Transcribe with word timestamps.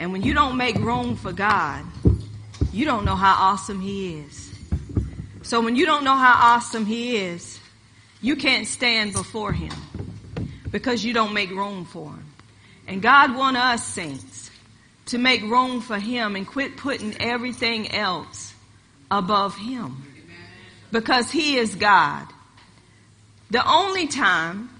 And 0.00 0.12
when 0.12 0.22
you 0.22 0.32
don't 0.32 0.56
make 0.56 0.76
room 0.76 1.14
for 1.14 1.30
God, 1.30 1.84
you 2.72 2.86
don't 2.86 3.04
know 3.04 3.14
how 3.14 3.34
awesome 3.34 3.82
He 3.82 4.18
is. 4.18 4.50
So 5.42 5.60
when 5.60 5.76
you 5.76 5.84
don't 5.84 6.04
know 6.04 6.16
how 6.16 6.54
awesome 6.54 6.86
He 6.86 7.18
is, 7.18 7.60
you 8.22 8.34
can't 8.34 8.66
stand 8.66 9.12
before 9.12 9.52
Him 9.52 9.74
because 10.70 11.04
you 11.04 11.12
don't 11.12 11.34
make 11.34 11.50
room 11.50 11.84
for 11.84 12.08
Him. 12.08 12.24
And 12.88 13.02
God 13.02 13.36
wants 13.36 13.60
us 13.60 13.86
saints 13.86 14.50
to 15.06 15.18
make 15.18 15.42
room 15.42 15.82
for 15.82 15.98
Him 15.98 16.34
and 16.34 16.46
quit 16.46 16.78
putting 16.78 17.20
everything 17.20 17.92
else 17.92 18.54
above 19.10 19.54
Him 19.58 20.02
because 20.90 21.30
He 21.30 21.56
is 21.56 21.74
God. 21.74 22.26
The 23.50 23.68
only 23.70 24.06
time 24.06 24.70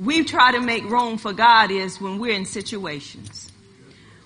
we 0.00 0.22
try 0.22 0.52
to 0.52 0.60
make 0.60 0.84
room 0.84 1.18
for 1.18 1.32
God 1.32 1.72
is 1.72 2.00
when 2.00 2.20
we're 2.20 2.34
in 2.34 2.44
situations. 2.44 3.51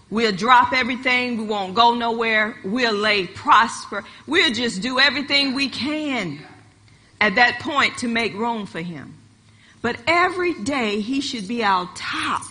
We'll 0.08 0.32
drop 0.32 0.72
everything. 0.72 1.38
We 1.38 1.44
won't 1.44 1.74
go 1.74 1.94
nowhere. 1.94 2.56
We'll 2.64 2.94
lay 2.94 3.26
prosper. 3.26 4.04
We'll 4.26 4.52
just 4.52 4.80
do 4.80 5.00
everything 5.00 5.54
we 5.54 5.68
can 5.68 6.38
at 7.20 7.34
that 7.34 7.58
point 7.60 7.98
to 7.98 8.08
make 8.08 8.34
room 8.34 8.66
for 8.66 8.80
Him. 8.80 9.14
But 9.82 9.96
every 10.06 10.54
day 10.62 11.00
He 11.00 11.20
should 11.20 11.48
be 11.48 11.64
our 11.64 11.90
top 11.94 12.42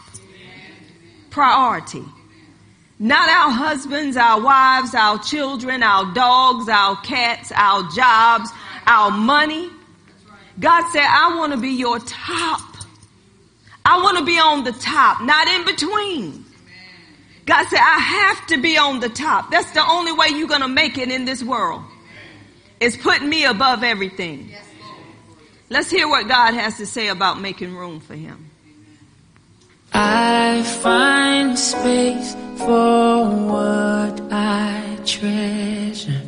priority. 1.30 2.04
Not 2.98 3.28
our 3.28 3.52
husbands, 3.52 4.16
our 4.16 4.42
wives, 4.42 4.96
our 4.96 5.20
children, 5.20 5.84
our 5.84 6.14
dogs, 6.14 6.70
our 6.70 6.96
cats, 7.02 7.52
our 7.54 7.90
jobs, 7.92 8.50
our 8.88 9.12
money. 9.12 9.70
God 10.60 10.90
said, 10.92 11.04
I 11.04 11.36
want 11.38 11.52
to 11.52 11.60
be 11.60 11.72
your 11.72 12.00
top. 12.00 12.62
I 13.84 14.02
want 14.02 14.18
to 14.18 14.26
be 14.26 14.40
on 14.40 14.64
the 14.64 14.72
top, 14.72 15.22
not 15.22 15.48
in 15.50 15.66
between. 15.66 16.45
God 17.46 17.68
said, 17.68 17.80
I 17.80 18.00
have 18.00 18.48
to 18.48 18.62
be 18.62 18.78
on 18.78 19.00
the 19.00 19.10
top. 19.10 19.52
That's 19.52 19.72
the 19.72 19.86
only 19.88 20.12
way 20.12 20.30
you're 20.30 20.48
going 20.48 20.62
to 20.62 20.68
make 20.68 20.98
it 20.98 21.12
in 21.12 21.26
this 21.26 21.44
world. 21.44 21.84
It's 22.80 22.98
putting 22.98 23.30
me 23.30 23.46
above 23.46 23.84
everything. 23.84 24.52
Let's 25.70 25.90
hear 25.90 26.08
what 26.08 26.28
God 26.28 26.54
has 26.54 26.78
to 26.78 26.86
say 26.86 27.08
about 27.08 27.40
making 27.40 27.76
room 27.76 28.00
for 28.00 28.16
him. 28.16 28.50
I 29.94 30.64
find 30.82 31.58
space 31.58 32.36
for 32.58 33.30
what 33.30 34.22
I 34.32 35.00
treasure. 35.06 36.22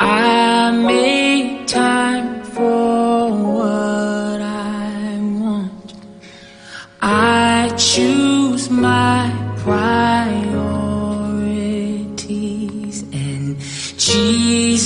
I 0.00 0.70
make 0.72 1.66
time 1.66 2.44
for 2.44 3.30
what 3.30 4.40
I 4.42 5.18
want. 5.20 5.94
I 7.00 7.74
choose 7.76 8.68
my 8.68 9.32
priorities 9.58 10.47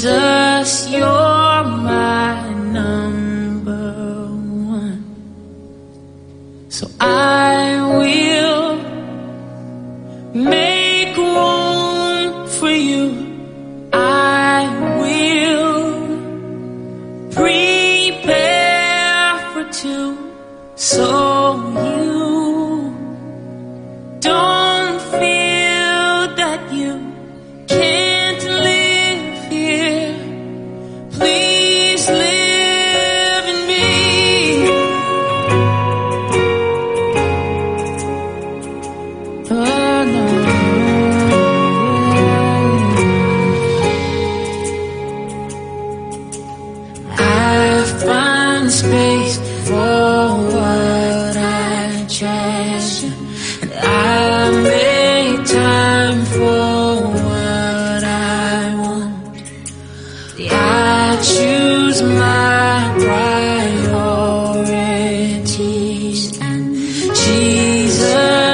Jesus, 0.02 0.90
you're 0.90 1.62
my 1.62 2.52
number 2.74 4.26
one. 4.34 5.04
So 6.68 6.90
I 6.98 7.61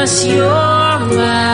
Jesus, 0.09 0.25
you're 0.25 1.48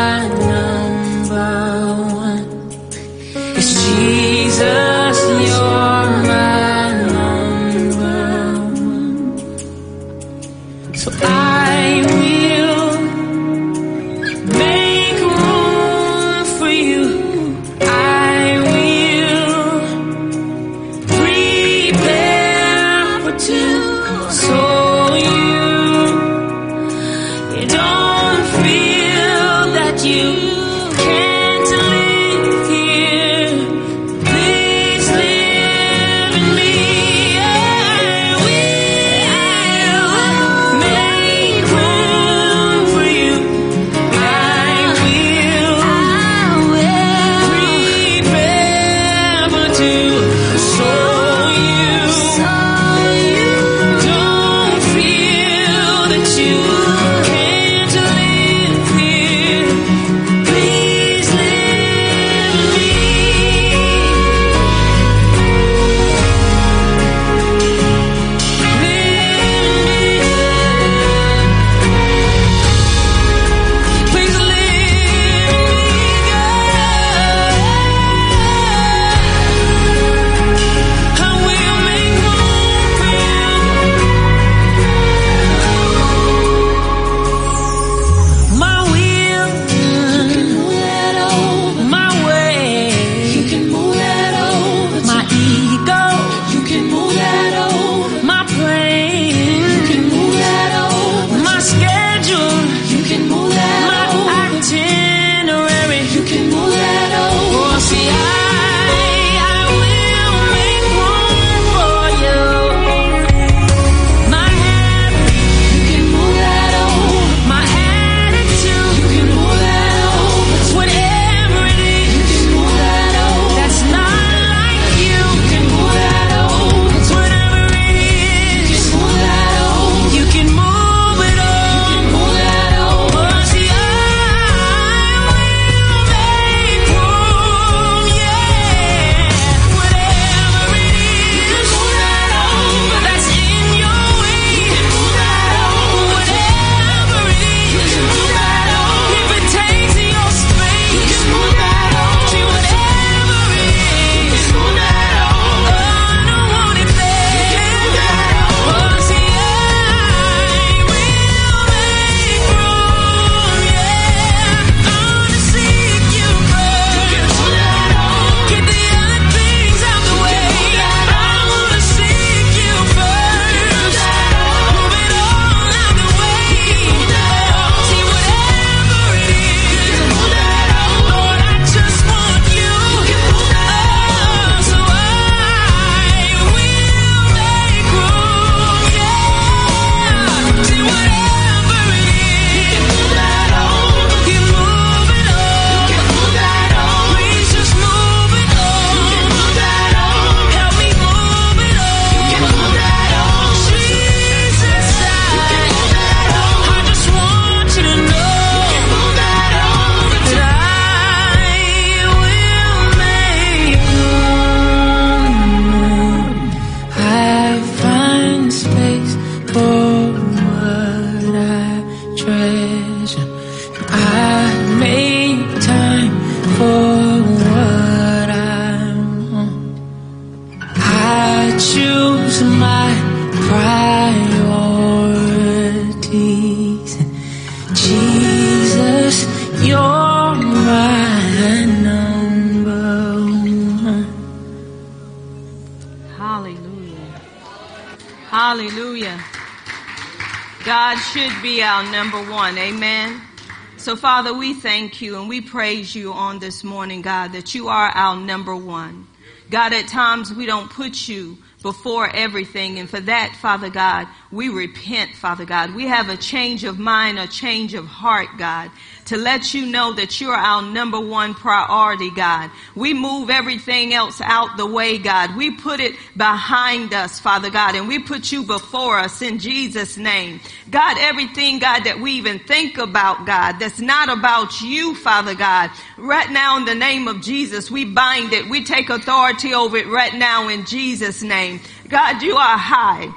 Father, 254.25 254.38
we 254.38 254.55
thank 254.55 255.03
you 255.03 255.21
and 255.21 255.29
we 255.29 255.43
praise 255.43 255.94
you 255.94 256.11
on 256.15 256.38
this 256.38 256.65
morning, 256.65 257.03
God, 257.03 257.32
that 257.32 257.55
you 257.55 257.69
are 257.69 257.88
our 257.88 258.17
number 258.17 258.56
one. 258.56 259.06
God, 259.50 259.75
at 259.75 259.87
times 259.87 260.32
we 260.32 260.47
don't 260.47 260.71
put 260.71 261.06
you 261.06 261.37
before 261.61 262.09
everything. 262.09 262.79
And 262.79 262.88
for 262.88 263.00
that, 263.00 263.37
Father 263.37 263.69
God, 263.69 264.09
we 264.34 264.48
repent, 264.48 265.14
Father 265.14 265.44
God. 265.44 265.75
We 265.75 265.86
have 265.86 266.08
a 266.08 266.16
change 266.16 266.64
of 266.64 266.78
mind, 266.78 267.19
a 267.19 267.26
change 267.26 267.75
of 267.75 267.86
heart, 267.86 268.28
God 268.36 268.70
to 269.06 269.16
let 269.16 269.52
you 269.52 269.66
know 269.66 269.92
that 269.92 270.20
you're 270.20 270.34
our 270.34 270.62
number 270.62 271.00
one 271.00 271.34
priority, 271.34 272.10
God. 272.10 272.50
We 272.75 272.94
move 272.94 273.31
everything 273.31 273.92
else 273.92 274.20
out 274.20 274.56
the 274.56 274.66
way, 274.66 274.98
God. 274.98 275.36
We 275.36 275.50
put 275.52 275.81
it 275.81 275.94
behind 276.16 276.94
us, 276.94 277.20
Father 277.20 277.50
God, 277.50 277.75
and 277.75 277.86
we 277.86 277.98
put 277.98 278.32
you 278.32 278.44
before 278.44 278.98
us 278.98 279.20
in 279.22 279.38
Jesus' 279.38 279.96
name. 279.96 280.40
God, 280.70 280.96
everything, 280.98 281.58
God, 281.58 281.84
that 281.84 282.00
we 282.00 282.12
even 282.12 282.38
think 282.40 282.78
about, 282.78 283.26
God, 283.26 283.58
that's 283.58 283.80
not 283.80 284.08
about 284.08 284.60
you, 284.60 284.94
Father 284.94 285.34
God. 285.34 285.70
Right 285.98 286.30
now, 286.30 286.56
in 286.56 286.64
the 286.64 286.75
name 286.75 287.08
of 287.08 287.20
Jesus, 287.20 287.70
we 287.70 287.84
bind 287.84 288.32
it. 288.32 288.48
We 288.48 288.64
take 288.64 288.90
authority 288.90 289.54
over 289.54 289.76
it 289.76 289.87
right 289.87 290.14
now 290.14 290.48
in 290.48 290.64
Jesus' 290.64 291.22
name. 291.22 291.60
God, 291.88 292.22
you 292.22 292.37
are 292.37 292.58
high 292.58 293.12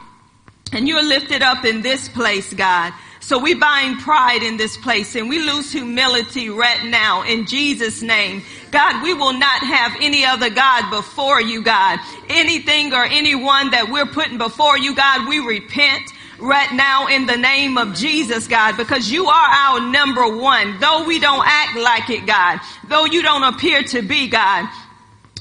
and 0.74 0.88
you're 0.88 1.04
lifted 1.04 1.42
up 1.42 1.66
in 1.66 1.82
this 1.82 2.10
place, 2.10 2.54
God. 2.54 2.94
So 3.20 3.40
we 3.40 3.56
bind 3.56 4.00
pride 4.00 4.42
in 4.42 4.56
this 4.58 4.78
place 4.78 5.16
and 5.16 5.28
we 5.28 5.40
lose 5.40 5.72
humility 5.72 6.50
right 6.50 6.86
now 6.86 7.24
in 7.24 7.46
Jesus 7.46 8.02
name. 8.02 8.42
God, 8.72 9.04
we 9.04 9.14
will 9.14 9.34
not 9.34 9.62
have 9.64 9.98
any 10.00 10.24
other 10.24 10.50
God 10.50 10.90
before 10.90 11.42
you, 11.42 11.62
God. 11.62 12.00
Anything 12.30 12.94
or 12.94 13.04
anyone 13.04 13.72
that 13.72 13.90
we're 13.92 14.06
putting 14.06 14.38
before 14.38 14.78
you, 14.78 14.96
God, 14.96 15.28
we 15.28 15.40
repent 15.40 16.04
right 16.40 16.72
now 16.74 17.08
in 17.08 17.26
the 17.26 17.36
name 17.36 17.78
of 17.78 17.96
Jesus, 17.96 18.48
God, 18.48 18.78
because 18.78 19.12
you 19.12 19.26
are 19.26 19.50
our 19.50 19.92
number 19.92 20.38
one. 20.38 20.80
Though 20.80 21.06
we 21.06 21.20
don't 21.20 21.44
act 21.46 21.78
like 21.78 22.10
it, 22.10 22.26
God, 22.26 22.60
though 22.88 23.06
you 23.06 23.24
don't 23.24 23.44
appear 23.44 23.84
to 23.84 24.02
be, 24.02 24.30
God, 24.30 24.70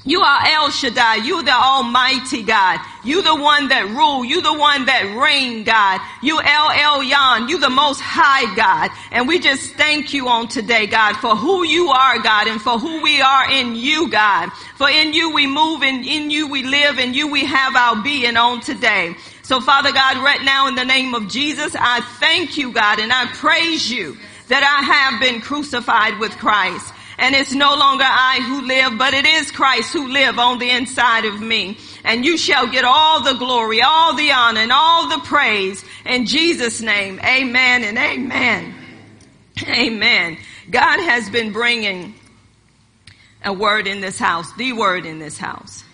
you 0.06 0.20
are 0.20 0.46
El 0.46 0.70
Shaddai. 0.70 1.16
You 1.16 1.42
the 1.42 1.52
Almighty 1.52 2.44
God. 2.44 2.78
You 3.02 3.22
the 3.22 3.34
one 3.34 3.68
that 3.68 3.88
rule. 3.88 4.24
You 4.24 4.40
the 4.40 4.54
one 4.54 4.86
that 4.86 5.16
reign, 5.20 5.64
God. 5.64 6.00
You 6.22 6.38
El 6.38 6.70
Elyon. 6.70 7.48
You 7.48 7.58
the 7.58 7.70
most 7.70 8.00
high 8.00 8.54
God. 8.54 8.90
And 9.10 9.26
we 9.26 9.40
just 9.40 9.74
thank 9.74 10.14
you 10.14 10.28
on 10.28 10.46
today, 10.46 10.86
God, 10.86 11.16
for 11.16 11.34
who 11.34 11.64
you 11.64 11.88
are, 11.88 12.20
God, 12.20 12.46
and 12.46 12.62
for 12.62 12.78
who 12.78 13.02
we 13.02 13.20
are 13.20 13.50
in 13.50 13.74
you, 13.74 14.08
God. 14.08 14.50
For 14.76 14.88
in 14.88 15.12
you 15.12 15.34
we 15.34 15.48
move 15.48 15.82
and 15.82 16.06
in 16.06 16.30
you 16.30 16.48
we 16.48 16.62
live 16.62 17.00
and 17.00 17.14
you 17.14 17.26
we 17.26 17.44
have 17.44 17.74
our 17.74 18.00
being 18.00 18.36
on 18.36 18.60
today. 18.60 19.16
So 19.42 19.60
Father 19.60 19.90
God, 19.90 20.18
right 20.18 20.42
now 20.44 20.68
in 20.68 20.76
the 20.76 20.84
name 20.84 21.14
of 21.14 21.28
Jesus, 21.28 21.74
I 21.76 22.00
thank 22.20 22.56
you, 22.56 22.72
God, 22.72 23.00
and 23.00 23.12
I 23.12 23.26
praise 23.34 23.90
you 23.90 24.16
that 24.48 24.62
I 24.62 24.84
have 24.84 25.20
been 25.20 25.40
crucified 25.40 26.20
with 26.20 26.32
Christ. 26.38 26.92
And 27.18 27.34
it's 27.34 27.52
no 27.52 27.74
longer 27.74 28.04
I 28.06 28.40
who 28.46 28.66
live, 28.66 28.98
but 28.98 29.14
it 29.14 29.26
is 29.26 29.50
Christ 29.50 29.92
who 29.92 30.08
live 30.08 30.38
on 30.38 30.58
the 30.58 30.68
inside 30.68 31.24
of 31.24 31.40
me. 31.40 31.78
And 32.04 32.24
you 32.24 32.36
shall 32.36 32.66
get 32.66 32.84
all 32.84 33.22
the 33.22 33.34
glory, 33.34 33.80
all 33.80 34.14
the 34.14 34.32
honor, 34.32 34.60
and 34.60 34.72
all 34.72 35.08
the 35.08 35.18
praise 35.20 35.84
in 36.04 36.26
Jesus' 36.26 36.80
name. 36.80 37.18
Amen 37.20 37.84
and 37.84 37.96
amen. 37.96 38.74
Amen. 39.66 40.36
God 40.70 41.00
has 41.00 41.30
been 41.30 41.52
bringing 41.52 42.14
a 43.44 43.52
word 43.52 43.86
in 43.86 44.00
this 44.00 44.18
house, 44.18 44.52
the 44.54 44.72
word 44.72 45.06
in 45.06 45.18
this 45.18 45.38
house. 45.38 45.84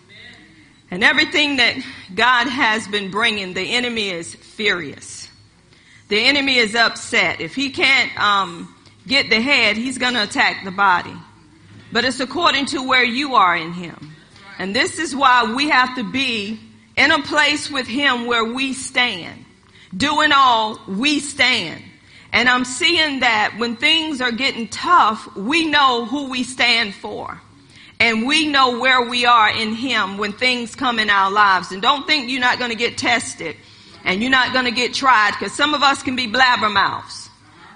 And 0.90 1.04
everything 1.04 1.56
that 1.56 1.76
God 2.14 2.48
has 2.48 2.86
been 2.88 3.10
bringing, 3.10 3.54
the 3.54 3.62
enemy 3.62 4.10
is 4.10 4.34
furious. 4.34 5.28
The 6.08 6.18
enemy 6.18 6.56
is 6.56 6.74
upset. 6.74 7.40
If 7.40 7.54
he 7.54 7.70
can't, 7.70 8.14
um, 8.20 8.74
get 9.06 9.30
the 9.30 9.40
head, 9.40 9.76
he's 9.76 9.98
going 9.98 10.14
to 10.14 10.22
attack 10.22 10.64
the 10.64 10.70
body. 10.70 11.14
But 11.92 12.04
it's 12.04 12.20
according 12.20 12.66
to 12.66 12.86
where 12.86 13.04
you 13.04 13.34
are 13.34 13.56
in 13.56 13.72
him. 13.72 14.14
And 14.58 14.74
this 14.74 14.98
is 14.98 15.14
why 15.14 15.52
we 15.54 15.68
have 15.68 15.96
to 15.96 16.10
be 16.10 16.58
in 16.96 17.10
a 17.10 17.22
place 17.22 17.70
with 17.70 17.86
him 17.86 18.26
where 18.26 18.44
we 18.44 18.72
stand. 18.72 19.44
Doing 19.96 20.32
all, 20.32 20.78
we 20.88 21.20
stand. 21.20 21.82
And 22.32 22.48
I'm 22.48 22.64
seeing 22.64 23.20
that 23.20 23.56
when 23.58 23.76
things 23.76 24.20
are 24.22 24.32
getting 24.32 24.68
tough, 24.68 25.36
we 25.36 25.66
know 25.66 26.06
who 26.06 26.30
we 26.30 26.44
stand 26.44 26.94
for. 26.94 27.40
And 28.00 28.26
we 28.26 28.48
know 28.48 28.80
where 28.80 29.02
we 29.02 29.26
are 29.26 29.50
in 29.50 29.74
him 29.74 30.16
when 30.16 30.32
things 30.32 30.74
come 30.74 30.98
in 30.98 31.10
our 31.10 31.30
lives. 31.30 31.72
And 31.72 31.82
don't 31.82 32.06
think 32.06 32.30
you're 32.30 32.40
not 32.40 32.58
going 32.58 32.70
to 32.70 32.76
get 32.76 32.96
tested 32.96 33.56
and 34.04 34.20
you're 34.20 34.30
not 34.30 34.52
going 34.52 34.64
to 34.64 34.72
get 34.72 34.94
tried 34.94 35.32
because 35.32 35.52
some 35.52 35.74
of 35.74 35.82
us 35.82 36.02
can 36.02 36.16
be 36.16 36.26
blabbermouths. 36.26 37.21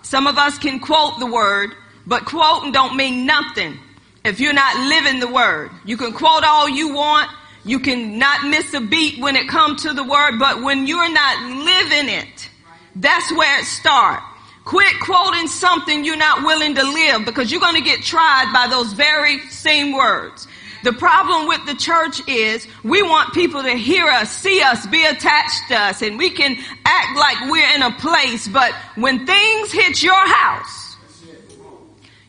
Some 0.07 0.29
of 0.29 0.39
us 0.39 0.57
can 0.57 0.79
quote 0.79 1.19
the 1.19 1.27
word, 1.27 1.75
but 2.07 2.27
quoting 2.27 2.71
don't 2.71 2.97
mean 2.97 3.27
nothing 3.27 3.77
if 4.25 4.39
you're 4.39 4.53
not 4.53 4.89
living 4.89 5.19
the 5.19 5.27
word. 5.27 5.73
You 5.85 5.97
can 5.97 6.13
quote 6.13 6.45
all 6.45 6.69
you 6.69 6.95
want. 6.95 7.29
You 7.65 7.81
can 7.81 8.17
not 8.17 8.47
miss 8.47 8.73
a 8.73 8.81
beat 8.81 9.19
when 9.19 9.35
it 9.35 9.49
comes 9.49 9.83
to 9.83 9.93
the 9.93 10.05
word, 10.05 10.39
but 10.39 10.63
when 10.63 10.87
you're 10.87 11.13
not 11.13 11.43
living 11.51 12.09
it, 12.09 12.49
that's 12.95 13.33
where 13.33 13.59
it 13.59 13.65
starts. 13.65 14.23
Quit 14.65 14.95
quoting 15.01 15.49
something 15.49 16.05
you're 16.05 16.17
not 16.17 16.45
willing 16.45 16.77
to 16.77 16.85
live 16.85 17.25
because 17.25 17.51
you're 17.51 17.61
going 17.61 17.75
to 17.75 17.81
get 17.81 18.05
tried 18.05 18.53
by 18.53 18.69
those 18.69 18.93
very 18.93 19.41
same 19.49 19.93
words. 19.93 20.47
The 20.87 20.93
problem 20.93 21.49
with 21.49 21.67
the 21.67 21.75
church 21.75 22.21
is 22.29 22.65
we 22.85 23.03
want 23.03 23.35
people 23.35 23.61
to 23.61 23.73
hear 23.73 24.07
us, 24.07 24.31
see 24.31 24.63
us, 24.63 24.87
be 24.87 25.05
attached 25.05 25.67
to 25.67 25.75
us, 25.75 26.01
and 26.01 26.17
we 26.17 26.31
can 26.31 26.57
act 26.85 27.19
like 27.19 27.51
we're 27.51 27.75
in 27.75 27.83
a 27.83 27.91
place, 27.99 28.47
but 28.47 28.71
when 28.95 29.27
things 29.27 29.73
hit 29.73 30.01
your 30.01 30.15
house, 30.15 30.97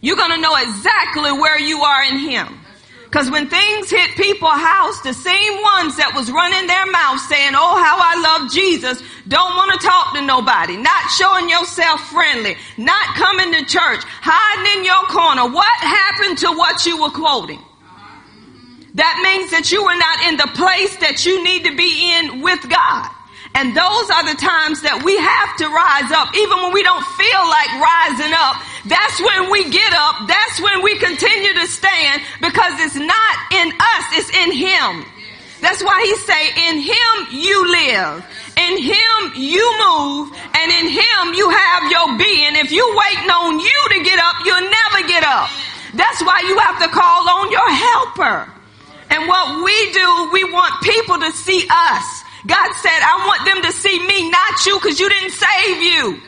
you're 0.02 0.16
gonna 0.16 0.42
know 0.42 0.56
exactly 0.56 1.34
where 1.34 1.60
you 1.60 1.84
are 1.84 2.04
in 2.06 2.18
Him. 2.18 2.48
Cause 3.12 3.30
when 3.30 3.48
things 3.48 3.92
hit 3.92 4.16
people's 4.16 4.58
house, 4.58 5.02
the 5.02 5.14
same 5.14 5.54
ones 5.62 5.98
that 5.98 6.14
was 6.16 6.32
running 6.32 6.66
their 6.66 6.90
mouth 6.90 7.22
saying, 7.30 7.54
oh, 7.54 7.78
how 7.78 8.02
I 8.02 8.18
love 8.26 8.52
Jesus, 8.52 9.04
don't 9.28 9.54
want 9.54 9.80
to 9.80 9.86
talk 9.86 10.16
to 10.16 10.26
nobody, 10.26 10.78
not 10.78 11.06
showing 11.14 11.48
yourself 11.48 12.02
friendly, 12.10 12.58
not 12.76 13.06
coming 13.14 13.54
to 13.54 13.62
church, 13.70 14.02
hiding 14.02 14.82
in 14.82 14.84
your 14.84 15.06
corner. 15.14 15.46
What 15.46 15.78
happened 15.78 16.40
to 16.40 16.48
what 16.58 16.88
you 16.88 17.00
were 17.00 17.14
quoting? 17.14 17.62
That 18.98 19.22
means 19.22 19.54
that 19.54 19.70
you 19.70 19.86
are 19.86 19.94
not 19.94 20.18
in 20.26 20.42
the 20.42 20.50
place 20.58 20.98
that 21.06 21.22
you 21.22 21.46
need 21.46 21.70
to 21.70 21.74
be 21.78 22.18
in 22.18 22.42
with 22.42 22.66
God. 22.66 23.06
And 23.54 23.78
those 23.78 24.08
are 24.10 24.26
the 24.26 24.38
times 24.42 24.82
that 24.82 25.06
we 25.06 25.14
have 25.14 25.52
to 25.62 25.70
rise 25.70 26.10
up, 26.10 26.34
even 26.34 26.58
when 26.66 26.74
we 26.74 26.82
don't 26.82 27.06
feel 27.14 27.44
like 27.46 27.70
rising 27.78 28.34
up. 28.34 28.58
That's 28.90 29.18
when 29.22 29.54
we 29.54 29.70
get 29.70 29.94
up. 29.94 30.26
That's 30.26 30.58
when 30.66 30.82
we 30.82 30.98
continue 30.98 31.54
to 31.62 31.66
stand 31.70 32.26
because 32.42 32.74
it's 32.82 32.98
not 32.98 33.34
in 33.54 33.70
us, 33.70 34.06
it's 34.18 34.34
in 34.34 34.50
Him. 34.66 35.06
That's 35.62 35.86
why 35.86 36.02
He 36.02 36.14
say, 36.26 36.42
in 36.70 36.76
Him 36.82 37.14
you 37.38 37.58
live. 37.70 38.26
In 38.58 38.82
Him 38.82 39.18
you 39.38 39.66
move. 39.78 40.34
And 40.58 40.68
in 40.74 40.90
Him 40.90 41.24
you 41.38 41.46
have 41.54 41.86
your 41.94 42.18
being. 42.18 42.58
If 42.58 42.74
you 42.74 42.82
waiting 42.82 43.30
on 43.30 43.62
you 43.62 43.80
to 43.94 44.00
get 44.02 44.18
up, 44.18 44.42
you'll 44.42 44.70
never 44.74 45.06
get 45.06 45.22
up. 45.22 45.54
That's 45.94 46.22
why 46.26 46.42
you 46.50 46.58
have 46.66 46.82
to 46.82 46.90
call 46.90 47.30
on 47.30 47.54
your 47.54 47.70
helper. 47.70 48.57
And 49.10 49.28
what 49.28 49.64
we 49.64 49.94
do, 49.94 50.30
we 50.34 50.44
want 50.52 50.82
people 50.84 51.20
to 51.20 51.32
see 51.32 51.66
us. 51.70 52.24
God 52.46 52.74
said, 52.76 53.00
I 53.02 53.26
want 53.28 53.46
them 53.46 53.64
to 53.64 53.72
see 53.72 54.00
me, 54.06 54.30
not 54.30 54.66
you, 54.66 54.80
because 54.80 55.00
you 55.00 55.10
didn't 55.10 55.32
save 55.32 55.82
you. 55.82 56.22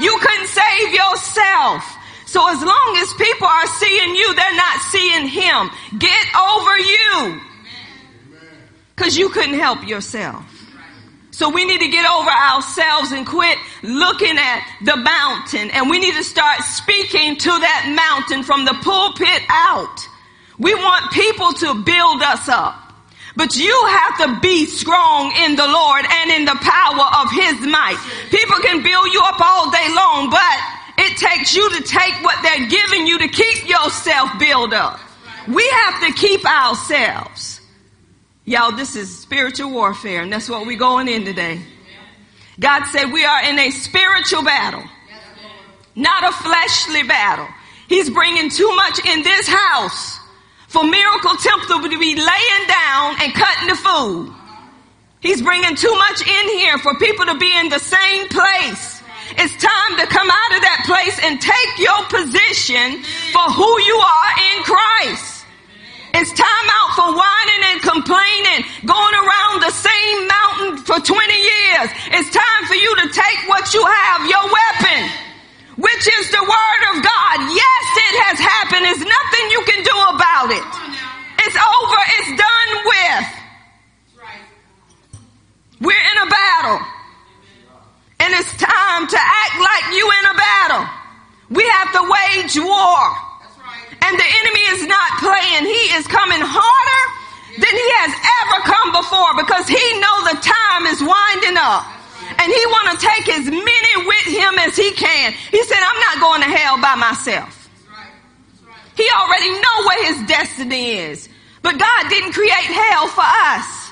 You 0.00 0.18
couldn't 0.20 0.48
save 0.48 0.92
yourself. 0.92 1.84
So 2.26 2.48
as 2.50 2.60
long 2.60 2.98
as 2.98 3.14
people 3.14 3.46
are 3.46 3.66
seeing 3.66 4.14
you, 4.14 4.34
they're 4.34 4.56
not 4.56 4.80
seeing 4.90 5.28
him. 5.28 5.70
Get 5.98 6.26
over 6.34 6.78
you. 6.78 7.40
Because 8.96 9.16
you 9.16 9.28
couldn't 9.28 9.58
help 9.58 9.86
yourself. 9.86 10.44
So 11.30 11.50
we 11.50 11.64
need 11.64 11.80
to 11.80 11.88
get 11.88 12.08
over 12.08 12.30
ourselves 12.30 13.10
and 13.10 13.26
quit 13.26 13.58
looking 13.82 14.38
at 14.38 14.66
the 14.84 14.96
mountain. 14.96 15.70
And 15.70 15.90
we 15.90 15.98
need 15.98 16.14
to 16.14 16.22
start 16.22 16.62
speaking 16.62 17.36
to 17.36 17.50
that 17.50 17.92
mountain 17.94 18.44
from 18.44 18.64
the 18.64 18.74
pulpit 18.82 19.42
out. 19.48 20.08
We 20.58 20.74
want 20.74 21.12
people 21.12 21.52
to 21.52 21.82
build 21.82 22.22
us 22.22 22.48
up. 22.48 22.80
But 23.36 23.56
you 23.56 23.86
have 23.88 24.18
to 24.18 24.40
be 24.40 24.66
strong 24.66 25.32
in 25.44 25.56
the 25.56 25.66
Lord 25.66 26.04
and 26.08 26.30
in 26.30 26.44
the 26.44 26.54
power 26.54 27.22
of 27.22 27.32
His 27.32 27.66
might. 27.66 27.98
People 28.30 28.58
can 28.60 28.82
build 28.82 29.12
you 29.12 29.20
up 29.24 29.40
all 29.40 29.70
day 29.72 29.88
long, 29.94 30.30
but 30.30 30.58
it 30.98 31.18
takes 31.18 31.54
you 31.54 31.68
to 31.70 31.82
take 31.82 32.14
what 32.22 32.40
they're 32.42 32.68
giving 32.68 33.06
you 33.06 33.18
to 33.18 33.28
keep 33.28 33.68
yourself 33.68 34.30
built 34.38 34.72
up. 34.72 35.00
We 35.48 35.68
have 35.68 36.06
to 36.06 36.12
keep 36.12 36.46
ourselves. 36.46 37.60
Y'all, 38.44 38.72
this 38.72 38.94
is 38.94 39.18
spiritual 39.18 39.70
warfare, 39.70 40.22
and 40.22 40.32
that's 40.32 40.48
what 40.48 40.66
we're 40.66 40.78
going 40.78 41.08
in 41.08 41.24
today. 41.24 41.60
God 42.60 42.84
said 42.92 43.06
we 43.06 43.24
are 43.24 43.42
in 43.42 43.58
a 43.58 43.70
spiritual 43.70 44.44
battle, 44.44 44.84
not 45.96 46.22
a 46.22 46.30
fleshly 46.30 47.02
battle. 47.02 47.48
He's 47.88 48.08
bringing 48.10 48.48
too 48.48 48.76
much 48.76 49.04
in 49.04 49.22
this 49.22 49.48
house 49.48 50.20
for 50.74 50.82
Miracle 50.82 51.36
Temple 51.36 51.88
to 51.88 51.98
be 52.00 52.16
laying 52.16 52.64
down 52.66 53.14
and 53.22 53.32
cutting 53.32 53.68
the 53.68 53.76
food. 53.78 54.34
He's 55.20 55.40
bringing 55.40 55.76
too 55.76 55.94
much 55.94 56.26
in 56.26 56.48
here 56.58 56.78
for 56.78 56.98
people 56.98 57.26
to 57.26 57.38
be 57.38 57.48
in 57.56 57.68
the 57.68 57.78
same 57.78 58.28
place 58.28 59.00
It's 59.38 59.54
time 59.56 59.92
to 59.98 60.06
come 60.06 60.28
out 60.28 60.50
of 60.54 60.60
that 60.66 60.82
place 60.84 61.16
and 61.22 61.40
take 61.40 61.72
your 61.78 62.02
position 62.10 63.02
for 63.32 63.46
who 63.54 63.70
you 63.86 63.96
are 64.02 64.30
in 64.52 64.56
Christ. 64.66 65.46
It's 66.14 66.30
time 66.34 66.68
out 66.82 66.90
for 66.94 67.08
whining 67.10 67.62
and 67.70 67.78
complaining, 67.82 68.60
going 68.86 69.14
around 69.14 69.62
the 69.62 69.74
same 69.74 70.18
mountain 70.26 70.74
for 70.86 70.98
20 70.98 71.08
years. 71.08 71.88
It's 72.18 72.30
time 72.30 72.62
for 72.66 72.74
you 72.74 72.90
to 73.02 73.06
take 73.14 73.38
what 73.46 73.72
you 73.74 73.82
have, 73.82 74.26
your 74.26 74.46
weapon, 74.46 75.00
which 75.76 76.04
is 76.06 76.30
the 76.30 76.42
word 76.42 76.82
of 76.94 77.02
God. 77.02 77.36
Yes, 77.50 77.84
it 77.98 78.14
has 78.30 78.38
happened. 78.38 78.84
There's 78.86 79.02
nothing 79.02 79.44
you 79.50 79.62
can 79.66 79.80
do 79.82 79.96
about 80.14 80.48
it. 80.54 80.70
It's 81.42 81.58
over. 81.58 81.98
It's 82.18 82.32
done 82.38 82.70
with. 82.86 83.26
We're 85.82 86.04
in 86.14 86.18
a 86.22 86.28
battle. 86.30 86.78
And 88.20 88.30
it's 88.38 88.52
time 88.56 89.06
to 89.06 89.18
act 89.20 89.56
like 89.58 89.86
you 89.92 90.06
in 90.06 90.24
a 90.30 90.36
battle. 90.38 90.84
We 91.50 91.64
have 91.66 91.92
to 91.92 92.02
wage 92.06 92.56
war. 92.56 92.98
And 94.00 94.14
the 94.16 94.28
enemy 94.40 94.64
is 94.78 94.86
not 94.86 95.10
playing. 95.20 95.66
He 95.66 95.82
is 95.98 96.06
coming 96.06 96.40
harder 96.40 97.02
than 97.58 97.74
he 97.74 97.88
has 98.00 98.12
ever 98.14 98.58
come 98.64 98.90
before 98.94 99.32
because 99.42 99.66
he 99.66 99.84
know 100.00 100.16
the 100.30 100.38
time 100.40 100.86
is 100.86 101.02
winding 101.02 101.58
up. 101.58 101.84
And 102.20 102.52
he 102.52 102.66
want 102.66 102.98
to 102.98 103.06
take 103.06 103.28
as 103.28 103.44
many 103.46 104.06
with 104.06 104.26
him 104.26 104.58
as 104.58 104.76
he 104.76 104.90
can. 104.92 105.32
He 105.50 105.62
said, 105.64 105.78
I'm 105.80 106.00
not 106.00 106.20
going 106.20 106.40
to 106.42 106.56
hell 106.56 106.80
by 106.80 106.94
myself. 106.94 107.70
He 108.96 109.08
already 109.10 109.50
know 109.50 109.76
what 109.84 110.06
his 110.06 110.26
destiny 110.28 110.92
is. 110.92 111.28
But 111.62 111.78
God 111.78 112.08
didn't 112.08 112.32
create 112.32 112.52
hell 112.52 113.08
for 113.08 113.24
us. 113.24 113.90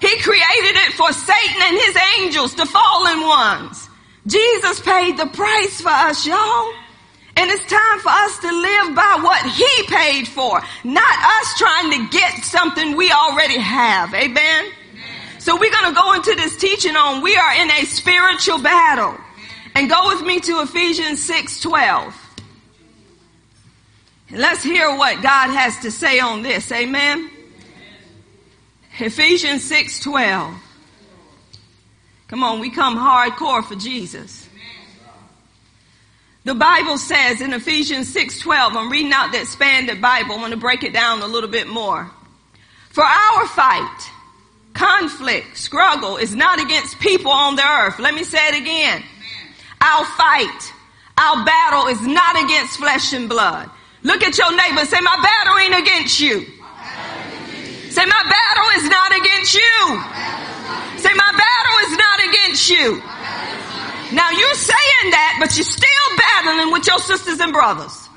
He 0.00 0.20
created 0.20 0.76
it 0.86 0.92
for 0.92 1.12
Satan 1.12 1.62
and 1.62 1.76
his 1.76 1.96
angels, 2.18 2.54
the 2.54 2.66
fallen 2.66 3.20
ones. 3.26 3.88
Jesus 4.26 4.80
paid 4.80 5.16
the 5.16 5.26
price 5.26 5.80
for 5.80 5.88
us, 5.88 6.26
y'all. 6.26 6.72
And 7.36 7.50
it's 7.50 7.64
time 7.70 8.00
for 8.00 8.10
us 8.10 8.38
to 8.40 8.50
live 8.50 8.94
by 8.94 9.18
what 9.22 9.46
he 9.46 9.86
paid 9.86 10.28
for, 10.28 10.60
not 10.84 11.18
us 11.40 11.54
trying 11.56 11.90
to 11.92 12.08
get 12.10 12.44
something 12.44 12.96
we 12.96 13.10
already 13.10 13.58
have. 13.58 14.12
Amen. 14.12 14.64
So 15.48 15.56
we're 15.56 15.70
going 15.70 15.94
to 15.94 15.98
go 15.98 16.12
into 16.12 16.34
this 16.34 16.58
teaching 16.58 16.94
on 16.94 17.22
we 17.22 17.34
are 17.34 17.54
in 17.54 17.70
a 17.70 17.86
spiritual 17.86 18.60
battle. 18.60 19.16
And 19.74 19.88
go 19.88 20.08
with 20.08 20.20
me 20.20 20.40
to 20.40 20.60
Ephesians 20.60 21.26
6:12. 21.26 22.12
And 24.28 24.40
let's 24.40 24.62
hear 24.62 24.94
what 24.94 25.22
God 25.22 25.48
has 25.48 25.78
to 25.78 25.90
say 25.90 26.20
on 26.20 26.42
this. 26.42 26.70
Amen. 26.70 27.30
Ephesians 28.98 29.66
6:12. 29.72 30.54
Come 32.28 32.44
on, 32.44 32.60
we 32.60 32.68
come 32.68 32.98
hardcore 32.98 33.64
for 33.64 33.74
Jesus. 33.74 34.46
The 36.44 36.54
Bible 36.54 36.98
says 36.98 37.40
in 37.40 37.54
Ephesians 37.54 38.12
6:12, 38.12 38.76
I'm 38.76 38.92
reading 38.92 39.14
out 39.14 39.32
that 39.32 39.40
expanded 39.40 40.02
Bible. 40.02 40.34
I'm 40.34 40.40
going 40.40 40.50
to 40.50 40.58
break 40.58 40.82
it 40.82 40.92
down 40.92 41.22
a 41.22 41.26
little 41.26 41.48
bit 41.48 41.68
more. 41.68 42.10
For 42.90 43.02
our 43.02 43.46
fight, 43.46 44.10
conflict, 44.78 45.56
struggle 45.56 46.16
is 46.16 46.34
not 46.34 46.62
against 46.62 46.98
people 47.00 47.32
on 47.32 47.56
the 47.56 47.66
earth. 47.66 47.98
Let 47.98 48.14
me 48.14 48.22
say 48.22 48.38
it 48.48 48.62
again. 48.62 49.02
Our 49.80 50.04
fight, 50.04 50.72
our 51.18 51.44
battle 51.44 51.88
is 51.88 52.00
not 52.06 52.42
against 52.44 52.78
flesh 52.78 53.12
and 53.12 53.28
blood. 53.28 53.68
Look 54.02 54.22
at 54.22 54.38
your 54.38 54.54
neighbor 54.54 54.86
say, 54.86 55.00
my 55.00 55.18
battle 55.18 55.58
ain't 55.58 55.82
against 55.82 56.20
you. 56.20 56.46
Say, 57.90 58.06
my 58.06 58.22
battle 58.30 58.68
is 58.78 58.88
not 58.88 59.10
against 59.18 59.54
you. 59.54 59.82
Say, 61.02 61.14
my 61.14 61.32
battle 61.34 61.76
is 61.82 61.92
not 61.98 62.18
against 62.30 62.70
you. 62.70 63.02
Now 64.14 64.30
you're 64.30 64.54
saying 64.54 65.10
that, 65.10 65.36
but 65.40 65.56
you're 65.56 65.66
still 65.66 66.08
battling 66.16 66.72
with 66.72 66.86
your 66.86 66.98
sisters 67.00 67.40
and 67.40 67.52
brothers. 67.52 68.08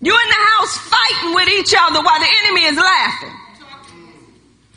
You're 0.00 0.20
in 0.20 0.28
the 0.28 0.44
house 0.52 0.76
fighting 0.76 1.34
with 1.34 1.48
each 1.48 1.74
other 1.78 2.02
while 2.02 2.20
the 2.20 2.28
enemy 2.44 2.64
is 2.64 2.76
laughing. 2.76 3.41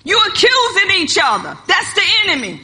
You're 0.05 0.27
accusing 0.29 1.01
each 1.01 1.17
other. 1.21 1.57
That's 1.67 1.93
the 1.93 2.05
enemy. 2.23 2.61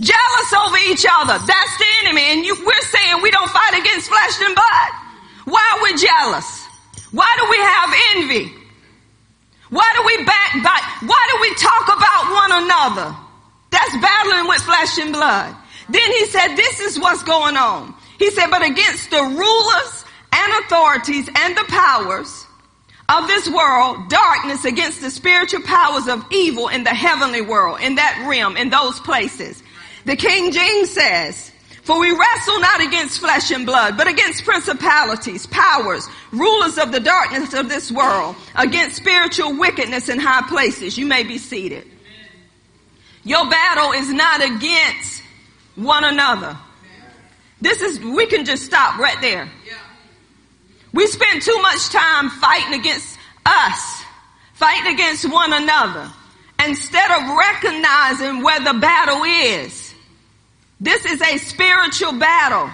Jealous 0.00 0.52
over 0.52 0.76
each 0.86 1.06
other. 1.10 1.38
That's 1.44 1.76
the 1.78 1.86
enemy. 2.04 2.22
And 2.22 2.44
you, 2.44 2.54
we're 2.64 2.86
saying 2.92 3.22
we 3.22 3.30
don't 3.30 3.50
fight 3.50 3.80
against 3.80 4.08
flesh 4.08 4.40
and 4.40 4.54
blood. 4.54 4.90
Why 5.46 5.64
are 5.74 5.82
we 5.82 5.96
jealous? 5.96 6.66
Why 7.10 7.28
do 7.38 7.48
we 7.50 7.58
have 7.58 7.90
envy? 8.16 8.52
Why 9.70 9.88
do 9.96 10.02
we 10.04 10.24
backbite? 10.24 11.08
Why 11.08 11.26
do 11.32 11.38
we 11.40 11.54
talk 11.54 11.84
about 11.88 12.30
one 12.30 12.62
another? 12.62 13.16
That's 13.70 13.96
battling 13.96 14.48
with 14.48 14.60
flesh 14.62 14.98
and 14.98 15.12
blood. 15.12 15.56
Then 15.88 16.12
he 16.12 16.26
said, 16.26 16.54
this 16.54 16.80
is 16.80 16.98
what's 16.98 17.22
going 17.22 17.56
on. 17.56 17.94
He 18.18 18.30
said, 18.30 18.48
but 18.50 18.62
against 18.62 19.10
the 19.10 19.22
rulers 19.22 20.04
and 20.32 20.64
authorities 20.64 21.28
and 21.34 21.56
the 21.56 21.64
powers 21.68 22.46
of 23.08 23.26
this 23.26 23.48
world, 23.48 24.08
darkness 24.08 24.64
against 24.64 25.00
the 25.00 25.10
spiritual 25.10 25.62
powers 25.62 26.08
of 26.08 26.24
evil 26.30 26.68
in 26.68 26.84
the 26.84 26.90
heavenly 26.90 27.42
world, 27.42 27.80
in 27.80 27.96
that 27.96 28.24
realm, 28.28 28.56
in 28.56 28.70
those 28.70 28.98
places. 29.00 29.62
The 30.04 30.16
King 30.16 30.52
James 30.52 30.90
says, 30.90 31.52
for 31.82 31.98
we 31.98 32.10
wrestle 32.10 32.60
not 32.60 32.80
against 32.80 33.18
flesh 33.18 33.50
and 33.50 33.66
blood, 33.66 33.96
but 33.96 34.06
against 34.06 34.44
principalities, 34.44 35.46
powers, 35.46 36.06
rulers 36.30 36.78
of 36.78 36.92
the 36.92 37.00
darkness 37.00 37.54
of 37.54 37.68
this 37.68 37.90
world, 37.90 38.36
against 38.54 38.96
spiritual 38.96 39.58
wickedness 39.58 40.08
in 40.08 40.20
high 40.20 40.46
places. 40.48 40.96
You 40.96 41.06
may 41.06 41.24
be 41.24 41.38
seated. 41.38 41.86
Your 43.24 43.48
battle 43.50 43.92
is 43.92 44.12
not 44.12 44.42
against 44.42 45.22
one 45.74 46.04
another. 46.04 46.56
This 47.60 47.80
is, 47.80 47.98
we 48.00 48.26
can 48.26 48.44
just 48.44 48.64
stop 48.64 48.98
right 48.98 49.20
there. 49.20 49.50
We 50.92 51.06
spend 51.06 51.42
too 51.42 51.58
much 51.62 51.88
time 51.88 52.30
fighting 52.30 52.78
against 52.78 53.18
us, 53.46 54.02
fighting 54.54 54.94
against 54.94 55.30
one 55.30 55.52
another, 55.52 56.10
instead 56.64 57.10
of 57.10 57.36
recognizing 57.36 58.42
where 58.42 58.60
the 58.60 58.78
battle 58.78 59.22
is. 59.24 59.94
This 60.80 61.04
is 61.06 61.22
a 61.22 61.38
spiritual 61.38 62.18
battle. 62.18 62.70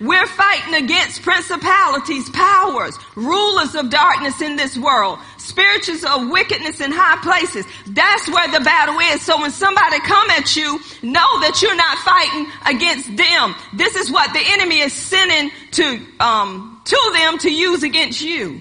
We're 0.00 0.26
fighting 0.26 0.74
against 0.74 1.22
principalities, 1.22 2.28
powers, 2.30 2.98
rulers 3.14 3.76
of 3.76 3.88
darkness 3.88 4.40
in 4.40 4.56
this 4.56 4.76
world, 4.76 5.20
spirituals 5.38 6.02
of 6.02 6.28
wickedness 6.28 6.80
in 6.80 6.90
high 6.90 7.22
places. 7.22 7.64
That's 7.86 8.28
where 8.28 8.48
the 8.48 8.64
battle 8.64 8.98
is. 8.98 9.22
So 9.22 9.40
when 9.40 9.52
somebody 9.52 10.00
come 10.00 10.28
at 10.30 10.56
you, 10.56 10.80
know 11.02 11.40
that 11.40 11.60
you're 11.62 11.76
not 11.76 11.98
fighting 11.98 12.50
against 12.66 13.16
them. 13.16 13.54
This 13.74 13.94
is 13.94 14.10
what 14.10 14.32
the 14.32 14.42
enemy 14.44 14.80
is 14.80 14.92
sending 14.92 15.52
to, 15.72 16.00
um, 16.18 16.71
to 16.84 17.10
them 17.14 17.38
to 17.38 17.52
use 17.52 17.82
against 17.82 18.22
you. 18.22 18.60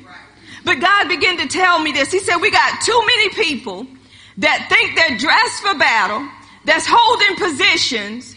But 0.63 0.79
God 0.79 1.07
began 1.07 1.37
to 1.37 1.47
tell 1.47 1.79
me 1.79 1.91
this. 1.91 2.11
He 2.11 2.19
said, 2.19 2.37
we 2.37 2.51
got 2.51 2.81
too 2.81 3.01
many 3.05 3.29
people 3.29 3.87
that 4.37 4.67
think 4.69 4.95
they're 4.95 5.17
dressed 5.17 5.61
for 5.61 5.77
battle, 5.77 6.27
that's 6.65 6.85
holding 6.87 7.35
positions, 7.37 8.35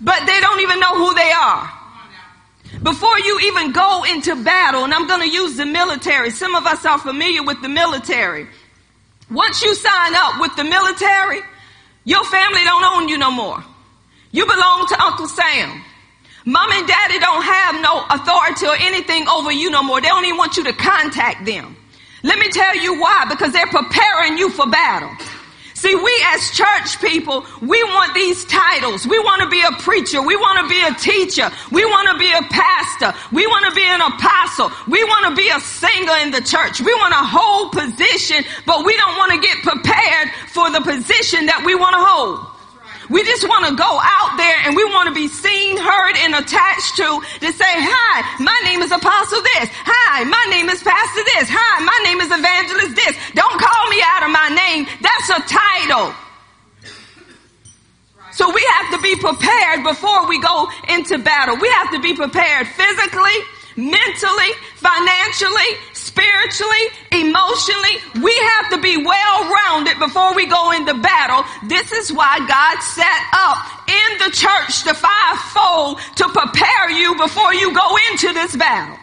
but 0.00 0.26
they 0.26 0.40
don't 0.40 0.60
even 0.60 0.80
know 0.80 0.94
who 0.94 1.14
they 1.14 1.32
are. 1.32 1.70
Before 2.82 3.18
you 3.18 3.40
even 3.44 3.72
go 3.72 4.04
into 4.04 4.42
battle, 4.42 4.84
and 4.84 4.94
I'm 4.94 5.06
going 5.06 5.20
to 5.20 5.28
use 5.28 5.56
the 5.56 5.66
military. 5.66 6.30
Some 6.30 6.54
of 6.54 6.66
us 6.66 6.84
are 6.84 6.98
familiar 6.98 7.42
with 7.42 7.60
the 7.62 7.68
military. 7.68 8.46
Once 9.30 9.62
you 9.62 9.74
sign 9.74 10.14
up 10.14 10.40
with 10.40 10.54
the 10.56 10.64
military, 10.64 11.40
your 12.04 12.24
family 12.24 12.64
don't 12.64 12.84
own 12.84 13.08
you 13.08 13.18
no 13.18 13.30
more. 13.30 13.62
You 14.32 14.46
belong 14.46 14.86
to 14.88 15.00
Uncle 15.00 15.28
Sam. 15.28 15.82
Mom 16.44 16.70
and 16.72 16.86
daddy 16.88 17.18
don't 17.18 17.42
have 17.42 17.80
no 17.80 18.04
authority 18.10 18.66
or 18.66 18.76
anything 18.80 19.28
over 19.28 19.52
you 19.52 19.70
no 19.70 19.82
more. 19.82 20.00
They 20.00 20.08
don't 20.08 20.24
even 20.24 20.36
want 20.36 20.56
you 20.56 20.64
to 20.64 20.72
contact 20.72 21.46
them. 21.46 21.76
Let 22.24 22.38
me 22.38 22.48
tell 22.50 22.76
you 22.76 23.00
why. 23.00 23.26
Because 23.28 23.52
they're 23.52 23.66
preparing 23.66 24.38
you 24.38 24.50
for 24.50 24.68
battle. 24.68 25.10
See, 25.74 25.96
we 25.96 26.24
as 26.26 26.50
church 26.52 27.00
people, 27.00 27.44
we 27.60 27.82
want 27.82 28.14
these 28.14 28.44
titles. 28.44 29.04
We 29.04 29.18
want 29.18 29.42
to 29.42 29.48
be 29.48 29.60
a 29.62 29.72
preacher. 29.82 30.22
We 30.22 30.36
want 30.36 30.60
to 30.60 30.68
be 30.68 30.80
a 30.80 30.94
teacher. 30.94 31.50
We 31.72 31.84
want 31.84 32.08
to 32.08 32.18
be 32.18 32.30
a 32.30 32.42
pastor. 32.54 33.12
We 33.32 33.48
want 33.48 33.66
to 33.66 33.74
be 33.74 33.82
an 33.82 34.00
apostle. 34.00 34.70
We 34.86 35.02
want 35.02 35.30
to 35.30 35.34
be 35.34 35.48
a 35.48 35.58
singer 35.58 36.16
in 36.22 36.30
the 36.30 36.40
church. 36.40 36.80
We 36.80 36.94
want 36.94 37.14
to 37.14 37.22
hold 37.26 37.72
position, 37.72 38.44
but 38.64 38.84
we 38.84 38.96
don't 38.96 39.16
want 39.16 39.32
to 39.32 39.38
get 39.40 39.58
prepared 39.62 40.30
for 40.54 40.70
the 40.70 40.82
position 40.82 41.46
that 41.46 41.64
we 41.66 41.74
want 41.74 41.94
to 41.94 42.04
hold. 42.06 42.51
We 43.12 43.22
just 43.24 43.44
want 43.44 43.68
to 43.68 43.76
go 43.76 44.00
out 44.00 44.40
there 44.40 44.56
and 44.64 44.74
we 44.74 44.84
want 44.88 45.12
to 45.12 45.14
be 45.14 45.28
seen, 45.28 45.76
heard, 45.76 46.16
and 46.24 46.32
attached 46.34 46.96
to 46.96 47.20
to 47.44 47.52
say, 47.52 47.72
hi, 47.76 48.24
my 48.40 48.56
name 48.64 48.80
is 48.80 48.88
apostle 48.88 49.44
this. 49.52 49.68
Hi, 49.84 50.24
my 50.24 50.40
name 50.48 50.72
is 50.72 50.80
pastor 50.80 51.24
this. 51.36 51.52
Hi, 51.52 51.84
my 51.84 51.98
name 52.08 52.24
is 52.24 52.32
evangelist 52.32 52.96
this. 52.96 53.14
Don't 53.36 53.60
call 53.60 53.84
me 53.92 54.00
out 54.16 54.24
of 54.24 54.32
my 54.32 54.48
name. 54.48 54.88
That's 55.04 55.28
a 55.28 55.40
title. 55.44 56.16
So 58.32 58.48
we 58.48 58.64
have 58.80 58.96
to 58.96 58.98
be 59.04 59.12
prepared 59.20 59.84
before 59.84 60.24
we 60.24 60.40
go 60.40 60.72
into 60.88 61.20
battle. 61.20 61.60
We 61.60 61.68
have 61.68 61.92
to 61.92 62.00
be 62.00 62.16
prepared 62.16 62.64
physically, 62.64 63.36
mentally, 63.76 64.52
financially, 64.80 65.70
spiritually 66.02 66.86
emotionally. 67.10 67.96
We 68.22 68.34
have 68.34 68.70
to 68.70 68.78
be 68.80 68.96
well 68.96 69.38
rounded 69.50 69.98
before 69.98 70.34
we 70.34 70.46
go 70.46 70.72
into 70.72 70.94
battle. 70.94 71.44
This 71.68 71.92
is 71.92 72.12
why 72.12 72.38
God 72.46 72.80
set 72.82 73.22
up 73.32 73.58
in 73.88 74.18
the 74.18 74.30
church 74.34 74.84
the 74.84 74.94
fivefold 74.94 76.00
to 76.16 76.28
prepare 76.28 76.90
you 76.90 77.16
before 77.16 77.54
you 77.54 77.74
go 77.74 77.96
into 78.10 78.32
this 78.32 78.56
battle. 78.56 78.98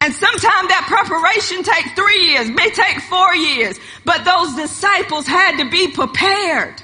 And 0.00 0.14
sometimes 0.14 0.68
that 0.68 0.86
preparation 0.86 1.62
takes 1.62 1.92
three 1.92 2.30
years, 2.30 2.50
may 2.50 2.70
take 2.70 3.00
four 3.10 3.34
years. 3.34 3.78
But 4.04 4.24
those 4.24 4.54
disciples 4.54 5.26
had 5.26 5.58
to 5.58 5.70
be 5.70 5.88
prepared 5.88 6.82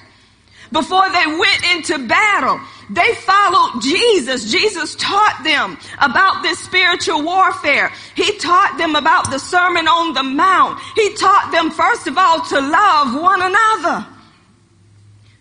before 0.75 1.09
they 1.11 1.27
went 1.27 1.63
into 1.73 2.07
battle. 2.07 2.61
They 2.91 3.15
followed 3.15 3.81
Jesus. 3.81 4.51
Jesus 4.51 4.95
taught 4.97 5.41
them 5.43 5.79
about 5.99 6.43
this 6.43 6.59
spiritual 6.59 7.23
warfare. 7.23 7.91
He 8.15 8.37
taught 8.39 8.77
them 8.77 8.97
about 8.97 9.31
the 9.31 9.39
Sermon 9.39 9.89
on 9.89 10.13
the 10.13 10.23
Mount. 10.23 10.79
He 10.97 11.15
taught 11.15 11.51
them, 11.53 11.71
first 11.71 12.07
of 12.07 12.19
all, 12.19 12.45
to 12.45 12.61
love 12.61 13.15
one 13.15 13.41
another. 13.41 14.07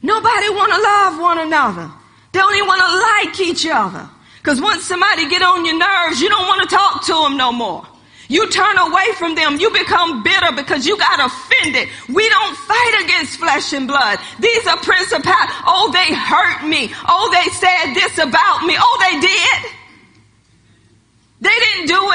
Nobody 0.02 0.50
want 0.50 0.72
to 0.72 0.82
love 0.82 1.20
one 1.20 1.40
another. 1.40 1.92
They 2.32 2.40
only 2.40 2.62
want 2.62 2.80
to 2.80 3.40
like 3.42 3.50
each 3.50 3.68
other. 3.68 4.10
Because 4.38 4.62
once 4.62 4.84
somebody 4.84 5.28
get 5.30 5.42
on 5.42 5.66
your 5.66 5.78
nerves, 5.78 6.22
you 6.22 6.30
don't 6.30 6.48
want 6.48 6.70
to 6.70 6.76
talk 6.76 7.06
to 7.06 7.14
them 7.14 7.38
no 7.38 7.52
more. 7.52 7.88
You 8.34 8.50
turn 8.50 8.80
away 8.80 9.14
from 9.20 9.36
them. 9.36 9.60
You 9.60 9.70
become 9.70 10.24
bitter 10.24 10.52
because 10.56 10.88
you 10.88 10.98
got 10.98 11.20
offended. 11.20 11.88
We 12.10 12.28
don't 12.28 12.58
fight 12.58 13.02
against 13.04 13.38
flesh 13.38 13.74
and 13.74 13.88
blood. 13.88 14.18
These 14.40 14.66
are 14.66 14.78
principalities. 14.78 15.56
Oh, 15.68 15.92
they 15.94 16.16
hurt 16.16 16.66
me. 16.68 16.92
Oh, 17.08 17.30
they 17.30 17.48
said 17.52 17.94
this 17.94 18.18
about 18.18 18.66
me. 18.66 18.76
Oh, 18.76 18.98
they 19.06 19.20
did. 19.20 19.72
They 21.42 21.54
didn't 21.54 21.88
do. 21.90 22.12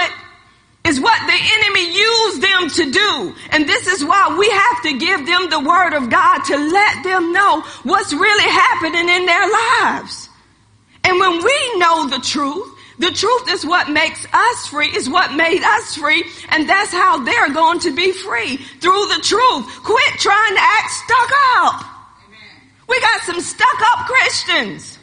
It's 0.87 0.99
what 0.99 1.21
the 1.25 1.39
enemy 1.39 1.87
used 1.95 2.43
them 2.43 2.69
to 2.69 2.91
do. 2.91 3.35
And 3.51 3.69
this 3.69 3.87
is 3.87 4.05
why 4.05 4.35
we 4.37 4.51
have 4.51 4.83
to 4.83 4.99
give 4.99 5.25
them 5.25 5.51
the 5.51 5.61
word 5.61 5.93
of 5.93 6.11
God 6.11 6.39
to 6.39 6.57
let 6.57 7.05
them 7.05 7.33
know 7.33 7.61
what's 7.85 8.13
really 8.13 8.51
happening 8.51 9.09
in 9.09 9.25
their 9.25 9.49
lives. 9.53 10.29
And 11.05 11.21
when 11.21 11.45
we 11.45 11.79
know 11.79 12.09
the 12.09 12.19
truth, 12.19 12.75
the 12.99 13.11
truth 13.13 13.51
is 13.51 13.65
what 13.65 13.89
makes 13.89 14.27
us 14.33 14.67
free, 14.67 14.89
is 14.89 15.09
what 15.09 15.35
made 15.35 15.63
us 15.63 15.95
free, 15.95 16.25
and 16.49 16.69
that's 16.69 16.93
how 16.93 17.25
they're 17.25 17.53
going 17.53 17.81
to 17.81 17.95
be 17.95 18.13
free 18.13 18.57
through 18.57 19.07
the 19.07 19.21
truth. 19.23 19.83
Quit 19.85 20.15
trying 20.19 20.55
to 20.55 20.61
act 20.61 20.91
stuck 20.91 21.31
up. 21.59 21.85
We 22.89 23.01
got 23.01 23.21
some 23.23 23.41
stuck 23.41 23.81
up 23.93 24.07
Christians. 24.07 24.99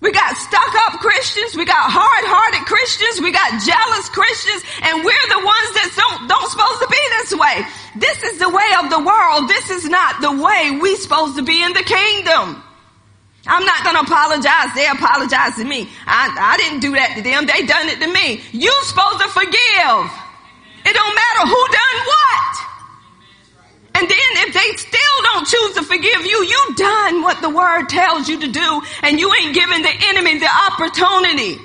We 0.00 0.12
got 0.12 0.34
stuck 0.36 0.74
up 0.88 1.00
Christians. 1.00 1.54
We 1.56 1.66
got 1.66 1.92
hard 1.92 2.24
hearted 2.24 2.64
Christians. 2.64 3.20
We 3.20 3.32
got 3.32 3.60
jealous 3.60 4.08
Christians. 4.08 4.64
And 4.80 5.04
we're 5.04 5.28
the 5.28 5.44
ones 5.44 5.70
that 5.76 5.92
don't, 5.92 6.24
don't 6.24 6.48
supposed 6.48 6.80
to 6.80 6.88
be 6.88 7.02
this 7.20 7.36
way. 7.36 7.56
This 8.00 8.22
is 8.32 8.38
the 8.40 8.48
way 8.48 8.70
of 8.80 8.88
the 8.88 9.02
world. 9.04 9.48
This 9.48 9.68
is 9.68 9.84
not 9.84 10.22
the 10.24 10.32
way 10.32 10.78
we 10.80 10.96
supposed 10.96 11.36
to 11.36 11.42
be 11.42 11.62
in 11.62 11.74
the 11.74 11.84
kingdom. 11.84 12.64
I'm 13.50 13.66
not 13.66 13.82
going 13.82 13.98
to 13.98 14.06
apologize. 14.06 14.70
They 14.78 14.86
apologize 14.86 15.58
to 15.58 15.66
me. 15.66 15.90
I, 16.06 16.30
I 16.30 16.54
didn't 16.56 16.80
do 16.86 16.94
that 16.94 17.18
to 17.18 17.22
them. 17.26 17.50
They 17.50 17.66
done 17.66 17.90
it 17.90 17.98
to 17.98 18.06
me. 18.06 18.38
You 18.54 18.70
supposed 18.86 19.18
to 19.18 19.28
forgive. 19.34 20.06
It 20.86 20.94
don't 20.94 21.14
matter 21.18 21.42
who 21.50 21.60
done 21.74 21.98
what. 22.06 22.54
And 23.98 24.06
then 24.06 24.30
if 24.46 24.54
they 24.54 24.68
still 24.78 25.16
don't 25.34 25.46
choose 25.50 25.72
to 25.76 25.82
forgive 25.82 26.22
you, 26.24 26.38
you 26.46 26.62
done 26.78 27.22
what 27.26 27.42
the 27.42 27.50
word 27.50 27.90
tells 27.90 28.28
you 28.30 28.38
to 28.38 28.48
do 28.48 28.82
and 29.02 29.18
you 29.18 29.26
ain't 29.42 29.52
giving 29.52 29.82
the 29.82 29.94
enemy 30.14 30.38
the 30.38 30.48
opportunity. 30.70 31.58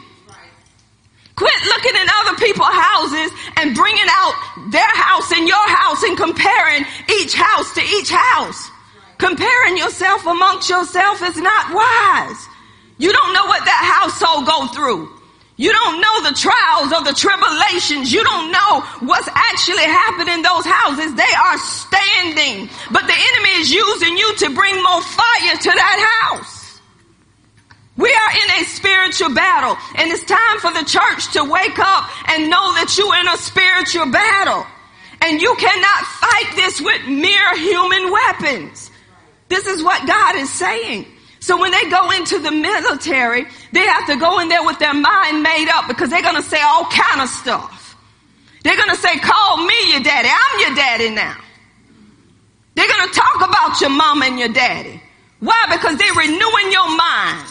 Quit 1.37 1.61
looking 1.69 1.95
in 2.01 2.07
other 2.25 2.35
people's 2.41 2.73
houses 2.73 3.29
and 3.57 3.75
bringing 3.75 4.09
out 4.09 4.33
their 4.71 4.95
house 4.97 5.31
and 5.31 5.47
your 5.47 5.67
house 5.69 6.01
and 6.01 6.17
comparing 6.17 6.83
each 7.21 7.35
house 7.35 7.73
to 7.75 7.81
each 7.81 8.09
house. 8.09 8.71
Comparing 9.17 9.77
yourself 9.77 10.25
amongst 10.25 10.69
yourself 10.69 11.21
is 11.23 11.37
not 11.37 11.73
wise. 11.73 12.47
You 12.97 13.11
don't 13.11 13.33
know 13.33 13.45
what 13.45 13.63
that 13.65 14.01
household 14.01 14.45
go 14.45 14.67
through. 14.67 15.09
You 15.57 15.71
don't 15.71 16.01
know 16.01 16.29
the 16.29 16.35
trials 16.35 16.91
or 16.91 17.03
the 17.03 17.15
tribulations. 17.15 18.11
You 18.11 18.23
don't 18.23 18.51
know 18.51 18.81
what's 19.07 19.29
actually 19.31 19.87
happening 19.87 20.35
in 20.35 20.41
those 20.41 20.65
houses. 20.65 21.15
They 21.15 21.31
are 21.31 21.57
standing, 21.57 22.67
but 22.91 23.07
the 23.07 23.15
enemy 23.15 23.63
is 23.63 23.71
using 23.71 24.17
you 24.17 24.35
to 24.35 24.53
bring 24.53 24.75
more 24.83 25.01
fire 25.01 25.55
to 25.55 25.71
that 25.71 25.99
house. 26.19 26.81
We 27.95 28.11
are 28.11 28.31
in 28.43 28.61
a 28.61 28.65
spiritual 28.65 29.33
battle 29.33 29.77
and 29.95 30.11
it's 30.11 30.25
time 30.25 30.59
for 30.59 30.73
the 30.73 30.83
church 30.83 31.31
to 31.33 31.45
wake 31.45 31.79
up 31.79 32.03
and 32.27 32.49
know 32.49 32.75
that 32.75 32.91
you're 32.97 33.15
in 33.15 33.27
a 33.29 33.37
spiritual 33.37 34.11
battle. 34.11 34.67
And 35.21 35.41
you 35.41 35.55
cannot 35.55 36.05
fight 36.05 36.51
this 36.55 36.81
with 36.81 37.07
mere 37.07 37.55
human 37.55 38.11
weapons. 38.11 38.91
This 39.47 39.65
is 39.67 39.83
what 39.83 40.07
God 40.07 40.35
is 40.35 40.51
saying. 40.51 41.05
So 41.39 41.59
when 41.59 41.71
they 41.71 41.89
go 41.89 42.09
into 42.11 42.39
the 42.39 42.51
military, 42.51 43.45
they 43.71 43.85
have 43.85 44.07
to 44.07 44.15
go 44.15 44.39
in 44.39 44.49
there 44.49 44.63
with 44.63 44.79
their 44.79 44.93
mind 44.93 45.43
made 45.43 45.69
up 45.69 45.87
because 45.87 46.09
they're 46.09 46.23
going 46.23 46.41
to 46.41 46.41
say 46.41 46.59
all 46.61 46.85
kind 46.85 47.21
of 47.21 47.29
stuff. 47.29 47.95
They're 48.63 48.75
going 48.75 48.89
to 48.89 48.95
say, 48.95 49.19
call 49.19 49.57
me 49.57 49.75
your 49.91 50.01
daddy. 50.01 50.27
I'm 50.27 50.59
your 50.59 50.75
daddy 50.75 51.09
now. 51.11 51.37
They're 52.73 52.87
going 52.87 53.07
to 53.07 53.13
talk 53.13 53.47
about 53.47 53.79
your 53.79 53.91
mom 53.91 54.23
and 54.23 54.39
your 54.39 54.49
daddy. 54.49 54.99
Why? 55.39 55.67
Because 55.69 55.97
they're 55.97 56.13
renewing 56.13 56.71
your 56.71 56.97
mind. 56.97 57.47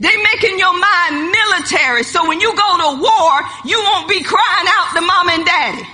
They're 0.00 0.22
making 0.34 0.58
your 0.58 0.72
mind 0.72 1.30
military. 1.30 2.02
So 2.02 2.26
when 2.26 2.40
you 2.40 2.56
go 2.56 2.96
to 2.96 3.00
war, 3.00 3.40
you 3.64 3.78
won't 3.78 4.08
be 4.08 4.22
crying 4.22 4.66
out 4.66 4.94
to 4.94 5.00
mom 5.00 5.28
and 5.28 5.46
daddy. 5.46 5.86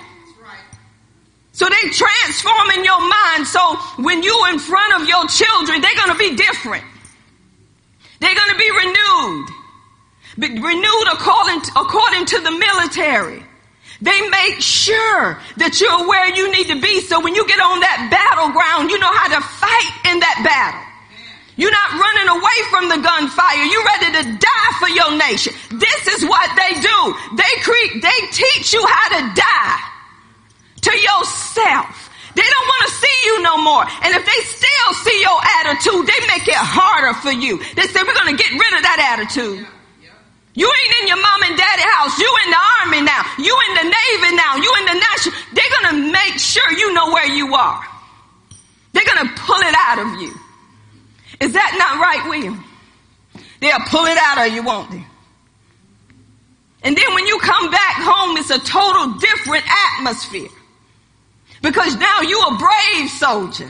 So 1.56 1.64
they 1.64 1.88
transforming 1.88 2.84
your 2.84 3.00
mind. 3.00 3.46
So 3.48 3.76
when 4.04 4.22
you 4.22 4.36
in 4.52 4.58
front 4.58 5.00
of 5.00 5.08
your 5.08 5.24
children, 5.24 5.80
they're 5.80 5.96
going 5.96 6.12
to 6.12 6.20
be 6.20 6.36
different. 6.36 6.84
They're 8.20 8.36
going 8.36 8.52
to 8.52 8.60
be 8.60 8.70
renewed. 8.76 9.48
Be 10.36 10.48
renewed 10.60 11.08
according 11.16 11.64
to, 11.64 11.70
according 11.80 12.26
to 12.26 12.44
the 12.44 12.52
military. 12.52 13.40
They 14.04 14.20
make 14.28 14.60
sure 14.60 15.40
that 15.56 15.80
you're 15.80 16.04
where 16.04 16.28
you 16.36 16.52
need 16.52 16.68
to 16.68 16.78
be. 16.78 17.00
So 17.00 17.24
when 17.24 17.34
you 17.34 17.48
get 17.48 17.56
on 17.56 17.80
that 17.80 18.12
battleground, 18.12 18.92
you 18.92 19.00
know 19.00 19.16
how 19.16 19.32
to 19.32 19.40
fight 19.40 20.12
in 20.12 20.20
that 20.20 20.44
battle. 20.44 20.84
You're 21.56 21.72
not 21.72 21.96
running 21.96 22.36
away 22.36 22.58
from 22.68 22.84
the 22.92 23.00
gunfire. 23.00 23.64
You're 23.64 23.88
ready 23.96 24.12
to 24.12 24.24
die 24.36 24.72
for 24.76 24.92
your 24.92 25.16
nation. 25.16 25.56
This 25.72 26.20
is 26.20 26.28
what 26.28 26.52
they 26.52 26.84
do. 26.84 26.98
They 27.32 27.52
create, 27.64 28.04
they 28.04 28.20
teach 28.28 28.76
you 28.76 28.84
how 28.84 29.08
to 29.16 29.40
die 29.40 29.95
to 30.86 30.92
yourself. 30.94 32.06
They 32.36 32.46
don't 32.46 32.68
want 32.68 32.82
to 32.86 32.92
see 32.94 33.16
you 33.26 33.42
no 33.42 33.56
more. 33.58 33.82
And 34.04 34.12
if 34.14 34.22
they 34.22 34.40
still 34.44 34.90
see 35.02 35.18
your 35.24 35.40
attitude, 35.60 36.04
they 36.06 36.20
make 36.30 36.46
it 36.46 36.60
harder 36.60 37.16
for 37.18 37.32
you. 37.32 37.58
They 37.74 37.88
say, 37.88 38.04
we're 38.04 38.14
going 38.14 38.36
to 38.36 38.38
get 38.38 38.52
rid 38.52 38.72
of 38.76 38.82
that 38.84 39.00
attitude. 39.16 39.66
You 40.56 40.68
ain't 40.68 40.94
in 41.02 41.08
your 41.08 41.20
mom 41.20 41.42
and 41.48 41.56
daddy 41.56 41.84
house. 41.84 42.16
You 42.16 42.28
in 42.44 42.48
the 42.52 42.62
army 42.80 43.00
now. 43.04 43.22
You 43.36 43.52
in 43.52 43.72
the 43.76 43.86
navy 43.88 44.30
now. 44.36 44.56
You 44.56 44.70
in 44.80 44.84
the 44.88 44.98
national. 45.00 45.34
They're 45.52 45.74
going 45.80 45.88
to 45.92 46.12
make 46.12 46.40
sure 46.40 46.64
you 46.72 46.92
know 46.92 47.12
where 47.12 47.28
you 47.28 47.54
are. 47.54 47.84
They're 48.92 49.04
going 49.04 49.28
to 49.28 49.32
pull 49.36 49.60
it 49.60 49.74
out 49.76 49.98
of 50.00 50.20
you. 50.20 50.32
Is 51.40 51.52
that 51.52 51.76
not 51.76 52.00
right, 52.00 52.24
William? 52.28 52.64
They'll 53.60 53.84
pull 53.88 54.06
it 54.06 54.16
out 54.16 54.46
of 54.46 54.54
you, 54.54 54.62
won't 54.62 54.90
they? 54.90 55.04
And 56.82 56.96
then 56.96 57.14
when 57.14 57.26
you 57.26 57.38
come 57.40 57.70
back 57.70 57.96
home, 58.00 58.36
it's 58.36 58.50
a 58.50 58.58
total 58.58 59.18
different 59.18 59.64
atmosphere. 59.98 60.48
Because 61.66 61.96
now 61.96 62.20
you 62.20 62.40
a 62.42 62.56
brave 62.56 63.10
soldier. 63.10 63.68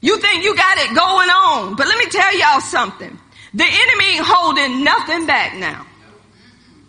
You 0.00 0.18
think 0.18 0.44
you 0.44 0.54
got 0.54 0.78
it 0.78 0.94
going 0.94 1.28
on. 1.28 1.74
But 1.74 1.88
let 1.88 1.98
me 1.98 2.06
tell 2.06 2.38
y'all 2.38 2.60
something. 2.60 3.18
The 3.52 3.64
enemy 3.64 4.04
ain't 4.14 4.24
holding 4.24 4.84
nothing 4.84 5.26
back 5.26 5.56
now. 5.56 5.84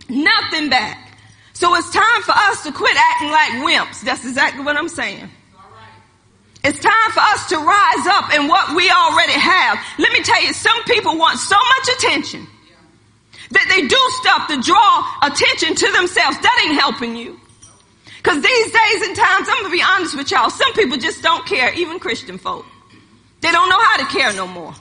Nothing 0.10 0.69
back. 0.69 1.17
So 1.53 1.73
it's 1.73 1.89
time 1.89 2.21
for 2.21 2.34
us 2.34 2.62
to 2.65 2.71
quit 2.71 2.95
acting 2.95 3.31
like 3.31 3.49
wimps. 3.65 4.01
That's 4.01 4.23
exactly 4.23 4.63
what 4.63 4.77
I'm 4.77 4.89
saying. 4.89 5.27
It's 6.63 6.77
time 6.77 7.12
for 7.13 7.21
us 7.21 7.49
to 7.49 7.57
rise 7.57 8.05
up 8.05 8.31
in 8.36 8.47
what 8.47 8.75
we 8.75 8.91
already 8.91 9.34
have. 9.34 9.79
Let 9.97 10.13
me 10.13 10.21
tell 10.21 10.43
you, 10.43 10.53
some 10.53 10.84
people 10.84 11.17
want 11.17 11.39
so 11.39 11.57
much 11.57 11.97
attention 11.97 12.45
that 13.49 13.65
they 13.69 13.88
do 13.88 13.99
stuff 14.21 14.47
to 14.49 14.62
draw 14.62 15.17
attention 15.23 15.73
to 15.73 15.91
themselves. 15.93 16.38
That 16.41 16.63
ain't 16.63 16.79
helping 16.79 17.15
you. 17.15 17.40
Cause 18.23 18.41
these 18.41 18.71
days 18.71 19.01
and 19.07 19.15
times, 19.15 19.47
I'm 19.49 19.63
gonna 19.63 19.73
be 19.73 19.81
honest 19.81 20.15
with 20.15 20.29
y'all, 20.31 20.49
some 20.49 20.73
people 20.73 20.97
just 20.97 21.23
don't 21.23 21.45
care, 21.45 21.73
even 21.73 21.99
Christian 21.99 22.38
folk. 22.38 22.65
They 23.41 23.51
don't 23.51 23.69
know 23.69 23.79
how 23.79 23.97
to 23.97 24.05
care 24.05 24.31
no 24.34 24.47
more. 24.47 24.73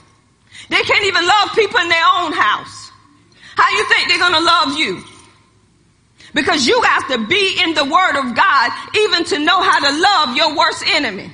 They 0.68 0.82
can't 0.82 1.04
even 1.04 1.26
love 1.26 1.50
people 1.54 1.80
in 1.80 1.88
their 1.88 2.04
own 2.18 2.32
house. 2.32 2.90
How 3.56 3.70
you 3.70 3.84
think 3.88 4.08
they're 4.08 4.18
gonna 4.18 4.40
love 4.40 4.78
you? 4.78 5.02
Because 6.34 6.66
you 6.66 6.80
have 6.82 7.08
to 7.08 7.26
be 7.26 7.60
in 7.62 7.74
the 7.74 7.84
word 7.84 8.16
of 8.16 8.34
God 8.36 8.72
even 8.94 9.24
to 9.24 9.38
know 9.38 9.62
how 9.62 9.80
to 9.80 10.00
love 10.00 10.36
your 10.36 10.56
worst 10.56 10.84
enemy. 10.86 11.32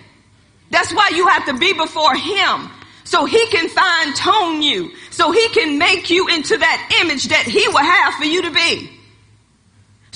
That's 0.70 0.92
why 0.92 1.10
you 1.14 1.26
have 1.28 1.46
to 1.46 1.54
be 1.54 1.72
before 1.72 2.14
him 2.14 2.70
so 3.04 3.24
he 3.24 3.46
can 3.48 3.68
fine 3.68 4.14
tone 4.14 4.62
you, 4.62 4.90
so 5.10 5.30
he 5.30 5.48
can 5.50 5.78
make 5.78 6.10
you 6.10 6.26
into 6.28 6.56
that 6.56 7.00
image 7.02 7.28
that 7.28 7.44
he 7.44 7.66
will 7.68 7.78
have 7.78 8.14
for 8.14 8.24
you 8.24 8.42
to 8.42 8.50
be. 8.50 8.90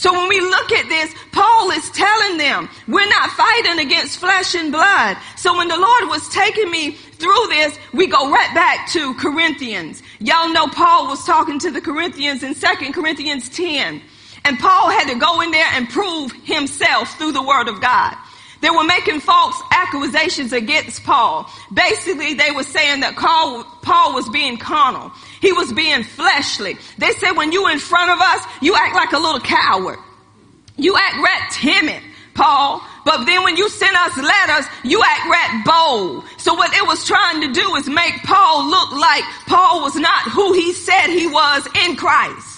So 0.00 0.14
when 0.14 0.30
we 0.30 0.40
look 0.40 0.72
at 0.72 0.88
this, 0.88 1.14
Paul 1.30 1.70
is 1.72 1.90
telling 1.90 2.38
them, 2.38 2.70
we're 2.88 3.06
not 3.10 3.32
fighting 3.32 3.80
against 3.80 4.16
flesh 4.16 4.54
and 4.54 4.72
blood. 4.72 5.18
So 5.36 5.54
when 5.58 5.68
the 5.68 5.76
Lord 5.76 6.08
was 6.08 6.26
taking 6.30 6.70
me 6.70 6.92
through 6.92 7.46
this, 7.48 7.78
we 7.92 8.06
go 8.06 8.30
right 8.30 8.54
back 8.54 8.88
to 8.92 9.12
Corinthians. 9.16 10.02
Y'all 10.18 10.54
know 10.54 10.68
Paul 10.68 11.06
was 11.08 11.22
talking 11.26 11.58
to 11.58 11.70
the 11.70 11.82
Corinthians 11.82 12.42
in 12.42 12.54
2 12.54 12.92
Corinthians 12.94 13.50
10. 13.50 14.00
And 14.46 14.58
Paul 14.58 14.88
had 14.88 15.12
to 15.12 15.18
go 15.18 15.42
in 15.42 15.50
there 15.50 15.68
and 15.74 15.86
prove 15.90 16.32
himself 16.44 17.18
through 17.18 17.32
the 17.32 17.42
word 17.42 17.68
of 17.68 17.82
God. 17.82 18.16
They 18.61 18.70
were 18.70 18.85
making 18.85 19.20
false 19.20 19.61
accusations 19.70 20.53
against 20.53 21.03
Paul. 21.05 21.51
Basically, 21.73 22.35
they 22.35 22.51
were 22.51 22.62
saying 22.62 23.01
that 23.01 23.16
Paul, 23.16 23.64
was 24.12 24.29
being 24.29 24.59
carnal. 24.59 25.11
He 25.40 25.53
was 25.53 25.73
being 25.73 26.03
fleshly. 26.05 26.77
They 26.99 27.12
said 27.12 27.33
when 27.33 27.53
you 27.53 27.68
in 27.68 27.79
front 27.79 28.11
of 28.11 28.18
us, 28.20 28.44
you 28.61 28.75
act 28.75 28.94
like 28.94 29.12
a 29.12 29.18
little 29.18 29.40
coward. 29.40 29.99
You 30.77 30.96
act 30.96 31.16
rat 31.23 31.51
timid, 31.53 32.03
Paul. 32.35 32.83
But 33.05 33.25
then 33.25 33.42
when 33.44 33.57
you 33.57 33.68
send 33.68 33.96
us 33.96 34.16
letters, 34.16 34.66
you 34.85 35.03
act 35.03 35.31
rat 35.31 35.64
bold. 35.64 36.25
So 36.38 36.55
what 36.55 36.73
it 36.75 36.87
was 36.87 37.07
trying 37.07 37.40
to 37.42 37.53
do 37.53 37.77
is 37.77 37.88
make 37.88 38.14
Paul 38.25 38.68
look 38.68 38.92
like 38.92 39.25
Paul 39.46 39.83
was 39.83 39.96
not 39.96 40.31
who 40.31 40.53
he 40.53 40.73
said 40.73 41.09
he 41.09 41.27
was 41.27 41.66
in 41.85 41.96
Christ. 41.96 42.49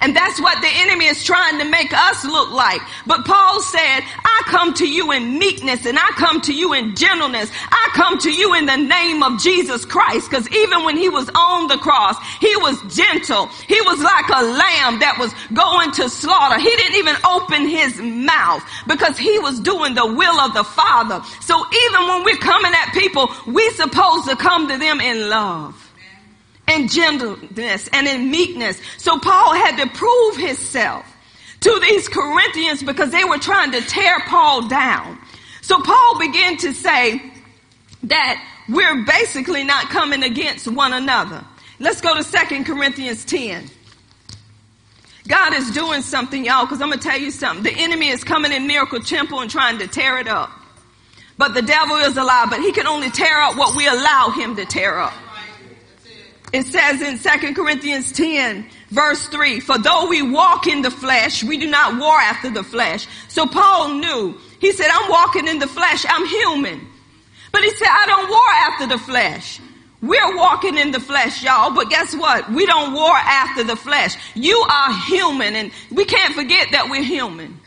And 0.00 0.14
that's 0.14 0.40
what 0.40 0.60
the 0.60 0.68
enemy 0.68 1.06
is 1.06 1.24
trying 1.24 1.58
to 1.58 1.64
make 1.64 1.92
us 1.92 2.24
look 2.24 2.50
like. 2.50 2.80
But 3.06 3.24
Paul 3.24 3.60
said, 3.60 4.00
I 4.24 4.42
come 4.46 4.74
to 4.74 4.88
you 4.88 5.12
in 5.12 5.38
meekness 5.38 5.86
and 5.86 5.98
I 5.98 6.08
come 6.16 6.40
to 6.42 6.54
you 6.54 6.72
in 6.74 6.94
gentleness. 6.94 7.50
I 7.70 7.90
come 7.94 8.18
to 8.18 8.30
you 8.30 8.54
in 8.54 8.66
the 8.66 8.76
name 8.76 9.22
of 9.22 9.40
Jesus 9.40 9.84
Christ. 9.84 10.30
Cause 10.30 10.48
even 10.50 10.84
when 10.84 10.96
he 10.96 11.08
was 11.08 11.30
on 11.34 11.68
the 11.68 11.78
cross, 11.78 12.16
he 12.40 12.54
was 12.56 12.80
gentle. 12.94 13.46
He 13.68 13.80
was 13.82 14.00
like 14.00 14.28
a 14.28 14.42
lamb 14.42 15.00
that 15.00 15.16
was 15.18 15.32
going 15.52 15.92
to 15.92 16.08
slaughter. 16.08 16.58
He 16.58 16.70
didn't 16.76 16.96
even 16.96 17.16
open 17.24 17.66
his 17.66 17.98
mouth 18.00 18.62
because 18.86 19.16
he 19.18 19.38
was 19.38 19.60
doing 19.60 19.94
the 19.94 20.06
will 20.06 20.40
of 20.40 20.54
the 20.54 20.64
Father. 20.64 21.22
So 21.40 21.54
even 21.88 22.08
when 22.08 22.24
we're 22.24 22.36
coming 22.36 22.72
at 22.72 22.92
people, 22.92 23.28
we're 23.46 23.72
supposed 23.72 24.28
to 24.28 24.36
come 24.36 24.68
to 24.68 24.78
them 24.78 25.00
in 25.00 25.30
love 25.30 25.85
and 26.68 26.90
gentleness 26.90 27.88
and 27.92 28.06
in 28.06 28.30
meekness. 28.30 28.80
So 28.98 29.18
Paul 29.18 29.54
had 29.54 29.76
to 29.78 29.88
prove 29.90 30.36
himself 30.36 31.06
to 31.60 31.80
these 31.88 32.08
Corinthians 32.08 32.82
because 32.82 33.10
they 33.10 33.24
were 33.24 33.38
trying 33.38 33.72
to 33.72 33.80
tear 33.82 34.20
Paul 34.20 34.68
down. 34.68 35.18
So 35.62 35.80
Paul 35.80 36.18
began 36.18 36.56
to 36.58 36.72
say 36.72 37.20
that 38.04 38.42
we're 38.68 39.04
basically 39.04 39.64
not 39.64 39.88
coming 39.88 40.22
against 40.22 40.68
one 40.68 40.92
another. 40.92 41.44
Let's 41.78 42.00
go 42.00 42.20
to 42.20 42.24
2 42.24 42.64
Corinthians 42.64 43.24
10. 43.24 43.70
God 45.28 45.54
is 45.54 45.72
doing 45.72 46.02
something, 46.02 46.44
y'all, 46.44 46.64
because 46.64 46.80
I'm 46.80 46.88
going 46.88 47.00
to 47.00 47.08
tell 47.08 47.18
you 47.18 47.30
something. 47.30 47.64
The 47.64 47.80
enemy 47.80 48.08
is 48.08 48.22
coming 48.22 48.52
in 48.52 48.66
Miracle 48.66 49.00
Temple 49.00 49.40
and 49.40 49.50
trying 49.50 49.78
to 49.80 49.88
tear 49.88 50.18
it 50.18 50.28
up. 50.28 50.50
But 51.36 51.52
the 51.54 51.62
devil 51.62 51.96
is 51.96 52.16
alive, 52.16 52.48
but 52.48 52.60
he 52.60 52.72
can 52.72 52.86
only 52.86 53.10
tear 53.10 53.40
up 53.40 53.56
what 53.56 53.76
we 53.76 53.86
allow 53.86 54.30
him 54.30 54.56
to 54.56 54.64
tear 54.64 54.98
up. 54.98 55.12
It 56.56 56.64
says 56.64 57.02
in 57.02 57.18
2 57.18 57.52
Corinthians 57.52 58.12
10 58.12 58.66
verse 58.88 59.26
3, 59.28 59.60
for 59.60 59.76
though 59.76 60.08
we 60.08 60.22
walk 60.22 60.66
in 60.66 60.80
the 60.80 60.90
flesh, 60.90 61.44
we 61.44 61.58
do 61.58 61.66
not 61.66 62.00
war 62.00 62.18
after 62.18 62.48
the 62.48 62.62
flesh. 62.62 63.06
So 63.28 63.46
Paul 63.46 63.94
knew. 63.94 64.38
He 64.58 64.72
said, 64.72 64.86
I'm 64.90 65.10
walking 65.10 65.48
in 65.48 65.58
the 65.58 65.66
flesh. 65.66 66.06
I'm 66.08 66.26
human. 66.26 66.80
But 67.52 67.62
he 67.62 67.68
said, 67.72 67.88
I 67.90 68.06
don't 68.06 68.30
war 68.30 68.48
after 68.54 68.86
the 68.86 68.96
flesh. 68.96 69.60
We're 70.00 70.34
walking 70.34 70.78
in 70.78 70.92
the 70.92 71.00
flesh, 71.00 71.42
y'all, 71.42 71.74
but 71.74 71.90
guess 71.90 72.16
what? 72.16 72.50
We 72.50 72.64
don't 72.64 72.94
war 72.94 73.14
after 73.14 73.62
the 73.62 73.76
flesh. 73.76 74.16
You 74.34 74.56
are 74.56 74.94
human 75.08 75.56
and 75.56 75.70
we 75.90 76.06
can't 76.06 76.34
forget 76.34 76.68
that 76.72 76.88
we're 76.88 77.02
human. 77.02 77.60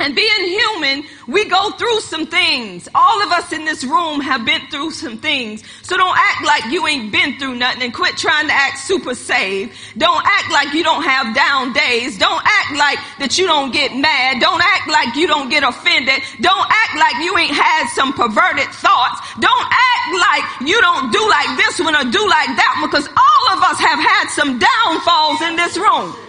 And 0.00 0.16
being 0.16 0.44
human, 0.48 1.04
we 1.28 1.48
go 1.48 1.70
through 1.72 2.00
some 2.00 2.26
things. 2.26 2.88
All 2.96 3.22
of 3.22 3.30
us 3.30 3.52
in 3.52 3.64
this 3.64 3.84
room 3.84 4.20
have 4.20 4.44
been 4.44 4.60
through 4.68 4.90
some 4.90 5.18
things. 5.18 5.62
So 5.82 5.96
don't 5.96 6.18
act 6.18 6.44
like 6.44 6.72
you 6.72 6.84
ain't 6.88 7.12
been 7.12 7.38
through 7.38 7.54
nothing 7.54 7.82
and 7.82 7.94
quit 7.94 8.16
trying 8.16 8.48
to 8.48 8.52
act 8.52 8.80
super 8.80 9.14
saved. 9.14 9.72
Don't 9.96 10.22
act 10.26 10.50
like 10.50 10.74
you 10.74 10.82
don't 10.82 11.04
have 11.04 11.32
down 11.36 11.72
days. 11.72 12.18
Don't 12.18 12.42
act 12.42 12.74
like 12.74 12.98
that 13.20 13.38
you 13.38 13.46
don't 13.46 13.70
get 13.70 13.94
mad. 13.94 14.40
Don't 14.40 14.60
act 14.60 14.90
like 14.90 15.14
you 15.14 15.28
don't 15.28 15.48
get 15.48 15.62
offended. 15.62 16.20
Don't 16.40 16.66
act 16.66 16.94
like 16.98 17.14
you 17.22 17.38
ain't 17.38 17.54
had 17.54 17.86
some 17.94 18.12
perverted 18.12 18.66
thoughts. 18.74 19.22
Don't 19.38 19.66
act 19.70 20.10
like 20.10 20.66
you 20.66 20.80
don't 20.82 21.12
do 21.14 21.22
like 21.30 21.54
this 21.54 21.78
one 21.78 21.94
or 21.94 22.02
do 22.10 22.22
like 22.26 22.50
that 22.58 22.82
one 22.82 22.90
because 22.90 23.06
all 23.06 23.44
of 23.54 23.62
us 23.62 23.78
have 23.78 24.02
had 24.02 24.26
some 24.34 24.58
downfalls 24.58 25.38
in 25.46 25.54
this 25.54 25.78
room. 25.78 26.23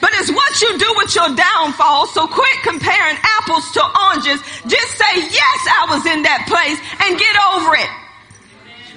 But 0.00 0.10
it's 0.14 0.32
what 0.32 0.52
you 0.60 0.78
do 0.78 0.90
with 0.96 1.14
your 1.14 1.28
downfall. 1.36 2.08
So 2.08 2.26
quit 2.26 2.56
comparing 2.64 3.18
apples 3.40 3.70
to 3.76 3.82
oranges. 3.84 4.40
Just 4.64 4.90
say, 4.96 5.12
yes, 5.28 5.58
I 5.68 5.86
was 5.92 6.02
in 6.08 6.24
that 6.24 6.48
place 6.48 6.80
and 7.04 7.20
get 7.20 7.34
over 7.52 7.76
it. 7.76 7.90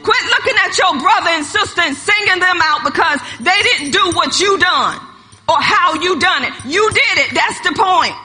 Quit 0.03 0.23
looking 0.35 0.57
at 0.63 0.71
your 0.79 0.99
brother 0.99 1.31
and 1.31 1.45
sister 1.45 1.81
and 1.83 1.95
singing 1.95 2.39
them 2.39 2.59
out 2.59 2.83
because 2.83 3.19
they 3.39 3.59
didn't 3.63 3.91
do 3.91 4.03
what 4.15 4.39
you 4.39 4.59
done 4.59 4.99
or 5.47 5.59
how 5.59 5.95
you 5.99 6.19
done 6.19 6.43
it. 6.43 6.53
You 6.67 6.83
did 6.91 7.15
it. 7.27 7.29
That's 7.35 7.59
the 7.63 7.75
point. 7.75 8.15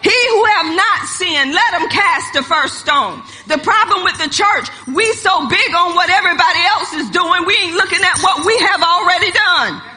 He 0.00 0.14
who 0.30 0.44
have 0.44 0.70
not 0.76 1.08
sinned, 1.08 1.52
let 1.52 1.70
him 1.80 1.88
cast 1.88 2.32
the 2.32 2.42
first 2.42 2.78
stone. 2.78 3.20
The 3.48 3.58
problem 3.58 4.04
with 4.04 4.16
the 4.22 4.30
church, 4.30 4.68
we 4.86 5.04
so 5.14 5.48
big 5.48 5.70
on 5.74 5.96
what 5.96 6.08
everybody 6.10 6.62
else 6.78 6.92
is 6.94 7.10
doing, 7.10 7.44
we 7.44 7.56
ain't 7.64 7.74
looking 7.74 8.00
at 8.04 8.16
what 8.22 8.46
we 8.46 8.56
have 8.70 8.82
already 8.82 9.32
done. 9.32 9.95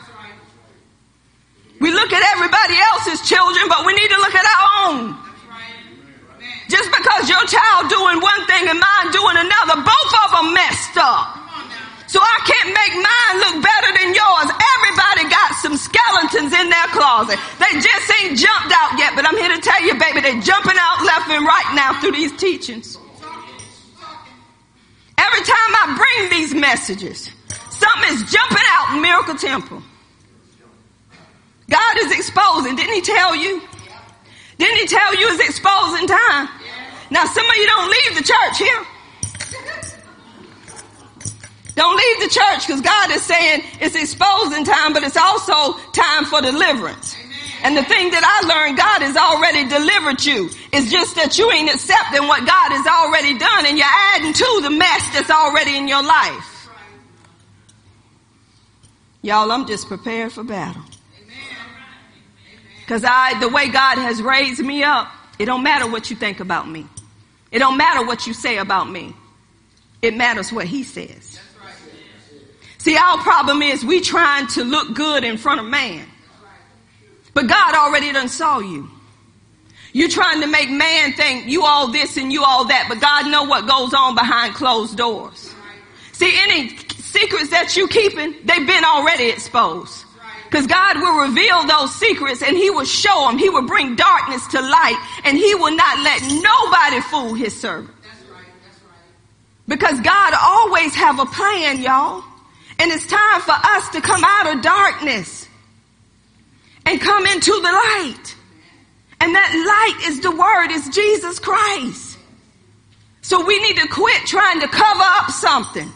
We 1.79 1.91
look 1.91 2.11
at 2.11 2.23
everybody 2.35 2.75
else's 2.91 3.23
children, 3.27 3.67
but 3.71 3.85
we 3.85 3.93
need 3.95 4.11
to 4.11 4.19
look 4.19 4.35
at 4.35 4.43
our 4.43 4.67
own. 4.83 5.15
Just 6.69 6.91
because 6.91 7.25
your 7.27 7.41
child 7.49 7.89
doing 7.89 8.21
one 8.21 8.43
thing 8.45 8.67
and 8.67 8.77
mine 8.77 9.07
doing 9.09 9.37
another, 9.41 9.81
both 9.81 10.11
of 10.27 10.29
them 10.37 10.53
messed 10.53 10.97
up. 10.99 11.39
So 12.05 12.19
I 12.19 12.37
can't 12.45 12.71
make 12.73 12.93
mine 12.99 13.35
look 13.41 13.55
better 13.63 13.91
than 13.95 14.09
yours. 14.13 14.49
Everybody 14.49 15.29
got 15.29 15.55
some 15.61 15.77
skeletons 15.77 16.53
in 16.53 16.69
their 16.69 16.89
closet. 16.89 17.37
They 17.61 17.73
just 17.79 18.05
ain't 18.21 18.37
jumped 18.37 18.73
out 18.73 18.97
yet, 18.97 19.13
but 19.15 19.25
I'm 19.25 19.37
here 19.37 19.53
to 19.55 19.61
tell 19.61 19.81
you, 19.81 19.93
baby, 19.97 20.21
they're 20.21 20.41
jumping 20.41 20.77
out 20.77 21.05
left 21.05 21.29
and 21.29 21.45
right 21.45 21.69
now 21.75 22.01
through 22.01 22.13
these 22.13 22.35
teachings. 22.37 22.97
Every 25.17 25.43
time 25.45 25.71
I 25.81 25.95
bring 25.97 26.29
these 26.39 26.53
messages, 26.53 27.29
something 27.69 28.09
is 28.13 28.31
jumping 28.31 28.65
out 28.77 28.99
Miracle 29.01 29.35
Temple. 29.35 29.83
God 31.69 31.97
is 31.99 32.11
exposing. 32.11 32.75
Didn't 32.75 32.95
he 32.95 33.01
tell 33.01 33.35
you? 33.35 33.61
Didn't 34.57 34.77
he 34.77 34.87
tell 34.87 35.15
you 35.15 35.27
it's 35.29 35.49
exposing 35.49 36.07
time? 36.07 36.49
Now 37.11 37.25
some 37.25 37.49
of 37.49 37.55
you 37.55 37.65
don't 37.65 37.89
leave 37.89 38.17
the 38.17 38.23
church 38.23 38.57
here. 38.57 38.85
Don't 41.75 41.95
leave 41.95 42.29
the 42.29 42.33
church 42.33 42.67
because 42.67 42.81
God 42.81 43.11
is 43.11 43.21
saying 43.21 43.63
it's 43.79 43.95
exposing 43.95 44.65
time, 44.65 44.91
but 44.91 45.03
it's 45.03 45.15
also 45.15 45.79
time 45.93 46.25
for 46.25 46.41
deliverance. 46.41 47.15
And 47.63 47.75
the 47.75 47.83
thing 47.83 48.11
that 48.11 48.23
I 48.23 48.47
learned, 48.47 48.77
God 48.77 49.01
has 49.01 49.15
already 49.15 49.67
delivered 49.67 50.23
you. 50.25 50.49
It's 50.73 50.91
just 50.91 51.15
that 51.15 51.37
you 51.37 51.51
ain't 51.51 51.73
accepting 51.73 52.27
what 52.27 52.45
God 52.45 52.71
has 52.71 52.85
already 52.85 53.37
done 53.37 53.65
and 53.65 53.77
you're 53.77 53.95
adding 54.15 54.33
to 54.33 54.59
the 54.63 54.71
mess 54.71 55.13
that's 55.13 55.29
already 55.29 55.77
in 55.77 55.87
your 55.87 56.03
life. 56.03 56.69
Y'all, 59.21 59.51
I'm 59.51 59.67
just 59.67 59.87
prepared 59.87 60.31
for 60.31 60.43
battle. 60.43 60.83
Cause 62.89 63.03
I, 63.05 63.39
the 63.39 63.49
way 63.49 63.69
God 63.69 63.99
has 63.99 64.19
raised 64.19 64.65
me 64.65 64.81
up, 64.81 65.11
it 65.37 65.45
don't 65.45 65.61
matter 65.61 65.87
what 65.87 66.09
you 66.09 66.15
think 66.15 66.39
about 66.39 66.67
me. 66.67 66.87
It 67.51 67.59
don't 67.59 67.77
matter 67.77 68.03
what 68.03 68.25
you 68.25 68.33
say 68.33 68.57
about 68.57 68.89
me. 68.89 69.13
It 70.01 70.15
matters 70.15 70.51
what 70.51 70.65
he 70.65 70.81
says. 70.81 71.39
See, 72.79 72.97
our 72.97 73.19
problem 73.19 73.61
is 73.61 73.85
we 73.85 74.01
trying 74.01 74.47
to 74.47 74.63
look 74.63 74.95
good 74.95 75.23
in 75.23 75.37
front 75.37 75.59
of 75.59 75.67
man. 75.67 76.03
But 77.35 77.45
God 77.45 77.75
already 77.75 78.11
done 78.11 78.27
saw 78.27 78.57
you. 78.57 78.89
You're 79.93 80.09
trying 80.09 80.41
to 80.41 80.47
make 80.47 80.71
man 80.71 81.13
think 81.13 81.45
you 81.45 81.65
all 81.65 81.89
this 81.91 82.17
and 82.17 82.33
you 82.33 82.43
all 82.43 82.65
that, 82.69 82.87
but 82.89 82.99
God 82.99 83.29
know 83.29 83.43
what 83.43 83.67
goes 83.67 83.93
on 83.93 84.15
behind 84.15 84.55
closed 84.55 84.97
doors. 84.97 85.53
See, 86.13 86.35
any 86.41 86.69
secrets 86.69 87.51
that 87.51 87.77
you 87.77 87.87
keeping, 87.87 88.33
they've 88.45 88.65
been 88.65 88.83
already 88.83 89.29
exposed. 89.29 90.05
Because 90.49 90.65
God 90.65 90.97
will 90.97 91.27
reveal 91.27 91.67
those 91.67 91.93
secrets 91.93 92.41
and 92.41 92.57
he 92.57 92.71
will 92.71 92.85
show 92.85 93.27
them. 93.27 93.37
He 93.37 93.49
will 93.49 93.67
bring 93.67 93.95
darkness 93.95 94.47
to 94.47 94.61
light 94.61 95.21
and 95.23 95.37
he 95.37 95.53
will 95.53 95.75
not 95.75 95.99
let 95.99 96.23
nobody 96.23 97.01
fool 97.01 97.35
his 97.35 97.59
servant. 97.59 97.93
That's 98.01 98.23
right, 98.31 98.45
that's 98.63 98.81
right. 98.81 99.67
Because 99.67 99.99
God 99.99 100.33
always 100.41 100.95
have 100.95 101.19
a 101.19 101.25
plan, 101.27 101.81
y'all. 101.81 102.23
And 102.79 102.91
it's 102.91 103.05
time 103.05 103.41
for 103.41 103.51
us 103.51 103.89
to 103.89 104.01
come 104.01 104.23
out 104.23 104.55
of 104.55 104.63
darkness 104.63 105.47
and 106.87 106.99
come 106.99 107.27
into 107.27 107.51
the 107.51 107.71
light. 107.71 108.35
And 109.21 109.35
that 109.35 109.51
light 109.53 110.09
is 110.09 110.21
the 110.21 110.31
word, 110.31 110.71
is 110.71 110.89
Jesus 110.89 111.37
Christ. 111.37 112.17
So 113.21 113.45
we 113.45 113.61
need 113.61 113.77
to 113.77 113.87
quit 113.87 114.25
trying 114.25 114.61
to 114.61 114.67
cover 114.67 115.03
up 115.03 115.29
something. 115.29 115.91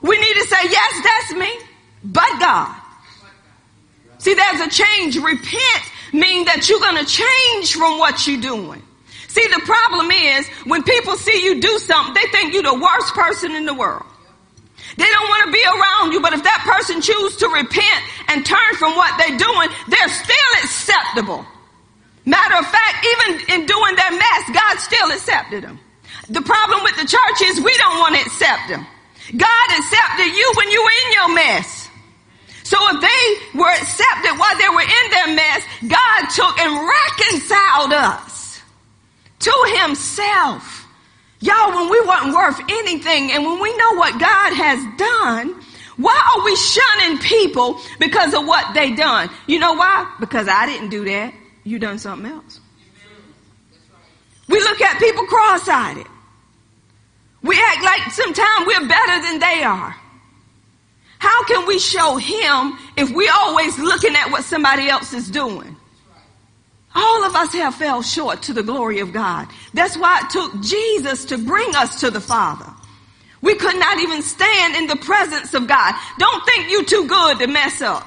We 0.00 0.16
need 0.16 0.34
to 0.34 0.46
say, 0.46 0.58
yes, 0.70 1.00
that's 1.02 1.40
me, 1.40 1.50
but 2.04 2.38
God. 2.38 2.83
See, 4.24 4.32
there's 4.32 4.60
a 4.60 4.70
change. 4.70 5.16
Repent 5.20 5.84
mean 6.14 6.48
that 6.48 6.64
you're 6.64 6.80
going 6.80 6.96
to 6.96 7.04
change 7.04 7.76
from 7.76 8.00
what 8.00 8.24
you're 8.24 8.40
doing. 8.40 8.80
See, 9.28 9.44
the 9.52 9.60
problem 9.68 10.08
is 10.08 10.48
when 10.64 10.82
people 10.82 11.20
see 11.20 11.44
you 11.44 11.60
do 11.60 11.76
something, 11.84 12.16
they 12.16 12.24
think 12.32 12.54
you're 12.54 12.64
the 12.64 12.72
worst 12.72 13.12
person 13.12 13.52
in 13.52 13.68
the 13.68 13.76
world. 13.76 14.08
They 14.96 15.04
don't 15.04 15.28
want 15.28 15.44
to 15.44 15.52
be 15.52 15.60
around 15.60 16.12
you, 16.16 16.24
but 16.24 16.32
if 16.32 16.40
that 16.40 16.64
person 16.64 17.04
chooses 17.04 17.36
to 17.44 17.52
repent 17.52 18.00
and 18.32 18.40
turn 18.48 18.72
from 18.80 18.96
what 18.96 19.12
they're 19.20 19.36
doing, 19.36 19.68
they're 19.92 20.08
still 20.08 20.52
acceptable. 20.64 21.44
Matter 22.24 22.56
of 22.56 22.64
fact, 22.64 23.04
even 23.04 23.60
in 23.60 23.66
doing 23.68 23.92
their 23.92 24.14
mess, 24.16 24.42
God 24.56 24.80
still 24.80 25.12
accepted 25.12 25.68
them. 25.68 25.76
The 26.32 26.40
problem 26.40 26.80
with 26.80 26.96
the 26.96 27.04
church 27.04 27.38
is 27.44 27.60
we 27.60 27.76
don't 27.76 28.00
want 28.00 28.16
to 28.16 28.24
accept 28.24 28.72
them. 28.72 28.88
God 29.36 29.66
accepted 29.76 30.32
you 30.32 30.48
when 30.56 30.70
you 30.72 30.80
were 30.80 30.96
in 30.96 31.12
your 31.12 31.34
mess. 31.36 31.83
So 32.64 32.78
if 32.92 33.00
they 33.00 33.58
were 33.58 33.70
accepted 33.70 34.38
while 34.38 34.58
they 34.58 34.68
were 34.68 34.82
in 34.82 35.10
their 35.10 35.34
mess, 35.36 35.62
God 35.86 36.28
took 36.34 36.58
and 36.58 36.88
reconciled 36.88 37.92
us 37.92 38.60
to 39.40 39.76
himself. 39.82 40.86
Y'all, 41.40 41.74
when 41.76 41.90
we 41.90 42.00
weren't 42.00 42.34
worth 42.34 42.58
anything 42.70 43.30
and 43.32 43.44
when 43.44 43.60
we 43.60 43.76
know 43.76 43.94
what 43.96 44.18
God 44.18 44.54
has 44.54 44.82
done, 44.96 45.54
why 45.98 46.34
are 46.34 46.44
we 46.44 46.56
shunning 46.56 47.18
people 47.18 47.78
because 48.00 48.32
of 48.32 48.46
what 48.46 48.74
they 48.74 48.94
done? 48.94 49.28
You 49.46 49.58
know 49.58 49.74
why? 49.74 50.10
Because 50.18 50.48
I 50.48 50.64
didn't 50.64 50.88
do 50.88 51.04
that. 51.04 51.34
You 51.64 51.78
done 51.78 51.98
something 51.98 52.30
else. 52.30 52.60
We 54.48 54.58
look 54.60 54.80
at 54.80 54.98
people 54.98 55.24
cross-eyed. 55.26 56.06
We 57.42 57.62
act 57.62 57.84
like 57.84 58.12
sometimes 58.12 58.66
we're 58.66 58.88
better 58.88 59.22
than 59.22 59.38
they 59.38 59.62
are. 59.62 59.96
How 61.24 61.42
can 61.44 61.66
we 61.66 61.78
show 61.78 62.18
him 62.18 62.78
if 62.98 63.10
we're 63.10 63.32
always 63.32 63.78
looking 63.78 64.14
at 64.14 64.30
what 64.30 64.44
somebody 64.44 64.90
else 64.90 65.14
is 65.14 65.30
doing? 65.30 65.74
All 66.94 67.24
of 67.24 67.34
us 67.34 67.50
have 67.54 67.74
fell 67.76 68.02
short 68.02 68.42
to 68.42 68.52
the 68.52 68.62
glory 68.62 69.00
of 69.00 69.10
God. 69.10 69.48
That's 69.72 69.96
why 69.96 70.20
it 70.22 70.28
took 70.28 70.60
Jesus 70.60 71.24
to 71.26 71.38
bring 71.38 71.74
us 71.74 72.00
to 72.00 72.10
the 72.10 72.20
Father. 72.20 72.70
We 73.40 73.54
could 73.54 73.78
not 73.78 74.00
even 74.00 74.20
stand 74.20 74.76
in 74.76 74.86
the 74.86 74.96
presence 74.96 75.54
of 75.54 75.66
God. 75.66 75.94
Don't 76.18 76.44
think 76.44 76.70
you're 76.70 76.84
too 76.84 77.06
good 77.06 77.38
to 77.38 77.46
mess 77.46 77.80
up. 77.80 78.06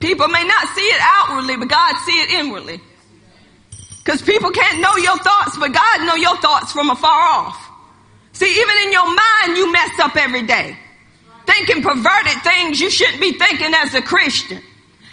People 0.00 0.26
may 0.26 0.42
not 0.42 0.68
see 0.74 0.82
it 0.82 1.00
outwardly, 1.00 1.58
but 1.58 1.68
God 1.68 1.94
see 2.04 2.20
it 2.22 2.30
inwardly. 2.30 2.80
Because 3.98 4.20
people 4.20 4.50
can't 4.50 4.80
know 4.80 4.96
your 4.96 5.18
thoughts, 5.18 5.56
but 5.56 5.72
God 5.72 6.06
know 6.06 6.16
your 6.16 6.36
thoughts 6.38 6.72
from 6.72 6.90
afar 6.90 7.22
off. 7.22 7.70
See, 8.32 8.50
even 8.50 8.76
in 8.84 8.92
your 8.92 9.06
mind, 9.06 9.56
you 9.56 9.70
mess 9.70 9.90
up 10.00 10.16
every 10.16 10.42
day. 10.42 10.76
Thinking 11.48 11.82
perverted 11.82 12.42
things 12.44 12.78
you 12.80 12.90
shouldn't 12.90 13.20
be 13.20 13.32
thinking 13.32 13.72
as 13.72 13.94
a 13.94 14.02
Christian 14.02 14.60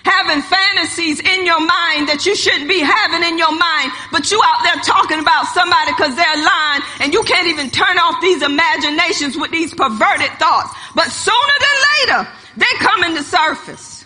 having 0.05 0.41
fantasies 0.45 1.19
in 1.19 1.49
your 1.49 1.59
mind 1.59 2.05
that 2.05 2.29
you 2.29 2.37
shouldn't 2.37 2.69
be 2.69 2.77
having 2.77 3.25
in 3.25 3.41
your 3.41 3.51
mind, 3.51 3.89
but 4.13 4.29
you 4.29 4.37
out 4.37 4.61
there 4.61 4.77
talking 4.85 5.17
about 5.17 5.49
somebody 5.49 5.89
because 5.97 6.13
they're 6.13 6.41
lying 6.45 6.81
and 7.01 7.09
you 7.09 7.25
can't 7.25 7.49
even 7.49 7.73
turn 7.73 7.97
off 7.97 8.21
these 8.21 8.45
imaginations 8.45 9.33
with 9.33 9.49
these 9.49 9.73
perverted 9.73 10.29
thoughts. 10.37 10.69
But 10.93 11.09
sooner 11.09 11.57
than 11.57 11.77
later, 11.89 12.19
they 12.61 12.71
come 12.85 13.01
in 13.03 13.17
the 13.17 13.25
surface. 13.25 14.05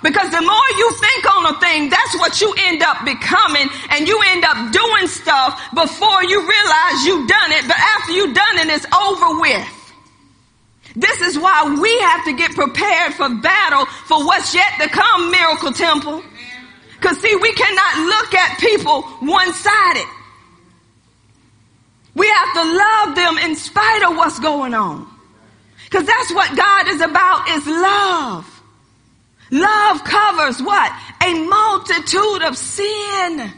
Because 0.00 0.30
the 0.30 0.40
more 0.40 0.68
you 0.80 0.88
think 0.96 1.20
on 1.28 1.52
a 1.52 1.60
thing, 1.60 1.90
that's 1.90 2.14
what 2.16 2.40
you 2.40 2.54
end 2.64 2.80
up 2.82 3.04
becoming 3.04 3.68
and 3.90 4.08
you 4.08 4.16
end 4.32 4.46
up 4.48 4.72
doing 4.72 5.06
stuff 5.12 5.60
before 5.74 6.24
you 6.24 6.40
realize 6.40 7.04
you've 7.04 7.28
done 7.28 7.52
it, 7.52 7.68
but 7.68 7.76
after 7.76 8.12
you've 8.16 8.34
done 8.34 8.56
it, 8.64 8.68
it's 8.72 8.86
over 8.96 9.40
with. 9.42 9.77
This 10.98 11.20
is 11.20 11.38
why 11.38 11.78
we 11.80 11.96
have 12.00 12.24
to 12.24 12.32
get 12.32 12.56
prepared 12.56 13.14
for 13.14 13.28
battle 13.36 13.86
for 14.06 14.24
what's 14.26 14.52
yet 14.52 14.72
to 14.80 14.88
come, 14.88 15.30
Miracle 15.30 15.72
Temple. 15.72 16.24
Cause 17.00 17.20
see, 17.20 17.36
we 17.36 17.52
cannot 17.52 18.06
look 18.06 18.34
at 18.34 18.58
people 18.58 19.02
one-sided. 19.02 20.08
We 22.16 22.26
have 22.26 22.52
to 22.52 22.64
love 22.64 23.14
them 23.14 23.38
in 23.48 23.54
spite 23.54 24.02
of 24.10 24.16
what's 24.16 24.40
going 24.40 24.74
on. 24.74 25.06
Cause 25.90 26.04
that's 26.04 26.34
what 26.34 26.56
God 26.56 26.88
is 26.88 27.00
about 27.00 27.48
is 27.50 27.64
love. 27.64 28.62
Love 29.52 30.02
covers 30.02 30.60
what? 30.60 30.92
A 31.22 31.34
multitude 31.34 32.42
of 32.42 32.56
sin. 32.56 33.52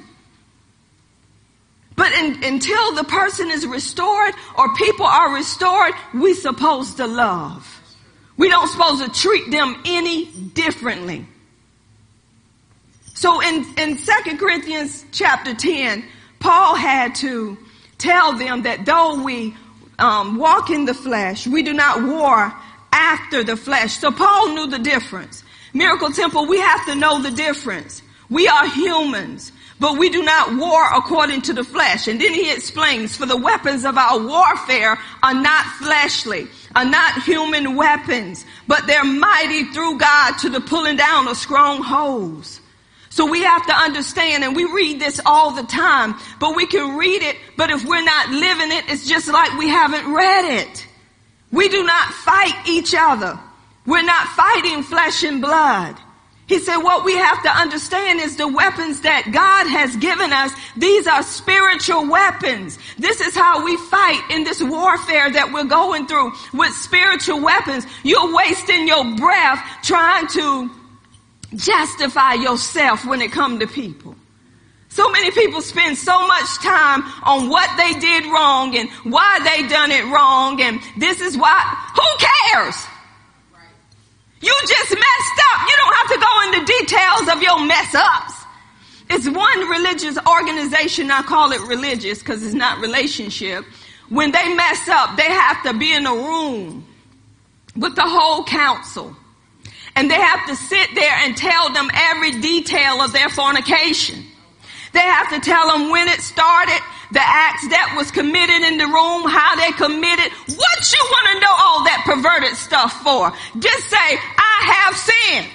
But 2.00 2.12
in, 2.12 2.42
until 2.44 2.94
the 2.94 3.04
person 3.04 3.50
is 3.50 3.66
restored 3.66 4.32
or 4.56 4.74
people 4.74 5.04
are 5.04 5.34
restored, 5.34 5.92
we 6.14 6.32
supposed 6.32 6.96
to 6.96 7.06
love. 7.06 7.78
We 8.38 8.48
don't 8.48 8.68
supposed 8.68 9.04
to 9.04 9.10
treat 9.10 9.50
them 9.50 9.76
any 9.84 10.24
differently. 10.24 11.26
So 13.12 13.42
in, 13.42 13.66
in 13.76 13.98
2 13.98 14.38
Corinthians 14.38 15.04
chapter 15.12 15.52
10, 15.52 16.02
Paul 16.38 16.74
had 16.74 17.16
to 17.16 17.58
tell 17.98 18.32
them 18.32 18.62
that 18.62 18.86
though 18.86 19.22
we 19.22 19.54
um, 19.98 20.38
walk 20.38 20.70
in 20.70 20.86
the 20.86 20.94
flesh, 20.94 21.46
we 21.46 21.62
do 21.62 21.74
not 21.74 22.02
war 22.02 22.50
after 22.92 23.44
the 23.44 23.58
flesh. 23.58 23.98
So 23.98 24.10
Paul 24.10 24.54
knew 24.54 24.68
the 24.68 24.78
difference. 24.78 25.44
Miracle 25.74 26.12
Temple, 26.12 26.46
we 26.46 26.60
have 26.60 26.86
to 26.86 26.94
know 26.94 27.20
the 27.20 27.30
difference. 27.30 28.00
We 28.30 28.48
are 28.48 28.66
humans 28.66 29.52
but 29.80 29.98
we 29.98 30.10
do 30.10 30.22
not 30.22 30.56
war 30.56 30.86
according 30.94 31.40
to 31.42 31.54
the 31.54 31.64
flesh. 31.64 32.06
And 32.06 32.20
then 32.20 32.34
he 32.34 32.52
explains, 32.52 33.16
for 33.16 33.26
the 33.26 33.36
weapons 33.36 33.84
of 33.84 33.96
our 33.96 34.20
warfare 34.20 34.98
are 35.22 35.34
not 35.34 35.64
fleshly, 35.78 36.46
are 36.76 36.84
not 36.84 37.22
human 37.22 37.74
weapons, 37.74 38.44
but 38.68 38.86
they're 38.86 39.04
mighty 39.04 39.64
through 39.72 39.98
God 39.98 40.32
to 40.40 40.50
the 40.50 40.60
pulling 40.60 40.96
down 40.96 41.26
of 41.26 41.36
strongholds. 41.36 42.60
So 43.08 43.28
we 43.28 43.42
have 43.42 43.66
to 43.66 43.72
understand, 43.72 44.44
and 44.44 44.54
we 44.54 44.64
read 44.66 45.00
this 45.00 45.20
all 45.26 45.50
the 45.50 45.64
time, 45.64 46.14
but 46.38 46.54
we 46.54 46.66
can 46.66 46.96
read 46.96 47.22
it, 47.22 47.36
but 47.56 47.70
if 47.70 47.84
we're 47.84 48.04
not 48.04 48.28
living 48.28 48.70
it, 48.70 48.84
it's 48.88 49.08
just 49.08 49.26
like 49.28 49.58
we 49.58 49.68
haven't 49.68 50.12
read 50.12 50.60
it. 50.60 50.86
We 51.50 51.68
do 51.68 51.82
not 51.82 52.12
fight 52.12 52.68
each 52.68 52.94
other. 52.96 53.40
We're 53.86 54.04
not 54.04 54.28
fighting 54.28 54.84
flesh 54.84 55.24
and 55.24 55.40
blood. 55.40 55.96
He 56.50 56.58
said 56.58 56.78
what 56.78 57.04
we 57.04 57.14
have 57.14 57.40
to 57.44 57.48
understand 57.48 58.18
is 58.18 58.36
the 58.36 58.48
weapons 58.48 59.02
that 59.02 59.30
God 59.30 59.68
has 59.70 59.94
given 59.94 60.32
us. 60.32 60.50
These 60.76 61.06
are 61.06 61.22
spiritual 61.22 62.10
weapons. 62.10 62.76
This 62.98 63.20
is 63.20 63.36
how 63.36 63.64
we 63.64 63.76
fight 63.76 64.20
in 64.30 64.42
this 64.42 64.60
warfare 64.60 65.30
that 65.30 65.52
we're 65.52 65.70
going 65.70 66.08
through 66.08 66.32
with 66.52 66.72
spiritual 66.72 67.40
weapons. 67.40 67.86
You're 68.02 68.34
wasting 68.34 68.88
your 68.88 69.14
breath 69.14 69.64
trying 69.84 70.26
to 70.26 70.68
justify 71.54 72.34
yourself 72.34 73.06
when 73.06 73.20
it 73.20 73.30
comes 73.30 73.60
to 73.60 73.68
people. 73.68 74.16
So 74.88 75.08
many 75.08 75.30
people 75.30 75.62
spend 75.62 75.96
so 75.98 76.26
much 76.26 76.58
time 76.64 77.04
on 77.22 77.48
what 77.48 77.70
they 77.76 77.96
did 78.00 78.26
wrong 78.26 78.76
and 78.76 78.90
why 79.04 79.38
they 79.44 79.68
done 79.68 79.92
it 79.92 80.04
wrong 80.12 80.60
and 80.60 80.80
this 80.98 81.20
is 81.20 81.38
why, 81.38 81.62
who 81.94 82.26
cares? 82.26 82.74
You 84.40 84.54
just 84.66 84.90
messed 84.90 85.40
up. 85.52 85.68
You 85.68 85.76
don't 85.76 85.96
have 85.96 86.08
to 86.08 86.18
go 86.18 86.42
into 86.46 86.72
details 86.78 87.28
of 87.36 87.42
your 87.42 87.64
mess 87.66 87.94
ups. 87.94 88.34
It's 89.10 89.28
one 89.28 89.68
religious 89.68 90.16
organization, 90.26 91.10
I 91.10 91.22
call 91.22 91.52
it 91.52 91.60
religious 91.62 92.20
because 92.20 92.44
it's 92.44 92.54
not 92.54 92.78
relationship. 92.80 93.64
When 94.08 94.30
they 94.30 94.54
mess 94.54 94.88
up, 94.88 95.16
they 95.16 95.24
have 95.24 95.62
to 95.64 95.74
be 95.74 95.92
in 95.92 96.06
a 96.06 96.14
room 96.14 96.86
with 97.76 97.96
the 97.96 98.06
whole 98.06 98.44
council. 98.44 99.16
And 99.96 100.10
they 100.10 100.14
have 100.14 100.46
to 100.46 100.56
sit 100.56 100.88
there 100.94 101.12
and 101.12 101.36
tell 101.36 101.72
them 101.72 101.90
every 101.92 102.40
detail 102.40 103.00
of 103.00 103.12
their 103.12 103.28
fornication. 103.28 104.24
They 104.92 105.00
have 105.00 105.28
to 105.30 105.40
tell 105.40 105.68
them 105.68 105.90
when 105.90 106.08
it 106.08 106.20
started, 106.20 106.80
the 107.12 107.20
acts 107.22 107.66
that 107.68 107.94
was 107.96 108.10
committed 108.10 108.62
in 108.62 108.78
the 108.78 108.86
room, 108.86 109.26
how 109.26 109.56
they 109.56 109.72
committed. 109.72 110.30
What 110.54 110.78
you 110.92 111.02
want 111.10 111.26
to 111.34 111.40
know 111.40 111.54
all 111.58 111.84
that 111.84 112.02
perverted 112.06 112.56
stuff 112.56 113.02
for? 113.02 113.32
Just 113.58 113.90
say, 113.90 113.96
I 113.98 114.56
have 114.74 114.96
sinned. 114.96 115.50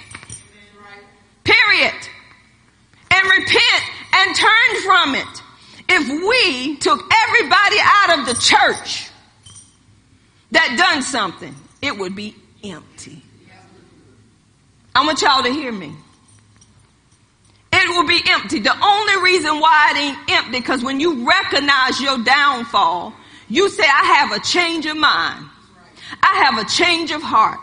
Period. 1.44 1.94
And 3.10 3.24
repent 3.24 3.82
and 4.12 4.36
turn 4.36 4.82
from 4.84 5.14
it. 5.14 5.42
If 5.88 6.08
we 6.08 6.76
took 6.76 7.00
everybody 7.28 7.76
out 7.80 8.18
of 8.18 8.26
the 8.26 8.34
church 8.34 9.08
that 10.50 10.76
done 10.76 11.02
something, 11.02 11.54
it 11.80 11.96
would 11.96 12.14
be 12.14 12.34
empty. 12.64 13.22
I 14.94 15.06
want 15.06 15.22
y'all 15.22 15.42
to 15.42 15.50
hear 15.50 15.72
me 15.72 15.94
it 17.86 17.90
will 17.90 18.06
be 18.06 18.20
empty. 18.28 18.58
The 18.58 18.74
only 18.84 19.22
reason 19.22 19.60
why 19.60 19.92
it 19.94 19.98
ain't 19.98 20.30
empty, 20.30 20.60
because 20.60 20.82
when 20.82 21.00
you 21.00 21.26
recognize 21.26 22.00
your 22.00 22.18
downfall, 22.18 23.14
you 23.48 23.68
say, 23.68 23.84
I 23.84 24.18
have 24.18 24.32
a 24.32 24.40
change 24.40 24.86
of 24.86 24.96
mind. 24.96 25.46
I 26.22 26.44
have 26.44 26.58
a 26.58 26.68
change 26.68 27.10
of 27.12 27.22
heart. 27.22 27.58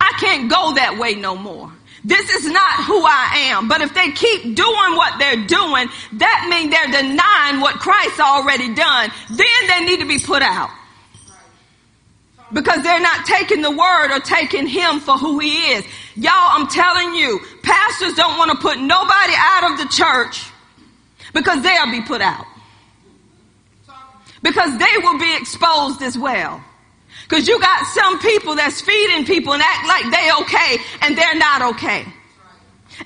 I 0.00 0.12
can't 0.18 0.50
go 0.50 0.74
that 0.74 0.98
way 0.98 1.14
no 1.14 1.36
more. 1.36 1.70
This 2.04 2.30
is 2.30 2.48
not 2.48 2.84
who 2.84 3.02
I 3.04 3.50
am. 3.50 3.68
But 3.68 3.80
if 3.80 3.92
they 3.92 4.12
keep 4.12 4.42
doing 4.42 4.96
what 4.96 5.18
they're 5.18 5.44
doing, 5.44 5.88
that 6.14 6.46
means 6.48 6.70
they're 6.70 7.02
denying 7.02 7.60
what 7.60 7.76
Christ 7.76 8.20
already 8.20 8.74
done. 8.74 9.10
Then 9.28 9.60
they 9.68 9.84
need 9.84 10.00
to 10.00 10.06
be 10.06 10.18
put 10.18 10.42
out. 10.42 10.70
Because 12.52 12.82
they're 12.82 13.00
not 13.00 13.26
taking 13.26 13.62
the 13.62 13.70
word 13.70 14.12
or 14.12 14.20
taking 14.20 14.66
him 14.66 15.00
for 15.00 15.16
who 15.16 15.38
he 15.38 15.56
is. 15.72 15.84
Y'all, 16.14 16.32
I'm 16.32 16.68
telling 16.68 17.14
you, 17.14 17.40
pastors 17.62 18.14
don't 18.14 18.38
want 18.38 18.50
to 18.52 18.58
put 18.58 18.78
nobody 18.78 19.32
out 19.36 19.72
of 19.72 19.78
the 19.78 19.88
church 19.92 20.50
because 21.32 21.62
they'll 21.62 21.90
be 21.90 22.02
put 22.02 22.20
out. 22.20 22.46
Because 24.42 24.78
they 24.78 24.98
will 24.98 25.18
be 25.18 25.36
exposed 25.36 26.02
as 26.02 26.16
well. 26.16 26.62
Because 27.24 27.48
you 27.48 27.58
got 27.60 27.84
some 27.86 28.20
people 28.20 28.54
that's 28.54 28.80
feeding 28.80 29.24
people 29.24 29.52
and 29.52 29.62
act 29.62 29.88
like 29.88 30.12
they 30.12 30.30
okay 30.42 30.82
and 31.02 31.18
they're 31.18 31.34
not 31.34 31.74
okay. 31.74 32.06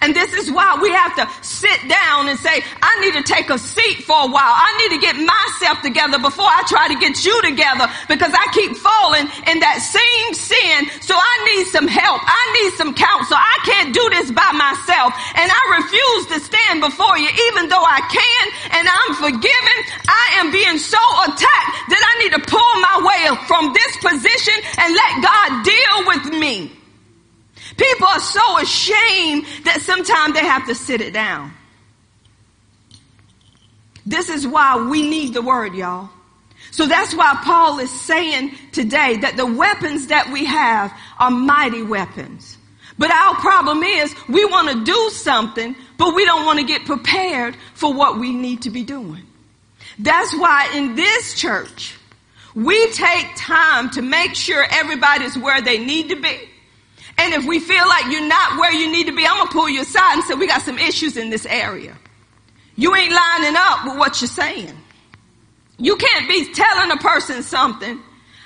And 0.00 0.14
this 0.14 0.32
is 0.32 0.50
why 0.50 0.78
we 0.80 0.90
have 0.94 1.14
to 1.18 1.26
sit 1.42 1.80
down 1.88 2.28
and 2.28 2.38
say, 2.38 2.62
I 2.82 2.92
need 3.02 3.14
to 3.18 3.24
take 3.26 3.50
a 3.50 3.58
seat 3.58 4.06
for 4.06 4.14
a 4.14 4.30
while. 4.30 4.54
I 4.54 4.70
need 4.78 4.94
to 4.96 5.00
get 5.02 5.16
myself 5.18 5.82
together 5.82 6.18
before 6.18 6.46
I 6.46 6.62
try 6.70 6.88
to 6.88 6.96
get 6.98 7.24
you 7.24 7.34
together 7.42 7.90
because 8.06 8.30
I 8.30 8.46
keep 8.54 8.76
falling 8.78 9.26
in 9.50 9.58
that 9.60 9.82
same 9.82 10.30
sin. 10.34 10.86
So 11.02 11.14
I 11.18 11.34
need 11.50 11.66
some 11.74 11.88
help. 11.90 12.22
I 12.22 12.42
need 12.62 12.72
some 12.78 12.94
counsel. 12.94 13.36
I 13.36 13.56
can't 13.66 13.90
do 13.90 14.04
this 14.14 14.30
by 14.30 14.50
myself. 14.54 15.10
And 15.34 15.50
I 15.50 15.62
refuse 15.82 16.24
to 16.32 16.38
stand 16.38 16.80
before 16.80 17.18
you 17.18 17.28
even 17.50 17.68
though 17.68 17.82
I 17.82 18.00
can 18.06 18.44
and 18.78 18.84
I'm 18.86 19.12
forgiven. 19.18 19.76
I 20.06 20.24
am 20.38 20.54
being 20.54 20.78
so 20.78 21.02
attacked 21.26 21.72
that 21.90 22.02
I 22.02 22.12
need 22.22 22.32
to 22.38 22.42
pull 22.46 22.72
my 22.78 22.96
way 23.02 23.22
from 23.50 23.74
this 23.74 23.92
position 23.98 24.56
and 24.78 24.94
let 24.94 25.12
God 25.22 25.48
deal 25.66 25.96
with 26.06 26.24
me. 26.38 26.79
People 27.80 28.08
are 28.08 28.20
so 28.20 28.58
ashamed 28.58 29.46
that 29.64 29.80
sometimes 29.80 30.34
they 30.34 30.44
have 30.44 30.66
to 30.66 30.74
sit 30.74 31.00
it 31.00 31.14
down. 31.14 31.50
This 34.04 34.28
is 34.28 34.46
why 34.46 34.86
we 34.90 35.08
need 35.08 35.32
the 35.32 35.40
word, 35.40 35.74
y'all. 35.74 36.10
So 36.72 36.86
that's 36.86 37.14
why 37.14 37.40
Paul 37.42 37.78
is 37.78 37.90
saying 38.02 38.54
today 38.72 39.16
that 39.22 39.38
the 39.38 39.46
weapons 39.46 40.08
that 40.08 40.30
we 40.30 40.44
have 40.44 40.92
are 41.18 41.30
mighty 41.30 41.82
weapons. 41.82 42.58
But 42.98 43.10
our 43.10 43.36
problem 43.36 43.82
is 43.82 44.14
we 44.28 44.44
want 44.44 44.68
to 44.68 44.84
do 44.84 45.10
something, 45.10 45.74
but 45.96 46.14
we 46.14 46.26
don't 46.26 46.44
want 46.44 46.58
to 46.58 46.66
get 46.66 46.84
prepared 46.84 47.56
for 47.72 47.94
what 47.94 48.18
we 48.18 48.34
need 48.34 48.60
to 48.62 48.70
be 48.70 48.82
doing. 48.82 49.22
That's 49.98 50.34
why 50.34 50.70
in 50.74 50.96
this 50.96 51.34
church, 51.34 51.96
we 52.54 52.90
take 52.92 53.26
time 53.36 53.88
to 53.90 54.02
make 54.02 54.34
sure 54.34 54.66
everybody's 54.70 55.38
where 55.38 55.62
they 55.62 55.78
need 55.78 56.10
to 56.10 56.16
be. 56.16 56.49
And 57.20 57.34
if 57.34 57.44
we 57.44 57.60
feel 57.60 57.86
like 57.86 58.10
you're 58.10 58.26
not 58.26 58.58
where 58.58 58.72
you 58.72 58.90
need 58.90 59.06
to 59.08 59.14
be, 59.14 59.26
I'm 59.26 59.36
going 59.36 59.48
to 59.48 59.52
pull 59.52 59.68
you 59.68 59.82
aside 59.82 60.14
and 60.14 60.24
say, 60.24 60.34
we 60.34 60.46
got 60.46 60.62
some 60.62 60.78
issues 60.78 61.18
in 61.18 61.28
this 61.28 61.44
area. 61.44 61.98
You 62.76 62.96
ain't 62.96 63.12
lining 63.12 63.56
up 63.58 63.84
with 63.84 63.98
what 63.98 64.22
you're 64.22 64.28
saying. 64.28 64.74
You 65.76 65.96
can't 65.96 66.26
be 66.26 66.50
telling 66.54 66.90
a 66.90 66.96
person 66.96 67.42
something 67.42 68.00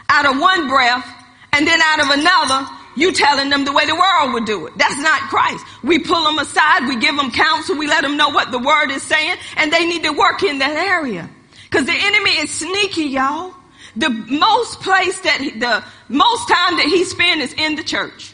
out 0.08 0.26
of 0.26 0.40
one 0.40 0.68
breath 0.68 1.06
and 1.52 1.64
then 1.64 1.80
out 1.80 2.00
of 2.00 2.10
another, 2.18 2.68
you 2.96 3.12
telling 3.12 3.48
them 3.48 3.64
the 3.64 3.72
way 3.72 3.86
the 3.86 3.94
world 3.94 4.32
would 4.32 4.44
do 4.44 4.66
it. 4.66 4.76
That's 4.76 4.98
not 4.98 5.20
Christ. 5.30 5.64
We 5.84 6.00
pull 6.00 6.24
them 6.24 6.40
aside, 6.40 6.88
we 6.88 6.96
give 6.96 7.16
them 7.16 7.30
counsel, 7.30 7.76
we 7.76 7.86
let 7.86 8.02
them 8.02 8.16
know 8.16 8.30
what 8.30 8.50
the 8.50 8.58
word 8.58 8.90
is 8.90 9.04
saying, 9.04 9.36
and 9.56 9.72
they 9.72 9.86
need 9.86 10.02
to 10.02 10.10
work 10.10 10.42
in 10.42 10.58
that 10.58 10.76
area. 10.76 11.30
Cause 11.70 11.86
the 11.86 11.94
enemy 11.96 12.30
is 12.38 12.50
sneaky, 12.50 13.04
y'all. 13.04 13.54
The 13.94 14.10
most 14.10 14.80
place 14.80 15.20
that, 15.20 15.40
he, 15.40 15.50
the 15.50 15.84
most 16.08 16.48
time 16.48 16.76
that 16.78 16.86
he 16.86 17.04
spends 17.04 17.44
is 17.44 17.52
in 17.52 17.76
the 17.76 17.84
church. 17.84 18.33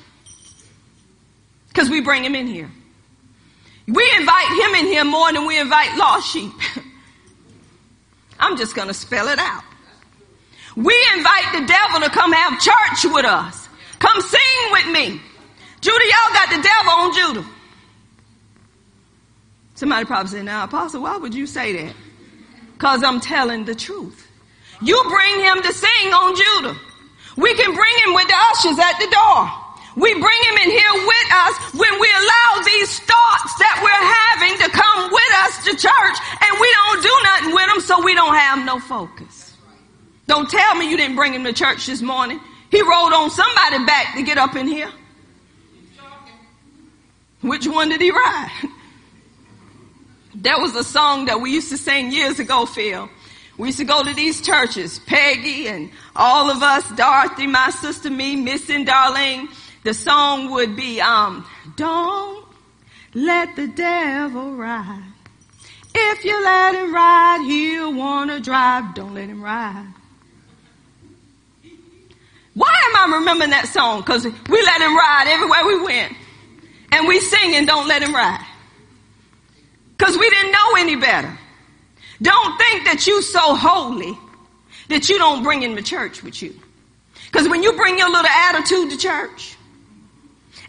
Because 1.71 1.89
we 1.89 2.01
bring 2.01 2.25
him 2.25 2.35
in 2.35 2.47
here. 2.47 2.71
We 3.87 4.09
invite 4.19 4.49
him 4.49 4.75
in 4.77 4.87
here 4.87 5.05
more 5.05 5.33
than 5.33 5.47
we 5.47 5.59
invite 5.59 5.97
lost 5.97 6.33
sheep. 6.33 6.53
I'm 8.39 8.57
just 8.57 8.75
going 8.75 8.89
to 8.89 8.95
spell 8.95 9.29
it 9.29 9.39
out. 9.39 9.63
We 10.77 10.95
invite 11.17 11.53
the 11.53 11.67
devil 11.67 12.01
to 12.01 12.11
come 12.11 12.33
have 12.33 12.61
church 12.61 13.13
with 13.13 13.25
us. 13.25 13.69
Come 13.99 14.21
sing 14.21 14.41
with 14.73 14.87
me. 14.87 15.21
Judah, 15.81 16.05
y'all 16.05 16.35
got 16.35 16.51
the 16.51 16.63
devil 16.63 16.93
on 16.93 17.15
Judah. 17.15 17.49
Somebody 19.75 20.05
probably 20.05 20.31
say, 20.31 20.43
now, 20.43 20.65
Apostle, 20.65 21.03
why 21.03 21.17
would 21.17 21.35
you 21.35 21.47
say 21.47 21.73
that? 21.85 21.95
Because 22.75 23.03
I'm 23.03 23.21
telling 23.21 23.65
the 23.65 23.75
truth. 23.75 24.29
You 24.83 25.03
bring 25.09 25.41
him 25.41 25.63
to 25.63 25.73
sing 25.73 26.13
on 26.13 26.37
Judah. 26.37 26.79
We 27.37 27.55
can 27.55 27.75
bring 27.75 27.97
him 28.05 28.15
with 28.15 28.29
the 28.29 28.35
ushers 28.53 28.79
at 28.79 28.99
the 28.99 29.09
door. 29.11 29.60
We 30.01 30.15
bring 30.15 30.41
him 30.49 30.57
in 30.65 30.71
here 30.71 30.95
with 30.95 31.29
us 31.31 31.75
when 31.75 32.01
we 32.01 32.09
allow 32.09 32.63
these 32.65 32.99
thoughts 33.01 33.53
that 33.61 33.77
we're 33.85 34.07
having 34.09 34.57
to 34.65 34.69
come 34.73 35.13
with 35.13 35.33
us 35.45 35.65
to 35.65 35.71
church 35.77 36.17
and 36.41 36.53
we 36.59 36.69
don't 36.73 37.03
do 37.03 37.15
nothing 37.23 37.55
with 37.55 37.67
them 37.69 37.81
so 37.81 38.03
we 38.03 38.15
don't 38.15 38.35
have 38.35 38.65
no 38.65 38.79
focus. 38.81 39.55
Don't 40.27 40.49
tell 40.49 40.75
me 40.75 40.89
you 40.89 40.97
didn't 40.97 41.17
bring 41.17 41.35
him 41.35 41.45
to 41.45 41.53
church 41.53 41.85
this 41.85 42.01
morning. 42.01 42.41
He 42.71 42.81
rode 42.81 43.13
on 43.13 43.31
somebody 43.31 43.85
back 43.85 44.15
to 44.17 44.23
get 44.23 44.39
up 44.39 44.57
in 44.57 44.67
here. 44.67 44.91
Which 47.43 47.67
one 47.67 47.91
did 47.91 48.01
he 48.01 48.11
ride? 48.11 48.51
That 50.43 50.61
was 50.61 50.75
a 50.77 50.85
song 50.85 51.27
that 51.27 51.41
we 51.41 51.53
used 51.53 51.69
to 51.71 51.77
sing 51.77 52.13
years 52.13 52.39
ago, 52.39 52.65
Phil. 52.65 53.11
We 53.59 53.69
used 53.69 53.79
to 53.79 53.85
go 53.85 54.03
to 54.03 54.15
these 54.15 54.41
churches, 54.41 54.99
Peggy 55.01 55.67
and 55.67 55.91
all 56.17 56.51
of 56.51 56.63
us, 56.63 56.89
Dorothy, 56.93 57.47
my 57.47 57.69
sister, 57.69 58.09
me, 58.09 58.37
Missing 58.37 58.87
Darlene 58.87 59.49
the 59.83 59.95
song 59.95 60.51
would 60.51 60.77
be, 60.77 61.01
um, 61.01 61.47
don't 61.77 62.47
let 63.15 63.57
the 63.57 63.67
devil 63.67 64.55
ride. 64.55 65.03
If 65.95 66.25
you 66.25 66.43
let 66.43 66.75
him 66.75 66.95
ride, 66.95 67.45
he'll 67.47 67.93
wanna 67.93 68.41
drive. 68.41 68.95
Don't 68.95 69.15
let 69.15 69.29
him 69.29 69.43
ride. 69.43 69.93
Why 72.55 72.83
am 72.89 73.13
I 73.13 73.17
remembering 73.19 73.51
that 73.51 73.69
song? 73.69 74.03
Cause 74.03 74.25
we 74.25 74.63
let 74.63 74.81
him 74.81 74.97
ride 74.97 75.27
everywhere 75.29 75.65
we 75.67 75.83
went. 75.83 76.13
And 76.93 77.07
we 77.09 77.21
sing 77.21 77.55
and 77.55 77.67
don't 77.67 77.89
let 77.89 78.03
him 78.03 78.15
ride. 78.15 78.45
Cause 79.99 80.19
we 80.19 80.29
didn't 80.31 80.53
know 80.53 80.77
any 80.79 80.97
better. 80.97 81.39
Don't 82.23 82.59
think 82.59 82.85
that 82.85 83.07
you 83.07 83.23
so 83.23 83.55
holy 83.55 84.19
that 84.89 85.09
you 85.09 85.19
don't 85.19 85.43
bring 85.43 85.63
him 85.63 85.77
to 85.77 85.83
church 85.83 86.23
with 86.23 86.43
you. 86.43 86.55
Cause 87.33 87.49
when 87.49 87.63
you 87.63 87.73
bring 87.75 87.97
your 87.97 88.11
little 88.11 88.27
attitude 88.27 88.91
to 88.91 88.99
church, 88.99 89.57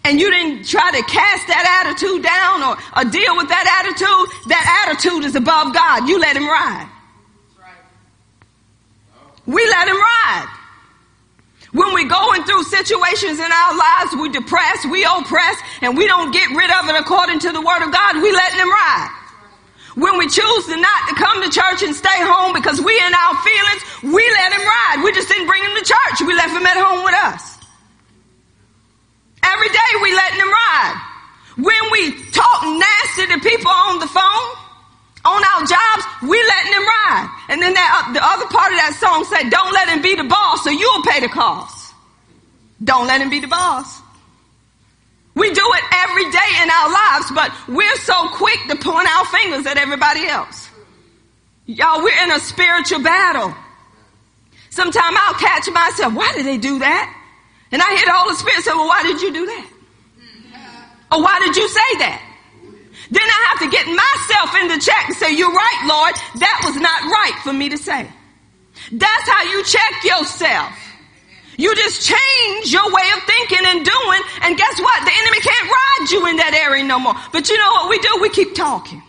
and 0.04 0.20
you 0.20 0.32
didn't 0.32 0.66
try 0.66 0.90
to 0.92 1.02
cast 1.04 1.48
that 1.48 1.86
attitude 1.86 2.24
down 2.24 2.64
or, 2.64 2.74
or 2.98 3.04
deal 3.10 3.38
with 3.38 3.50
that 3.50 3.66
attitude, 3.82 4.50
that 4.50 4.66
attitude 4.86 5.26
is 5.26 5.36
above 5.36 5.74
God. 5.74 6.10
You 6.10 6.20
let 6.20 6.36
him 6.36 6.48
ride. 6.48 6.90
We 9.46 9.62
let 9.66 9.88
him 9.88 9.98
ride. 9.98 10.50
When 11.72 11.94
we're 11.94 12.10
going 12.10 12.44
through 12.44 12.64
situations 12.64 13.40
in 13.40 13.48
our 13.52 13.74
lives, 13.78 14.12
we 14.20 14.30
depress, 14.30 14.86
we 14.86 15.06
oppress, 15.06 15.58
and 15.82 15.96
we 15.96 16.06
don't 16.06 16.32
get 16.32 16.50
rid 16.52 16.70
of 16.70 16.90
it 16.90 17.00
according 17.00 17.40
to 17.40 17.52
the 17.52 17.62
word 17.62 17.82
of 17.82 17.94
God, 17.94 18.22
we 18.22 18.32
let 18.32 18.54
him 18.54 18.70
ride. 18.70 19.18
When 19.96 20.18
we 20.18 20.28
choose 20.28 20.66
to 20.68 20.76
not 20.76 21.10
to 21.10 21.16
come 21.16 21.44
to 21.44 21.50
church 21.50 21.84
and 21.84 21.96
stay 21.96 22.20
home 22.20 22.54
because 22.54 22.80
we 22.80 22.96
in 22.96 23.14
our 23.14 23.36
feelings, 23.44 23.82
we 24.16 24.24
let 24.24 24.54
him 24.54 24.62
ride. 24.62 25.04
We 25.04 25.12
just 25.12 25.28
didn't 25.28 25.48
bring 25.48 25.64
him 25.64 25.72
to 25.76 25.84
church. 25.84 26.28
We 26.28 26.34
left 26.34 26.52
him 26.52 26.66
at 26.66 26.78
home 26.78 27.04
with 27.04 27.16
us. 27.16 27.51
Every 29.52 29.70
day 29.70 29.90
we 30.02 30.16
letting 30.16 30.40
them 30.40 30.52
ride. 30.52 30.98
When 31.58 31.84
we 31.92 32.02
talk 32.32 32.64
nasty 32.64 33.28
to 33.34 33.40
people 33.40 33.72
on 33.72 34.00
the 34.00 34.08
phone, 34.08 34.48
on 35.24 35.44
our 35.44 35.62
jobs, 35.68 36.04
we 36.24 36.38
letting 36.42 36.72
them 36.72 36.86
ride. 36.86 37.28
And 37.50 37.62
then 37.62 37.74
that, 37.74 37.90
uh, 37.92 38.14
the 38.14 38.24
other 38.24 38.48
part 38.48 38.72
of 38.72 38.80
that 38.80 38.96
song 38.98 39.26
said, 39.26 39.50
don't 39.50 39.74
let 39.74 39.90
him 39.90 40.02
be 40.02 40.16
the 40.16 40.24
boss 40.24 40.64
so 40.64 40.70
you'll 40.70 41.04
pay 41.04 41.20
the 41.20 41.30
cost. 41.30 41.94
Don't 42.84 43.08
let 43.08 43.22
him 43.22 43.30
be 43.30 43.40
the 43.40 43.48
boss. 43.48 44.02
We 45.36 45.54
do 45.54 45.62
it 45.64 45.84
every 45.94 46.26
day 46.32 46.52
in 46.64 46.70
our 46.70 46.92
lives, 46.92 47.32
but 47.34 47.52
we're 47.68 47.96
so 47.98 48.30
quick 48.30 48.60
to 48.70 48.76
point 48.76 49.08
our 49.08 49.26
fingers 49.26 49.66
at 49.66 49.78
everybody 49.78 50.26
else. 50.28 50.70
Y'all, 51.66 52.04
we're 52.04 52.24
in 52.24 52.32
a 52.32 52.40
spiritual 52.40 53.02
battle. 53.02 53.54
Sometimes 54.72 55.18
I'll 55.22 55.36
catch 55.36 55.70
myself, 55.72 56.14
why 56.14 56.34
did 56.34 56.46
they 56.46 56.58
do 56.58 56.80
that? 56.80 57.21
And 57.72 57.82
I 57.82 57.96
hear 57.96 58.06
the 58.06 58.14
Holy 58.14 58.36
Spirit 58.36 58.64
say, 58.64 58.72
well, 58.72 58.88
why 58.88 59.04
did 59.04 59.22
you 59.22 59.32
do 59.34 59.46
that? 59.46 59.68
Or 61.12 61.22
why 61.24 61.40
did 61.40 61.56
you 61.56 61.68
say 61.68 61.92
that? 62.00 62.22
Then 63.12 63.24
I 63.28 63.40
have 63.52 63.60
to 63.60 63.70
get 63.70 63.86
myself 63.88 64.56
in 64.64 64.68
the 64.72 64.80
check 64.80 65.04
and 65.08 65.16
say, 65.16 65.36
you're 65.36 65.52
right, 65.52 65.82
Lord. 65.88 66.16
That 66.40 66.64
was 66.64 66.76
not 66.76 67.04
right 67.04 67.36
for 67.44 67.52
me 67.52 67.68
to 67.70 67.78
say. 67.78 68.08
That's 68.92 69.28
how 69.28 69.44
you 69.44 69.64
check 69.64 70.04
yourself. 70.04 70.72
You 71.58 71.76
just 71.76 72.08
change 72.08 72.72
your 72.72 72.88
way 72.88 73.08
of 73.16 73.24
thinking 73.24 73.66
and 73.68 73.86
doing, 73.86 74.22
and 74.42 74.58
guess 74.58 74.80
what? 74.80 75.04
The 75.04 75.12
enemy 75.12 75.40
can't 75.42 75.68
ride 75.68 76.08
you 76.10 76.28
in 76.28 76.38
that 76.38 76.54
area 76.56 76.84
no 76.84 76.98
more. 76.98 77.14
But 77.32 77.50
you 77.50 77.58
know 77.58 77.72
what 77.72 77.90
we 77.90 78.00
do? 78.00 78.10
We 78.22 78.30
keep 78.30 78.56
talking. 78.56 79.04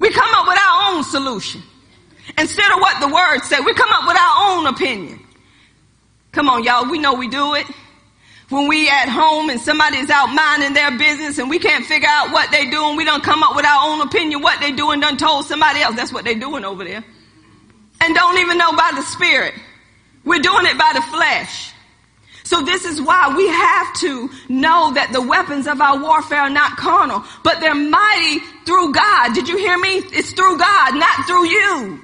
We 0.00 0.10
come 0.10 0.28
up 0.34 0.46
with 0.46 0.58
our 0.58 0.92
own 0.92 1.04
solution. 1.04 1.62
Instead 2.36 2.70
of 2.72 2.80
what 2.80 3.00
the 3.00 3.08
word 3.08 3.40
said, 3.44 3.60
we 3.64 3.72
come 3.74 3.90
up 3.90 4.06
with 4.06 4.18
our 4.18 4.50
own 4.50 4.66
opinion. 4.66 5.20
Come 6.38 6.50
on, 6.50 6.62
y'all. 6.62 6.88
We 6.88 7.00
know 7.00 7.14
we 7.14 7.26
do 7.26 7.56
it. 7.56 7.66
When 8.48 8.68
we 8.68 8.88
at 8.88 9.08
home 9.08 9.50
and 9.50 9.60
somebody's 9.60 10.08
out 10.08 10.26
minding 10.32 10.72
their 10.72 10.96
business 10.96 11.36
and 11.38 11.50
we 11.50 11.58
can't 11.58 11.84
figure 11.84 12.08
out 12.08 12.30
what 12.30 12.52
they 12.52 12.70
doing, 12.70 12.96
we 12.96 13.04
don't 13.04 13.24
come 13.24 13.42
up 13.42 13.56
with 13.56 13.66
our 13.66 13.90
own 13.90 14.06
opinion 14.06 14.40
what 14.40 14.60
they 14.60 14.70
doing, 14.70 15.00
done 15.00 15.16
told 15.16 15.46
somebody 15.46 15.80
else 15.80 15.96
that's 15.96 16.12
what 16.12 16.24
they 16.24 16.36
doing 16.36 16.64
over 16.64 16.84
there. 16.84 17.04
And 18.00 18.14
don't 18.14 18.38
even 18.38 18.56
know 18.56 18.70
by 18.70 18.92
the 18.94 19.02
Spirit. 19.02 19.52
We're 20.24 20.38
doing 20.38 20.66
it 20.66 20.78
by 20.78 20.92
the 20.94 21.02
flesh. 21.10 21.72
So 22.44 22.62
this 22.62 22.84
is 22.84 23.02
why 23.02 23.34
we 23.36 23.48
have 23.48 23.94
to 23.94 24.30
know 24.48 24.92
that 24.94 25.10
the 25.12 25.20
weapons 25.20 25.66
of 25.66 25.80
our 25.80 26.00
warfare 26.00 26.42
are 26.42 26.50
not 26.50 26.76
carnal, 26.76 27.24
but 27.42 27.58
they're 27.58 27.74
mighty 27.74 28.38
through 28.64 28.92
God. 28.92 29.34
Did 29.34 29.48
you 29.48 29.58
hear 29.58 29.76
me? 29.76 30.02
It's 30.12 30.30
through 30.34 30.56
God, 30.56 30.94
not 30.94 31.26
through 31.26 31.48
you. 31.48 32.00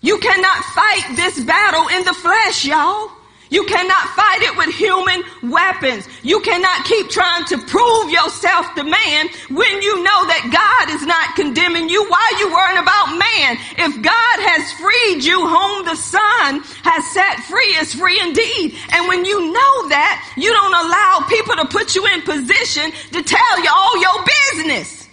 You 0.00 0.18
cannot 0.18 0.64
fight 0.64 1.14
this 1.14 1.38
battle 1.44 1.86
in 1.96 2.04
the 2.04 2.14
flesh, 2.14 2.64
y'all. 2.64 3.12
You 3.50 3.66
cannot 3.66 4.14
fight 4.14 4.42
it 4.42 4.56
with 4.56 4.70
human 4.70 5.50
weapons. 5.50 6.06
You 6.22 6.38
cannot 6.40 6.86
keep 6.86 7.10
trying 7.10 7.44
to 7.50 7.58
prove 7.58 8.10
yourself 8.10 8.72
to 8.78 8.84
man 8.86 9.26
when 9.50 9.82
you 9.82 9.98
know 10.06 10.20
that 10.30 10.54
God 10.54 10.94
is 10.94 11.02
not 11.02 11.34
condemning 11.34 11.90
you. 11.90 11.98
Why 12.06 12.22
are 12.22 12.38
you 12.38 12.48
worrying 12.54 12.78
about 12.78 13.18
man? 13.18 13.50
If 13.74 13.92
God 14.06 14.36
has 14.54 14.70
freed 14.78 15.26
you, 15.26 15.34
whom 15.42 15.82
the 15.82 15.98
Son 15.98 16.62
has 16.86 17.02
set 17.10 17.42
free 17.50 17.74
is 17.82 17.90
free 17.90 18.22
indeed. 18.22 18.78
And 18.94 19.10
when 19.10 19.26
you 19.26 19.50
know 19.50 19.74
that, 19.90 20.22
you 20.38 20.54
don't 20.54 20.76
allow 20.86 21.26
people 21.26 21.58
to 21.58 21.66
put 21.66 21.98
you 21.98 22.06
in 22.06 22.22
position 22.22 22.94
to 23.18 23.20
tell 23.26 23.54
you 23.58 23.70
all 23.74 23.98
your 23.98 24.18
business. 24.22 25.10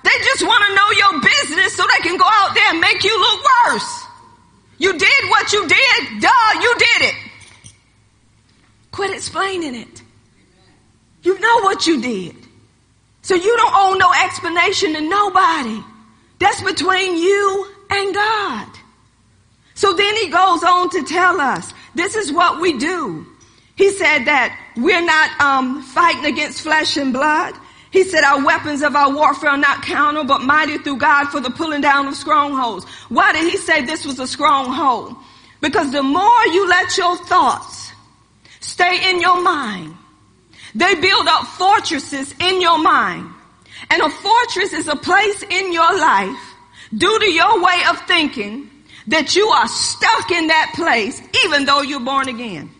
They 0.00 0.16
just 0.32 0.48
want 0.48 0.64
to 0.64 0.70
know 0.72 0.88
your 0.96 1.14
business 1.20 1.76
so 1.76 1.84
they 1.84 2.08
can 2.08 2.16
go 2.16 2.24
out 2.24 2.56
there 2.56 2.72
and 2.72 2.80
make 2.80 3.04
you 3.04 3.12
look 3.12 3.40
worse. 3.68 4.04
You 4.78 4.96
did 4.96 5.22
what 5.28 5.52
you 5.52 5.68
did. 5.68 6.24
Duh, 6.24 6.50
you 6.60 6.72
did 6.80 7.12
it. 7.12 7.23
Quit 8.94 9.10
explaining 9.10 9.74
it. 9.74 10.02
You 11.24 11.36
know 11.40 11.62
what 11.62 11.84
you 11.84 12.00
did. 12.00 12.36
So 13.22 13.34
you 13.34 13.56
don't 13.56 13.74
owe 13.74 13.94
no 13.94 14.12
explanation 14.24 14.92
to 14.92 15.00
nobody. 15.00 15.82
That's 16.38 16.62
between 16.62 17.16
you 17.16 17.72
and 17.90 18.14
God. 18.14 18.68
So 19.74 19.94
then 19.94 20.14
he 20.14 20.28
goes 20.28 20.62
on 20.62 20.90
to 20.90 21.02
tell 21.02 21.40
us, 21.40 21.74
this 21.96 22.14
is 22.14 22.30
what 22.30 22.60
we 22.60 22.78
do. 22.78 23.26
He 23.74 23.90
said 23.90 24.26
that 24.26 24.56
we're 24.76 25.04
not 25.04 25.40
um, 25.40 25.82
fighting 25.82 26.26
against 26.26 26.60
flesh 26.60 26.96
and 26.96 27.12
blood. 27.12 27.52
He 27.90 28.04
said 28.04 28.22
our 28.22 28.46
weapons 28.46 28.82
of 28.82 28.94
our 28.94 29.12
warfare 29.12 29.50
are 29.50 29.56
not 29.56 29.82
carnal, 29.82 30.22
but 30.22 30.42
mighty 30.42 30.78
through 30.78 30.98
God 30.98 31.30
for 31.30 31.40
the 31.40 31.50
pulling 31.50 31.80
down 31.80 32.06
of 32.06 32.14
strongholds. 32.14 32.84
Why 33.08 33.32
did 33.32 33.50
he 33.50 33.56
say 33.56 33.84
this 33.84 34.06
was 34.06 34.20
a 34.20 34.28
stronghold? 34.28 35.16
Because 35.60 35.90
the 35.90 36.04
more 36.04 36.46
you 36.46 36.68
let 36.68 36.96
your 36.96 37.16
thoughts 37.16 37.83
stay 38.64 39.10
in 39.10 39.20
your 39.20 39.42
mind. 39.42 39.94
They 40.74 40.94
build 40.96 41.26
up 41.28 41.46
fortresses 41.46 42.34
in 42.40 42.60
your 42.60 42.78
mind. 42.78 43.30
And 43.90 44.02
a 44.02 44.08
fortress 44.08 44.72
is 44.72 44.88
a 44.88 44.96
place 44.96 45.42
in 45.42 45.72
your 45.72 45.96
life 45.98 46.54
due 46.96 47.18
to 47.18 47.30
your 47.30 47.62
way 47.62 47.82
of 47.90 47.98
thinking 48.06 48.70
that 49.08 49.36
you 49.36 49.46
are 49.46 49.68
stuck 49.68 50.30
in 50.30 50.48
that 50.48 50.72
place 50.74 51.20
even 51.44 51.64
though 51.66 51.82
you're 51.82 52.00
born 52.00 52.28
again. 52.28 52.70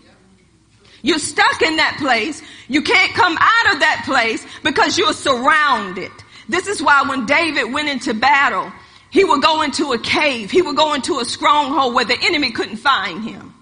You're 1.02 1.18
stuck 1.18 1.60
in 1.60 1.76
that 1.76 1.98
place. 2.00 2.42
You 2.66 2.82
can't 2.82 3.12
come 3.12 3.36
out 3.38 3.74
of 3.74 3.80
that 3.80 4.02
place 4.06 4.44
because 4.62 4.96
you're 4.96 5.12
surrounded. 5.12 6.10
This 6.48 6.66
is 6.66 6.82
why 6.82 7.02
when 7.02 7.26
David 7.26 7.72
went 7.72 7.90
into 7.90 8.14
battle, 8.14 8.72
he 9.10 9.22
would 9.22 9.42
go 9.42 9.62
into 9.62 9.92
a 9.92 9.98
cave. 9.98 10.50
He 10.50 10.62
would 10.62 10.76
go 10.76 10.94
into 10.94 11.18
a 11.20 11.24
stronghold 11.24 11.94
where 11.94 12.06
the 12.06 12.18
enemy 12.22 12.52
couldn't 12.52 12.78
find 12.78 13.22
him. 13.22 13.53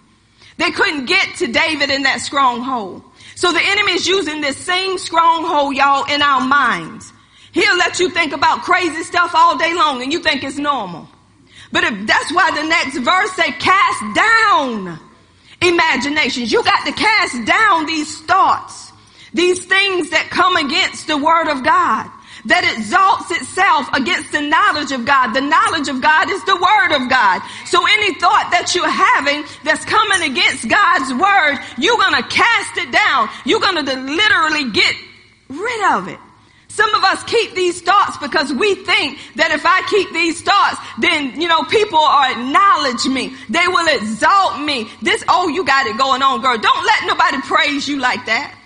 They 0.59 0.71
couldn't 0.71 1.07
get 1.07 1.37
to 1.37 1.47
David 1.47 1.91
in 1.91 2.03
that 2.03 2.21
stronghold. 2.21 3.03
So 3.35 3.53
the 3.53 3.63
enemy 3.63 3.93
is 3.93 4.07
using 4.07 4.41
this 4.41 4.57
same 4.57 4.99
stronghold, 4.99 5.75
y'all, 5.75 6.05
in 6.13 6.23
our 6.23 6.41
minds. 6.41 7.13
He'll 7.53 7.77
let 7.77 7.99
you 7.99 8.11
think 8.11 8.33
about 8.33 8.63
crazy 8.63 9.03
stuff 9.03 9.33
all 9.35 9.59
day 9.59 9.75
long 9.75 10.03
and 10.03 10.13
you 10.13 10.21
think 10.21 10.43
it's 10.43 10.59
normal. 10.59 11.09
But 11.71 11.85
if, 11.85 12.07
that's 12.07 12.33
why 12.33 12.51
the 12.51 12.67
next 12.67 12.99
verse 12.99 13.33
say 13.33 13.53
cast 13.53 14.15
down 14.15 14.99
imaginations. 15.61 16.53
You 16.53 16.63
got 16.63 16.85
to 16.87 16.93
cast 16.93 17.47
down 17.47 17.87
these 17.87 18.21
thoughts, 18.23 18.93
these 19.33 19.65
things 19.65 20.11
that 20.11 20.29
come 20.31 20.57
against 20.57 21.07
the 21.07 21.17
word 21.17 21.49
of 21.49 21.65
God 21.65 22.11
that 22.47 22.67
exalts 22.77 23.31
itself 23.31 23.87
against 23.95 24.33
the 24.33 24.41
knowledge 24.41 24.91
of 24.91 25.05
God. 25.05 25.33
The 25.33 25.41
knowledge 25.41 25.89
of 25.89 26.01
God 26.03 26.31
is 26.31 26.43
the 26.45 26.57
word 26.57 26.93
of 26.99 27.09
God. 27.09 27.43
So 27.67 27.79
any 27.87 28.15
thought 28.19 28.51
that 28.51 28.75
you're 28.75 28.91
having 28.91 29.45
that's 29.63 29.85
coming 29.85 30.31
against 30.31 30.69
God's 30.69 31.15
word, 31.15 31.63
you're 31.79 31.99
going 31.99 32.19
to 32.19 32.29
cast 32.29 32.79
it 32.79 32.91
down. 32.91 33.31
You're 33.45 33.63
going 33.63 33.79
to 33.79 33.87
literally 33.95 34.71
get 34.73 34.95
rid 35.49 35.83
of 35.95 36.09
it. 36.09 36.19
Some 36.73 36.95
of 36.95 37.05
us 37.05 37.23
keep 37.25 37.55
these 37.55 37.83
thoughts 37.83 38.17
because 38.17 38.51
we 38.51 38.75
think 38.75 39.19
that 39.37 39.53
if 39.53 39.61
I 39.67 39.85
keep 39.91 40.11
these 40.11 40.41
thoughts, 40.41 40.81
then, 40.99 41.39
you 41.39 41.47
know, 41.47 41.63
people 41.65 41.99
are 41.99 42.33
acknowledge 42.33 43.05
me. 43.05 43.37
They 43.51 43.69
will 43.69 43.87
exalt 43.95 44.59
me. 44.59 44.89
This, 45.03 45.23
oh, 45.29 45.49
you 45.49 45.67
got 45.67 45.87
it 45.87 45.99
going 45.99 46.23
on, 46.23 46.41
girl. 46.41 46.57
Don't 46.57 46.87
let 46.87 47.05
nobody 47.05 47.43
praise 47.43 47.87
you 47.87 47.99
like 47.99 48.25
that. 48.25 48.57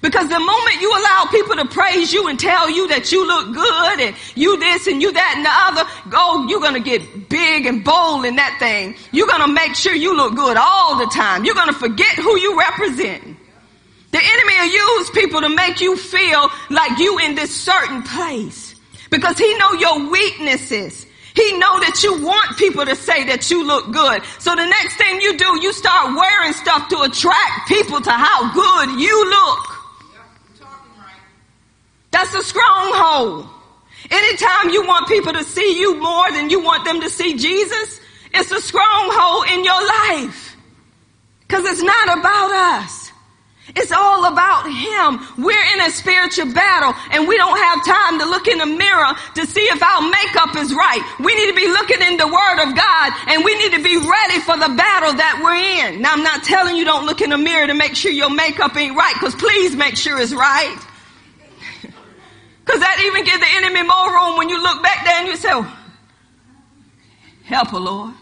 Because 0.00 0.28
the 0.28 0.38
moment 0.40 0.80
you 0.80 0.90
allow 0.90 1.26
people 1.30 1.56
to 1.56 1.66
praise 1.66 2.12
you 2.12 2.28
and 2.28 2.38
tell 2.38 2.70
you 2.70 2.88
that 2.88 3.12
you 3.12 3.26
look 3.26 3.54
good 3.54 4.00
and 4.00 4.16
you 4.34 4.58
this 4.58 4.86
and 4.86 5.02
you 5.02 5.12
that 5.12 5.34
and 5.36 5.44
the 5.44 5.52
other, 5.52 5.90
go, 6.08 6.46
you're 6.48 6.60
gonna 6.60 6.80
get 6.80 7.28
big 7.28 7.66
and 7.66 7.84
bold 7.84 8.24
in 8.24 8.36
that 8.36 8.56
thing. 8.58 8.96
You're 9.12 9.26
gonna 9.26 9.52
make 9.52 9.74
sure 9.74 9.94
you 9.94 10.16
look 10.16 10.34
good 10.34 10.56
all 10.56 10.96
the 10.96 11.06
time. 11.06 11.44
You're 11.44 11.54
gonna 11.54 11.74
forget 11.74 12.16
who 12.16 12.38
you 12.38 12.58
represent. 12.58 13.36
The 14.12 14.18
enemy 14.18 14.54
will 14.58 14.98
use 14.98 15.10
people 15.10 15.40
to 15.42 15.48
make 15.50 15.80
you 15.80 15.96
feel 15.96 16.48
like 16.70 16.98
you 16.98 17.18
in 17.18 17.34
this 17.34 17.54
certain 17.54 18.02
place. 18.02 18.74
Because 19.10 19.36
he 19.36 19.54
know 19.58 19.72
your 19.74 20.10
weaknesses. 20.10 21.06
He 21.34 21.58
know 21.58 21.78
that 21.80 22.02
you 22.02 22.24
want 22.24 22.56
people 22.56 22.84
to 22.86 22.96
say 22.96 23.24
that 23.26 23.50
you 23.50 23.64
look 23.64 23.92
good. 23.92 24.22
So 24.38 24.56
the 24.56 24.66
next 24.66 24.96
thing 24.96 25.20
you 25.20 25.36
do, 25.36 25.60
you 25.60 25.72
start 25.72 26.16
wearing 26.16 26.52
stuff 26.54 26.88
to 26.88 27.02
attract 27.02 27.68
people 27.68 28.00
to 28.00 28.10
how 28.10 28.52
good 28.52 28.98
you 28.98 29.30
look. 29.30 29.79
That's 32.10 32.34
a 32.34 32.42
stronghold. 32.42 33.48
Anytime 34.10 34.70
you 34.70 34.86
want 34.86 35.08
people 35.08 35.32
to 35.32 35.44
see 35.44 35.78
you 35.78 36.00
more 36.00 36.30
than 36.32 36.50
you 36.50 36.62
want 36.62 36.84
them 36.84 37.00
to 37.00 37.10
see 37.10 37.36
Jesus, 37.36 38.00
it's 38.32 38.50
a 38.50 38.60
stronghold 38.60 39.46
in 39.50 39.64
your 39.64 39.86
life. 39.86 40.56
Cause 41.48 41.64
it's 41.64 41.82
not 41.82 42.18
about 42.18 42.52
us. 42.52 43.10
It's 43.76 43.92
all 43.92 44.24
about 44.24 44.66
Him. 44.66 45.44
We're 45.44 45.64
in 45.74 45.80
a 45.82 45.90
spiritual 45.90 46.52
battle 46.52 46.94
and 47.12 47.28
we 47.28 47.36
don't 47.36 47.56
have 47.56 47.84
time 47.84 48.18
to 48.18 48.24
look 48.24 48.48
in 48.48 48.58
the 48.58 48.66
mirror 48.66 49.14
to 49.34 49.46
see 49.46 49.62
if 49.62 49.82
our 49.82 50.02
makeup 50.02 50.56
is 50.56 50.74
right. 50.74 51.02
We 51.20 51.34
need 51.34 51.50
to 51.50 51.56
be 51.56 51.68
looking 51.68 52.02
in 52.02 52.16
the 52.16 52.26
Word 52.26 52.62
of 52.66 52.74
God 52.74 53.12
and 53.28 53.44
we 53.44 53.54
need 53.58 53.72
to 53.72 53.82
be 53.82 53.96
ready 53.96 54.40
for 54.40 54.56
the 54.56 54.74
battle 54.74 55.14
that 55.14 55.40
we're 55.42 55.92
in. 55.94 56.02
Now 56.02 56.12
I'm 56.12 56.22
not 56.22 56.42
telling 56.42 56.76
you 56.76 56.84
don't 56.84 57.06
look 57.06 57.20
in 57.20 57.30
the 57.30 57.38
mirror 57.38 57.66
to 57.66 57.74
make 57.74 57.94
sure 57.94 58.10
your 58.10 58.30
makeup 58.30 58.76
ain't 58.76 58.96
right 58.96 59.14
because 59.14 59.34
please 59.34 59.76
make 59.76 59.96
sure 59.96 60.20
it's 60.20 60.32
right. 60.32 60.78
Because 62.70 62.82
that 62.82 63.02
even 63.04 63.24
gives 63.24 63.40
the 63.40 63.48
enemy 63.56 63.82
more 63.82 64.12
room 64.12 64.36
when 64.36 64.48
you 64.48 64.62
look 64.62 64.80
back 64.80 65.04
there 65.04 65.18
and 65.18 65.26
you 65.26 65.34
say, 65.34 65.48
oh, 65.50 65.76
help 67.42 67.70
her, 67.70 67.80
Lord. 67.80 68.14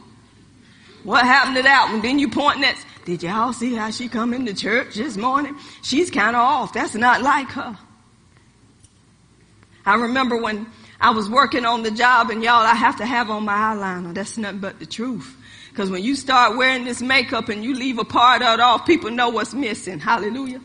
What 1.04 1.26
happened 1.26 1.56
to 1.56 1.62
that 1.64 1.90
one? 1.92 2.00
Then 2.00 2.18
you 2.18 2.30
pointing 2.30 2.64
at, 2.64 2.82
did 3.04 3.22
y'all 3.22 3.52
see 3.52 3.74
how 3.74 3.90
she 3.90 4.08
come 4.08 4.32
into 4.32 4.54
church 4.54 4.94
this 4.94 5.18
morning? 5.18 5.54
She's 5.82 6.10
kind 6.10 6.34
of 6.34 6.40
off. 6.40 6.72
That's 6.72 6.94
not 6.94 7.20
like 7.20 7.50
her. 7.50 7.76
I 9.84 9.96
remember 9.96 10.40
when 10.40 10.66
I 10.98 11.10
was 11.10 11.28
working 11.28 11.66
on 11.66 11.82
the 11.82 11.90
job 11.90 12.30
and 12.30 12.42
y'all, 12.42 12.64
I 12.64 12.74
have 12.74 12.96
to 12.98 13.04
have 13.04 13.28
on 13.28 13.44
my 13.44 13.52
eyeliner. 13.52 14.14
That's 14.14 14.38
nothing 14.38 14.60
but 14.60 14.78
the 14.78 14.86
truth. 14.86 15.36
Because 15.68 15.90
when 15.90 16.02
you 16.02 16.14
start 16.14 16.56
wearing 16.56 16.84
this 16.84 17.02
makeup 17.02 17.50
and 17.50 17.62
you 17.62 17.74
leave 17.74 17.98
a 17.98 18.04
part 18.04 18.40
of 18.40 18.54
it 18.54 18.60
off, 18.60 18.86
people 18.86 19.10
know 19.10 19.28
what's 19.28 19.52
missing. 19.52 20.00
Hallelujah. 20.00 20.62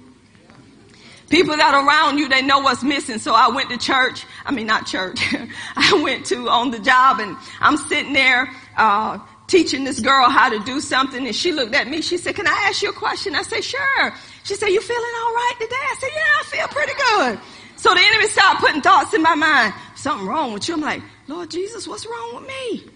People 1.33 1.57
that 1.57 1.73
are 1.73 1.83
around 1.83 2.19
you, 2.19 2.29
they 2.29 2.43
know 2.43 2.59
what's 2.59 2.83
missing. 2.83 3.17
So 3.17 3.33
I 3.33 3.47
went 3.47 3.71
to 3.71 3.77
church. 3.79 4.23
I 4.45 4.51
mean, 4.51 4.67
not 4.67 4.85
church. 4.85 5.19
I 5.75 5.99
went 6.03 6.27
to 6.27 6.47
on 6.47 6.69
the 6.69 6.77
job 6.77 7.19
and 7.19 7.35
I'm 7.59 7.75
sitting 7.75 8.13
there, 8.13 8.51
uh, 8.77 9.17
teaching 9.47 9.83
this 9.83 9.99
girl 9.99 10.29
how 10.29 10.49
to 10.49 10.59
do 10.59 10.79
something 10.79 11.25
and 11.25 11.35
she 11.35 11.51
looked 11.51 11.73
at 11.73 11.87
me. 11.87 12.03
She 12.03 12.17
said, 12.19 12.35
can 12.35 12.45
I 12.45 12.67
ask 12.67 12.83
you 12.83 12.91
a 12.91 12.93
question? 12.93 13.33
I 13.33 13.41
said, 13.41 13.63
sure. 13.63 14.13
She 14.43 14.53
said, 14.53 14.67
you 14.67 14.79
feeling 14.79 15.01
all 15.01 15.33
right 15.33 15.53
today? 15.59 15.75
I 15.75 15.95
said, 15.99 16.09
yeah, 16.13 16.21
I 16.39 16.43
feel 16.43 16.67
pretty 16.67 16.93
good. 16.93 17.39
So 17.77 17.95
the 17.95 17.99
enemy 17.99 18.27
started 18.27 18.59
putting 18.59 18.81
thoughts 18.81 19.15
in 19.15 19.23
my 19.23 19.33
mind. 19.33 19.73
Something 19.95 20.27
wrong 20.27 20.53
with 20.53 20.67
you. 20.67 20.75
I'm 20.75 20.81
like, 20.81 21.01
Lord 21.27 21.49
Jesus, 21.49 21.87
what's 21.87 22.05
wrong 22.05 22.35
with 22.35 22.47
me? 22.47 22.91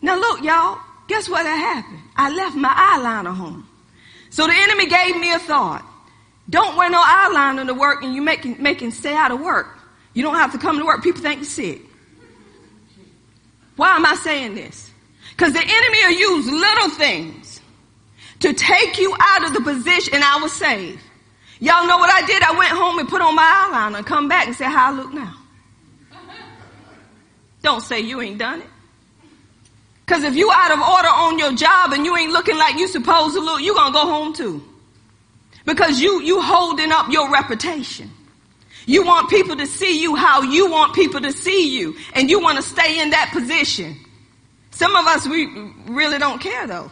Now 0.00 0.18
look, 0.18 0.42
y'all, 0.42 0.80
guess 1.06 1.28
what 1.28 1.44
happened? 1.44 2.00
I 2.16 2.34
left 2.34 2.56
my 2.56 2.70
eyeliner 2.70 3.36
home. 3.36 3.68
So 4.30 4.46
the 4.46 4.54
enemy 4.54 4.86
gave 4.86 5.18
me 5.18 5.34
a 5.34 5.38
thought. 5.38 5.84
Don't 6.48 6.76
wear 6.76 6.90
no 6.90 7.02
eyeliner 7.02 7.66
to 7.66 7.74
work 7.74 8.02
and 8.02 8.14
you 8.14 8.22
making 8.22 8.62
making 8.62 8.90
stay 8.90 9.14
out 9.14 9.30
of 9.30 9.40
work. 9.40 9.66
You 10.12 10.22
don't 10.22 10.36
have 10.36 10.52
to 10.52 10.58
come 10.58 10.78
to 10.78 10.84
work. 10.84 11.02
People 11.02 11.22
think 11.22 11.38
you're 11.38 11.44
sick. 11.44 11.82
Why 13.76 13.96
am 13.96 14.06
I 14.06 14.14
saying 14.14 14.54
this? 14.54 14.90
Because 15.30 15.52
the 15.52 15.60
enemy 15.60 15.98
will 16.04 16.12
use 16.12 16.46
little 16.46 16.90
things 16.90 17.60
to 18.40 18.52
take 18.52 18.98
you 18.98 19.16
out 19.18 19.46
of 19.46 19.54
the 19.54 19.60
position 19.60 20.22
I 20.22 20.38
was 20.40 20.52
saved. 20.52 21.00
Y'all 21.60 21.86
know 21.86 21.98
what 21.98 22.10
I 22.10 22.26
did? 22.26 22.42
I 22.42 22.56
went 22.56 22.70
home 22.70 22.98
and 22.98 23.08
put 23.08 23.20
on 23.20 23.34
my 23.34 23.42
eyeliner 23.42 23.98
and 23.98 24.06
come 24.06 24.28
back 24.28 24.46
and 24.46 24.54
say 24.54 24.66
how 24.66 24.92
I 24.92 24.96
look 24.96 25.12
now. 25.12 25.34
Don't 27.62 27.80
say 27.80 28.00
you 28.00 28.20
ain't 28.20 28.38
done 28.38 28.60
it. 28.60 28.68
Cause 30.06 30.22
if 30.22 30.36
you 30.36 30.52
out 30.52 30.70
of 30.70 30.80
order 30.80 31.08
on 31.08 31.38
your 31.38 31.54
job 31.54 31.92
and 31.92 32.04
you 32.04 32.14
ain't 32.14 32.30
looking 32.30 32.58
like 32.58 32.76
you 32.76 32.86
supposed 32.86 33.34
to 33.34 33.40
look, 33.40 33.62
you 33.62 33.74
gonna 33.74 33.92
go 33.92 34.00
home 34.00 34.34
too. 34.34 34.62
Because 35.64 36.00
you, 36.00 36.22
you 36.22 36.40
holding 36.42 36.92
up 36.92 37.10
your 37.10 37.30
reputation. 37.30 38.10
You 38.86 39.04
want 39.04 39.30
people 39.30 39.56
to 39.56 39.66
see 39.66 40.02
you 40.02 40.14
how 40.14 40.42
you 40.42 40.70
want 40.70 40.94
people 40.94 41.20
to 41.22 41.32
see 41.32 41.76
you. 41.78 41.96
And 42.12 42.28
you 42.28 42.40
want 42.40 42.56
to 42.56 42.62
stay 42.62 43.00
in 43.00 43.10
that 43.10 43.30
position. 43.32 43.96
Some 44.72 44.94
of 44.94 45.06
us, 45.06 45.26
we 45.26 45.46
really 45.86 46.18
don't 46.18 46.40
care 46.40 46.66
though. 46.66 46.90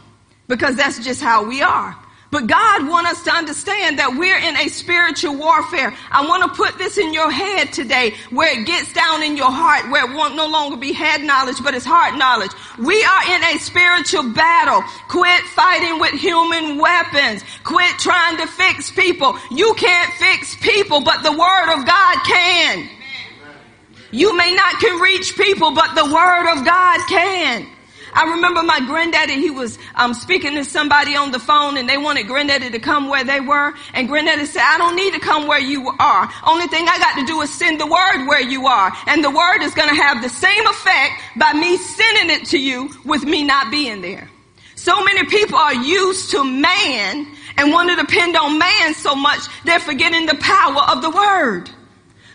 Because 0.48 0.76
that's 0.76 1.04
just 1.04 1.20
how 1.20 1.44
we 1.44 1.62
are. 1.62 1.96
But 2.32 2.46
God 2.46 2.88
wants 2.88 3.10
us 3.10 3.24
to 3.24 3.30
understand 3.30 3.98
that 3.98 4.16
we're 4.16 4.38
in 4.38 4.56
a 4.56 4.68
spiritual 4.68 5.36
warfare. 5.36 5.94
I 6.10 6.26
want 6.26 6.42
to 6.44 6.56
put 6.56 6.78
this 6.78 6.96
in 6.96 7.12
your 7.12 7.30
head 7.30 7.74
today 7.74 8.14
where 8.30 8.58
it 8.58 8.64
gets 8.64 8.90
down 8.94 9.22
in 9.22 9.36
your 9.36 9.52
heart, 9.52 9.92
where 9.92 10.10
it 10.10 10.16
won't 10.16 10.34
no 10.34 10.48
longer 10.48 10.78
be 10.78 10.94
head 10.94 11.20
knowledge, 11.20 11.62
but 11.62 11.74
it's 11.74 11.84
heart 11.84 12.16
knowledge. 12.16 12.50
We 12.78 12.96
are 13.04 13.36
in 13.36 13.44
a 13.44 13.58
spiritual 13.60 14.32
battle. 14.32 14.80
Quit 15.08 15.44
fighting 15.52 16.00
with 16.00 16.14
human 16.14 16.78
weapons. 16.78 17.44
Quit 17.64 17.98
trying 17.98 18.38
to 18.38 18.46
fix 18.46 18.90
people. 18.90 19.36
You 19.50 19.74
can't 19.74 20.10
fix 20.14 20.56
people, 20.56 21.04
but 21.04 21.22
the 21.22 21.36
word 21.36 21.68
of 21.76 21.84
God 21.84 22.16
can. 22.24 22.88
You 24.10 24.34
may 24.34 24.54
not 24.54 24.80
can 24.80 24.98
reach 25.02 25.36
people, 25.36 25.74
but 25.74 25.94
the 25.94 26.08
word 26.08 26.48
of 26.56 26.64
God 26.64 26.98
can. 27.10 27.68
I 28.14 28.30
remember 28.34 28.62
my 28.62 28.80
granddaddy, 28.80 29.40
he 29.40 29.50
was 29.50 29.78
um, 29.94 30.12
speaking 30.12 30.54
to 30.54 30.64
somebody 30.64 31.16
on 31.16 31.32
the 31.32 31.38
phone 31.38 31.78
and 31.78 31.88
they 31.88 31.96
wanted 31.96 32.26
granddaddy 32.26 32.70
to 32.70 32.78
come 32.78 33.08
where 33.08 33.24
they 33.24 33.40
were. 33.40 33.72
And 33.94 34.06
granddaddy 34.06 34.44
said, 34.44 34.62
I 34.62 34.76
don't 34.78 34.96
need 34.96 35.14
to 35.14 35.20
come 35.20 35.46
where 35.46 35.60
you 35.60 35.88
are. 35.98 36.30
Only 36.44 36.66
thing 36.66 36.86
I 36.88 36.98
got 36.98 37.18
to 37.20 37.26
do 37.26 37.40
is 37.40 37.52
send 37.52 37.80
the 37.80 37.86
word 37.86 38.26
where 38.26 38.42
you 38.42 38.66
are. 38.66 38.92
And 39.06 39.24
the 39.24 39.30
word 39.30 39.62
is 39.62 39.74
going 39.74 39.88
to 39.88 39.94
have 39.94 40.22
the 40.22 40.28
same 40.28 40.66
effect 40.66 41.22
by 41.36 41.52
me 41.54 41.76
sending 41.78 42.36
it 42.36 42.46
to 42.48 42.58
you 42.58 42.90
with 43.04 43.24
me 43.24 43.44
not 43.44 43.70
being 43.70 44.02
there. 44.02 44.28
So 44.74 45.02
many 45.04 45.24
people 45.26 45.56
are 45.56 45.74
used 45.74 46.32
to 46.32 46.44
man 46.44 47.26
and 47.56 47.72
want 47.72 47.90
to 47.90 47.96
depend 47.96 48.36
on 48.36 48.58
man 48.58 48.94
so 48.94 49.14
much 49.14 49.40
they're 49.64 49.78
forgetting 49.78 50.26
the 50.26 50.34
power 50.36 50.82
of 50.90 51.02
the 51.02 51.10
word. 51.10 51.70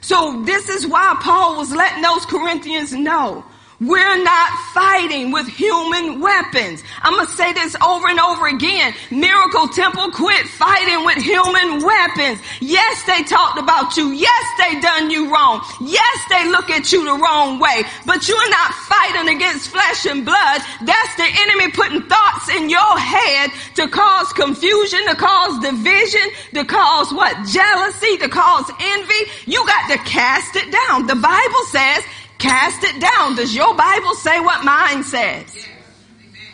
So 0.01 0.43
this 0.43 0.69
is 0.69 0.88
why 0.88 1.17
Paul 1.19 1.57
was 1.57 1.71
letting 1.71 2.01
those 2.01 2.25
Corinthians 2.25 2.93
know 2.93 3.43
we're 3.80 4.23
not 4.23 4.49
fighting 4.73 5.32
with 5.32 5.47
human 5.47 6.19
weapons. 6.19 6.82
I'm 7.01 7.13
going 7.13 7.28
to 7.28 7.32
say 7.34 7.53
this 7.53 7.75
over 7.86 8.07
and 8.07 8.19
over 8.19 8.47
again. 8.47 8.93
Miracle 9.11 9.67
Temple 9.67 10.09
quit 10.11 10.47
fighting 10.47 11.05
with 11.05 11.21
human 11.21 11.86
weapons. 11.86 12.41
Yes, 12.59 13.03
they 13.05 13.21
talked 13.23 13.59
about 13.59 13.95
you. 13.95 14.13
Yes, 14.13 14.45
they 14.57 14.80
done 14.82 15.11
you 15.11 15.32
wrong. 15.32 15.61
Yes, 15.80 16.17
they 16.30 16.49
look 16.49 16.71
at 16.71 16.91
you 16.91 17.05
the 17.05 17.21
wrong 17.21 17.59
way. 17.59 17.84
But 18.05 18.28
you're 18.28 18.49
not 18.49 18.73
fighting 18.73 19.36
against 19.36 19.69
flesh 19.69 20.05
and 20.07 20.25
blood. 20.25 20.61
That's 20.82 21.15
the 21.15 21.30
enemy 21.45 21.71
putting 21.71 22.01
thoughts 22.01 22.49
in 22.49 22.69
your 22.69 22.97
head 22.97 23.51
to 23.75 23.88
cause 23.88 24.34
confusion, 24.34 25.05
to 25.07 25.15
cause 25.15 25.59
division, 25.61 26.25
to 26.55 26.65
cause 26.65 27.13
what? 27.13 27.45
Jealousy, 27.45 28.17
to 28.17 28.28
cause 28.28 28.65
envy. 28.80 29.21
You 29.45 29.63
got 29.67 29.91
to 29.91 29.97
cast 30.09 30.55
it 30.55 30.71
down. 30.71 31.05
The 31.05 31.15
Bible 31.15 31.63
says 31.69 32.03
Cast 32.38 32.83
it 32.83 33.01
down. 33.01 33.35
Does 33.35 33.55
your 33.55 33.75
Bible 33.75 34.13
say 34.15 34.39
what 34.39 34.63
mine 34.63 35.03
says? 35.03 35.67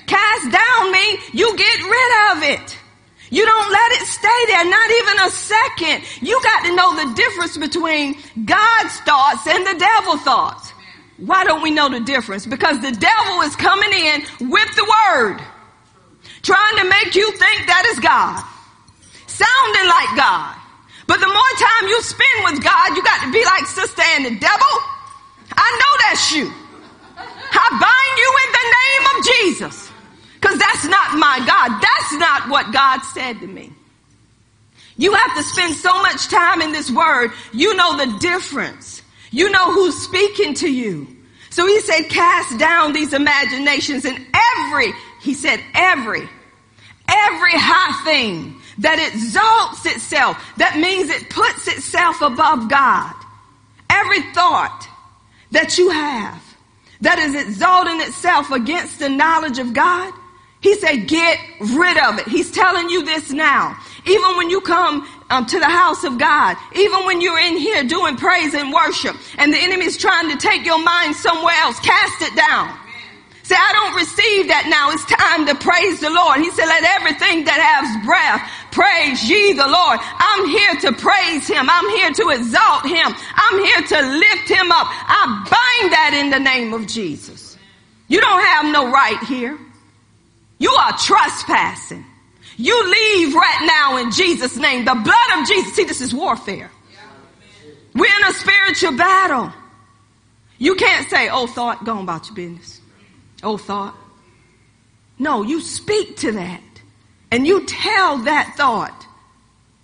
Cast 0.05 0.51
down 0.51 0.91
me, 0.91 1.17
you 1.33 1.55
get 1.57 1.79
rid 1.83 2.37
of 2.37 2.43
it. 2.43 2.77
You 3.29 3.45
don't 3.45 3.71
let 3.71 3.91
it 3.93 4.05
stay 4.05 4.45
there, 4.47 4.65
not 4.69 4.91
even 4.91 5.19
a 5.25 5.29
second. 5.31 6.03
You 6.21 6.39
got 6.43 6.65
to 6.65 6.75
know 6.75 6.95
the 7.03 7.13
difference 7.15 7.57
between 7.57 8.15
God's 8.45 8.95
thoughts 8.99 9.47
and 9.47 9.65
the 9.65 9.79
devil 9.79 10.17
thoughts. 10.17 10.71
Why 11.17 11.43
don't 11.43 11.63
we 11.63 11.71
know 11.71 11.89
the 11.89 12.01
difference? 12.01 12.45
Because 12.45 12.79
the 12.81 12.91
devil 12.91 13.41
is 13.41 13.55
coming 13.55 13.91
in 13.91 14.49
with 14.49 14.75
the 14.75 14.85
word, 14.85 15.39
trying 16.43 16.77
to 16.77 16.89
make 16.89 17.15
you 17.15 17.31
think 17.31 17.65
that 17.65 17.85
is 17.93 17.99
God, 17.99 18.43
sounding 19.25 19.87
like 19.89 20.17
God. 20.17 20.55
But 21.07 21.19
the 21.19 21.27
more 21.27 21.53
time 21.57 21.89
you 21.89 22.01
spend 22.03 22.53
with 22.53 22.63
God, 22.63 22.95
you 22.95 23.03
got 23.03 23.25
to 23.25 23.31
be 23.31 23.43
like 23.45 23.65
sister 23.65 24.03
and 24.15 24.25
the 24.25 24.39
devil. 24.39 24.92
I 25.51 25.67
know 25.79 26.07
that's 26.07 26.31
you. 26.31 26.51
I 27.55 27.67
bind 27.69 28.15
you 28.17 28.29
in 28.43 28.49
the 28.57 28.67
name 28.79 29.03
of 29.11 29.25
Jesus. 29.25 29.91
Cause 30.41 30.57
that's 30.59 30.85
not 30.85 31.17
my 31.17 31.43
God. 31.45 31.79
That's 31.81 32.13
not 32.13 32.49
what 32.49 32.73
God 32.73 33.01
said 33.13 33.39
to 33.39 33.47
me. 33.47 33.71
You 34.97 35.13
have 35.13 35.35
to 35.37 35.43
spend 35.43 35.73
so 35.75 35.93
much 36.01 36.27
time 36.27 36.61
in 36.61 36.71
this 36.71 36.91
word. 36.91 37.31
You 37.51 37.75
know 37.75 37.97
the 37.97 38.19
difference. 38.19 39.01
You 39.31 39.49
know 39.49 39.71
who's 39.71 39.97
speaking 40.03 40.53
to 40.55 40.71
you. 40.71 41.07
So 41.49 41.65
he 41.67 41.79
said, 41.81 42.09
cast 42.09 42.57
down 42.59 42.93
these 42.93 43.13
imaginations 43.13 44.05
and 44.05 44.17
every, 44.33 44.91
he 45.21 45.33
said, 45.33 45.59
every, 45.73 46.27
every 47.07 47.53
high 47.53 48.03
thing 48.03 48.59
that 48.79 48.99
exalts 49.13 49.85
itself. 49.85 50.37
That 50.57 50.77
means 50.77 51.09
it 51.09 51.29
puts 51.29 51.67
itself 51.67 52.21
above 52.21 52.69
God. 52.69 53.13
Every 53.89 54.21
thought 54.33 54.87
that 55.53 55.77
you 55.77 55.89
have 55.89 56.41
that 57.01 57.19
is 57.19 57.35
exalting 57.35 58.01
itself 58.01 58.51
against 58.51 58.99
the 58.99 59.09
knowledge 59.09 59.59
of 59.59 59.73
God, 59.73 60.13
he 60.61 60.75
said, 60.75 61.07
get 61.07 61.37
rid 61.59 61.97
of 61.97 62.19
it. 62.19 62.27
He's 62.27 62.49
telling 62.49 62.89
you 62.89 63.03
this 63.03 63.31
now. 63.31 63.77
Even 64.05 64.37
when 64.37 64.49
you 64.49 64.61
come 64.61 65.07
um, 65.29 65.45
to 65.45 65.59
the 65.59 65.67
house 65.67 66.03
of 66.03 66.17
God, 66.17 66.55
even 66.75 67.05
when 67.05 67.19
you're 67.19 67.39
in 67.39 67.57
here 67.57 67.83
doing 67.83 68.15
praise 68.15 68.53
and 68.53 68.73
worship, 68.73 69.15
and 69.37 69.53
the 69.53 69.57
enemy 69.57 69.85
is 69.85 69.97
trying 69.97 70.31
to 70.31 70.37
take 70.37 70.65
your 70.65 70.81
mind 70.81 71.15
somewhere 71.15 71.55
else, 71.55 71.79
cast 71.79 72.21
it 72.21 72.35
down. 72.35 72.71
Say, 73.43 73.55
I 73.59 73.71
don't 73.75 73.95
receive 73.99 74.47
that 74.47 74.71
now. 74.71 74.91
It's 74.95 75.03
time 75.03 75.45
to 75.47 75.55
praise 75.55 75.99
the 75.99 76.09
Lord. 76.09 76.39
He 76.39 76.49
said, 76.51 76.65
let 76.65 76.83
everything 76.95 77.43
that 77.43 77.59
has 77.59 78.05
breath 78.07 78.39
praise 78.73 79.29
ye 79.29 79.53
the 79.53 79.67
Lord. 79.67 79.99
I'm 80.01 80.49
here 80.49 80.75
to 80.81 80.91
praise 80.93 81.47
him. 81.47 81.69
I'm 81.69 81.89
here 81.91 82.11
to 82.11 82.29
exalt 82.29 82.85
him. 82.85 83.13
I'm 83.35 83.63
here 83.63 83.81
to 83.81 84.01
lift 84.17 84.49
him 84.49 84.71
up. 84.71 84.87
I 84.89 85.25
bind 85.49 85.93
that 85.93 86.11
in 86.13 86.29
the 86.31 86.39
name 86.39 86.73
of 86.73 86.87
Jesus. 86.87 87.57
You 88.07 88.19
don't 88.19 88.43
have 88.43 88.71
no 88.71 88.91
right 88.91 89.21
here. 89.23 89.57
You 90.57 90.71
are 90.71 90.97
trespassing. 90.97 92.05
You 92.57 92.75
leave 92.83 93.33
right 93.33 93.65
now 93.65 93.97
in 93.97 94.11
Jesus' 94.11 94.57
name. 94.57 94.85
The 94.85 94.95
blood 94.95 95.39
of 95.39 95.47
Jesus. 95.47 95.73
See, 95.73 95.83
this 95.85 96.01
is 96.01 96.13
warfare. 96.13 96.69
We're 97.95 98.05
in 98.05 98.23
a 98.27 98.33
spiritual 98.33 98.97
battle. 98.97 99.53
You 100.57 100.75
can't 100.75 101.07
say, 101.09 101.29
oh, 101.29 101.47
thought, 101.47 101.83
go 101.85 101.93
on 101.93 102.03
about 102.03 102.27
your 102.27 102.35
business. 102.35 102.81
Oh, 103.43 103.57
thought. 103.57 103.95
No, 105.19 105.43
you 105.43 105.61
speak 105.61 106.17
to 106.17 106.31
that 106.33 106.61
and 107.33 107.47
you 107.47 107.65
tell 107.65 108.19
that 108.19 108.53
thought. 108.55 109.07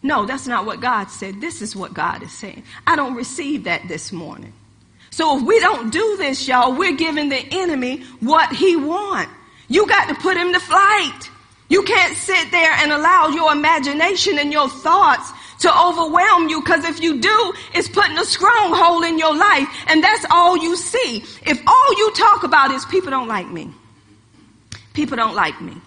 No, 0.04 0.28
that's 0.28 0.45
not 0.45 0.68
what 0.68 0.82
God 0.82 1.10
said. 1.10 1.41
This 1.41 1.64
is 1.64 1.76
what 1.76 1.95
God 1.95 2.22
is 2.22 2.32
saying. 2.32 2.62
I 2.86 2.95
don't 2.95 3.16
receive 3.16 3.64
that 3.64 3.88
this 3.88 4.12
morning. 4.12 4.54
So 5.10 5.39
if 5.39 5.43
we 5.43 5.60
don't 5.60 5.89
do 5.91 6.16
this, 6.18 6.47
y'all, 6.47 6.78
we're 6.78 6.95
giving 6.95 7.30
the 7.30 7.43
enemy 7.50 8.04
what 8.20 8.56
he 8.56 8.76
wants. 8.76 9.34
You 9.68 9.88
got 9.88 10.10
to 10.10 10.16
put 10.22 10.38
him 10.38 10.54
to 10.54 10.60
flight. 10.60 11.32
You 11.70 11.82
can't 11.82 12.16
sit 12.16 12.52
there 12.52 12.72
and 12.72 12.91
allow 12.91 13.30
your 13.30 13.52
imagination 13.52 14.38
and 14.38 14.54
your 14.54 14.70
thoughts 14.70 15.32
to 15.62 15.76
overwhelm 15.76 16.50
you 16.50 16.62
because 16.62 16.86
if 16.86 17.02
you 17.02 17.20
do, 17.20 17.54
it's 17.74 17.89
putting 17.89 18.18
a 18.20 18.26
stronghold 18.26 19.06
in 19.06 19.18
your 19.18 19.36
life 19.36 19.68
and 19.88 20.04
that's 20.04 20.26
all 20.30 20.56
you 20.56 20.76
see. 20.76 21.24
If 21.47 21.60
all 21.66 21.97
you 21.97 22.12
talk 22.14 22.43
about 22.43 22.70
is 22.70 22.86
people 22.86 23.10
don't 23.10 23.28
like 23.28 23.50
me. 23.50 23.72
People 24.93 25.18
don't 25.18 25.36
like 25.36 25.60
me. 25.60 25.82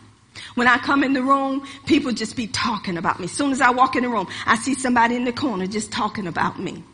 When 0.55 0.69
I 0.69 0.79
come 0.79 1.03
in 1.03 1.13
the 1.13 1.23
room, 1.23 1.67
people 1.87 2.13
just 2.13 2.37
be 2.37 2.47
talking 2.47 2.97
about 2.97 3.19
me. 3.19 3.25
As 3.25 3.33
soon 3.33 3.53
as 3.53 3.61
I 3.61 3.71
walk 3.71 3.97
in 3.97 4.03
the 4.03 4.09
room, 4.09 4.29
I 4.47 4.57
see 4.57 4.75
somebody 4.75 5.17
in 5.17 5.25
the 5.25 5.33
corner 5.33 5.67
just 5.67 5.91
talking 5.91 6.27
about 6.27 6.61
me. 6.61 6.85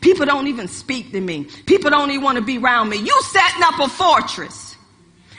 People 0.00 0.26
don't 0.26 0.46
even 0.48 0.68
speak 0.68 1.12
to 1.12 1.20
me. 1.20 1.44
People 1.66 1.90
don't 1.90 2.10
even 2.10 2.22
want 2.22 2.36
to 2.36 2.42
be 2.42 2.58
around 2.58 2.88
me. 2.88 2.96
You 2.96 3.22
setting 3.22 3.62
up 3.62 3.78
a 3.78 3.88
fortress. 3.88 4.76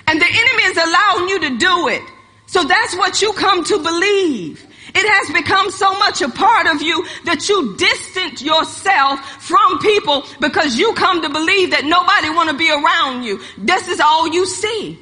And 0.07 0.21
the 0.21 0.25
enemy 0.25 0.63
is 0.63 0.77
allowing 0.77 1.29
you 1.29 1.39
to 1.41 1.57
do 1.57 1.87
it. 1.89 2.03
So 2.47 2.63
that's 2.63 2.95
what 2.95 3.21
you 3.21 3.33
come 3.33 3.63
to 3.63 3.77
believe. 3.77 4.65
It 4.89 5.05
has 5.09 5.33
become 5.33 5.71
so 5.71 5.91
much 5.97 6.21
a 6.21 6.29
part 6.29 6.67
of 6.67 6.81
you 6.81 7.05
that 7.25 7.49
you 7.49 7.75
distant 7.75 8.41
yourself 8.41 9.19
from 9.41 9.79
people 9.79 10.23
because 10.39 10.77
you 10.77 10.93
come 10.93 11.21
to 11.23 11.29
believe 11.29 11.71
that 11.71 11.83
nobody 11.85 12.29
want 12.29 12.49
to 12.49 12.55
be 12.55 12.71
around 12.71 13.23
you. 13.23 13.41
This 13.57 13.87
is 13.87 13.99
all 13.99 14.27
you 14.27 14.45
see. 14.45 14.99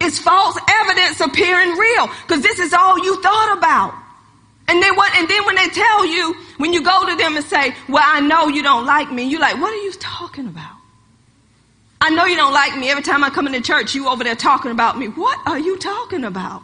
It's 0.00 0.18
false 0.18 0.58
evidence 0.68 1.20
appearing 1.20 1.70
real 1.70 2.06
because 2.26 2.42
this 2.42 2.58
is 2.58 2.72
all 2.72 2.98
you 3.04 3.20
thought 3.20 3.56
about. 3.58 3.94
And 4.68 4.82
then 4.82 4.94
what, 4.96 5.14
and 5.16 5.28
then 5.28 5.44
when 5.46 5.56
they 5.56 5.68
tell 5.68 6.06
you, 6.06 6.34
when 6.58 6.72
you 6.72 6.82
go 6.82 7.08
to 7.08 7.16
them 7.16 7.36
and 7.36 7.44
say, 7.44 7.74
well, 7.88 8.04
I 8.04 8.20
know 8.20 8.48
you 8.48 8.62
don't 8.62 8.84
like 8.84 9.10
me, 9.10 9.24
you're 9.24 9.40
like, 9.40 9.58
what 9.60 9.72
are 9.72 9.82
you 9.82 9.92
talking 9.92 10.46
about? 10.46 10.76
I 12.00 12.10
know 12.10 12.26
you 12.26 12.36
don't 12.36 12.52
like 12.52 12.76
me. 12.78 12.90
Every 12.90 13.02
time 13.02 13.24
I 13.24 13.30
come 13.30 13.46
into 13.46 13.60
church, 13.60 13.94
you 13.94 14.08
over 14.08 14.22
there 14.22 14.36
talking 14.36 14.70
about 14.70 14.98
me. 14.98 15.06
What 15.08 15.38
are 15.46 15.58
you 15.58 15.78
talking 15.78 16.24
about? 16.24 16.62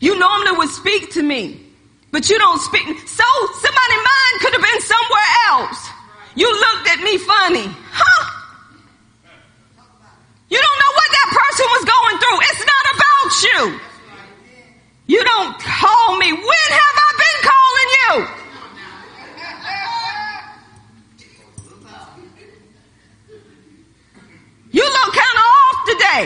You 0.00 0.18
normally 0.18 0.58
would 0.58 0.68
speak 0.68 1.12
to 1.12 1.22
me, 1.22 1.60
but 2.12 2.28
you 2.28 2.38
don't 2.38 2.60
speak. 2.60 2.86
So 3.08 3.24
somebody's 3.54 4.04
mind 4.10 4.40
could 4.40 4.52
have 4.52 4.62
been 4.62 4.80
somewhere 4.80 5.30
else. 5.48 5.88
You 6.34 6.52
looked 6.52 6.88
at 6.88 7.02
me 7.02 7.18
funny. 7.18 7.66
Huh? 7.90 8.41
You 10.52 10.60
don't 10.60 10.78
know 10.84 10.92
what 10.92 11.08
that 11.16 11.28
person 11.32 11.66
was 11.72 11.84
going 11.88 12.16
through. 12.20 12.38
It's 12.52 12.64
not 12.68 12.84
about 12.92 13.30
you. 13.40 13.60
You 15.06 15.24
don't 15.24 15.58
call 15.58 16.18
me. 16.18 16.28
When 16.30 16.68
have 16.76 16.96
I 17.00 17.10
been 17.24 17.38
calling 17.48 17.88
you? 17.96 18.12
You 24.72 24.84
look 24.84 25.10
kind 25.16 25.38
of 25.40 25.46
off 25.56 25.78
today. 25.88 26.22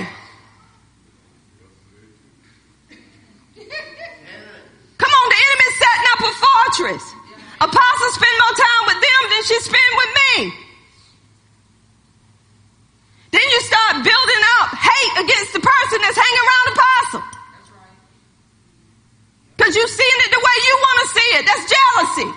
Come 4.99 5.13
on, 5.15 5.27
the 5.31 5.39
enemy's 5.39 5.77
setting 5.79 6.09
up 6.11 6.21
a 6.27 6.33
fortress. 6.35 7.15
Apostle 7.61 8.11
spend 8.11 8.37
more 8.43 8.57
time 8.59 8.83
with 8.91 9.01
them 9.07 9.23
than 9.31 9.43
she 9.45 9.55
spend 9.61 9.93
with 9.95 10.11
me. 10.19 10.66
Then 13.37 13.49
you 13.53 13.61
start 13.69 14.01
building 14.01 14.43
up 14.57 14.73
hate 14.73 15.15
against 15.29 15.53
the 15.53 15.61
person 15.61 15.99
that's 16.01 16.17
hanging 16.17 16.45
around 16.49 16.65
the 16.65 16.75
apostle. 16.81 17.23
Cause 19.61 19.77
you've 19.77 19.93
seen 19.93 20.17
it 20.25 20.31
the 20.33 20.41
way 20.41 20.57
you 20.65 20.75
want 20.81 20.99
to 21.05 21.07
see 21.13 21.29
it. 21.37 21.43
That's 21.45 21.65
jealousy. 21.69 22.31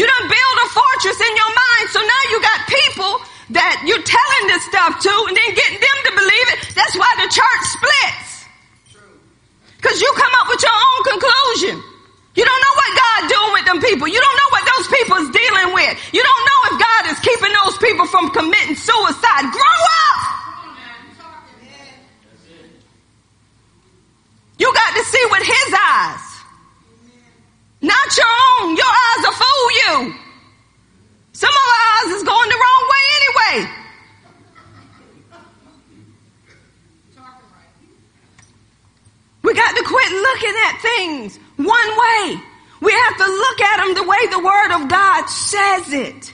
You 0.00 0.06
don't 0.08 0.28
build 0.32 0.56
a 0.64 0.68
fortress 0.72 1.20
in 1.20 1.32
your 1.36 1.52
mind, 1.52 1.86
so 1.92 2.00
now 2.00 2.22
you 2.32 2.38
got 2.40 2.58
people 2.64 3.12
that 3.60 3.84
you're 3.84 4.04
telling 4.08 4.44
this 4.48 4.64
stuff 4.72 4.96
to 5.04 5.12
and 5.28 5.36
then 5.36 5.50
getting 5.52 5.80
them 5.84 5.98
to 6.08 6.12
believe 6.16 6.48
it. 6.56 6.72
That's 6.72 6.96
why 6.96 7.12
the 7.20 7.28
church 7.28 7.64
splits. 7.76 8.30
Cause 9.84 10.00
you 10.00 10.08
come 10.16 10.32
up 10.40 10.48
with 10.48 10.62
your 10.64 10.72
own 10.72 11.00
conclusion. 11.12 11.89
You 12.40 12.46
don't 12.48 12.62
know 12.64 12.74
what 12.80 12.90
God 12.96 13.20
doing 13.28 13.52
with 13.52 13.66
them 13.68 13.80
people. 13.84 14.08
You 14.08 14.16
don't 14.16 14.38
know 14.40 14.50
what 14.56 14.64
those 14.64 14.88
people 14.88 15.16
is 15.20 15.28
dealing 15.28 15.74
with. 15.76 15.92
You 16.16 16.24
don't 16.24 16.44
know 16.48 16.58
if 16.72 16.74
God 16.80 17.02
is 17.12 17.20
keeping 17.20 17.52
those 17.52 17.76
people 17.76 18.06
from 18.06 18.30
committing 18.30 18.76
suicide. 18.76 19.44
Grow 19.52 19.80
up! 20.08 20.20
You 24.56 24.72
got 24.72 24.96
to 24.96 25.04
see 25.04 25.24
with 25.30 25.42
his 25.42 25.74
eyes. 25.92 26.24
Not 27.82 28.16
your 28.16 28.32
own. 28.48 28.74
Your 28.74 28.88
eyes 28.88 29.20
will 29.20 29.36
fool 29.36 29.68
you. 29.84 30.14
Some 31.32 31.52
of 31.52 31.64
our 31.68 31.84
eyes 31.92 32.12
is 32.16 32.22
going 32.22 32.48
the 32.48 32.56
wrong 32.56 32.84
way 32.88 33.04
anyway. 33.20 33.70
We 39.42 39.52
got 39.52 39.76
to 39.76 39.82
quit 39.82 40.12
looking 40.12 40.54
at 40.68 40.80
things 40.80 41.38
one 41.64 41.90
way. 42.02 42.40
We 42.80 42.92
have 42.92 43.16
to 43.18 43.26
look 43.26 43.60
at 43.60 43.76
them 43.76 43.94
the 43.94 44.08
way 44.08 44.26
the 44.30 44.38
word 44.38 44.82
of 44.82 44.88
God 44.88 45.26
says 45.26 45.92
it. 45.92 46.32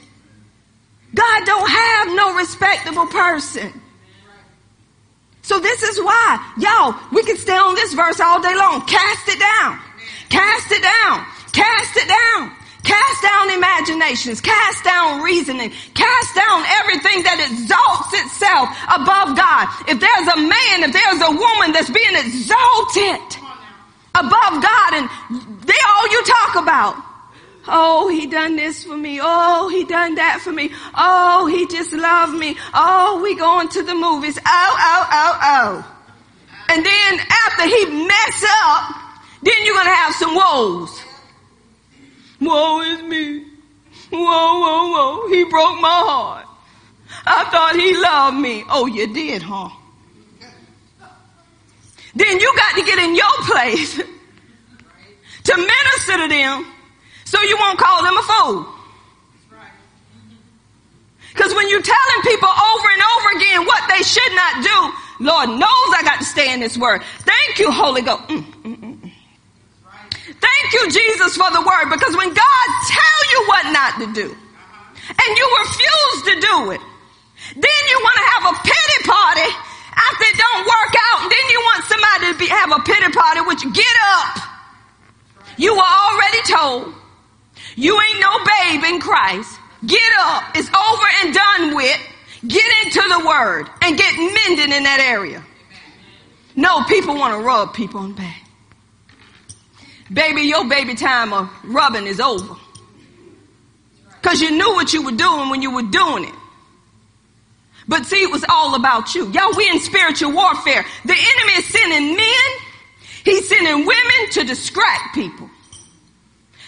God 1.14 1.44
don't 1.44 1.68
have 1.68 2.08
no 2.14 2.36
respectable 2.36 3.06
person. 3.06 3.72
So 5.42 5.58
this 5.60 5.82
is 5.82 5.98
why, 6.00 6.54
y'all, 6.58 6.94
we 7.12 7.22
can 7.22 7.36
stay 7.36 7.56
on 7.56 7.74
this 7.74 7.94
verse 7.94 8.20
all 8.20 8.42
day 8.42 8.54
long. 8.54 8.82
Cast 8.82 9.28
it 9.28 9.38
down. 9.38 9.80
Cast 10.28 10.72
it 10.72 10.82
down. 10.82 11.24
Cast 11.52 11.96
it 11.96 12.08
down. 12.08 12.52
Cast 12.82 13.22
down 13.22 13.50
imaginations. 13.50 14.40
Cast 14.40 14.84
down 14.84 15.22
reasoning. 15.22 15.70
Cast 15.94 16.34
down 16.34 16.62
everything 16.82 17.22
that 17.22 17.42
exalts 17.50 18.14
itself 18.14 18.70
above 18.90 19.34
God. 19.34 19.66
If 19.90 19.98
there's 19.98 20.28
a 20.34 20.38
man, 20.38 20.86
if 20.86 20.92
there's 20.92 21.22
a 21.22 21.32
woman 21.34 21.72
that's 21.72 21.90
being 21.90 22.14
exalted 22.14 23.45
above 24.18 24.62
God 24.62 24.90
and 24.94 25.08
they 25.62 25.80
all 25.88 26.08
you 26.10 26.24
talk 26.24 26.56
about. 26.56 26.96
Oh, 27.68 28.08
he 28.08 28.26
done 28.26 28.56
this 28.56 28.84
for 28.84 28.96
me. 28.96 29.18
Oh, 29.20 29.68
he 29.68 29.84
done 29.84 30.14
that 30.14 30.40
for 30.40 30.52
me. 30.52 30.70
Oh, 30.94 31.46
he 31.46 31.66
just 31.66 31.92
loved 31.92 32.34
me. 32.34 32.56
Oh, 32.72 33.20
we 33.22 33.34
going 33.34 33.68
to 33.68 33.82
the 33.82 33.94
movies. 33.94 34.38
Oh, 34.38 34.76
oh, 34.78 35.08
oh, 35.12 35.38
oh. 35.42 35.92
And 36.68 36.84
then 36.84 37.20
after 37.46 37.64
he 37.66 38.06
mess 38.06 38.44
up, 38.64 38.94
then 39.42 39.54
you're 39.64 39.74
going 39.74 39.86
to 39.86 39.94
have 39.94 40.14
some 40.14 40.34
woes. 40.34 41.02
Woe 42.40 42.80
is 42.82 43.02
me. 43.02 43.44
Whoa, 44.10 44.60
whoa, 44.60 44.90
whoa. 44.92 45.28
He 45.28 45.44
broke 45.44 45.80
my 45.80 45.88
heart. 45.88 46.46
I 47.26 47.44
thought 47.50 47.74
he 47.74 47.96
loved 47.96 48.36
me. 48.36 48.64
Oh, 48.68 48.86
you 48.86 49.12
did, 49.12 49.42
huh? 49.42 49.70
Got 52.56 52.74
to 52.76 52.82
get 52.82 52.98
in 52.98 53.14
your 53.14 53.36
place 53.42 53.96
to 53.96 55.56
minister 55.56 56.16
to 56.16 56.28
them 56.28 56.66
so 57.24 57.40
you 57.42 57.56
won't 57.58 57.78
call 57.78 58.02
them 58.02 58.16
a 58.16 58.22
fool. 58.22 58.66
Because 61.34 61.54
when 61.54 61.68
you're 61.68 61.82
telling 61.82 62.22
people 62.22 62.48
over 62.48 62.88
and 62.88 63.02
over 63.02 63.28
again 63.36 63.66
what 63.66 63.84
they 63.90 64.02
should 64.02 64.32
not 64.32 64.64
do, 64.64 65.24
Lord 65.24 65.48
knows 65.50 65.88
I 65.92 66.00
got 66.02 66.18
to 66.18 66.24
stay 66.24 66.52
in 66.52 66.60
this 66.60 66.78
word. 66.78 67.02
Thank 67.20 67.58
you, 67.58 67.70
Holy 67.70 68.00
Ghost. 68.00 68.24
Mm, 68.28 68.44
mm, 68.62 68.76
mm. 68.80 69.12
Thank 70.26 70.72
you, 70.72 70.90
Jesus, 70.90 71.36
for 71.36 71.50
the 71.52 71.60
word. 71.60 71.92
Because 71.92 72.16
when 72.16 72.28
God 72.32 72.66
tell 72.88 73.20
you 73.30 73.38
what 73.48 73.72
not 73.72 73.92
to 74.00 74.12
do, 74.12 74.34
and 75.08 75.30
you 75.36 75.46
refuse 75.60 76.20
to 76.24 76.40
do 76.40 76.70
it, 76.72 76.80
then 77.54 77.82
you 77.90 77.98
want 78.00 78.16
to 78.16 78.26
have 78.32 78.44
a 78.50 78.54
pity 78.64 78.98
party 79.04 79.48
after 80.10 80.24
it 80.24 80.36
don't 80.36 80.64
work 80.66 80.94
out, 81.10 81.22
and 81.22 81.30
then 81.30 81.44
you 81.50 81.60
want 81.60 81.84
somebody 81.84 82.32
to 82.32 82.38
be, 82.38 82.46
have 82.46 82.72
a 82.72 82.80
pity 82.82 83.12
party, 83.12 83.40
which 83.42 83.62
get 83.74 83.96
up. 84.18 84.38
You 85.56 85.74
were 85.74 85.82
already 85.82 86.42
told. 86.48 86.94
You 87.76 88.00
ain't 88.00 88.20
no 88.20 88.38
babe 88.44 88.84
in 88.84 89.00
Christ. 89.00 89.58
Get 89.86 90.12
up. 90.20 90.44
It's 90.54 90.68
over 90.68 91.06
and 91.22 91.34
done 91.34 91.74
with. 91.74 92.00
Get 92.46 92.64
into 92.84 93.00
the 93.00 93.26
word 93.26 93.68
and 93.82 93.96
get 93.96 94.14
mended 94.16 94.74
in 94.74 94.82
that 94.84 95.00
area. 95.00 95.42
No, 96.54 96.84
people 96.84 97.14
want 97.14 97.38
to 97.38 97.44
rub 97.44 97.74
people 97.74 98.00
on 98.00 98.10
the 98.10 98.14
back. 98.16 98.42
Baby, 100.12 100.42
your 100.42 100.68
baby 100.68 100.94
time 100.94 101.32
of 101.32 101.50
rubbing 101.64 102.06
is 102.06 102.20
over. 102.20 102.54
Cause 104.22 104.40
you 104.40 104.50
knew 104.50 104.74
what 104.74 104.92
you 104.92 105.04
were 105.04 105.12
doing 105.12 105.50
when 105.50 105.62
you 105.62 105.72
were 105.72 105.82
doing 105.82 106.24
it. 106.24 106.34
But 107.88 108.06
see, 108.06 108.22
it 108.22 108.30
was 108.30 108.44
all 108.48 108.74
about 108.74 109.14
you. 109.14 109.30
Y'all, 109.30 109.52
we 109.56 109.68
in 109.68 109.80
spiritual 109.80 110.32
warfare. 110.32 110.84
The 111.04 111.12
enemy 111.12 111.52
is 111.58 111.66
sending 111.66 112.16
men. 112.16 112.48
He's 113.24 113.48
sending 113.48 113.86
women 113.86 114.30
to 114.32 114.44
distract 114.44 115.14
people. 115.14 115.48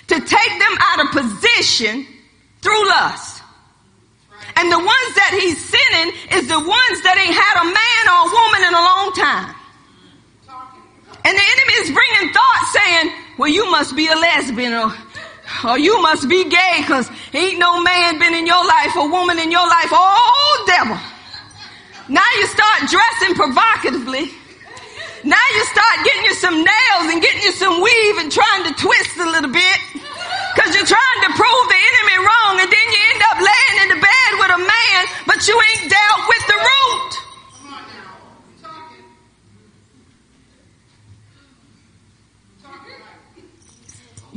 To 0.09 0.14
take 0.14 0.59
them 0.59 0.77
out 0.81 1.05
of 1.05 1.23
position 1.23 2.07
through 2.62 2.89
lust. 2.89 3.43
And 4.57 4.73
the 4.73 4.79
ones 4.79 5.11
that 5.14 5.39
he's 5.39 5.59
sending 5.59 6.14
is 6.33 6.49
the 6.49 6.59
ones 6.59 6.99
that 7.03 7.14
ain't 7.19 7.37
had 7.37 7.62
a 7.62 7.66
man 7.66 8.03
or 8.11 8.19
a 8.27 8.31
woman 8.35 8.62
in 8.66 8.75
a 8.75 8.83
long 8.83 9.12
time. 9.14 9.55
And 11.25 11.37
the 11.37 11.43
enemy 11.43 11.75
is 11.83 11.91
bringing 11.93 12.33
thoughts 12.33 12.73
saying, 12.73 13.12
well, 13.39 13.51
you 13.51 13.71
must 13.71 13.95
be 13.95 14.09
a 14.09 14.14
lesbian 14.14 14.73
or, 14.73 14.93
or 15.64 15.78
you 15.78 16.01
must 16.03 16.28
be 16.28 16.44
gay 16.49 16.76
because 16.80 17.11
ain't 17.32 17.59
no 17.59 17.82
man 17.82 18.18
been 18.18 18.34
in 18.34 18.46
your 18.46 18.64
life 18.64 18.96
or 18.96 19.11
woman 19.11 19.38
in 19.38 19.51
your 19.51 19.66
life. 19.66 19.90
Oh, 19.92 20.64
devil. 20.66 20.99
Now 22.09 22.28
you 22.38 22.46
start 22.46 22.88
dressing 22.88 23.34
provocatively. 23.34 24.32
Now 25.24 25.46
you 25.55 25.64
start 25.66 25.96
getting 26.05 26.24
you 26.24 26.34
some 26.34 26.57
nails 26.62 27.07
and 27.12 27.20
getting 27.20 27.42
you 27.42 27.53
some 27.53 27.82
weave 27.82 28.16
and 28.18 28.30
trying 28.30 28.64
to 28.64 28.72
twist 28.80 29.18
a 29.18 29.28
little 29.28 29.51
bit 29.51 29.78
because 30.55 30.74
you're 30.74 30.86
trying 30.88 31.20
to 31.26 31.30
prove 31.34 31.64
the 31.68 31.80
enemy 31.80 32.16
wrong 32.22 32.55
and 32.62 32.70
then 32.70 32.86
you 32.92 33.01
end 33.12 33.22
up 33.28 33.38
laying 33.42 33.76
in 33.82 33.88
the 33.96 34.01
bed 34.01 34.30
with 34.38 34.51
a 34.57 34.62
man, 34.62 35.01
but 35.26 35.46
you 35.49 35.59
ain't 35.59 35.90
dealt 35.90 36.22
with 36.28 36.44
the 36.46 36.59
root. 36.59 37.28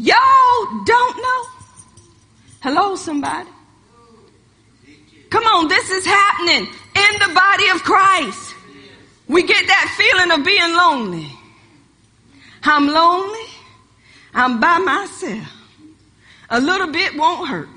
Y'all 0.01 0.83
don't 0.83 1.17
know. 1.17 1.43
Hello, 2.61 2.95
somebody. 2.95 3.49
Come 5.29 5.43
on, 5.43 5.67
this 5.67 5.91
is 5.91 6.03
happening 6.03 6.65
in 6.65 7.19
the 7.19 7.33
body 7.35 7.69
of 7.69 7.83
Christ. 7.83 8.55
We 9.27 9.43
get 9.43 9.67
that 9.67 9.93
feeling 9.95 10.31
of 10.39 10.43
being 10.43 10.75
lonely. 10.75 11.31
I'm 12.63 12.87
lonely. 12.87 13.45
I'm 14.33 14.59
by 14.59 14.79
myself. 14.79 15.47
A 16.49 16.59
little 16.59 16.91
bit 16.91 17.15
won't 17.15 17.47
hurt. 17.47 17.69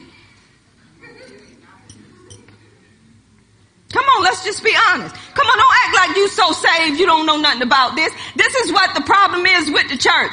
Come 3.93 4.05
on, 4.17 4.25
let's 4.25 4.43
just 4.45 4.65
be 4.65 4.75
honest. 4.89 5.15
Come 5.15 5.47
on, 5.47 5.59
don't 5.59 5.77
act 5.85 6.09
like 6.09 6.17
you 6.17 6.29
so 6.29 6.53
saved 6.53 6.99
you 6.99 7.05
don't 7.05 7.27
know 7.27 7.37
nothing 7.37 7.63
about 7.63 7.97
this. 7.97 8.15
This 8.35 8.55
is 8.55 8.73
what 8.73 8.95
the 8.95 9.03
problem 9.03 9.45
is 9.45 9.71
with 9.71 9.91
the 9.91 9.99
church. 9.99 10.33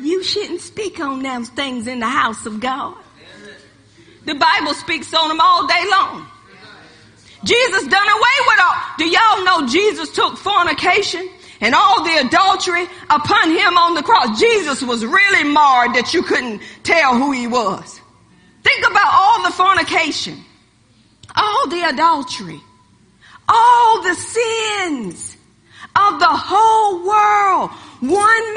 You 0.00 0.22
shouldn't 0.22 0.60
speak 0.60 1.00
on 1.00 1.22
them 1.22 1.44
things 1.44 1.86
in 1.86 2.00
the 2.00 2.08
house 2.08 2.46
of 2.46 2.60
God. 2.60 2.96
The 4.24 4.34
Bible 4.34 4.74
speaks 4.74 5.12
on 5.14 5.28
them 5.28 5.40
all 5.40 5.66
day 5.66 5.84
long. 5.90 6.26
Jesus 7.44 7.86
done 7.86 8.08
away 8.08 8.36
with 8.46 8.60
all. 8.60 8.74
Do 8.98 9.08
y'all 9.08 9.44
know 9.44 9.68
Jesus 9.68 10.10
took 10.10 10.36
fornication 10.36 11.28
and 11.60 11.74
all 11.74 12.02
the 12.02 12.26
adultery 12.26 12.86
upon 13.08 13.50
him 13.50 13.78
on 13.78 13.94
the 13.94 14.02
cross? 14.02 14.40
Jesus 14.40 14.82
was 14.82 15.04
really 15.04 15.44
marred 15.44 15.94
that 15.94 16.12
you 16.12 16.22
couldn't 16.22 16.60
tell 16.82 17.16
who 17.16 17.30
he 17.32 17.46
was. 17.46 18.00
Think 18.64 18.84
about 18.90 19.12
all 19.12 19.44
the 19.44 19.52
fornication, 19.52 20.42
all 21.36 21.68
the 21.68 21.88
adultery, 21.88 22.60
all 23.48 24.02
the 24.02 24.14
sins, 24.14 25.36
of 25.96 26.18
the 26.20 26.26
whole 26.28 27.06
world. 27.06 27.70
One 28.00 28.54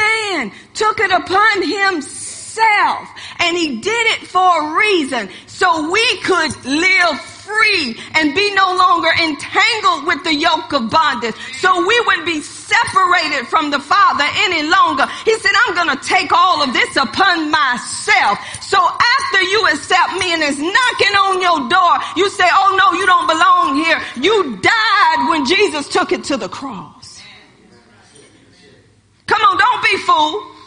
took 0.79 0.99
it 1.01 1.11
upon 1.11 1.61
himself 1.61 3.09
and 3.39 3.57
he 3.57 3.77
did 3.79 4.05
it 4.15 4.27
for 4.27 4.39
a 4.39 4.77
reason 4.77 5.27
so 5.45 5.91
we 5.91 6.17
could 6.19 6.55
live 6.65 7.19
free 7.19 7.99
and 8.15 8.33
be 8.33 8.53
no 8.55 8.75
longer 8.75 9.09
entangled 9.21 10.07
with 10.07 10.23
the 10.23 10.33
yoke 10.33 10.71
of 10.71 10.89
bondage. 10.89 11.35
So 11.59 11.85
we 11.85 11.99
would 12.07 12.23
be 12.25 12.39
separated 12.39 13.47
from 13.47 13.71
the 13.71 13.79
Father 13.79 14.23
any 14.47 14.69
longer. 14.69 15.05
He 15.25 15.35
said, 15.39 15.51
I'm 15.67 15.75
going 15.75 15.97
to 15.97 16.01
take 16.07 16.31
all 16.31 16.63
of 16.63 16.71
this 16.71 16.95
upon 16.95 17.51
myself. 17.51 18.39
So 18.61 18.79
after 18.79 19.41
you 19.41 19.67
accept 19.73 20.13
me 20.13 20.31
and 20.31 20.43
is 20.43 20.59
knocking 20.59 21.15
on 21.27 21.41
your 21.41 21.67
door, 21.67 21.93
you 22.15 22.29
say, 22.29 22.47
oh 22.47 22.71
no, 22.79 22.97
you 22.97 23.05
don't 23.05 23.27
belong 23.27 23.83
here. 23.83 23.99
You 24.15 24.57
died 24.61 25.29
when 25.29 25.45
Jesus 25.45 25.89
took 25.89 26.13
it 26.13 26.23
to 26.25 26.37
the 26.37 26.47
cross. 26.47 27.21
Come 29.25 29.41
on, 29.41 29.57
don't 29.57 29.83
be 29.83 29.97
fooled. 29.97 30.58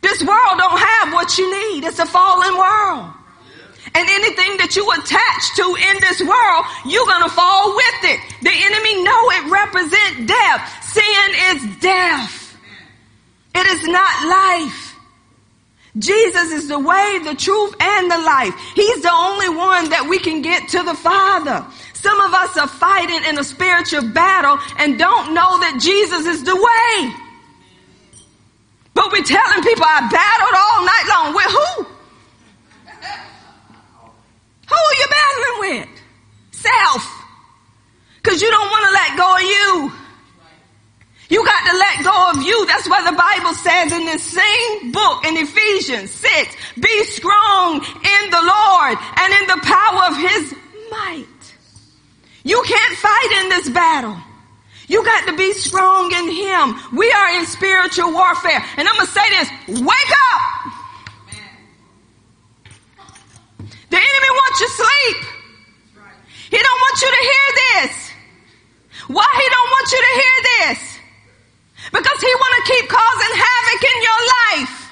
This 0.00 0.22
world 0.22 0.56
don't 0.56 0.78
have 0.78 1.12
what 1.12 1.36
you 1.36 1.50
need. 1.50 1.84
It's 1.84 1.98
a 1.98 2.06
fallen 2.06 2.56
world. 2.56 3.12
And 3.94 4.08
anything 4.08 4.56
that 4.58 4.76
you 4.76 4.86
attach 4.92 5.42
to 5.56 5.66
in 5.66 5.96
this 6.00 6.20
world, 6.20 6.64
you're 6.86 7.06
gonna 7.06 7.28
fall 7.28 7.74
with 7.74 8.00
it. 8.04 8.20
The 8.42 8.52
enemy 8.52 9.02
know 9.02 9.22
it 9.30 9.50
represents 9.50 10.26
death. 10.26 10.60
Sin 10.92 11.28
is 11.52 11.80
death. 11.80 12.56
It 13.54 13.66
is 13.66 13.88
not 13.88 14.28
life. 14.28 14.96
Jesus 15.98 16.52
is 16.52 16.68
the 16.68 16.78
way, 16.78 17.18
the 17.24 17.34
truth, 17.34 17.74
and 17.80 18.10
the 18.10 18.18
life. 18.18 18.54
He's 18.76 19.02
the 19.02 19.12
only 19.12 19.48
one 19.48 19.90
that 19.90 20.06
we 20.08 20.18
can 20.20 20.40
get 20.40 20.68
to 20.68 20.82
the 20.84 20.94
Father. 20.94 21.66
Some 21.94 22.20
of 22.20 22.32
us 22.32 22.56
are 22.56 22.68
fighting 22.68 23.24
in 23.28 23.38
a 23.38 23.44
spiritual 23.44 24.08
battle 24.08 24.58
and 24.78 24.98
don't 24.98 25.34
know 25.34 25.58
that 25.60 25.80
Jesus 25.80 26.26
is 26.26 26.44
the 26.44 26.54
way. 26.54 27.12
But 28.94 29.12
we're 29.12 29.24
telling 29.24 29.62
people 29.62 29.84
I 29.86 30.08
battled 30.10 30.56
all 30.58 30.84
night 30.84 31.06
long. 31.08 31.34
With 31.34 31.50
who? 31.50 31.86
Who 34.68 34.76
are 34.76 34.94
you 34.94 35.06
battling 35.10 35.58
with? 35.60 35.88
Self. 36.52 37.20
Cause 38.22 38.42
you 38.42 38.50
don't 38.50 38.70
want 38.70 38.86
to 38.86 38.92
let 38.92 39.16
go 39.16 39.34
of 39.36 39.42
you. 39.42 39.92
You 41.30 41.44
got 41.44 41.70
to 41.70 41.76
let 41.76 42.04
go 42.04 42.30
of 42.30 42.46
you. 42.46 42.66
That's 42.66 42.88
why 42.88 43.08
the 43.08 43.16
Bible 43.16 43.54
says 43.54 43.92
in 43.92 44.04
this 44.04 44.22
same 44.22 44.92
book 44.92 45.24
in 45.24 45.36
Ephesians 45.36 46.10
6, 46.10 46.56
be 46.80 47.04
strong 47.04 47.76
in 47.76 48.30
the 48.30 48.42
Lord 48.42 48.98
and 49.16 49.32
in 49.34 49.46
the 49.46 49.60
power 49.62 50.02
of 50.10 50.16
his 50.16 50.54
might. 50.90 51.26
You 52.42 52.60
can't 52.66 52.98
fight 52.98 53.42
in 53.42 53.48
this 53.50 53.68
battle. 53.70 54.16
You 54.90 55.04
got 55.04 55.24
to 55.30 55.36
be 55.36 55.52
strong 55.52 56.10
in 56.10 56.26
him. 56.34 56.74
We 56.98 57.06
are 57.12 57.38
in 57.38 57.46
spiritual 57.46 58.10
warfare. 58.10 58.58
And 58.76 58.88
I'm 58.88 58.96
going 58.96 59.06
to 59.06 59.12
say 59.12 59.28
this, 59.30 59.48
wake 59.86 60.12
up! 60.34 60.42
The 63.86 64.02
enemy 64.02 64.30
wants 64.34 64.60
you 64.60 64.66
to 64.66 64.72
sleep. 64.74 65.20
He 66.50 66.58
don't 66.58 66.80
want 66.82 66.96
you 67.02 67.06
to 67.06 67.22
hear 67.22 67.46
this. 67.62 68.10
Why 69.14 69.30
he 69.30 69.46
don't 69.54 69.70
want 69.70 69.86
you 69.94 70.00
to 70.02 70.12
hear 70.18 70.36
this? 70.42 70.98
Because 71.94 72.20
he 72.20 72.32
want 72.34 72.54
to 72.58 72.72
keep 72.74 72.88
causing 72.90 73.32
havoc 73.38 73.82
in 73.94 73.98
your 74.02 74.22
life. 74.42 74.90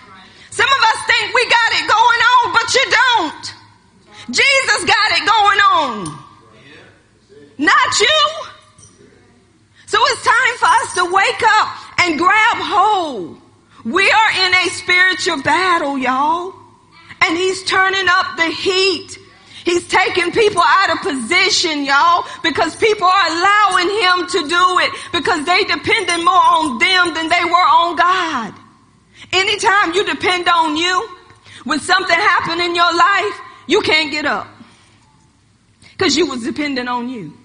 Some 0.51 0.71
of 0.71 0.81
us 0.95 0.99
think 1.11 1.35
we 1.35 1.43
got 1.51 1.71
it 1.75 1.85
going 1.91 2.23
on, 2.39 2.53
but 2.55 2.69
you 2.71 2.85
don't. 2.87 3.45
Jesus 4.31 4.81
got 4.87 5.09
it 5.19 5.27
going 5.27 5.59
on. 5.59 6.25
Not 7.59 7.99
you. 7.99 8.58
So 9.89 9.99
it's 10.01 10.25
time 10.25 10.55
for 10.61 10.67
us 10.67 10.95
to 10.95 11.05
wake 11.13 11.43
up 11.61 11.69
and 12.01 12.19
grab 12.19 12.59
hold. 12.61 13.41
We 13.85 14.05
are 14.11 14.47
in 14.47 14.55
a 14.55 14.69
spiritual 14.71 15.43
battle, 15.43 15.99
y'all 15.99 16.59
and 17.21 17.37
he's 17.37 17.63
turning 17.65 18.07
up 18.09 18.37
the 18.37 18.47
heat. 18.47 19.19
He's 19.65 19.87
taking 19.89 20.33
people 20.33 20.63
out 20.65 20.91
of 20.91 21.03
position, 21.03 21.85
y'all, 21.85 22.25
because 22.43 22.75
people 22.77 23.07
are 23.07 23.27
allowing 23.29 23.89
him 23.89 24.27
to 24.29 24.49
do 24.49 24.79
it 24.81 24.93
because 25.13 25.45
they 25.45 25.65
depended 25.65 26.25
more 26.25 26.35
on 26.35 26.79
them 26.79 27.15
than 27.15 27.29
they 27.29 27.45
were 27.45 27.69
on 27.69 27.97
God. 27.97 28.55
Anytime 29.33 29.93
you 29.93 30.07
depend 30.07 30.49
on 30.49 30.77
you, 30.77 31.09
when 31.65 31.81
something 31.81 32.17
happened 32.17 32.63
in 32.63 32.75
your 32.75 32.97
life, 32.97 33.41
you 33.67 33.83
can't 33.83 34.11
get 34.11 34.25
up 34.25 34.49
because 35.91 36.17
you 36.17 36.27
was 36.27 36.45
dependent 36.45 36.89
on 36.89 37.11
you. 37.11 37.38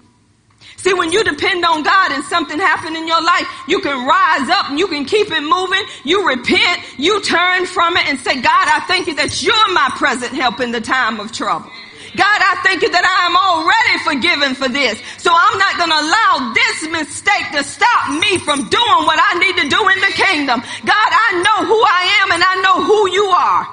See, 0.84 0.92
when 0.92 1.10
you 1.12 1.24
depend 1.24 1.64
on 1.64 1.82
God 1.82 2.12
and 2.12 2.22
something 2.24 2.58
happened 2.58 2.94
in 2.94 3.08
your 3.08 3.22
life, 3.24 3.48
you 3.66 3.80
can 3.80 4.06
rise 4.06 4.50
up 4.50 4.68
and 4.68 4.78
you 4.78 4.86
can 4.86 5.06
keep 5.06 5.32
it 5.32 5.40
moving. 5.40 5.80
You 6.04 6.28
repent, 6.28 6.84
you 6.98 7.22
turn 7.22 7.64
from 7.64 7.96
it 7.96 8.04
and 8.04 8.20
say, 8.20 8.34
God, 8.34 8.68
I 8.68 8.84
thank 8.84 9.06
you 9.06 9.14
that 9.16 9.40
you're 9.40 9.72
my 9.72 9.88
present 9.96 10.36
help 10.36 10.60
in 10.60 10.72
the 10.72 10.82
time 10.82 11.20
of 11.20 11.32
trouble. 11.32 11.72
God, 12.12 12.36
I 12.36 12.60
thank 12.68 12.84
you 12.84 12.92
that 12.92 13.00
I 13.00 13.18
am 13.24 13.32
already 13.32 13.96
forgiven 14.04 14.52
for 14.52 14.68
this. 14.68 15.00
So 15.16 15.32
I'm 15.32 15.56
not 15.56 15.80
going 15.80 15.88
to 15.88 16.00
allow 16.04 16.52
this 16.52 16.76
mistake 16.92 17.48
to 17.56 17.64
stop 17.64 18.20
me 18.20 18.36
from 18.44 18.68
doing 18.68 19.02
what 19.08 19.16
I 19.16 19.40
need 19.40 19.56
to 19.64 19.66
do 19.72 19.80
in 19.88 19.98
the 20.04 20.12
kingdom. 20.12 20.60
God, 20.84 21.10
I 21.16 21.40
know 21.40 21.64
who 21.64 21.80
I 21.80 22.02
am 22.20 22.28
and 22.36 22.42
I 22.44 22.54
know 22.60 22.84
who 22.84 23.08
you 23.08 23.24
are. 23.32 23.64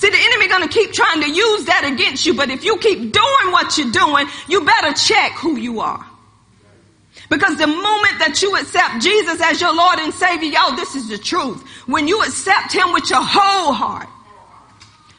See, 0.00 0.08
the 0.08 0.16
enemy 0.16 0.48
gonna 0.48 0.68
keep 0.68 0.92
trying 0.92 1.20
to 1.22 1.28
use 1.28 1.64
that 1.66 1.84
against 1.84 2.24
you, 2.24 2.32
but 2.32 2.48
if 2.50 2.64
you 2.64 2.78
keep 2.78 3.12
doing 3.12 3.48
what 3.50 3.76
you're 3.76 3.90
doing, 3.90 4.28
you 4.48 4.64
better 4.64 4.94
check 4.94 5.32
who 5.32 5.58
you 5.58 5.80
are. 5.80 6.06
Because 7.28 7.58
the 7.58 7.66
moment 7.66 8.18
that 8.20 8.40
you 8.40 8.56
accept 8.56 9.02
Jesus 9.02 9.40
as 9.40 9.60
your 9.60 9.74
Lord 9.74 9.98
and 9.98 10.14
Savior, 10.14 10.48
y'all, 10.48 10.76
this 10.76 10.94
is 10.94 11.08
the 11.08 11.18
truth. 11.18 11.62
When 11.86 12.08
you 12.08 12.22
accept 12.22 12.72
Him 12.72 12.92
with 12.92 13.10
your 13.10 13.22
whole 13.22 13.72
heart, 13.72 14.08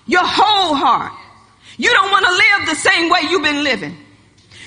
your 0.07 0.26
whole 0.26 0.74
heart, 0.74 1.14
you 1.78 1.91
don't 1.93 2.12
want 2.12 2.26
to 2.26 2.32
live 2.32 2.70
the 2.70 2.76
same 2.76 3.10
way 3.10 3.20
you've 3.30 3.43
been 3.43 3.64
living. 3.64 3.95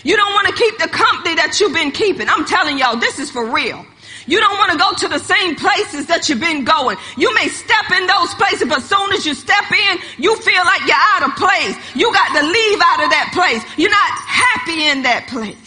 You 0.04 0.16
don't 0.16 0.32
want 0.32 0.48
to 0.48 0.54
keep 0.54 0.78
the 0.78 0.88
company 0.88 1.34
that 1.36 1.58
you've 1.60 1.74
been 1.74 1.90
keeping. 1.90 2.28
I'm 2.28 2.44
telling 2.44 2.78
y'all, 2.78 2.96
this 2.96 3.18
is 3.18 3.30
for 3.30 3.44
real. 3.44 3.84
You 4.26 4.38
don't 4.38 4.56
want 4.58 4.72
to 4.72 4.78
go 4.78 4.92
to 4.92 5.08
the 5.08 5.18
same 5.18 5.56
places 5.56 6.06
that 6.06 6.28
you've 6.28 6.40
been 6.40 6.64
going. 6.64 6.96
You 7.16 7.34
may 7.34 7.48
step 7.48 7.90
in 7.90 8.06
those 8.06 8.34
places, 8.34 8.68
but 8.68 8.82
soon 8.82 9.12
as 9.12 9.26
you 9.26 9.34
step 9.34 9.66
in, 9.70 9.98
you 10.18 10.36
feel 10.36 10.62
like 10.62 10.86
you're 10.86 11.06
out 11.18 11.26
of 11.26 11.34
place. 11.34 11.74
You 11.94 12.12
got 12.12 12.30
to 12.38 12.42
leave 12.46 12.80
out 12.82 13.02
of 13.02 13.10
that 13.10 13.30
place. 13.34 13.62
You're 13.76 13.90
not 13.90 14.12
happy 14.30 14.86
in 14.86 15.02
that 15.02 15.26
place. 15.26 15.61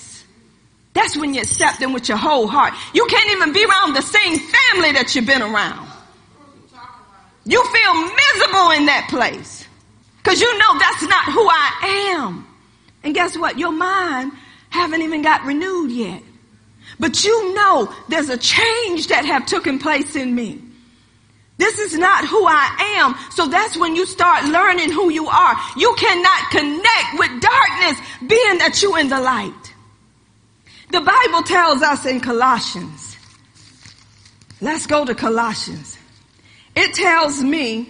That's 0.95 1.17
when 1.17 1.33
you 1.33 1.41
accept 1.41 1.81
them 1.81 1.91
with 1.91 2.07
your 2.07 2.17
whole 2.17 2.47
heart. 2.47 2.73
You 2.93 3.05
can't 3.07 3.29
even 3.31 3.51
be 3.51 3.65
around 3.65 3.93
the 3.93 4.01
same 4.01 4.39
family 4.39 4.93
that 4.93 5.13
you've 5.13 5.25
been 5.25 5.41
around. 5.41 5.87
You 7.43 7.63
feel 7.63 7.93
miserable 7.93 8.71
in 8.71 8.85
that 8.87 9.07
place. 9.09 9.67
Cause 10.23 10.41
you 10.41 10.57
know 10.57 10.79
that's 10.79 11.03
not 11.03 11.25
who 11.25 11.47
I 11.47 12.15
am. 12.17 12.47
And 13.03 13.13
guess 13.13 13.37
what? 13.37 13.59
Your 13.59 13.73
mind 13.73 14.31
haven't 14.69 15.01
even 15.01 15.21
got 15.21 15.43
renewed 15.45 15.91
yet. 15.91 16.23
But 16.97 17.23
you 17.25 17.53
know 17.53 17.93
there's 18.07 18.29
a 18.29 18.37
change 18.37 19.07
that 19.07 19.25
have 19.25 19.45
taken 19.45 19.77
place 19.79 20.15
in 20.15 20.33
me. 20.33 20.61
This 21.57 21.77
is 21.77 21.97
not 21.97 22.25
who 22.25 22.45
I 22.47 22.95
am. 22.99 23.15
So 23.31 23.47
that's 23.47 23.77
when 23.77 23.95
you 23.95 24.05
start 24.05 24.45
learning 24.45 24.91
who 24.91 25.09
you 25.11 25.27
are. 25.27 25.55
You 25.77 25.93
cannot 25.97 26.51
connect 26.51 27.19
with 27.19 27.41
darkness 27.41 28.07
being 28.21 28.57
that 28.59 28.79
you 28.81 28.95
in 28.95 29.09
the 29.09 29.19
light. 29.19 29.74
The 30.91 31.01
Bible 31.01 31.43
tells 31.43 31.81
us 31.81 32.05
in 32.05 32.19
Colossians, 32.19 33.17
let's 34.61 34.85
go 34.87 35.05
to 35.05 35.15
Colossians. 35.15 35.97
It 36.75 36.93
tells 36.93 37.41
me 37.41 37.89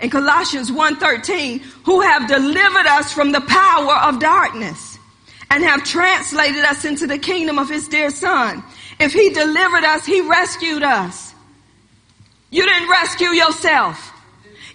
in 0.00 0.10
Colossians 0.10 0.70
1:13, 0.70 1.60
who 1.84 2.00
have 2.00 2.28
delivered 2.28 2.86
us 2.86 3.12
from 3.12 3.32
the 3.32 3.40
power 3.40 3.94
of 3.94 4.18
darkness 4.18 4.98
and 5.50 5.64
have 5.64 5.84
translated 5.84 6.64
us 6.64 6.84
into 6.84 7.06
the 7.06 7.18
kingdom 7.18 7.58
of 7.58 7.68
his 7.68 7.88
dear 7.88 8.10
son. 8.10 8.62
If 8.98 9.12
he 9.12 9.30
delivered 9.30 9.84
us, 9.84 10.04
he 10.04 10.20
rescued 10.20 10.82
us. 10.82 11.34
You 12.50 12.64
didn't 12.64 12.88
rescue 12.88 13.28
yourself. 13.28 14.12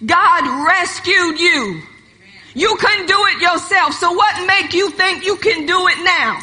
God 0.04 0.66
rescued 0.66 1.40
you. 1.40 1.82
You 2.54 2.76
couldn't 2.76 3.06
do 3.06 3.18
it 3.28 3.40
yourself. 3.40 3.94
So 3.94 4.12
what 4.12 4.46
make 4.46 4.72
you 4.74 4.90
think 4.90 5.24
you 5.24 5.36
can 5.36 5.66
do 5.66 5.88
it 5.88 5.98
now? 6.04 6.38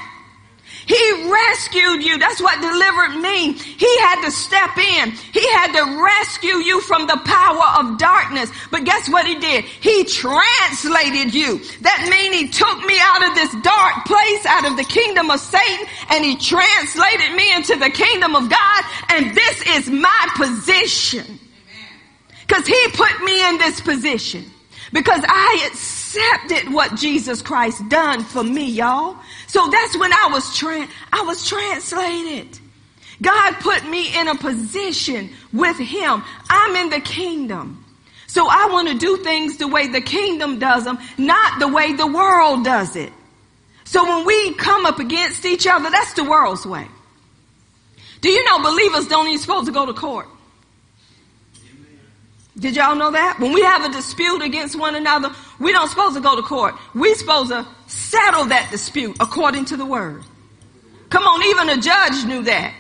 He 0.90 1.32
rescued 1.32 2.04
you. 2.04 2.18
That's 2.18 2.42
what 2.42 2.60
delivered 2.60 3.22
means. 3.22 3.62
He 3.62 4.00
had 4.00 4.26
to 4.26 4.32
step 4.32 4.76
in. 4.76 5.12
He 5.12 5.48
had 5.54 5.72
to 5.74 6.02
rescue 6.04 6.58
you 6.66 6.82
from 6.82 7.06
the 7.06 7.22
power 7.26 7.78
of 7.78 8.00
darkness. 8.00 8.50
But 8.72 8.86
guess 8.86 9.08
what 9.08 9.28
he 9.28 9.36
did? 9.36 9.66
He 9.66 10.04
translated 10.06 11.36
you. 11.36 11.60
That 11.82 12.08
means 12.10 12.36
he 12.36 12.48
took 12.48 12.84
me 12.86 12.98
out 13.00 13.30
of 13.30 13.36
this 13.36 13.54
dark 13.62 14.06
place, 14.06 14.46
out 14.48 14.66
of 14.66 14.78
the 14.78 14.84
kingdom 14.84 15.30
of 15.30 15.40
Satan, 15.40 15.86
and 16.10 16.26
he 16.26 16.36
translated 16.36 17.36
me 17.36 17.54
into 17.54 17.76
the 17.76 17.92
kingdom 17.92 18.36
of 18.36 18.50
God. 18.50 18.84
And 19.10 19.36
this 19.36 19.68
is 19.78 19.90
my 19.92 20.28
position. 20.36 21.40
Cause 22.48 22.66
he 22.66 22.88
put 22.94 23.22
me 23.24 23.48
in 23.48 23.60
this 23.60 23.80
position. 23.80 24.44
Because 24.92 25.22
I 25.24 25.70
accepted 26.10 26.74
what 26.74 26.96
Jesus 26.96 27.42
Christ 27.42 27.88
done 27.90 28.24
for 28.24 28.44
me, 28.44 28.66
y'all. 28.70 29.18
So 29.48 29.70
that's 29.70 29.98
when 29.98 30.12
I 30.12 30.30
was 30.32 30.58
tra- 30.58 30.88
I 31.14 31.22
was 31.22 31.48
translated. 31.48 32.60
God 33.22 33.56
put 33.60 33.86
me 33.86 34.18
in 34.18 34.28
a 34.28 34.36
position 34.36 35.30
with 35.54 35.78
Him. 35.78 36.24
I'm 36.50 36.76
in 36.78 36.90
the 36.90 37.02
kingdom. 37.02 37.86
So 38.28 38.48
I 38.50 38.70
want 38.72 38.88
to 38.90 38.98
do 38.98 39.18
things 39.18 39.58
the 39.58 39.68
way 39.68 39.88
the 39.88 40.02
kingdom 40.02 40.60
does 40.60 40.84
them, 40.84 41.00
not 41.18 41.60
the 41.60 41.68
way 41.68 41.94
the 41.94 42.08
world 42.08 42.64
does 42.64 42.96
it. 42.96 43.12
So 43.86 44.04
when 44.04 44.26
we 44.26 44.54
come 44.54 44.86
up 44.86 45.00
against 45.00 45.46
each 45.46 45.66
other, 45.68 45.90
that's 45.90 46.14
the 46.14 46.24
world's 46.24 46.66
way. 46.66 46.88
Do 48.22 48.30
you 48.30 48.44
know 48.46 48.60
believers 48.62 49.08
don't 49.08 49.28
even 49.28 49.40
supposed 49.40 49.66
to 49.66 49.72
go 49.72 49.86
to 49.86 49.94
court? 49.94 50.28
Did 52.60 52.76
y'all 52.76 52.96
know 52.96 53.12
that? 53.12 53.40
When 53.40 53.54
we 53.54 53.62
have 53.62 53.86
a 53.86 53.90
dispute 53.90 54.42
against 54.42 54.78
one 54.78 54.96
another, 54.96 55.34
we 55.60 55.72
don't 55.72 55.88
supposed 55.88 56.16
to 56.16 56.22
go 56.22 56.36
to 56.36 56.42
court. 56.42 56.76
We 56.94 57.14
supposed 57.16 57.52
to 57.52 57.66
settle 57.88 58.46
that 58.46 58.70
dispute 58.70 59.16
according 59.20 59.66
to 59.66 59.78
the 59.78 59.86
word. 59.86 60.24
Come 61.10 61.24
on, 61.24 61.42
even 61.44 61.70
a 61.70 61.82
judge 61.82 62.26
knew 62.26 62.44
that. 62.44 62.74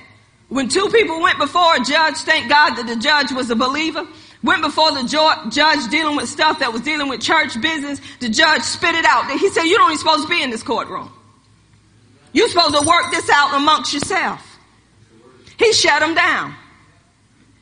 When 0.50 0.68
two 0.68 0.90
people 0.90 1.22
went 1.22 1.40
before 1.40 1.76
a 1.76 1.84
judge, 1.84 2.18
thank 2.18 2.50
God 2.50 2.76
that 2.76 2.88
the 2.88 2.96
judge 2.96 3.32
was 3.32 3.50
a 3.50 3.56
believer, 3.56 4.06
went 4.44 4.62
before 4.62 4.92
the 4.92 5.04
judge 5.04 5.88
dealing 5.90 6.16
with 6.16 6.28
stuff 6.28 6.60
that 6.60 6.74
was 6.74 6.82
dealing 6.82 7.08
with 7.08 7.22
church 7.22 7.60
business, 7.62 8.02
the 8.20 8.30
judge 8.30 8.64
spit 8.64 8.96
it 8.96 9.06
out. 9.06 9.30
He 9.32 9.50
said, 9.50 9.64
you 9.64 9.78
don't 9.78 9.92
even 9.92 10.00
supposed 10.00 10.24
to 10.24 10.30
be 10.30 10.42
in 10.42 10.50
this 10.50 10.64
courtroom. 10.64 11.12
You're 12.34 12.50
supposed 12.50 12.76
to 12.76 12.88
work 12.88 13.12
this 13.12 13.30
out 13.30 13.56
amongst 13.56 13.94
yourself. 13.94 14.46
He 15.58 15.72
shut 15.74 16.00
them 16.02 16.16
down. 16.16 16.56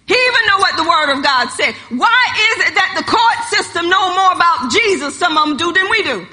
He 0.07 0.13
even 0.13 0.45
know 0.47 0.57
what 0.57 0.77
the 0.77 0.87
word 0.87 1.17
of 1.17 1.23
God 1.23 1.49
said. 1.49 1.75
Why 1.89 2.55
is 2.55 2.67
it 2.67 2.75
that 2.75 2.95
the 2.95 3.03
court 3.03 3.63
system 3.65 3.89
know 3.89 4.15
more 4.15 4.31
about 4.31 4.71
Jesus, 4.71 5.19
some 5.19 5.37
of 5.37 5.47
them 5.47 5.57
do, 5.57 5.73
than 5.73 5.89
we 5.89 6.03
do? 6.03 6.27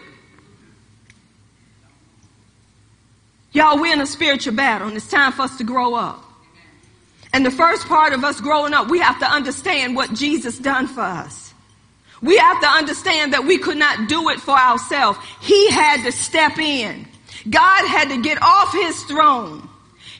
Y'all, 3.53 3.81
we're 3.81 3.93
in 3.93 4.01
a 4.01 4.07
spiritual 4.07 4.55
battle 4.55 4.89
and 4.89 4.97
it's 4.97 5.09
time 5.09 5.33
for 5.33 5.43
us 5.43 5.59
to 5.59 5.64
grow 5.64 5.95
up. 5.95 6.22
And 7.33 7.45
the 7.45 7.51
first 7.51 7.87
part 7.87 8.12
of 8.12 8.22
us 8.22 8.41
growing 8.41 8.75
up, 8.75 8.89
we 8.89 9.01
have 9.01 9.18
to 9.18 9.27
understand 9.27 9.97
what 9.97 10.14
Jesus 10.14 10.57
done 10.57 10.87
for 10.87 11.01
us. 11.01 11.53
We 12.22 12.37
have 12.37 12.61
to 12.61 12.68
understand 12.68 13.33
that 13.33 13.45
we 13.45 13.59
could 13.59 13.77
not 13.77 14.09
do 14.09 14.29
it 14.29 14.39
for 14.39 14.57
ourselves. 14.57 15.18
He 15.41 15.68
had 15.70 16.05
to 16.05 16.12
step 16.12 16.59
in. 16.59 17.07
God 17.51 17.87
had 17.89 18.09
to 18.11 18.22
get 18.22 18.39
off 18.41 18.72
his 18.72 19.03
throne. 19.03 19.68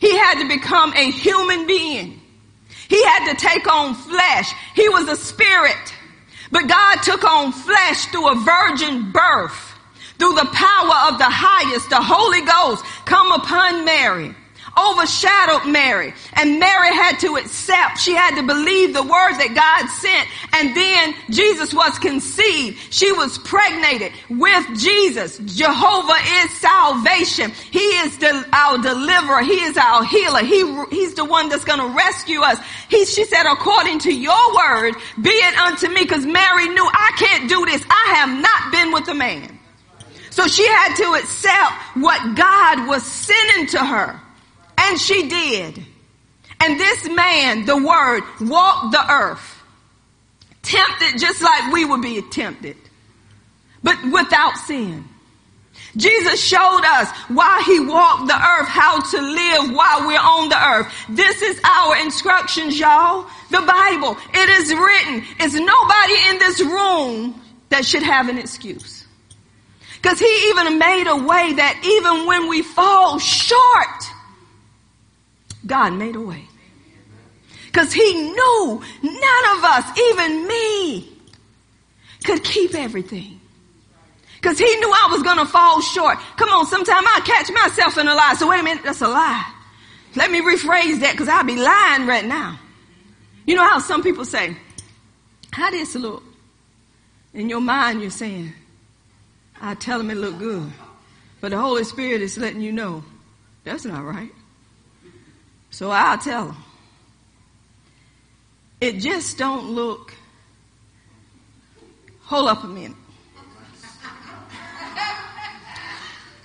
He 0.01 0.17
had 0.17 0.43
to 0.43 0.49
become 0.49 0.93
a 0.95 1.11
human 1.11 1.67
being. 1.69 2.21
He 2.89 3.03
had 3.05 3.33
to 3.33 3.37
take 3.37 3.67
on 3.71 3.95
flesh. 3.95 4.53
He 4.75 4.89
was 4.89 5.09
a 5.09 5.17
spirit. 5.17 5.95
But 6.51 6.69
God 6.69 6.97
took 7.03 7.25
on 7.25 7.53
flesh 7.53 8.07
through 8.07 8.29
a 8.29 8.35
virgin 8.37 9.13
birth. 9.13 9.73
Through 10.19 10.35
the 10.35 10.49
power 10.53 11.13
of 11.13 11.19
the 11.19 11.29
highest, 11.29 11.91
the 11.91 12.01
Holy 12.01 12.43
Ghost 12.43 12.85
come 13.05 13.33
upon 13.33 13.85
Mary 13.85 14.35
overshadowed 14.77 15.67
Mary. 15.71 16.13
And 16.35 16.59
Mary 16.59 16.95
had 16.95 17.19
to 17.21 17.37
accept, 17.37 18.01
she 18.01 18.15
had 18.15 18.37
to 18.37 18.43
believe 18.43 18.95
the 18.95 19.03
word 19.03 19.35
that 19.39 19.53
God 19.55 19.89
sent. 19.91 20.29
And 20.53 20.77
then 20.77 21.15
Jesus 21.31 21.73
was 21.73 21.99
conceived. 21.99 22.79
She 22.93 23.13
was 23.13 23.39
pregnated 23.39 24.13
with 24.29 24.67
Jesus. 24.79 25.39
Jehovah 25.39 26.19
is 26.43 26.51
salvation. 26.59 27.51
He 27.71 27.79
is 27.79 28.19
the, 28.19 28.47
our 28.53 28.79
deliverer. 28.79 29.43
He 29.43 29.61
is 29.63 29.77
our 29.77 30.05
healer. 30.05 30.43
He, 30.43 30.65
he's 30.91 31.15
the 31.15 31.25
one 31.25 31.49
that's 31.49 31.65
going 31.65 31.81
to 31.81 31.97
rescue 31.97 32.41
us. 32.41 32.59
He, 32.89 33.05
she 33.05 33.25
said, 33.25 33.45
according 33.47 34.01
to 34.01 34.13
your 34.13 34.55
word, 34.55 34.95
be 35.21 35.31
it 35.31 35.57
unto 35.59 35.89
me, 35.89 36.03
because 36.03 36.27
Mary 36.27 36.69
knew 36.69 36.87
I 36.87 37.11
can't 37.19 37.49
do 37.49 37.65
this. 37.67 37.85
I 37.89 38.15
have 38.17 38.41
not 38.41 38.73
been 38.73 38.93
with 38.93 39.09
a 39.09 39.15
man. 39.15 39.59
So 40.31 40.49
she 40.49 40.67
had 40.67 40.97
to 40.97 41.15
accept 41.15 41.73
what 41.97 42.37
God 42.37 42.89
was 42.89 43.05
sending 43.05 43.69
to 43.69 43.79
her. 43.79 44.21
And 44.85 45.01
she 45.01 45.29
did. 45.29 45.85
And 46.61 46.79
this 46.79 47.09
man, 47.09 47.67
the 47.67 47.77
word, 47.77 48.23
walked 48.41 48.93
the 48.93 49.05
earth. 49.11 49.63
Tempted 50.63 51.19
just 51.19 51.43
like 51.43 51.73
we 51.73 51.85
would 51.85 52.01
be 52.01 52.23
tempted. 52.23 52.77
But 53.83 53.99
without 54.11 54.57
sin. 54.57 55.05
Jesus 55.97 56.43
showed 56.43 56.83
us 56.85 57.11
while 57.29 57.63
he 57.63 57.81
walked 57.81 58.27
the 58.27 58.35
earth 58.35 58.69
how 58.69 59.01
to 59.01 59.21
live 59.21 59.75
while 59.75 60.07
we're 60.07 60.19
on 60.19 60.49
the 60.49 60.65
earth. 60.65 60.93
This 61.09 61.43
is 61.43 61.61
our 61.65 61.97
instructions, 61.99 62.79
y'all. 62.79 63.29
The 63.51 63.61
Bible. 63.61 64.17
It 64.33 64.49
is 64.49 64.75
written. 64.75 65.23
It's 65.39 65.55
nobody 65.55 66.31
in 66.31 66.39
this 66.39 66.61
room 66.61 67.41
that 67.69 67.85
should 67.85 68.03
have 68.03 68.29
an 68.29 68.39
excuse. 68.39 69.07
Cause 70.03 70.19
he 70.19 70.49
even 70.51 70.79
made 70.79 71.07
a 71.07 71.17
way 71.17 71.55
that 71.55 71.81
even 71.85 72.27
when 72.27 72.49
we 72.49 72.63
fall 72.63 73.19
short, 73.19 74.14
God 75.67 75.95
made 75.95 76.17
a 76.17 76.21
way. 76.21 76.45
Because 77.67 77.93
he 77.93 78.15
knew 78.15 78.83
none 79.03 79.59
of 79.59 79.65
us, 79.65 79.99
even 79.99 80.47
me, 80.47 81.09
could 82.25 82.45
keep 82.45 82.75
everything. 82.75 83.41
Because 84.37 84.59
he 84.59 84.77
knew 84.77 84.91
I 84.91 85.09
was 85.11 85.23
going 85.23 85.39
to 85.39 85.47
fall 85.47 85.81
short. 85.81 86.19
Come 86.37 86.51
on, 86.51 86.67
sometime 86.67 87.03
I'll 87.07 87.23
catch 87.23 87.51
myself 87.51 87.99
in 87.99 88.07
a 88.07 88.15
lie. 88.15 88.35
So 88.39 88.49
wait 88.49 88.61
a 88.61 88.63
minute, 88.63 88.85
that's 88.85 89.01
a 89.01 89.09
lie. 89.09 89.53
Let 90.15 90.31
me 90.31 90.41
rephrase 90.41 91.01
that 91.01 91.13
because 91.13 91.29
I'll 91.29 91.45
be 91.45 91.57
lying 91.57 92.07
right 92.07 92.25
now. 92.25 92.61
You 93.47 93.57
know 93.57 93.69
how 93.69 93.79
some 93.79 94.03
people 94.03 94.25
say, 94.25 94.57
how 95.51 95.71
this 95.71 95.95
look? 95.95 96.23
In 97.33 97.49
your 97.49 97.61
mind, 97.61 98.01
you're 98.01 98.11
saying, 98.11 98.53
I 99.61 99.75
tell 99.75 99.99
them 99.99 100.11
it 100.11 100.17
look 100.17 100.39
good. 100.39 100.71
But 101.41 101.51
the 101.51 101.59
Holy 101.59 101.85
Spirit 101.85 102.23
is 102.23 102.39
letting 102.39 102.61
you 102.61 102.71
know, 102.71 103.03
that's 103.65 103.85
not 103.85 104.05
right. 104.05 104.31
So 105.75 105.91
I'll 105.91 106.17
tell 106.17 106.47
them. 106.47 106.57
It 108.81 109.01
just 109.01 109.37
don't 109.37 109.71
look. 109.71 110.15
Hold 112.23 112.49
up 112.49 112.63
a 112.63 112.69
minute. 112.69 112.97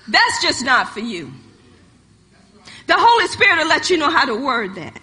That's 0.08 0.42
just 0.42 0.66
not 0.66 0.90
for 0.90 1.02
you. 1.02 1.32
The 2.88 2.96
Holy 2.98 3.28
Spirit 3.28 3.60
will 3.60 3.68
let 3.68 3.92
you 3.92 3.98
know 3.98 4.10
how 4.10 4.26
to 4.26 4.34
word 4.34 4.74
that. 4.74 5.00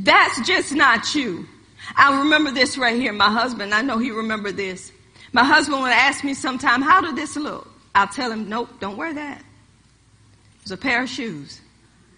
That's 0.00 0.44
just 0.44 0.72
not 0.72 1.14
you. 1.14 1.46
I 1.94 2.18
remember 2.18 2.50
this 2.50 2.76
right 2.76 3.00
here. 3.00 3.12
My 3.12 3.30
husband, 3.30 3.72
I 3.72 3.80
know 3.80 3.98
he 3.98 4.10
remember 4.10 4.50
this. 4.50 4.90
My 5.32 5.44
husband 5.44 5.82
would 5.82 5.92
ask 5.92 6.24
me 6.24 6.34
sometime, 6.34 6.82
how 6.82 7.00
did 7.00 7.14
this 7.14 7.36
look? 7.36 7.70
I'll 7.94 8.08
tell 8.08 8.32
him, 8.32 8.48
nope, 8.48 8.70
don't 8.80 8.96
wear 8.96 9.14
that. 9.14 9.38
It 9.38 9.44
was 10.64 10.72
a 10.72 10.76
pair 10.76 11.04
of 11.04 11.08
shoes. 11.08 11.60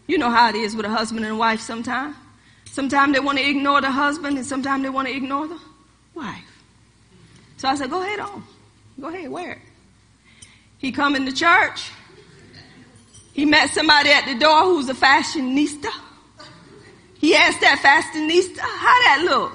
You 0.09 0.17
know 0.17 0.31
how 0.31 0.49
it 0.49 0.57
is 0.57 0.75
with 0.75 0.87
a 0.87 0.89
husband 0.89 1.25
and 1.25 1.35
a 1.35 1.37
wife 1.37 1.61
sometimes. 1.61 2.17
Sometimes 2.65 3.13
they 3.13 3.21
want 3.21 3.39
to 3.39 3.49
ignore 3.49 3.81
the 3.81 3.91
husband 3.91 4.39
and 4.39 4.47
sometimes 4.47 4.83
they 4.83 4.89
want 4.89 5.07
to 5.07 5.15
ignore 5.15 5.47
the 5.47 5.59
wife. 6.15 6.45
So 7.59 7.69
I 7.69 7.75
said, 7.75 7.91
go 7.91 8.03
ahead 8.03 8.19
on. 8.19 8.43
Go 9.01 9.09
ahead, 9.09 9.31
wear 9.31 9.53
it. 9.53 9.59
He 10.79 10.93
come 10.93 11.15
into 11.15 11.33
church. 11.33 11.91
He 13.33 13.45
met 13.45 13.71
somebody 13.71 14.11
at 14.11 14.25
the 14.25 14.39
door 14.39 14.65
who's 14.65 14.89
a 14.89 14.95
fashionista. 14.95 15.91
He 17.19 17.35
asked 17.35 17.61
that 17.61 17.79
fashionista, 17.83 18.61
how 18.61 19.03
that 19.05 19.23
look? 19.29 19.53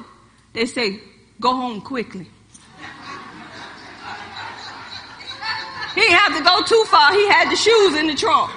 They 0.53 0.65
say, 0.65 0.99
go 1.39 1.55
home 1.55 1.81
quickly. 1.81 2.27
He 5.95 6.01
didn't 6.01 6.17
have 6.17 6.37
to 6.37 6.43
go 6.43 6.61
too 6.63 6.83
far. 6.89 7.11
He 7.11 7.27
had 7.27 7.51
the 7.51 7.55
shoes 7.55 7.95
in 7.97 8.07
the 8.07 8.15
trunk. 8.15 8.51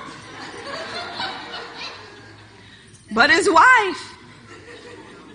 But 3.17 3.31
his 3.31 3.49
wife 3.49 4.15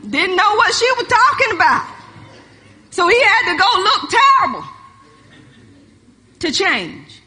didn't 0.07 0.35
know 0.35 0.55
what 0.55 0.71
she 0.71 0.85
was 0.97 1.07
talking 1.07 1.55
about. 1.55 1.91
So 2.91 3.07
he 3.07 3.19
had 3.19 3.51
to 3.51 3.57
go 3.57 3.65
look 3.81 4.11
terrible 4.11 4.63
to 6.41 6.51
change. 6.51 7.23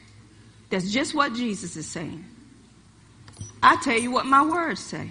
That's 0.70 0.92
just 0.92 1.12
what 1.12 1.34
Jesus 1.34 1.74
is 1.74 1.86
saying. 1.86 2.24
I 3.64 3.74
tell 3.82 3.98
you 3.98 4.12
what 4.12 4.26
my 4.26 4.46
words 4.46 4.78
say. 4.78 5.10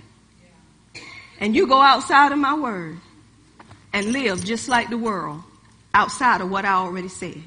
And 1.42 1.54
you 1.54 1.68
go 1.68 1.82
outside 1.82 2.32
of 2.32 2.38
my 2.38 2.58
word 2.58 3.00
and 3.92 4.14
live 4.14 4.46
just 4.46 4.70
like 4.70 4.90
the 4.90 4.98
world 4.98 5.42
outside 5.94 6.40
of 6.40 6.50
what 6.50 6.64
I 6.64 6.72
already 6.72 7.10
said. 7.10 7.44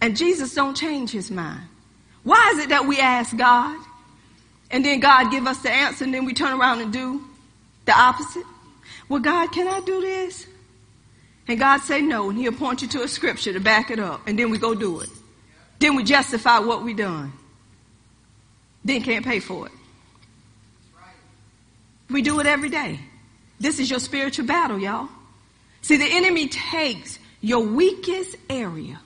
And 0.00 0.16
Jesus 0.16 0.54
don't 0.54 0.76
change 0.76 1.10
his 1.10 1.28
mind. 1.28 1.62
Why 2.22 2.52
is 2.54 2.60
it 2.60 2.68
that 2.68 2.86
we 2.86 3.00
ask 3.00 3.36
God 3.36 3.84
and 4.70 4.84
then 4.84 5.00
God 5.00 5.30
give 5.30 5.46
us 5.46 5.58
the 5.58 5.70
answer 5.70 6.04
and 6.04 6.14
then 6.14 6.24
we 6.24 6.32
turn 6.32 6.58
around 6.58 6.80
and 6.80 6.92
do 6.92 7.22
the 7.86 7.92
opposite. 7.92 8.44
Well, 9.08 9.20
God, 9.20 9.48
can 9.52 9.66
I 9.66 9.80
do 9.80 10.00
this? 10.00 10.46
And 11.48 11.58
God 11.58 11.78
say 11.80 12.00
no, 12.00 12.30
and 12.30 12.38
he'll 12.38 12.52
point 12.52 12.82
you 12.82 12.88
to 12.88 13.02
a 13.02 13.08
scripture 13.08 13.52
to 13.52 13.58
back 13.58 13.90
it 13.90 13.98
up, 13.98 14.28
and 14.28 14.38
then 14.38 14.50
we 14.50 14.58
go 14.58 14.72
do 14.72 15.00
it. 15.00 15.08
Then 15.80 15.96
we 15.96 16.04
justify 16.04 16.60
what 16.60 16.84
we 16.84 16.94
done. 16.94 17.32
Then 18.84 19.02
can't 19.02 19.24
pay 19.24 19.40
for 19.40 19.66
it. 19.66 19.72
We 22.08 22.22
do 22.22 22.38
it 22.38 22.46
every 22.46 22.68
day. 22.68 23.00
This 23.58 23.80
is 23.80 23.90
your 23.90 23.98
spiritual 23.98 24.46
battle, 24.46 24.78
y'all. 24.78 25.08
See, 25.82 25.96
the 25.96 26.08
enemy 26.08 26.48
takes 26.48 27.18
your 27.40 27.64
weakest 27.66 28.36
area, 28.48 29.00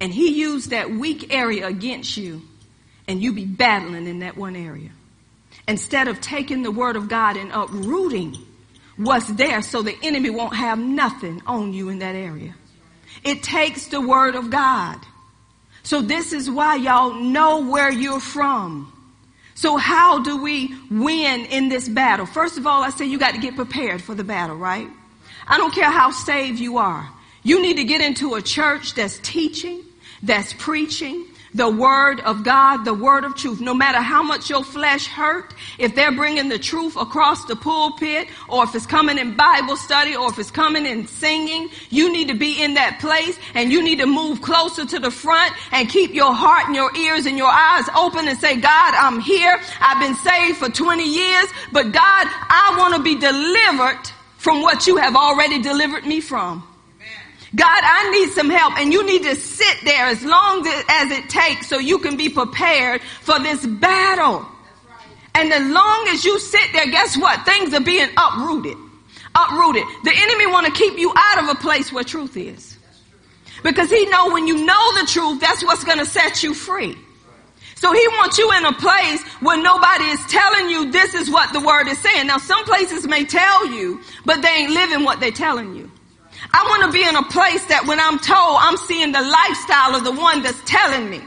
and 0.00 0.12
he 0.12 0.40
used 0.40 0.70
that 0.70 0.90
weak 0.90 1.32
area 1.32 1.66
against 1.68 2.16
you 2.16 2.42
and 3.08 3.22
you 3.22 3.32
be 3.32 3.44
battling 3.44 4.06
in 4.06 4.20
that 4.20 4.36
one 4.36 4.56
area. 4.56 4.90
instead 5.70 6.08
of 6.08 6.20
taking 6.20 6.62
the 6.62 6.70
word 6.70 6.96
of 6.96 7.08
God 7.08 7.36
and 7.36 7.50
uprooting 7.52 8.36
what's 8.96 9.28
there 9.28 9.62
so 9.62 9.82
the 9.82 9.96
enemy 10.02 10.30
won't 10.30 10.56
have 10.56 10.78
nothing 10.78 11.40
on 11.46 11.72
you 11.72 11.88
in 11.88 12.00
that 12.00 12.14
area. 12.14 12.54
It 13.24 13.42
takes 13.42 13.86
the 13.86 14.00
word 14.00 14.34
of 14.34 14.50
God. 14.50 14.98
So 15.82 16.02
this 16.02 16.32
is 16.32 16.50
why 16.50 16.76
y'all 16.76 17.14
know 17.14 17.70
where 17.70 17.90
you're 17.90 18.20
from. 18.20 18.92
So 19.54 19.76
how 19.76 20.22
do 20.22 20.42
we 20.42 20.74
win 20.90 21.46
in 21.46 21.68
this 21.68 21.88
battle? 21.88 22.26
First 22.26 22.58
of 22.58 22.66
all, 22.66 22.82
I 22.82 22.90
say 22.90 23.06
you 23.06 23.18
got 23.18 23.34
to 23.34 23.40
get 23.40 23.56
prepared 23.56 24.02
for 24.02 24.14
the 24.14 24.24
battle, 24.24 24.56
right? 24.56 24.88
I 25.46 25.56
don't 25.56 25.74
care 25.74 25.90
how 25.90 26.10
saved 26.10 26.58
you 26.58 26.78
are. 26.78 27.08
You 27.42 27.62
need 27.62 27.76
to 27.76 27.84
get 27.84 28.00
into 28.00 28.34
a 28.34 28.42
church 28.42 28.94
that's 28.94 29.18
teaching, 29.18 29.82
that's 30.22 30.52
preaching, 30.54 31.26
the 31.54 31.68
word 31.68 32.20
of 32.20 32.44
God, 32.44 32.84
the 32.84 32.94
word 32.94 33.24
of 33.24 33.34
truth. 33.34 33.60
No 33.60 33.74
matter 33.74 34.00
how 34.00 34.22
much 34.22 34.48
your 34.50 34.62
flesh 34.62 35.06
hurt, 35.06 35.54
if 35.78 35.94
they're 35.94 36.12
bringing 36.12 36.48
the 36.48 36.58
truth 36.58 36.96
across 36.96 37.44
the 37.46 37.56
pulpit, 37.56 38.28
or 38.48 38.64
if 38.64 38.74
it's 38.74 38.86
coming 38.86 39.18
in 39.18 39.36
Bible 39.36 39.76
study, 39.76 40.14
or 40.14 40.30
if 40.30 40.38
it's 40.38 40.50
coming 40.50 40.86
in 40.86 41.06
singing, 41.06 41.68
you 41.90 42.12
need 42.12 42.28
to 42.28 42.34
be 42.34 42.62
in 42.62 42.74
that 42.74 42.98
place 43.00 43.38
and 43.54 43.72
you 43.72 43.82
need 43.82 43.98
to 43.98 44.06
move 44.06 44.42
closer 44.42 44.84
to 44.86 44.98
the 44.98 45.10
front 45.10 45.52
and 45.72 45.88
keep 45.88 46.14
your 46.14 46.32
heart 46.32 46.66
and 46.66 46.74
your 46.74 46.94
ears 46.96 47.26
and 47.26 47.36
your 47.36 47.50
eyes 47.50 47.84
open 47.96 48.28
and 48.28 48.38
say, 48.38 48.56
God, 48.56 48.94
I'm 48.94 49.20
here. 49.20 49.60
I've 49.80 50.00
been 50.00 50.16
saved 50.16 50.58
for 50.58 50.68
20 50.68 51.04
years, 51.04 51.48
but 51.72 51.92
God, 51.92 52.26
I 52.28 52.76
want 52.78 52.94
to 52.94 53.02
be 53.02 53.16
delivered 53.16 54.10
from 54.36 54.62
what 54.62 54.86
you 54.86 54.96
have 54.96 55.16
already 55.16 55.60
delivered 55.60 56.06
me 56.06 56.20
from. 56.20 56.66
God, 57.54 57.82
I 57.82 58.10
need 58.10 58.30
some 58.30 58.48
help 58.48 58.78
and 58.78 58.92
you 58.92 59.04
need 59.04 59.24
to 59.24 59.34
sit 59.34 59.78
there 59.84 60.06
as 60.06 60.24
long 60.24 60.66
as 60.66 61.10
it 61.10 61.28
takes 61.28 61.66
so 61.68 61.78
you 61.78 61.98
can 61.98 62.16
be 62.16 62.28
prepared 62.28 63.02
for 63.22 63.40
this 63.40 63.66
battle. 63.66 64.46
And 65.34 65.52
as 65.52 65.68
long 65.68 66.06
as 66.08 66.24
you 66.24 66.38
sit 66.38 66.72
there, 66.72 66.86
guess 66.86 67.16
what? 67.16 67.44
Things 67.44 67.74
are 67.74 67.80
being 67.80 68.08
uprooted. 68.16 68.76
Uprooted. 69.34 69.84
The 70.04 70.12
enemy 70.14 70.46
want 70.46 70.66
to 70.66 70.72
keep 70.72 70.98
you 70.98 71.12
out 71.16 71.42
of 71.42 71.48
a 71.48 71.54
place 71.56 71.92
where 71.92 72.04
truth 72.04 72.36
is. 72.36 72.78
Because 73.62 73.90
he 73.90 74.06
know 74.06 74.32
when 74.32 74.46
you 74.46 74.64
know 74.64 75.00
the 75.00 75.06
truth, 75.06 75.40
that's 75.40 75.64
what's 75.64 75.84
going 75.84 75.98
to 75.98 76.06
set 76.06 76.42
you 76.42 76.54
free. 76.54 76.96
So 77.74 77.92
he 77.92 78.08
wants 78.08 78.38
you 78.38 78.50
in 78.52 78.64
a 78.64 78.72
place 78.74 79.22
where 79.40 79.60
nobody 79.60 80.04
is 80.04 80.20
telling 80.26 80.68
you 80.68 80.90
this 80.90 81.14
is 81.14 81.30
what 81.30 81.52
the 81.52 81.60
word 81.60 81.88
is 81.88 81.98
saying. 81.98 82.26
Now 82.26 82.38
some 82.38 82.64
places 82.64 83.06
may 83.06 83.24
tell 83.24 83.66
you, 83.66 84.00
but 84.24 84.42
they 84.42 84.48
ain't 84.48 84.72
living 84.72 85.04
what 85.04 85.18
they're 85.18 85.30
telling 85.30 85.74
you. 85.74 85.90
I 86.52 86.64
want 86.68 86.82
to 86.84 86.92
be 86.92 87.06
in 87.06 87.16
a 87.16 87.22
place 87.24 87.64
that 87.66 87.86
when 87.86 88.00
I'm 88.00 88.18
told, 88.18 88.58
I'm 88.60 88.76
seeing 88.76 89.12
the 89.12 89.22
lifestyle 89.22 89.94
of 89.94 90.04
the 90.04 90.12
one 90.12 90.42
that's 90.42 90.60
telling 90.64 91.10
me. 91.10 91.20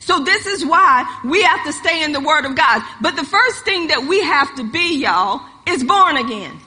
So 0.00 0.18
this 0.20 0.46
is 0.46 0.66
why 0.66 1.20
we 1.24 1.42
have 1.42 1.64
to 1.64 1.72
stay 1.72 2.02
in 2.02 2.12
the 2.12 2.20
word 2.20 2.44
of 2.44 2.56
God. 2.56 2.82
But 3.00 3.14
the 3.14 3.24
first 3.24 3.64
thing 3.64 3.88
that 3.88 4.04
we 4.04 4.20
have 4.22 4.54
to 4.56 4.68
be, 4.68 5.00
y'all, 5.00 5.40
is 5.66 5.84
born 5.84 6.16
again. 6.16 6.58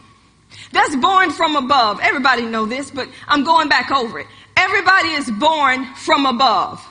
That's 0.71 0.95
born 0.95 1.31
from 1.31 1.55
above. 1.55 1.99
Everybody 2.01 2.43
know 2.43 2.65
this, 2.65 2.91
but 2.91 3.09
I'm 3.27 3.43
going 3.43 3.67
back 3.67 3.91
over 3.91 4.19
it. 4.19 4.27
Everybody 4.55 5.09
is 5.09 5.29
born 5.31 5.85
from 5.95 6.25
above. 6.25 6.85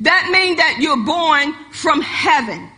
That 0.00 0.28
means 0.30 0.58
that 0.58 0.78
you're 0.80 1.04
born 1.04 1.54
from 1.72 2.00
heaven. 2.02 2.68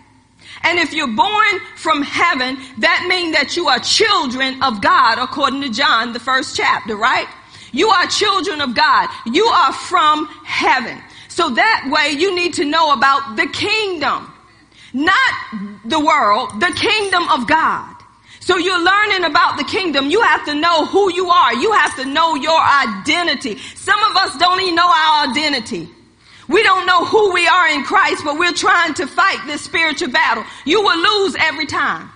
And 0.64 0.78
if 0.78 0.92
you're 0.92 1.06
born 1.06 1.60
from 1.76 2.02
heaven, 2.02 2.58
that 2.78 3.06
means 3.08 3.36
that 3.36 3.56
you 3.56 3.68
are 3.68 3.78
children 3.78 4.62
of 4.62 4.80
God, 4.80 5.18
according 5.18 5.60
to 5.60 5.70
John, 5.70 6.12
the 6.12 6.20
first 6.20 6.56
chapter, 6.56 6.96
right? 6.96 7.28
You 7.72 7.90
are 7.90 8.06
children 8.06 8.60
of 8.60 8.74
God. 8.74 9.08
You 9.26 9.44
are 9.44 9.72
from 9.72 10.26
heaven. 10.44 11.00
So 11.28 11.50
that 11.50 11.90
way 11.92 12.18
you 12.18 12.34
need 12.34 12.54
to 12.54 12.64
know 12.64 12.92
about 12.92 13.36
the 13.36 13.46
kingdom. 13.48 14.32
Not 14.94 15.34
the 15.84 15.98
world, 15.98 16.60
the 16.60 16.72
kingdom 16.74 17.28
of 17.28 17.46
God. 17.48 17.94
So 18.40 18.56
you're 18.56 18.82
learning 18.82 19.24
about 19.24 19.58
the 19.58 19.64
kingdom. 19.64 20.10
You 20.10 20.20
have 20.20 20.44
to 20.44 20.54
know 20.54 20.86
who 20.86 21.12
you 21.12 21.30
are. 21.30 21.54
You 21.54 21.72
have 21.72 21.96
to 21.96 22.04
know 22.04 22.36
your 22.36 22.60
identity. 22.60 23.58
Some 23.74 23.98
of 24.04 24.16
us 24.16 24.36
don't 24.38 24.60
even 24.60 24.76
know 24.76 24.86
our 24.86 25.28
identity. 25.28 25.88
We 26.48 26.62
don't 26.62 26.86
know 26.86 27.04
who 27.04 27.32
we 27.32 27.46
are 27.46 27.68
in 27.68 27.84
Christ, 27.84 28.22
but 28.24 28.38
we're 28.38 28.52
trying 28.52 28.94
to 28.94 29.06
fight 29.06 29.44
this 29.46 29.62
spiritual 29.62 30.10
battle. 30.10 30.44
You 30.64 30.82
will 30.82 31.24
lose 31.24 31.36
every 31.38 31.66
time. 31.66 32.10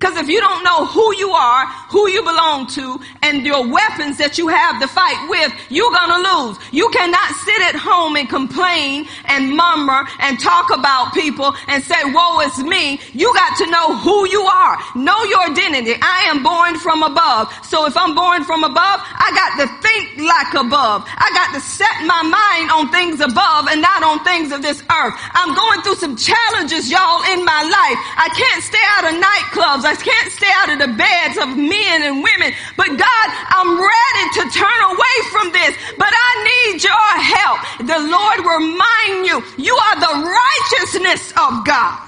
Because 0.00 0.16
if 0.16 0.28
you 0.28 0.40
don't 0.40 0.64
know 0.64 0.86
who 0.86 1.14
you 1.16 1.28
are, 1.28 1.66
who 1.92 2.08
you 2.08 2.22
belong 2.22 2.66
to, 2.68 2.98
and 3.20 3.44
your 3.44 3.68
weapons 3.68 4.16
that 4.16 4.38
you 4.38 4.48
have 4.48 4.80
to 4.80 4.88
fight 4.88 5.28
with, 5.28 5.52
you're 5.68 5.92
gonna 5.92 6.24
lose. 6.24 6.56
You 6.72 6.88
cannot 6.88 7.36
sit 7.44 7.60
at 7.68 7.76
home 7.76 8.16
and 8.16 8.24
complain 8.24 9.04
and 9.28 9.52
murmur 9.52 10.08
and 10.24 10.40
talk 10.40 10.72
about 10.72 11.12
people 11.12 11.52
and 11.68 11.84
say, 11.84 12.00
woe 12.16 12.40
is 12.40 12.56
me. 12.64 12.96
You 13.12 13.28
got 13.34 13.60
to 13.60 13.68
know 13.68 13.92
who 14.00 14.24
you 14.24 14.40
are. 14.40 14.80
Know 14.96 15.20
your 15.28 15.44
identity. 15.52 15.92
I 16.00 16.32
am 16.32 16.40
born 16.42 16.80
from 16.80 17.04
above. 17.04 17.52
So 17.68 17.84
if 17.84 17.92
I'm 17.92 18.16
born 18.16 18.44
from 18.48 18.64
above, 18.64 19.04
I 19.04 19.28
got 19.36 19.52
to 19.60 19.66
think 19.84 20.24
like 20.24 20.64
above. 20.64 21.04
I 21.12 21.28
got 21.36 21.52
to 21.52 21.60
set 21.60 22.08
my 22.08 22.24
mind 22.24 22.72
on 22.72 22.88
things 22.88 23.20
above 23.20 23.68
and 23.68 23.84
not 23.84 24.00
on 24.00 24.24
things 24.24 24.48
of 24.48 24.64
this 24.64 24.80
earth. 24.80 25.14
I'm 25.36 25.52
going 25.52 25.84
through 25.84 26.00
some 26.00 26.16
challenges, 26.16 26.88
y'all, 26.88 27.20
in 27.36 27.44
my 27.44 27.68
life. 27.68 27.98
I 28.16 28.32
can't 28.32 28.64
stay 28.64 28.84
out 28.96 29.04
of 29.04 29.20
nightclubs. 29.20 29.89
I 29.90 29.98
can't 29.98 30.30
stay 30.30 30.52
out 30.62 30.70
of 30.70 30.78
the 30.78 30.92
beds 30.94 31.34
of 31.42 31.58
men 31.58 32.06
and 32.06 32.22
women. 32.22 32.54
But 32.78 32.94
God, 32.94 33.26
I'm 33.50 33.74
ready 33.74 34.24
to 34.38 34.42
turn 34.54 34.80
away 34.86 35.16
from 35.34 35.50
this, 35.50 35.74
but 35.98 36.14
I 36.14 36.30
need 36.46 36.78
your 36.78 37.10
help. 37.18 37.58
The 37.90 38.00
Lord 38.06 38.38
remind 38.46 39.26
you, 39.26 39.42
you 39.58 39.74
are 39.74 39.96
the 39.98 40.14
righteousness 40.14 41.34
of 41.34 41.66
God. 41.66 42.06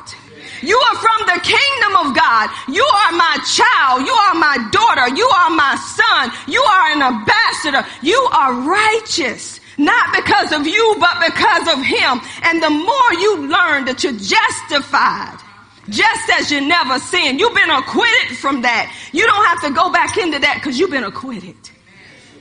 You 0.63 0.79
are 0.79 0.99
from 1.03 1.27
the 1.27 1.43
kingdom 1.43 2.07
of 2.07 2.15
God. 2.15 2.47
You 2.71 2.87
are 2.87 3.13
my 3.19 3.35
child. 3.51 4.07
You 4.07 4.15
are 4.15 4.39
my 4.39 4.63
daughter. 4.71 5.11
You 5.11 5.27
are 5.27 5.51
my 5.51 5.75
son. 5.75 6.31
You 6.47 6.63
are 6.63 6.87
an 6.95 7.03
ambassador. 7.03 7.83
You 8.01 8.15
are 8.31 8.63
righteous. 8.63 9.59
Not 9.77 10.15
because 10.15 10.53
of 10.53 10.69
you, 10.69 10.97
but 11.01 11.19
because 11.19 11.67
of 11.67 11.83
him. 11.83 12.21
And 12.47 12.63
the 12.63 12.71
more 12.71 13.13
you 13.19 13.51
learn 13.51 13.87
that 13.87 14.05
you're 14.05 14.13
justified, 14.13 15.35
just 15.93 16.31
as 16.41 16.51
you 16.51 16.61
never 16.61 16.99
sinned. 16.99 17.39
You've 17.39 17.55
been 17.55 17.71
acquitted 17.71 18.37
from 18.39 18.63
that. 18.63 18.93
You 19.13 19.27
don't 19.27 19.45
have 19.47 19.63
to 19.63 19.71
go 19.71 19.93
back 19.93 20.17
into 20.17 20.39
that 20.41 20.57
because 20.57 20.79
you've 20.79 20.91
been 20.91 21.05
acquitted. 21.05 21.57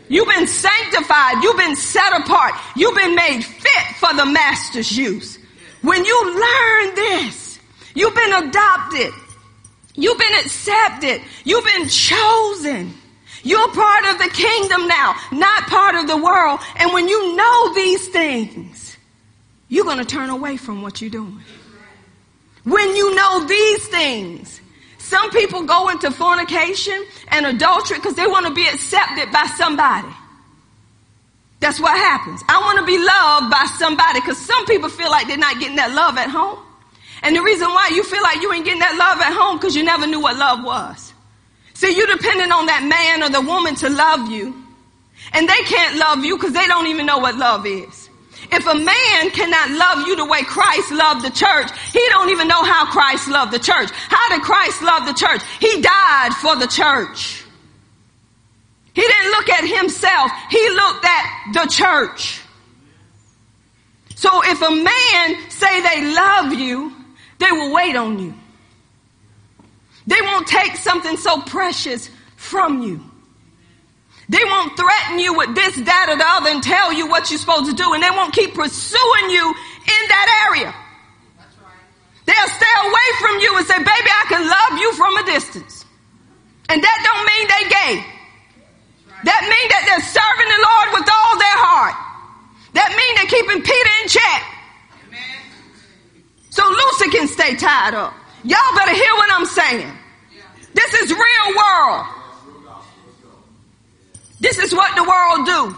You've 0.08 0.28
been 0.28 0.48
sanctified. 0.48 1.44
You've 1.44 1.58
been 1.58 1.76
set 1.76 2.20
apart. 2.20 2.54
You've 2.76 2.96
been 2.96 3.16
made 3.16 3.42
fit 3.44 3.96
for 3.98 4.14
the 4.14 4.26
master's 4.26 4.98
use. 4.98 5.38
When 5.82 6.04
you 6.04 6.26
learn 6.26 6.96
this, 6.96 7.60
you've 7.96 8.16
been 8.16 8.34
adopted. 8.34 9.14
You've 9.96 10.18
been 10.18 10.34
accepted. 10.40 11.22
You've 11.44 11.66
been 11.66 11.88
chosen. 11.88 12.94
You're 13.44 13.72
part 13.72 14.06
of 14.06 14.18
the 14.20 14.30
kingdom 14.34 14.88
now, 14.88 15.16
not 15.32 15.64
part 15.64 15.96
of 15.96 16.08
the 16.08 16.18
world. 16.18 16.60
And 16.76 16.94
when 16.94 17.08
you 17.08 17.36
know 17.36 17.74
these 17.74 18.08
things, 18.10 18.98
you're 19.68 19.86
going 19.86 19.98
to 19.98 20.06
turn 20.06 20.30
away 20.30 20.58
from 20.58 20.82
what 20.82 21.02
you're 21.02 21.10
doing. 21.10 21.40
When 22.64 22.96
you 22.96 23.16
know 23.16 23.46
these 23.48 23.88
things. 23.88 24.62
Some 24.98 25.30
people 25.32 25.64
go 25.64 25.90
into 25.90 26.10
fornication 26.10 27.06
and 27.28 27.46
adultery 27.46 27.98
because 27.98 28.16
they 28.16 28.28
want 28.28 28.46
to 28.46 28.54
be 28.54 28.66
accepted 28.66 29.30
by 29.30 29.46
somebody. 29.58 30.08
That's 31.60 31.82
what 31.82 31.98
happens. 31.98 32.42
I 32.48 32.60
want 32.62 32.80
to 32.80 32.86
be 32.86 32.98
loved 32.98 33.52
by 33.52 33.66
somebody 33.78 34.22
because 34.22 34.38
some 34.38 34.66
people 34.66 34.90
feel 34.90 35.12
like 35.12 35.28
they're 35.28 35.38
not 35.38 35.60
getting 35.60 35.76
that 35.76 35.92
love 35.92 36.18
at 36.18 36.30
home. 36.30 36.60
And 37.24 37.36
the 37.36 37.42
reason 37.42 37.68
why 37.68 37.92
you 37.94 38.04
feel 38.04 38.22
like 38.24 38.42
you 38.42 38.54
ain't 38.54 38.64
getting 38.64 38.80
that 38.80 38.96
love 38.98 39.20
at 39.20 39.34
home 39.34 39.58
because 39.58 39.76
you 39.76 39.84
never 39.84 40.08
knew 40.08 40.22
what 40.22 40.38
love 40.38 40.64
was. 40.64 41.14
See, 41.74 41.96
you're 41.96 42.08
dependent 42.08 42.52
on 42.52 42.68
that 42.68 42.84
man 42.84 43.22
or 43.22 43.30
the 43.30 43.42
woman 43.42 43.76
to 43.76 43.90
love 43.90 44.32
you. 44.32 44.56
And 45.34 45.48
they 45.48 45.62
can't 45.66 45.98
love 45.98 46.24
you 46.24 46.38
because 46.38 46.54
they 46.54 46.68
don't 46.68 46.88
even 46.88 47.06
know 47.06 47.20
what 47.20 47.36
love 47.36 47.66
is. 47.66 48.01
If 48.52 48.66
a 48.66 48.76
man 48.76 49.32
cannot 49.32 49.70
love 49.72 50.08
you 50.08 50.16
the 50.16 50.26
way 50.26 50.44
Christ 50.44 50.92
loved 50.92 51.26
the 51.26 51.30
church, 51.32 51.70
he 51.92 52.06
don't 52.10 52.30
even 52.30 52.48
know 52.48 52.64
how 52.64 52.86
Christ 52.86 53.28
loved 53.28 53.52
the 53.52 53.60
church. 53.60 53.90
How 53.92 54.30
did 54.30 54.42
Christ 54.42 54.82
love 54.82 55.06
the 55.06 55.14
church? 55.14 55.42
He 55.60 55.82
died 55.82 56.34
for 56.42 56.56
the 56.56 56.68
church. 56.68 57.44
He 58.94 59.02
didn't 59.02 59.32
look 59.32 59.50
at 59.50 59.68
himself. 59.68 60.32
He 60.50 60.70
looked 60.70 61.06
at 61.06 61.54
the 61.54 61.66
church. 61.68 62.42
So 64.16 64.30
if 64.44 64.62
a 64.62 64.72
man 64.72 65.50
say 65.50 65.82
they 65.82 66.14
love 66.14 66.54
you, 66.54 66.94
they 67.40 67.52
will 67.52 67.74
wait 67.74 67.96
on 67.96 68.20
you. 68.20 68.34
They 70.08 70.22
won't 70.22 70.48
take 70.48 70.76
something 70.76 71.18
so 71.18 71.42
precious 71.42 72.10
from 72.36 72.82
you. 72.84 73.11
They 74.32 74.40
won't 74.48 74.80
threaten 74.80 75.20
you 75.20 75.36
with 75.36 75.52
this, 75.60 75.76
that, 75.84 76.08
or 76.08 76.16
the 76.16 76.24
other 76.24 76.56
and 76.56 76.64
tell 76.64 76.96
you 76.96 77.12
what 77.12 77.28
you're 77.28 77.38
supposed 77.38 77.68
to 77.68 77.76
do. 77.76 77.92
And 77.92 78.00
they 78.00 78.16
won't 78.16 78.32
keep 78.32 78.56
pursuing 78.56 79.28
you 79.28 79.44
in 79.44 80.04
that 80.08 80.28
area. 80.48 80.72
They'll 82.24 82.54
stay 82.56 82.76
away 82.80 83.10
from 83.20 83.44
you 83.44 83.52
and 83.60 83.68
say, 83.68 83.76
baby, 83.76 84.08
I 84.08 84.26
can 84.32 84.48
love 84.48 84.80
you 84.80 84.90
from 84.96 85.18
a 85.20 85.24
distance. 85.36 85.84
And 86.72 86.80
that 86.80 86.98
don't 87.04 87.26
mean 87.28 87.44
they 87.52 87.66
gay. 87.76 87.94
That 89.28 89.42
mean 89.52 89.68
that 89.68 89.84
they're 89.92 90.08
serving 90.16 90.48
the 90.48 90.62
Lord 90.64 90.88
with 90.96 91.08
all 91.12 91.36
their 91.36 91.60
heart. 91.68 91.98
That 92.72 92.96
mean 92.96 93.12
they're 93.20 93.36
keeping 93.36 93.60
Peter 93.60 93.94
in 94.00 94.08
check. 94.08 94.42
So 96.56 96.64
Lucy 96.64 97.12
can 97.12 97.28
stay 97.28 97.60
tied 97.60 97.96
up. 97.96 98.16
Y'all 98.48 98.76
better 98.80 98.96
hear 98.96 99.12
what 99.20 99.28
I'm 99.34 99.46
saying. 99.46 99.92
This 100.74 100.94
is 101.04 101.12
real 101.12 101.48
world. 101.52 102.21
This 104.42 104.58
is 104.58 104.74
what 104.74 104.96
the 104.96 105.04
world 105.04 105.46
do. 105.46 105.78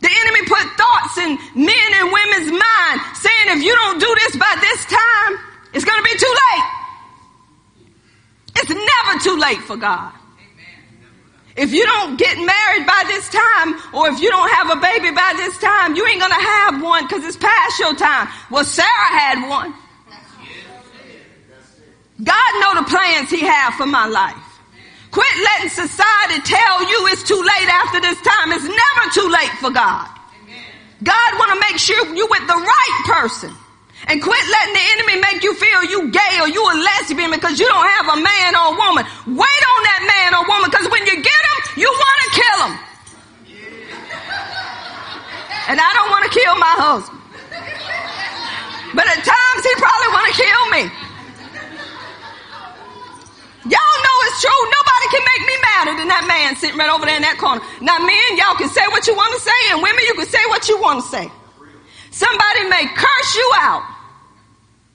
The 0.00 0.10
enemy 0.10 0.46
put 0.46 0.62
thoughts 0.76 1.18
in 1.18 1.38
men 1.54 1.90
and 1.94 2.12
women's 2.12 2.52
mind 2.52 3.00
saying 3.14 3.58
if 3.58 3.64
you 3.64 3.74
don't 3.74 3.98
do 3.98 4.14
this 4.26 4.36
by 4.36 4.54
this 4.60 4.84
time, 4.86 5.38
it's 5.72 5.84
going 5.84 5.98
to 5.98 6.04
be 6.04 6.18
too 6.18 6.34
late. 6.34 6.64
It's 8.56 8.70
never 8.70 9.18
too 9.20 9.38
late 9.38 9.58
for 9.58 9.76
God. 9.76 10.12
If 11.56 11.72
you 11.72 11.84
don't 11.84 12.16
get 12.16 12.36
married 12.36 12.86
by 12.86 13.04
this 13.08 13.28
time, 13.28 13.74
or 13.92 14.08
if 14.08 14.20
you 14.20 14.30
don't 14.30 14.48
have 14.50 14.70
a 14.70 14.80
baby 14.80 15.10
by 15.10 15.34
this 15.36 15.58
time, 15.58 15.96
you 15.96 16.06
ain't 16.06 16.20
gonna 16.20 16.40
have 16.40 16.80
one 16.80 17.04
because 17.04 17.24
it's 17.24 17.36
past 17.36 17.80
your 17.80 17.96
time. 17.96 18.28
Well, 18.48 18.64
Sarah 18.64 18.86
had 18.86 19.48
one. 19.48 19.74
God 22.22 22.60
know 22.60 22.80
the 22.80 22.88
plans 22.88 23.30
he 23.30 23.40
had 23.40 23.72
for 23.72 23.86
my 23.86 24.06
life. 24.06 24.47
Quit 25.18 25.36
letting 25.42 25.74
society 25.74 26.38
tell 26.46 26.78
you 26.86 27.10
it's 27.10 27.26
too 27.26 27.42
late 27.42 27.68
after 27.82 27.98
this 27.98 28.22
time. 28.22 28.54
It's 28.54 28.62
never 28.62 29.04
too 29.10 29.26
late 29.26 29.50
for 29.58 29.74
God. 29.74 30.06
God 31.02 31.30
want 31.34 31.50
to 31.50 31.58
make 31.58 31.74
sure 31.74 31.98
you 32.14 32.22
with 32.30 32.46
the 32.46 32.54
right 32.54 32.96
person. 33.10 33.50
And 34.06 34.22
quit 34.22 34.38
letting 34.38 34.74
the 34.78 34.86
enemy 34.94 35.18
make 35.18 35.42
you 35.42 35.58
feel 35.58 35.90
you 35.90 36.14
gay 36.14 36.38
or 36.38 36.46
you 36.46 36.62
a 36.62 36.74
lesbian 36.78 37.34
because 37.34 37.58
you 37.58 37.66
don't 37.66 37.90
have 37.98 38.14
a 38.14 38.18
man 38.22 38.54
or 38.54 38.70
a 38.70 38.74
woman. 38.78 39.02
Wait 39.26 39.62
on 39.74 39.80
that 39.90 40.02
man 40.06 40.38
or 40.38 40.46
woman 40.46 40.70
because 40.70 40.86
when 40.86 41.02
you 41.02 41.18
get 41.18 41.42
him, 41.50 41.58
you 41.82 41.90
want 41.90 42.18
to 42.22 42.28
kill 42.38 42.58
him. 42.62 42.74
And 45.66 45.82
I 45.82 45.90
don't 45.98 46.10
want 46.14 46.30
to 46.30 46.32
kill 46.38 46.54
my 46.62 46.74
husband. 46.78 47.18
But 48.94 49.10
at 49.10 49.18
times 49.26 49.60
he 49.66 49.72
probably 49.82 50.10
want 50.14 50.26
to 50.30 50.34
kill 50.38 50.62
me. 50.78 51.07
Y'all 53.68 53.98
know 54.00 54.16
it's 54.28 54.40
true. 54.40 54.62
Nobody 54.72 55.06
can 55.12 55.24
make 55.28 55.42
me 55.44 55.56
madder 55.60 55.94
than 56.00 56.08
that 56.08 56.24
man 56.24 56.56
sitting 56.56 56.78
right 56.80 56.88
over 56.88 57.04
there 57.04 57.20
in 57.20 57.24
that 57.24 57.36
corner. 57.36 57.60
Now 57.84 58.00
men, 58.00 58.28
y'all 58.40 58.56
can 58.56 58.72
say 58.72 58.84
what 58.88 59.04
you 59.04 59.12
want 59.12 59.36
to 59.36 59.40
say 59.44 59.60
and 59.72 59.84
women, 59.84 60.02
you 60.08 60.14
can 60.16 60.28
say 60.28 60.40
what 60.48 60.68
you 60.68 60.80
want 60.80 61.04
to 61.04 61.06
say. 61.12 61.26
Somebody 62.10 62.64
may 62.72 62.88
curse 62.96 63.32
you 63.36 63.48
out. 63.60 63.84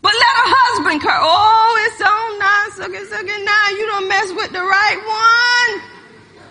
But 0.01 0.11
let 0.11 0.33
a 0.43 0.45
husband 0.51 0.99
curse. 0.99 1.23
Oh, 1.23 1.71
it's 1.87 1.95
so 1.95 2.11
nice. 2.41 2.75
It, 2.91 3.07
suck 3.07 3.23
it. 3.23 3.41
Now 3.45 3.65
you 3.77 3.85
don't 3.87 4.07
mess 4.09 4.27
with 4.35 4.51
the 4.51 4.59
right 4.59 4.99
one. 4.99 5.71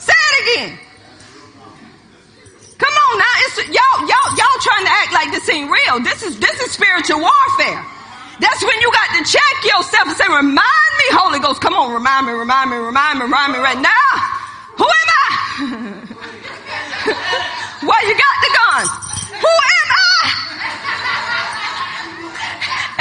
Say 0.00 0.16
it 0.16 0.36
again. 0.40 0.72
Come 2.80 2.94
on 2.96 3.14
now. 3.18 3.34
It's, 3.44 3.56
y'all, 3.68 3.98
y'all, 4.08 4.30
y'all 4.38 4.58
trying 4.64 4.86
to 4.88 4.92
act 4.94 5.12
like 5.12 5.30
this 5.36 5.44
ain't 5.50 5.68
real. 5.68 6.00
This 6.00 6.22
is, 6.22 6.40
this 6.40 6.56
is 6.62 6.72
spiritual 6.72 7.20
warfare. 7.20 7.84
That's 8.40 8.64
when 8.64 8.80
you 8.80 8.90
got 8.92 9.08
to 9.18 9.24
check 9.30 9.64
yourself 9.64 10.08
and 10.08 10.16
say, 10.16 10.26
remind 10.28 10.92
me, 10.98 11.06
Holy 11.12 11.38
Ghost. 11.38 11.60
Come 11.60 11.74
on, 11.74 11.92
remind 11.92 12.26
me, 12.26 12.32
remind 12.32 12.70
me, 12.70 12.76
remind 12.76 13.18
me, 13.18 13.24
remind 13.24 13.52
me 13.52 13.58
right 13.58 13.78
now. 13.78 14.08
Who 14.76 14.84
am 14.84 15.08
I? 15.12 15.22
Why 17.86 17.98
you 18.06 18.14
got 18.14 18.36
the 18.40 18.50
gun? 18.56 18.86
Who 19.42 19.52
am 19.52 19.88
I? 19.92 20.02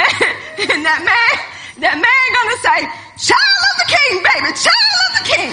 and 0.74 0.84
that 0.84 1.00
man, 1.02 1.32
that 1.80 1.96
man 1.96 2.26
gonna 2.36 2.58
say, 2.60 2.86
child 3.18 3.62
of 3.70 3.76
the 3.80 3.88
king, 3.88 4.22
baby, 4.22 4.50
child 4.58 4.98
of 5.06 5.12
the 5.18 5.24
king. 5.32 5.50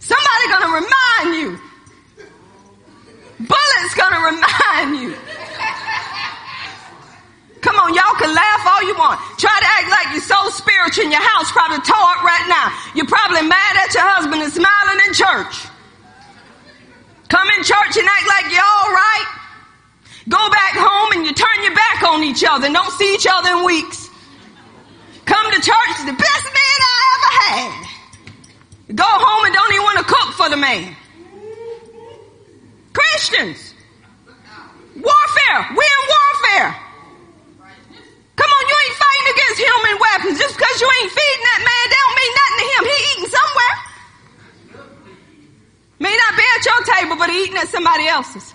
Somebody 0.00 0.44
gonna 0.48 0.72
remind 0.74 1.28
you. 1.40 1.65
Bullets 3.40 3.94
gonna 3.94 4.20
remind 4.32 5.02
you. 5.02 5.14
Come 7.60 7.76
on, 7.82 7.94
y'all 7.94 8.14
can 8.14 8.32
laugh 8.32 8.62
all 8.64 8.82
you 8.86 8.94
want. 8.94 9.18
Try 9.38 9.50
to 9.50 9.66
act 9.66 9.90
like 9.90 10.06
you're 10.14 10.22
so 10.22 10.38
spiritual 10.54 11.04
in 11.04 11.10
your 11.10 11.20
house 11.20 11.50
probably 11.50 11.82
tore 11.82 11.98
up 11.98 12.22
right 12.22 12.46
now. 12.46 12.70
You're 12.94 13.10
probably 13.10 13.42
mad 13.42 13.74
at 13.82 13.92
your 13.92 14.06
husband 14.06 14.40
and 14.40 14.52
smiling 14.52 15.00
in 15.02 15.12
church. 15.12 15.66
Come 17.26 17.48
in 17.58 17.64
church 17.66 17.94
and 17.98 18.06
act 18.06 18.26
like 18.30 18.54
you're 18.54 18.62
all 18.62 18.92
right. 18.94 19.28
Go 20.28 20.42
back 20.50 20.74
home 20.78 21.18
and 21.18 21.26
you 21.26 21.34
turn 21.34 21.58
your 21.62 21.74
back 21.74 22.02
on 22.06 22.22
each 22.22 22.44
other 22.46 22.66
and 22.66 22.74
don't 22.74 22.92
see 22.92 23.14
each 23.14 23.26
other 23.26 23.50
in 23.58 23.64
weeks. 23.64 24.08
Come 25.26 25.50
to 25.50 25.58
church, 25.58 25.94
the 26.06 26.14
best 26.14 26.46
man 26.46 26.78
I 26.86 26.98
ever 27.14 27.30
had. 27.42 27.86
Go 28.94 29.10
home 29.10 29.44
and 29.44 29.54
don't 29.54 29.72
even 29.74 29.82
want 29.82 29.98
to 29.98 30.06
cook 30.06 30.28
for 30.34 30.48
the 30.48 30.56
man. 30.56 30.94
Christians. 32.96 33.74
Warfare. 34.96 35.60
We're 35.76 35.84
in 35.84 36.04
warfare. 36.16 36.72
Come 38.36 38.50
on, 38.50 38.62
you 38.68 38.76
ain't 38.84 38.96
fighting 38.96 39.28
against 39.36 39.58
human 39.60 39.96
weapons. 40.00 40.38
Just 40.38 40.56
because 40.56 40.80
you 40.80 40.88
ain't 41.00 41.12
feeding 41.12 41.44
that 41.44 41.60
man, 41.60 41.84
that 41.92 42.00
don't 42.04 42.16
mean 42.20 42.32
nothing 42.40 42.58
to 42.60 42.66
him. 42.72 42.82
He 42.88 42.96
eating 43.12 43.30
somewhere. 43.36 43.74
May 45.98 46.16
not 46.16 46.36
be 46.36 46.44
at 46.56 46.64
your 46.64 46.80
table, 46.94 47.16
but 47.16 47.28
he 47.30 47.44
eating 47.44 47.56
at 47.56 47.68
somebody 47.68 48.06
else's. 48.06 48.54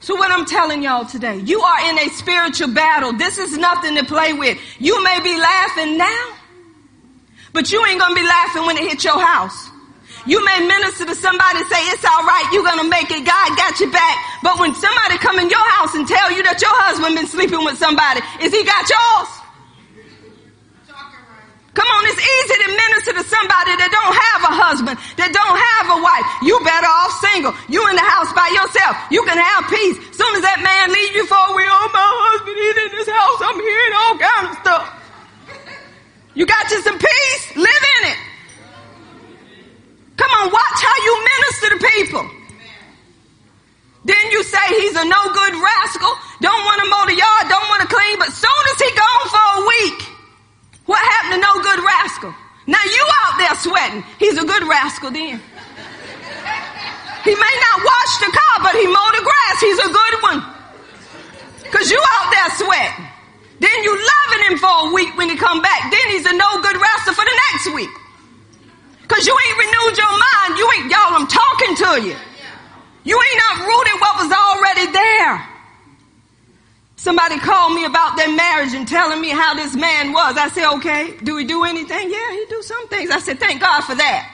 So 0.00 0.16
what 0.16 0.30
I'm 0.30 0.44
telling 0.44 0.82
y'all 0.82 1.04
today, 1.04 1.36
you 1.38 1.60
are 1.60 1.90
in 1.90 1.98
a 1.98 2.08
spiritual 2.08 2.68
battle. 2.68 3.12
This 3.12 3.38
is 3.38 3.56
nothing 3.56 3.96
to 3.96 4.04
play 4.04 4.32
with. 4.32 4.58
You 4.78 5.02
may 5.04 5.20
be 5.20 5.38
laughing 5.38 5.96
now, 5.96 6.34
but 7.52 7.70
you 7.70 7.84
ain't 7.86 8.00
gonna 8.00 8.14
be 8.14 8.22
laughing 8.22 8.66
when 8.66 8.76
it 8.76 8.88
hits 8.90 9.04
your 9.04 9.20
house. 9.20 9.69
You 10.26 10.44
may 10.44 10.66
minister 10.66 11.06
to 11.06 11.14
somebody 11.14 11.64
and 11.64 11.68
say, 11.68 11.80
it's 11.92 12.04
alright, 12.04 12.46
you're 12.52 12.64
gonna 12.64 12.88
make 12.88 13.10
it, 13.10 13.24
God 13.24 13.48
got 13.56 13.78
your 13.80 13.90
back. 13.90 14.16
But 14.42 14.58
when 14.60 14.74
somebody 14.74 15.16
come 15.18 15.38
in 15.38 15.48
your 15.48 15.66
house 15.78 15.94
and 15.94 16.06
tell 16.06 16.30
you 16.32 16.42
that 16.44 16.60
your 16.60 16.74
husband 16.84 17.16
been 17.16 17.26
sleeping 17.26 17.64
with 17.64 17.78
somebody, 17.78 18.20
is 18.44 18.52
he 18.52 18.64
got 18.64 18.84
yours? 18.84 19.40
Come 21.70 21.86
on, 21.86 22.02
it's 22.10 22.18
easy 22.18 22.56
to 22.66 22.68
minister 22.74 23.12
to 23.14 23.24
somebody 23.30 23.72
that 23.78 23.88
don't 23.94 24.16
have 24.18 24.40
a 24.50 24.52
husband, 24.58 24.96
that 25.22 25.30
don't 25.30 25.58
have 25.58 25.86
a 25.94 25.98
wife. 26.02 26.26
You 26.42 26.58
better 26.66 26.90
off 26.90 27.14
single. 27.22 27.54
You 27.70 27.80
in 27.86 27.94
the 27.94 28.02
house 28.02 28.34
by 28.34 28.50
yourself. 28.50 28.98
You 29.14 29.22
can 29.22 29.38
have 29.38 29.70
peace. 29.70 29.96
Soon 30.12 30.34
as 30.34 30.42
that 30.42 30.58
man 30.60 30.90
leaves 30.90 31.14
you 31.14 31.24
for 31.30 31.38
a 31.38 31.52
week, 31.54 31.70
oh 31.70 31.88
my 31.94 32.04
husband, 32.04 32.58
he's 32.58 32.78
in 32.84 32.90
this 32.98 33.08
house. 33.08 33.38
I'm 33.38 33.60
hearing 33.62 33.94
all 33.96 34.14
kind 34.18 34.44
of 34.50 34.54
stuff. 34.66 34.84
You 36.34 36.44
got 36.44 36.68
you 36.74 36.82
some 36.82 36.98
peace? 36.98 37.44
Live 37.54 37.84
in 38.02 38.02
it. 38.10 38.18
Come 40.20 40.32
on, 40.36 40.52
watch 40.52 40.78
how 40.84 40.96
you 41.00 41.12
minister 41.32 41.68
to 41.72 41.78
people. 41.80 42.24
Then 44.04 44.24
you 44.30 44.42
say 44.44 44.64
he's 44.84 44.96
a 44.96 45.04
no 45.08 45.22
good 45.32 45.54
rascal, 45.56 46.12
don't 46.44 46.62
want 46.68 46.78
to 46.84 46.86
mow 46.92 47.04
the 47.08 47.16
yard, 47.16 47.48
don't 47.48 47.68
want 47.72 47.80
to 47.80 47.88
clean, 47.88 48.18
but 48.20 48.28
soon 48.28 48.62
as 48.72 48.78
he 48.84 48.90
gone 48.92 49.24
for 49.32 49.46
a 49.56 49.62
week, 49.64 50.00
what 50.84 51.00
happened 51.00 51.40
to 51.40 51.40
no 51.40 51.54
good 51.64 51.80
rascal? 51.80 52.34
Now 52.66 52.84
you 52.84 53.04
out 53.24 53.34
there 53.40 53.54
sweating. 53.64 54.04
He's 54.18 54.36
a 54.36 54.44
good 54.44 54.64
rascal 54.68 55.10
then. 55.10 55.40
He 57.24 57.34
may 57.36 57.54
not 57.64 57.76
wash 57.80 58.12
the 58.20 58.32
car, 58.32 58.56
but 58.60 58.76
he 58.76 58.84
mow 58.88 59.08
the 59.16 59.24
grass. 59.24 59.56
He's 59.60 59.78
a 59.78 59.88
good 59.88 60.14
one. 60.20 60.40
Cause 61.72 61.90
you 61.90 62.00
out 62.00 62.28
there 62.28 62.50
sweating. 62.60 63.04
Then 63.60 63.84
you 63.84 63.92
loving 63.92 64.52
him 64.52 64.58
for 64.58 64.88
a 64.88 64.92
week 64.92 65.16
when 65.16 65.30
he 65.30 65.36
come 65.36 65.62
back. 65.62 65.90
Then 65.90 66.06
he's 66.12 66.26
a 66.26 66.32
no 66.32 66.60
good 66.60 66.76
rascal 66.76 67.14
for 67.14 67.24
the 67.24 67.36
next 67.52 67.72
week. 67.74 67.99
Cause 69.10 69.26
you 69.26 69.34
ain't 69.34 69.58
renewed 69.58 69.98
your 69.98 70.06
mind. 70.06 70.50
You 70.54 70.70
ain't, 70.78 70.86
y'all, 70.86 71.18
I'm 71.18 71.26
talking 71.26 71.74
to 71.74 71.90
you. 72.06 72.16
You 73.02 73.18
ain't 73.18 73.42
uprooted 73.50 74.00
what 74.00 74.22
was 74.22 74.30
already 74.30 74.92
there. 74.92 75.48
Somebody 76.94 77.40
called 77.40 77.74
me 77.74 77.86
about 77.86 78.16
their 78.16 78.30
marriage 78.30 78.72
and 78.72 78.86
telling 78.86 79.20
me 79.20 79.30
how 79.30 79.54
this 79.54 79.74
man 79.74 80.12
was. 80.12 80.36
I 80.36 80.48
said, 80.48 80.72
okay, 80.76 81.16
do 81.24 81.36
he 81.38 81.44
do 81.44 81.64
anything? 81.64 82.08
Yeah, 82.08 82.30
he 82.30 82.44
do 82.48 82.62
some 82.62 82.86
things. 82.86 83.10
I 83.10 83.18
said, 83.18 83.40
thank 83.40 83.60
God 83.60 83.80
for 83.80 83.96
that. 83.96 84.30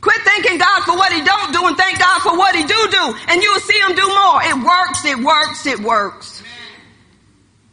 Quit 0.00 0.22
thanking 0.22 0.56
God 0.56 0.82
for 0.84 0.96
what 0.96 1.12
he 1.12 1.20
don't 1.22 1.52
do 1.52 1.66
and 1.66 1.76
thank 1.76 1.98
God 1.98 2.22
for 2.22 2.38
what 2.38 2.56
he 2.56 2.62
do 2.62 2.88
do. 2.90 3.14
And 3.28 3.42
you'll 3.42 3.60
see 3.60 3.78
him 3.80 3.94
do 3.94 4.06
more. 4.08 4.42
It 4.44 4.56
works, 4.64 5.04
it 5.04 5.18
works, 5.18 5.66
it 5.66 5.80
works. 5.80 6.42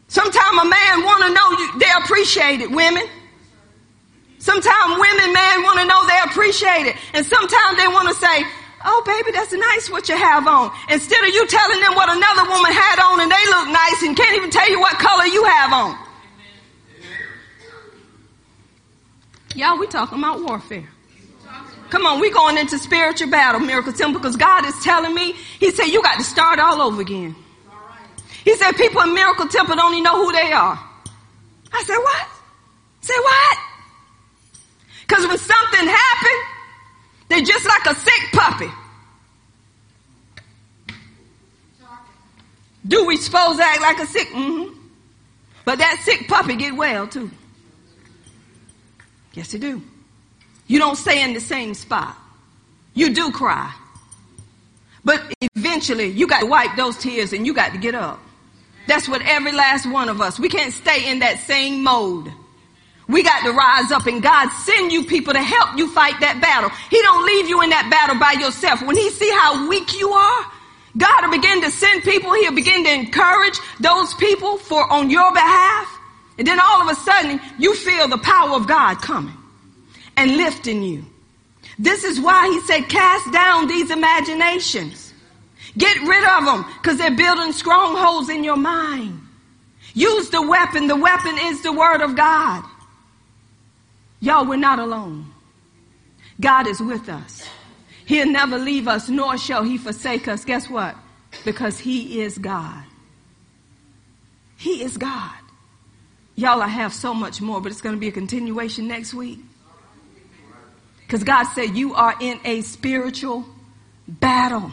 Sometimes 0.09 0.61
a 0.61 0.65
man 0.65 1.03
want 1.05 1.23
to 1.23 1.29
know 1.31 1.51
you, 1.57 1.79
they 1.79 2.03
appreciate 2.03 2.59
it, 2.59 2.69
women. 2.69 3.07
Sometimes 4.43 4.99
women, 4.99 5.31
man, 5.31 5.63
want 5.63 5.79
to 5.79 5.85
know 5.87 6.03
they 6.05 6.19
appreciate 6.27 6.85
it. 6.91 6.97
And 7.13 7.25
sometimes 7.25 7.77
they 7.79 7.87
want 7.87 8.09
to 8.09 8.15
say, 8.15 8.43
Oh, 8.83 9.01
baby, 9.05 9.31
that's 9.31 9.53
nice 9.53 9.89
what 9.89 10.09
you 10.09 10.17
have 10.17 10.45
on. 10.45 10.69
Instead 10.89 11.23
of 11.23 11.33
you 11.33 11.47
telling 11.47 11.79
them 11.79 11.95
what 11.95 12.09
another 12.09 12.49
woman 12.49 12.73
had 12.73 12.99
on 12.99 13.21
and 13.21 13.31
they 13.31 13.45
look 13.47 13.67
nice 13.69 14.03
and 14.03 14.17
can't 14.17 14.35
even 14.35 14.51
tell 14.51 14.69
you 14.69 14.81
what 14.81 14.99
color 14.99 15.23
you 15.23 15.45
have 15.45 15.71
on. 15.71 15.97
Y'all, 19.55 19.79
we 19.79 19.87
talking 19.87 20.17
about 20.19 20.41
warfare. 20.43 20.89
Come 21.89 22.05
on, 22.05 22.19
we 22.19 22.29
going 22.29 22.57
into 22.57 22.77
spiritual 22.77 23.29
battle, 23.29 23.61
Miracle 23.61 23.93
Temple, 23.93 24.19
because 24.19 24.35
God 24.35 24.65
is 24.65 24.77
telling 24.83 25.15
me, 25.15 25.35
He 25.61 25.71
said, 25.71 25.85
you 25.85 26.01
got 26.01 26.17
to 26.17 26.23
start 26.25 26.59
all 26.59 26.81
over 26.81 26.99
again. 26.99 27.33
He 28.43 28.57
said, 28.57 28.73
people 28.73 28.99
in 29.03 29.13
Miracle 29.13 29.47
Temple 29.47 29.77
don't 29.77 29.93
even 29.93 30.03
know 30.03 30.25
who 30.25 30.33
they 30.33 30.51
are. 30.51 30.77
I 31.71 31.83
said, 31.83 31.95
what? 31.95 32.27
Say 32.99 33.13
what? 33.15 33.57
Because 35.07 35.27
when 35.27 35.37
something 35.37 35.87
happened, 35.87 36.43
they're 37.29 37.41
just 37.41 37.65
like 37.65 37.85
a 37.85 37.95
sick 37.95 38.31
puppy. 38.31 38.69
Do 42.85 43.05
we 43.05 43.17
supposed 43.17 43.59
to 43.59 43.65
act 43.65 43.81
like 43.81 43.99
a 43.99 44.05
sick? 44.05 44.27
Mm-hmm. 44.29 44.77
But 45.65 45.77
that 45.77 46.01
sick 46.03 46.27
puppy 46.27 46.55
get 46.55 46.75
well 46.75 47.07
too. 47.07 47.31
Yes, 49.33 49.53
you 49.53 49.59
do. 49.59 49.81
You 50.67 50.79
don't 50.79 50.97
stay 50.97 51.23
in 51.23 51.33
the 51.33 51.39
same 51.39 51.73
spot. 51.73 52.15
You 52.93 53.13
do 53.13 53.31
cry. 53.31 53.73
But 55.05 55.21
eventually 55.55 56.07
you 56.07 56.27
got 56.27 56.41
to 56.41 56.45
wipe 56.45 56.75
those 56.75 56.97
tears 56.97 57.33
and 57.33 57.45
you 57.45 57.53
got 57.53 57.71
to 57.73 57.77
get 57.77 57.95
up. 57.95 58.19
That's 58.87 59.07
what 59.07 59.21
every 59.21 59.53
last 59.53 59.89
one 59.89 60.09
of 60.09 60.21
us. 60.21 60.39
We 60.39 60.49
can't 60.49 60.73
stay 60.73 61.09
in 61.09 61.19
that 61.19 61.39
same 61.39 61.83
mode. 61.83 62.31
We 63.07 63.21
got 63.23 63.43
to 63.43 63.51
rise 63.51 63.91
up 63.91 64.05
and 64.05 64.23
God 64.23 64.49
send 64.63 64.91
you 64.91 65.03
people 65.03 65.33
to 65.33 65.41
help 65.41 65.77
you 65.77 65.91
fight 65.91 66.19
that 66.21 66.39
battle. 66.41 66.69
He 66.89 67.01
don't 67.01 67.25
leave 67.25 67.49
you 67.49 67.61
in 67.61 67.69
that 67.69 67.89
battle 67.89 68.19
by 68.19 68.33
yourself. 68.39 68.81
When 68.81 68.95
he 68.95 69.09
see 69.09 69.29
how 69.29 69.67
weak 69.67 69.99
you 69.99 70.09
are, 70.09 70.45
God 70.97 71.23
will 71.23 71.31
begin 71.31 71.61
to 71.63 71.71
send 71.71 72.03
people. 72.03 72.33
He'll 72.33 72.55
begin 72.55 72.83
to 72.85 72.93
encourage 72.93 73.59
those 73.79 74.13
people 74.15 74.57
for 74.57 74.91
on 74.91 75.09
your 75.09 75.33
behalf. 75.33 75.99
And 76.37 76.47
then 76.47 76.59
all 76.59 76.81
of 76.81 76.89
a 76.89 76.95
sudden 76.95 77.41
you 77.59 77.75
feel 77.75 78.07
the 78.07 78.17
power 78.19 78.55
of 78.55 78.67
God 78.67 79.01
coming 79.01 79.35
and 80.15 80.37
lifting 80.37 80.81
you. 80.83 81.05
This 81.77 82.03
is 82.03 82.21
why 82.21 82.47
he 82.47 82.61
said 82.61 82.87
cast 82.87 83.31
down 83.33 83.67
these 83.67 83.91
imaginations. 83.91 85.13
Get 85.77 85.97
rid 86.07 86.23
of 86.23 86.45
them 86.45 86.65
because 86.81 86.97
they're 86.97 87.15
building 87.15 87.51
strongholds 87.51 88.29
in 88.29 88.43
your 88.43 88.57
mind. 88.57 89.19
Use 89.93 90.29
the 90.29 90.41
weapon. 90.41 90.87
The 90.87 90.95
weapon 90.95 91.37
is 91.39 91.61
the 91.61 91.73
word 91.73 92.01
of 92.01 92.15
God. 92.15 92.63
Y'all, 94.23 94.45
we're 94.45 94.55
not 94.55 94.79
alone. 94.79 95.25
God 96.39 96.65
is 96.65 96.79
with 96.79 97.09
us. 97.09 97.45
He'll 98.05 98.31
never 98.31 98.57
leave 98.57 98.87
us, 98.87 99.09
nor 99.09 99.37
shall 99.37 99.63
he 99.63 99.77
forsake 99.77 100.29
us. 100.29 100.45
Guess 100.45 100.69
what? 100.69 100.95
Because 101.43 101.77
he 101.77 102.21
is 102.21 102.37
God. 102.37 102.85
He 104.55 104.81
is 104.81 104.95
God. 104.95 105.35
Y'all, 106.35 106.61
I 106.61 106.69
have 106.69 106.93
so 106.93 107.13
much 107.13 107.41
more, 107.41 107.59
but 107.59 107.73
it's 107.73 107.81
going 107.81 107.95
to 107.95 107.99
be 107.99 108.07
a 108.07 108.13
continuation 108.13 108.87
next 108.87 109.13
week. 109.13 109.39
Because 111.01 111.25
God 111.25 111.43
said 111.47 111.75
you 111.75 111.93
are 111.93 112.15
in 112.21 112.39
a 112.45 112.61
spiritual 112.61 113.43
battle. 114.07 114.71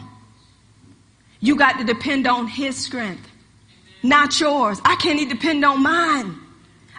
You 1.41 1.57
got 1.57 1.77
to 1.77 1.83
depend 1.83 2.25
on 2.25 2.47
his 2.47 2.77
strength, 2.77 3.29
not 4.01 4.39
yours. 4.39 4.79
I 4.85 4.95
can't 4.95 5.19
even 5.19 5.35
depend 5.35 5.65
on 5.65 5.83
mine. 5.83 6.39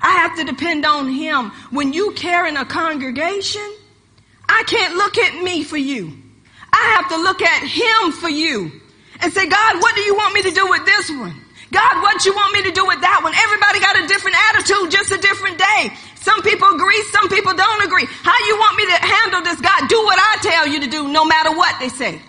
I 0.02 0.12
have 0.14 0.36
to 0.36 0.44
depend 0.44 0.84
on 0.84 1.08
him. 1.08 1.50
When 1.70 1.92
you 1.92 2.12
care 2.12 2.46
in 2.46 2.56
a 2.56 2.64
congregation, 2.64 3.62
I 4.48 4.64
can't 4.66 4.96
look 4.96 5.16
at 5.16 5.42
me 5.42 5.62
for 5.62 5.76
you. 5.76 6.12
I 6.72 6.96
have 6.96 7.08
to 7.10 7.16
look 7.16 7.40
at 7.40 7.62
him 7.62 8.12
for 8.12 8.28
you 8.28 8.72
and 9.20 9.32
say, 9.32 9.48
God, 9.48 9.80
what 9.80 9.94
do 9.94 10.00
you 10.02 10.14
want 10.14 10.34
me 10.34 10.42
to 10.42 10.50
do 10.50 10.66
with 10.68 10.84
this 10.84 11.10
one? 11.10 11.34
God, 11.70 12.02
what 12.02 12.24
you 12.26 12.34
want 12.34 12.52
me 12.52 12.62
to 12.64 12.72
do 12.72 12.84
with 12.84 13.00
that 13.00 13.20
one? 13.22 13.32
Everybody 13.32 13.80
got 13.80 13.96
a 13.96 14.06
different 14.06 14.36
attitude, 14.50 14.90
just 14.90 15.10
a 15.10 15.16
different 15.16 15.58
day. 15.58 15.92
Some 16.16 16.42
people 16.42 16.68
agree, 16.68 17.02
some 17.12 17.28
people 17.28 17.54
don't 17.54 17.82
agree. 17.84 18.04
How 18.06 18.36
you 18.46 18.56
want 18.58 18.76
me 18.76 18.84
to 18.86 18.98
handle 19.00 19.42
this, 19.42 19.60
God? 19.60 19.88
Do 19.88 20.02
what 20.04 20.18
I 20.18 20.36
tell 20.42 20.66
you 20.68 20.80
to 20.80 20.86
do, 20.86 21.08
no 21.08 21.24
matter 21.24 21.50
what 21.56 21.74
they 21.80 21.88
say. 21.88 22.20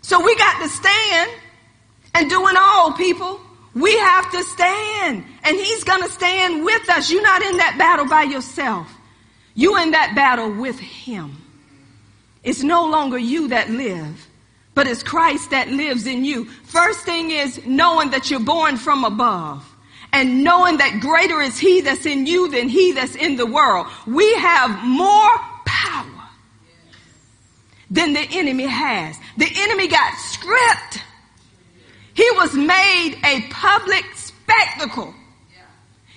So 0.00 0.24
we 0.24 0.36
got 0.36 0.62
to 0.62 0.68
stand 0.68 1.30
and 2.14 2.30
do 2.30 2.48
it 2.48 2.56
all, 2.56 2.92
people. 2.92 3.40
We 3.76 3.94
have 3.98 4.32
to 4.32 4.42
stand 4.42 5.22
and 5.44 5.56
he's 5.56 5.84
going 5.84 6.02
to 6.02 6.08
stand 6.08 6.64
with 6.64 6.88
us. 6.88 7.10
You're 7.10 7.22
not 7.22 7.42
in 7.42 7.58
that 7.58 7.76
battle 7.78 8.08
by 8.08 8.22
yourself. 8.22 8.90
You 9.54 9.76
in 9.76 9.90
that 9.90 10.14
battle 10.16 10.50
with 10.50 10.78
him. 10.80 11.36
It's 12.42 12.62
no 12.62 12.86
longer 12.86 13.18
you 13.18 13.48
that 13.48 13.68
live, 13.68 14.28
but 14.74 14.86
it's 14.86 15.02
Christ 15.02 15.50
that 15.50 15.68
lives 15.68 16.06
in 16.06 16.24
you. 16.24 16.46
First 16.46 17.00
thing 17.00 17.30
is 17.30 17.66
knowing 17.66 18.12
that 18.12 18.30
you're 18.30 18.40
born 18.40 18.78
from 18.78 19.04
above 19.04 19.62
and 20.10 20.42
knowing 20.42 20.78
that 20.78 21.00
greater 21.02 21.42
is 21.42 21.58
he 21.58 21.82
that's 21.82 22.06
in 22.06 22.24
you 22.24 22.50
than 22.50 22.70
he 22.70 22.92
that's 22.92 23.14
in 23.14 23.36
the 23.36 23.44
world. 23.44 23.88
We 24.06 24.32
have 24.36 24.70
more 24.86 25.36
power 25.66 26.28
than 27.90 28.14
the 28.14 28.26
enemy 28.30 28.64
has. 28.64 29.18
The 29.36 29.50
enemy 29.54 29.88
got 29.88 30.14
script 30.16 31.02
he 32.16 32.28
was 32.32 32.54
made 32.54 33.18
a 33.24 33.42
public 33.50 34.04
spectacle. 34.14 35.14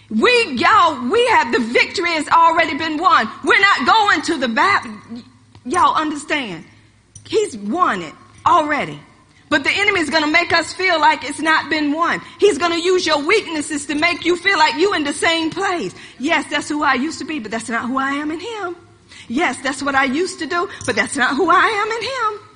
We, 0.09 0.31
y'all, 0.53 1.07
we 1.09 1.27
have 1.27 1.51
the 1.51 1.59
victory 1.59 2.13
has 2.13 2.27
already 2.29 2.75
been 2.75 2.97
won. 2.97 3.29
We're 3.43 3.59
not 3.59 3.85
going 3.85 4.21
to 4.23 4.37
the 4.37 4.47
battle. 4.47 4.95
Y'all 5.65 5.95
understand? 5.95 6.65
He's 7.27 7.55
won 7.55 8.01
it 8.01 8.13
already. 8.45 8.99
But 9.49 9.63
the 9.63 9.71
enemy 9.71 9.99
is 9.99 10.09
going 10.09 10.23
to 10.23 10.31
make 10.31 10.53
us 10.53 10.73
feel 10.73 10.99
like 10.99 11.23
it's 11.23 11.39
not 11.39 11.69
been 11.69 11.91
won. 11.91 12.21
He's 12.39 12.57
going 12.57 12.71
to 12.71 12.81
use 12.81 13.05
your 13.05 13.25
weaknesses 13.25 13.85
to 13.87 13.95
make 13.95 14.23
you 14.23 14.37
feel 14.37 14.57
like 14.57 14.75
you 14.75 14.93
in 14.93 15.03
the 15.03 15.13
same 15.13 15.49
place. 15.49 15.93
Yes, 16.17 16.49
that's 16.49 16.69
who 16.69 16.81
I 16.81 16.93
used 16.93 17.19
to 17.19 17.25
be, 17.25 17.39
but 17.39 17.51
that's 17.51 17.67
not 17.67 17.87
who 17.87 17.97
I 17.97 18.11
am 18.11 18.31
in 18.31 18.39
him. 18.39 18.75
Yes, 19.27 19.59
that's 19.61 19.83
what 19.83 19.95
I 19.95 20.05
used 20.05 20.39
to 20.39 20.45
do, 20.45 20.69
but 20.85 20.95
that's 20.95 21.17
not 21.17 21.35
who 21.35 21.49
I 21.49 21.67
am 21.67 21.91
in 21.91 22.39
him. 22.39 22.48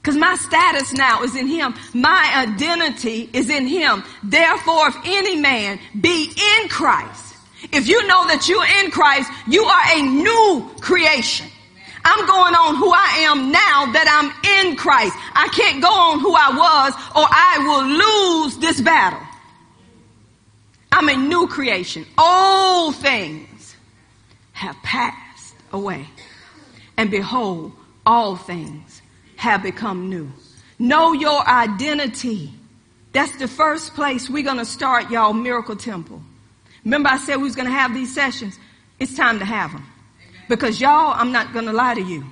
Because 0.00 0.16
my 0.16 0.34
status 0.36 0.94
now 0.94 1.22
is 1.22 1.36
in 1.36 1.46
him. 1.46 1.74
My 1.92 2.46
identity 2.48 3.28
is 3.32 3.50
in 3.50 3.66
him. 3.66 4.02
Therefore, 4.22 4.88
if 4.88 4.96
any 5.04 5.36
man 5.36 5.78
be 6.00 6.32
in 6.62 6.68
Christ, 6.68 7.36
if 7.70 7.86
you 7.86 8.06
know 8.06 8.26
that 8.26 8.48
you're 8.48 8.84
in 8.84 8.90
Christ, 8.90 9.30
you 9.46 9.62
are 9.62 9.82
a 9.98 10.02
new 10.02 10.70
creation. 10.80 11.46
I'm 12.02 12.26
going 12.26 12.54
on 12.54 12.76
who 12.76 12.90
I 12.90 13.26
am 13.28 13.52
now 13.52 13.92
that 13.92 14.08
I'm 14.08 14.68
in 14.68 14.76
Christ. 14.76 15.14
I 15.34 15.48
can't 15.48 15.82
go 15.82 15.92
on 15.92 16.20
who 16.20 16.32
I 16.34 16.48
was 16.48 16.94
or 17.14 17.26
I 17.28 17.58
will 17.60 18.46
lose 18.46 18.56
this 18.56 18.80
battle. 18.80 19.20
I'm 20.90 21.08
a 21.10 21.14
new 21.14 21.46
creation. 21.46 22.06
Old 22.16 22.96
things 22.96 23.76
have 24.52 24.76
passed 24.82 25.54
away. 25.72 26.06
And 26.96 27.10
behold, 27.10 27.72
all 28.06 28.36
things 28.36 28.99
have 29.40 29.62
become 29.62 30.10
new. 30.10 30.30
Know 30.78 31.14
your 31.14 31.48
identity. 31.48 32.52
That's 33.12 33.34
the 33.38 33.48
first 33.48 33.94
place 33.94 34.28
we're 34.28 34.44
going 34.44 34.58
to 34.58 34.66
start 34.66 35.10
y'all 35.10 35.32
miracle 35.32 35.76
temple. 35.76 36.20
Remember 36.84 37.08
I 37.08 37.16
said 37.16 37.36
we 37.36 37.44
was 37.44 37.56
going 37.56 37.66
to 37.66 37.72
have 37.72 37.94
these 37.94 38.14
sessions. 38.14 38.58
It's 38.98 39.16
time 39.16 39.38
to 39.38 39.46
have 39.46 39.72
them. 39.72 39.86
Because 40.50 40.78
y'all, 40.78 41.14
I'm 41.16 41.32
not 41.32 41.54
going 41.54 41.64
to 41.64 41.72
lie 41.72 41.94
to 41.94 42.02
you. 42.02 42.22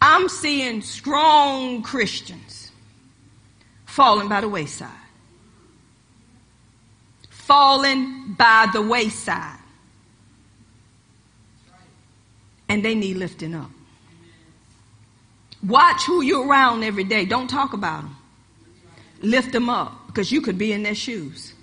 I'm 0.00 0.28
seeing 0.28 0.80
strong 0.80 1.82
Christians 1.82 2.70
falling 3.84 4.28
by 4.28 4.40
the 4.40 4.48
wayside. 4.48 4.90
Falling 7.30 8.34
by 8.38 8.68
the 8.72 8.80
wayside. 8.80 9.58
And 12.68 12.84
they 12.84 12.94
need 12.94 13.16
lifting 13.16 13.56
up. 13.56 13.70
Watch 15.66 16.04
who 16.04 16.22
you're 16.22 16.46
around 16.46 16.82
every 16.82 17.04
day. 17.04 17.24
Don't 17.24 17.48
talk 17.48 17.72
about 17.72 18.02
them. 18.02 18.16
Lift 19.22 19.52
them 19.52 19.70
up 19.70 20.06
because 20.06 20.30
you 20.30 20.42
could 20.42 20.58
be 20.58 20.72
in 20.72 20.82
their 20.82 20.94
shoes. 20.94 21.54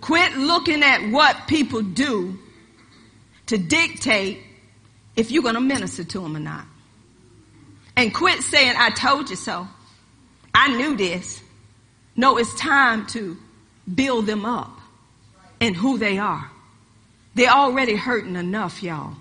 Quit 0.00 0.36
looking 0.36 0.82
at 0.82 1.10
what 1.10 1.46
people 1.46 1.82
do 1.82 2.38
to 3.46 3.58
dictate 3.58 4.38
if 5.16 5.30
you're 5.30 5.42
going 5.42 5.54
to 5.54 5.60
minister 5.60 6.04
to 6.04 6.20
them 6.20 6.36
or 6.36 6.40
not. 6.40 6.64
And 7.96 8.14
quit 8.14 8.42
saying, 8.42 8.74
I 8.76 8.90
told 8.90 9.30
you 9.30 9.36
so. 9.36 9.66
I 10.54 10.76
knew 10.76 10.96
this. 10.96 11.42
No, 12.16 12.38
it's 12.38 12.54
time 12.58 13.06
to 13.08 13.36
build 13.92 14.26
them 14.26 14.44
up 14.44 14.78
and 15.60 15.76
who 15.76 15.98
they 15.98 16.18
are. 16.18 16.50
They're 17.34 17.50
already 17.50 17.94
hurting 17.94 18.36
enough, 18.36 18.82
y'all. 18.82 19.14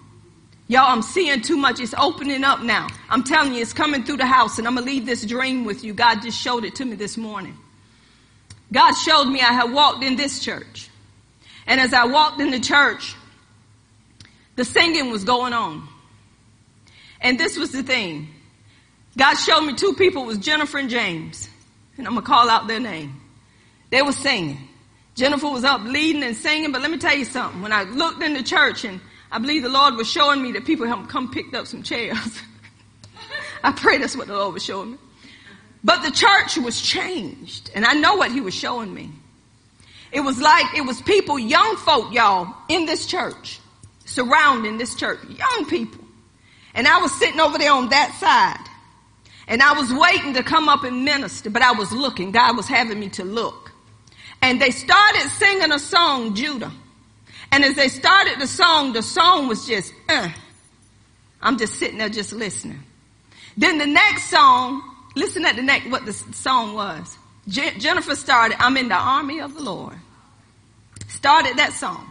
Y'all, 0.70 0.92
I'm 0.92 1.02
seeing 1.02 1.42
too 1.42 1.56
much. 1.56 1.80
It's 1.80 1.94
opening 1.98 2.44
up 2.44 2.62
now. 2.62 2.88
I'm 3.10 3.24
telling 3.24 3.54
you, 3.54 3.62
it's 3.62 3.72
coming 3.72 4.04
through 4.04 4.18
the 4.18 4.26
house, 4.26 4.58
and 4.58 4.68
I'm 4.68 4.76
going 4.76 4.86
to 4.86 4.92
leave 4.92 5.06
this 5.06 5.26
dream 5.26 5.64
with 5.64 5.84
you. 5.84 5.94
God 5.94 6.22
just 6.22 6.38
showed 6.38 6.66
it 6.66 6.76
to 6.76 6.86
me 6.86 6.96
this 6.96 7.16
morning. 7.16 7.58
God 8.72 8.94
showed 8.94 9.26
me 9.26 9.40
I 9.40 9.54
had 9.54 9.72
walked 9.72 10.04
in 10.04 10.18
this 10.18 10.42
church. 10.42 10.90
And 11.66 11.80
as 11.80 11.94
I 11.94 12.06
walked 12.06 12.42
in 12.42 12.52
the 12.52 12.60
church, 12.60 13.16
the 14.58 14.66
singing 14.66 15.10
was 15.10 15.24
going 15.24 15.54
on. 15.54 15.88
And 17.22 17.40
this 17.40 17.58
was 17.58 17.72
the 17.72 17.84
thing. 17.84 18.28
God 19.18 19.36
showed 19.36 19.62
me 19.62 19.74
two 19.74 19.94
people. 19.94 20.26
Was 20.26 20.38
Jennifer 20.38 20.78
and 20.78 20.90
James. 20.90 21.50
And 21.98 22.06
I'm 22.06 22.14
going 22.14 22.24
to 22.24 22.30
call 22.30 22.50
out 22.50 22.68
their 22.68 22.80
name. 22.80 23.22
They 23.90 24.02
were 24.02 24.12
singing. 24.12 24.60
Jennifer 25.16 25.48
was 25.48 25.64
up 25.64 25.82
leading 25.84 26.24
and 26.24 26.36
singing, 26.36 26.72
but 26.72 26.82
let 26.82 26.92
me 26.92 26.98
tell 26.98 27.16
you 27.16 27.26
something. 27.26 27.62
When 27.62 27.72
I 27.72 27.84
looked 27.84 28.22
in 28.22 28.34
the 28.34 28.44
church 28.44 28.84
and 28.84 29.00
I 29.32 29.40
believe 29.40 29.64
the 29.64 29.70
Lord 29.70 29.96
was 29.96 30.10
showing 30.10 30.42
me 30.42 30.54
that 30.54 30.66
people 30.66 30.88
have 30.88 31.08
come 31.08 31.32
picked 31.32 31.54
up 31.54 31.68
some 31.68 31.84
chairs. 31.84 32.42
I 33.64 33.72
pray 33.72 33.98
that's 33.98 34.16
what 34.16 34.28
the 34.28 34.34
Lord 34.34 34.54
was 34.54 34.64
showing 34.64 34.92
me. 34.92 34.98
But 35.84 36.04
the 36.04 36.12
church 36.12 36.58
was 36.58 36.82
changed, 36.82 37.72
and 37.76 37.86
I 37.86 37.94
know 37.94 38.16
what 38.16 38.32
He 38.32 38.42
was 38.42 38.54
showing 38.54 38.94
me. 38.94 39.12
It 40.12 40.22
was 40.22 40.40
like 40.40 40.76
it 40.76 40.82
was 40.86 41.02
people, 41.02 41.38
young 41.38 41.76
folk, 41.78 42.14
y'all, 42.14 42.54
in 42.70 42.86
this 42.86 43.06
church, 43.06 43.60
surrounding 44.06 44.78
this 44.78 44.96
church, 44.96 45.20
young 45.30 45.66
people. 45.70 46.04
And 46.74 46.88
I 46.88 47.00
was 47.00 47.12
sitting 47.18 47.40
over 47.40 47.58
there 47.58 47.74
on 47.74 47.90
that 47.90 48.14
side. 48.20 48.70
And 49.48 49.62
I 49.62 49.74
was 49.74 49.92
waiting 49.94 50.34
to 50.34 50.44
come 50.44 50.68
up 50.68 50.84
and 50.84 51.06
minister, 51.06 51.50
but 51.50 51.62
I 51.62 51.72
was 51.72 51.92
looking. 51.92 52.32
God 52.32 52.58
was 52.58 52.68
having 52.68 53.00
me 53.00 53.10
to 53.10 53.24
look. 53.24 53.72
And 54.42 54.62
they 54.62 54.72
started 54.72 55.30
singing 55.30 55.72
a 55.72 55.80
song, 55.80 56.36
Judah. 56.36 56.72
And 57.52 57.64
as 57.64 57.76
they 57.76 57.88
started 57.88 58.40
the 58.40 58.48
song, 58.48 58.94
the 58.94 59.02
song 59.02 59.48
was 59.48 59.66
just, 59.66 59.94
uh, 60.10 60.30
I'm 61.42 61.58
just 61.58 61.76
sitting 61.76 61.98
there 61.98 62.10
just 62.10 62.34
listening. 62.34 62.84
Then 63.56 63.78
the 63.78 63.88
next 63.88 64.30
song, 64.30 64.84
listen 65.16 65.46
at 65.46 65.56
the 65.56 65.64
next, 65.64 65.90
what 65.90 66.06
the 66.06 66.14
song 66.14 66.74
was. 66.74 67.18
Je- 67.48 67.78
Jennifer 67.80 68.16
started, 68.16 68.62
I'm 68.62 68.78
in 68.78 68.90
the 68.90 68.96
army 68.96 69.40
of 69.40 69.56
the 69.56 69.64
Lord. 69.64 69.96
Started 71.08 71.58
that 71.58 71.74
song. 71.74 72.06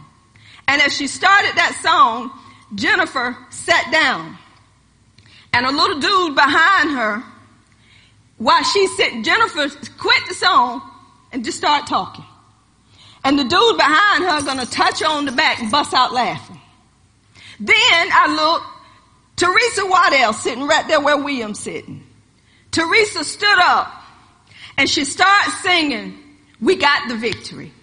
And 0.67 0.81
as 0.81 0.95
she 0.95 1.07
started 1.07 1.55
that 1.55 1.79
song, 1.81 2.31
Jennifer 2.75 3.37
sat 3.49 3.91
down. 3.91 4.37
And 5.53 5.65
a 5.65 5.71
little 5.71 5.99
dude 5.99 6.35
behind 6.35 6.91
her, 6.91 7.23
while 8.37 8.63
she 8.63 8.87
sitting, 8.87 9.23
Jennifer 9.23 9.69
quit 9.97 10.27
the 10.27 10.35
song 10.35 10.81
and 11.31 11.45
just 11.45 11.57
start 11.57 11.87
talking. 11.87 12.25
And 13.27 13.37
the 13.37 13.43
dude 13.43 13.77
behind 13.77 14.23
her 14.23 14.41
gonna 14.45 14.65
touch 14.65 15.01
her 15.01 15.05
on 15.05 15.25
the 15.25 15.33
back 15.33 15.59
and 15.59 15.69
bust 15.69 15.93
out 15.93 16.13
laughing. 16.13 16.61
Then 17.59 17.75
I 17.77 18.33
look, 18.33 18.63
Teresa 19.35 19.85
Waddell 19.85 20.31
sitting 20.31 20.65
right 20.65 20.87
there 20.87 21.01
where 21.01 21.17
William's 21.17 21.59
sitting. 21.59 22.07
Teresa 22.71 23.25
stood 23.25 23.59
up 23.59 23.91
and 24.77 24.89
she 24.89 25.03
started 25.03 25.51
singing, 25.61 26.17
we 26.61 26.77
got 26.77 27.09
the 27.09 27.17
victory. 27.17 27.73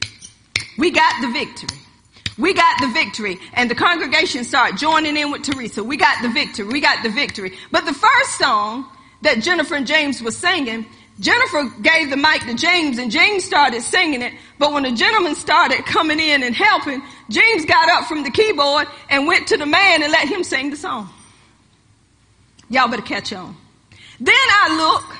We 0.78 0.90
got 0.90 1.20
the 1.20 1.30
victory. 1.30 1.78
We 2.38 2.54
got 2.54 2.80
the 2.80 2.88
victory. 2.94 3.38
And 3.52 3.70
the 3.70 3.74
congregation 3.74 4.44
started 4.44 4.78
joining 4.78 5.14
in 5.18 5.30
with 5.30 5.42
Teresa. 5.42 5.84
We 5.84 5.98
got 5.98 6.22
the 6.22 6.30
victory. 6.30 6.68
We 6.68 6.80
got 6.80 7.02
the 7.02 7.10
victory. 7.10 7.52
But 7.70 7.84
the 7.84 7.92
first 7.92 8.38
song 8.38 8.86
that 9.20 9.40
Jennifer 9.40 9.74
and 9.74 9.86
James 9.86 10.22
was 10.22 10.38
singing, 10.38 10.86
Jennifer 11.20 11.70
gave 11.80 12.10
the 12.10 12.16
mic 12.16 12.42
to 12.42 12.54
James 12.54 12.98
and 12.98 13.10
James 13.10 13.44
started 13.44 13.82
singing 13.82 14.20
it. 14.20 14.32
But 14.58 14.72
when 14.72 14.82
the 14.82 14.92
gentleman 14.92 15.36
started 15.36 15.84
coming 15.84 16.18
in 16.18 16.42
and 16.42 16.54
helping, 16.54 17.02
James 17.30 17.64
got 17.64 17.88
up 17.88 18.08
from 18.08 18.24
the 18.24 18.30
keyboard 18.30 18.88
and 19.08 19.26
went 19.26 19.48
to 19.48 19.56
the 19.56 19.66
man 19.66 20.02
and 20.02 20.10
let 20.10 20.28
him 20.28 20.42
sing 20.42 20.70
the 20.70 20.76
song. 20.76 21.08
Y'all 22.68 22.88
better 22.88 23.02
catch 23.02 23.32
on. 23.32 23.56
Then 24.18 24.34
I 24.34 24.76
look 24.76 25.16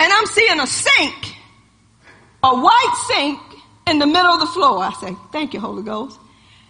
and 0.00 0.12
I'm 0.12 0.26
seeing 0.26 0.60
a 0.60 0.66
sink, 0.66 1.36
a 2.42 2.54
white 2.54 3.04
sink 3.06 3.40
in 3.86 3.98
the 3.98 4.06
middle 4.06 4.32
of 4.32 4.40
the 4.40 4.46
floor. 4.46 4.78
I 4.78 4.92
say, 5.00 5.16
thank 5.32 5.54
you, 5.54 5.60
Holy 5.60 5.82
Ghost. 5.82 6.18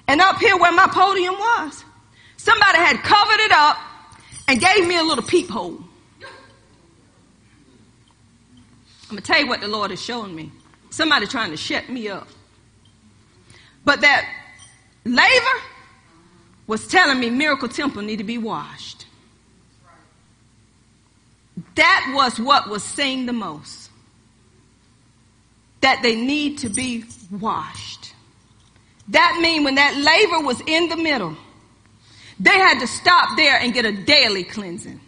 And 0.06 0.20
up 0.20 0.38
here 0.38 0.56
where 0.56 0.72
my 0.72 0.86
podium 0.86 1.34
was, 1.34 1.84
somebody 2.36 2.78
had 2.78 2.98
covered 3.02 3.40
it 3.40 3.52
up 3.52 3.76
and 4.46 4.60
gave 4.60 4.86
me 4.86 4.98
a 4.98 5.02
little 5.02 5.24
peephole. 5.24 5.82
I'm 9.12 9.16
gonna 9.16 9.26
tell 9.26 9.40
you 9.40 9.46
what 9.46 9.60
the 9.60 9.68
Lord 9.68 9.90
is 9.90 10.00
showing 10.00 10.34
me. 10.34 10.50
Somebody 10.88 11.26
trying 11.26 11.50
to 11.50 11.56
shut 11.58 11.90
me 11.90 12.08
up. 12.08 12.28
But 13.84 14.00
that 14.00 14.26
laver 15.04 15.60
was 16.66 16.88
telling 16.88 17.20
me 17.20 17.28
Miracle 17.28 17.68
Temple 17.68 18.00
need 18.00 18.16
to 18.16 18.24
be 18.24 18.38
washed. 18.38 19.04
That 21.74 22.10
was 22.16 22.40
what 22.40 22.70
was 22.70 22.82
saying 22.82 23.26
the 23.26 23.34
most. 23.34 23.90
That 25.82 26.00
they 26.02 26.16
need 26.16 26.56
to 26.60 26.70
be 26.70 27.04
washed. 27.30 28.14
That 29.08 29.38
means 29.42 29.62
when 29.66 29.74
that 29.74 29.94
laver 29.94 30.42
was 30.42 30.62
in 30.66 30.88
the 30.88 30.96
middle, 30.96 31.36
they 32.40 32.56
had 32.56 32.80
to 32.80 32.86
stop 32.86 33.36
there 33.36 33.58
and 33.58 33.74
get 33.74 33.84
a 33.84 33.92
daily 33.92 34.44
cleansing. 34.44 35.01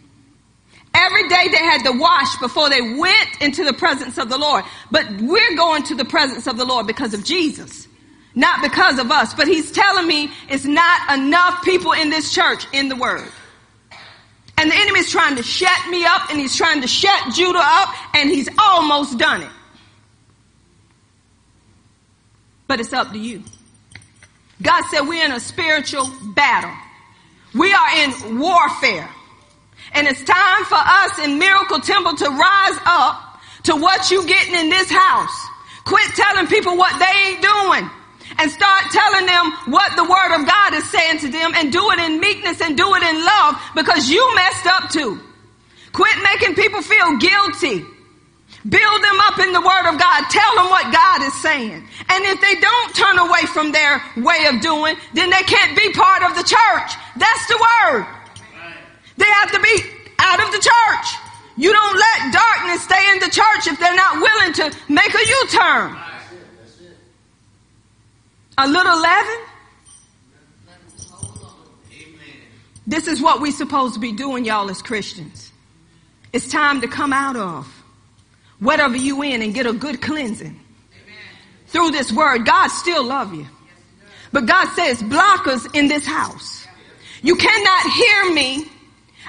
Every 0.95 1.27
day 1.27 1.49
they 1.49 1.57
had 1.57 1.83
to 1.83 1.91
wash 1.91 2.37
before 2.37 2.69
they 2.69 2.81
went 2.81 3.41
into 3.41 3.65
the 3.65 3.73
presence 3.73 4.17
of 4.17 4.29
the 4.29 4.37
Lord. 4.37 4.63
But 4.89 5.05
we're 5.19 5.55
going 5.57 5.83
to 5.83 5.95
the 5.95 6.05
presence 6.05 6.47
of 6.47 6.55
the 6.55 6.63
Lord 6.63 6.87
because 6.87 7.13
of 7.13 7.25
Jesus. 7.25 7.87
Not 8.33 8.61
because 8.61 8.97
of 8.97 9.11
us. 9.11 9.33
But 9.33 9.47
he's 9.47 9.71
telling 9.73 10.07
me 10.07 10.31
it's 10.49 10.63
not 10.63 11.17
enough 11.17 11.63
people 11.63 11.91
in 11.91 12.09
this 12.09 12.33
church 12.33 12.65
in 12.71 12.87
the 12.87 12.95
word. 12.95 13.27
And 14.57 14.71
the 14.71 14.75
enemy 14.75 14.99
is 14.99 15.11
trying 15.11 15.35
to 15.35 15.43
shut 15.43 15.89
me 15.89 16.05
up 16.05 16.29
and 16.29 16.39
he's 16.39 16.55
trying 16.55 16.79
to 16.81 16.87
shut 16.87 17.33
Judah 17.33 17.59
up 17.61 17.89
and 18.15 18.29
he's 18.29 18.47
almost 18.57 19.17
done 19.17 19.41
it. 19.41 19.49
But 22.67 22.79
it's 22.79 22.93
up 22.93 23.11
to 23.11 23.19
you. 23.19 23.43
God 24.61 24.83
said 24.89 25.01
we're 25.01 25.25
in 25.25 25.33
a 25.33 25.41
spiritual 25.41 26.09
battle. 26.35 26.71
We 27.53 27.73
are 27.73 27.97
in 27.97 28.39
warfare. 28.39 29.09
And 29.95 30.07
it's 30.07 30.23
time 30.23 30.65
for 30.65 30.77
us 30.77 31.19
in 31.19 31.39
Miracle 31.39 31.79
Temple 31.79 32.15
to 32.17 32.29
rise 32.29 32.77
up 32.85 33.39
to 33.63 33.75
what 33.75 34.11
you 34.11 34.25
getting 34.27 34.53
in 34.53 34.69
this 34.69 34.89
house. 34.91 35.35
Quit 35.85 36.13
telling 36.15 36.47
people 36.47 36.75
what 36.75 36.99
they 36.99 37.31
ain't 37.31 37.41
doing 37.41 37.89
and 38.37 38.51
start 38.51 38.83
telling 38.91 39.25
them 39.25 39.51
what 39.71 39.95
the 39.95 40.03
word 40.03 40.35
of 40.35 40.45
God 40.45 40.73
is 40.73 40.89
saying 40.91 41.19
to 41.19 41.29
them 41.29 41.53
and 41.55 41.71
do 41.71 41.91
it 41.91 41.99
in 41.99 42.19
meekness 42.19 42.59
and 42.61 42.75
do 42.75 42.93
it 42.95 43.03
in 43.03 43.23
love 43.23 43.55
because 43.75 44.09
you 44.09 44.35
messed 44.35 44.65
up 44.65 44.89
too. 44.89 45.19
Quit 45.93 46.17
making 46.23 46.55
people 46.55 46.81
feel 46.81 47.17
guilty. 47.17 47.85
Build 48.67 49.03
them 49.03 49.19
up 49.21 49.39
in 49.39 49.53
the 49.53 49.61
word 49.61 49.93
of 49.93 49.99
God. 49.99 50.25
Tell 50.29 50.55
them 50.55 50.69
what 50.69 50.91
God 50.91 51.21
is 51.21 51.41
saying. 51.41 51.87
And 52.09 52.25
if 52.25 52.41
they 52.41 52.55
don't 52.59 52.95
turn 52.95 53.19
away 53.19 53.45
from 53.53 53.71
their 53.71 54.01
way 54.17 54.47
of 54.51 54.59
doing, 54.59 54.95
then 55.13 55.29
they 55.29 55.43
can't 55.43 55.77
be 55.77 55.93
part 55.93 56.23
of 56.23 56.35
the 56.35 56.43
church. 56.43 56.91
That's 57.15 57.47
the 57.47 57.61
word. 57.61 58.14
They 59.17 59.25
have 59.25 59.51
to 59.51 59.59
be 59.59 59.83
out 60.19 60.43
of 60.43 60.51
the 60.51 60.59
church. 60.59 61.07
You 61.57 61.71
don't 61.71 61.97
let 61.97 62.33
darkness 62.33 62.83
stay 62.83 63.11
in 63.11 63.19
the 63.19 63.29
church 63.29 63.67
if 63.67 63.79
they're 63.79 63.95
not 63.95 64.15
willing 64.15 64.53
to 64.53 64.77
make 64.89 65.13
a 65.13 65.25
U-turn. 65.27 65.97
A 68.57 68.67
little 68.67 69.01
leaven? 69.01 69.35
This 72.87 73.07
is 73.07 73.21
what 73.21 73.41
we're 73.41 73.51
supposed 73.51 73.95
to 73.95 73.99
be 73.99 74.11
doing, 74.11 74.45
y'all, 74.45 74.69
as 74.69 74.81
Christians. 74.81 75.51
It's 76.33 76.49
time 76.49 76.81
to 76.81 76.87
come 76.87 77.13
out 77.13 77.35
of 77.35 77.65
whatever 78.59 78.95
you 78.95 79.21
in 79.23 79.41
and 79.41 79.53
get 79.53 79.65
a 79.65 79.73
good 79.73 80.01
cleansing. 80.01 80.59
Through 81.67 81.91
this 81.91 82.11
word, 82.11 82.45
God 82.45 82.67
still 82.67 83.03
love 83.03 83.33
you. 83.33 83.47
But 84.31 84.45
God 84.45 84.67
says 84.73 85.01
blockers 85.01 85.73
in 85.73 85.87
this 85.87 86.05
house. 86.05 86.67
You 87.21 87.35
cannot 87.35 87.91
hear 87.93 88.33
me 88.33 88.69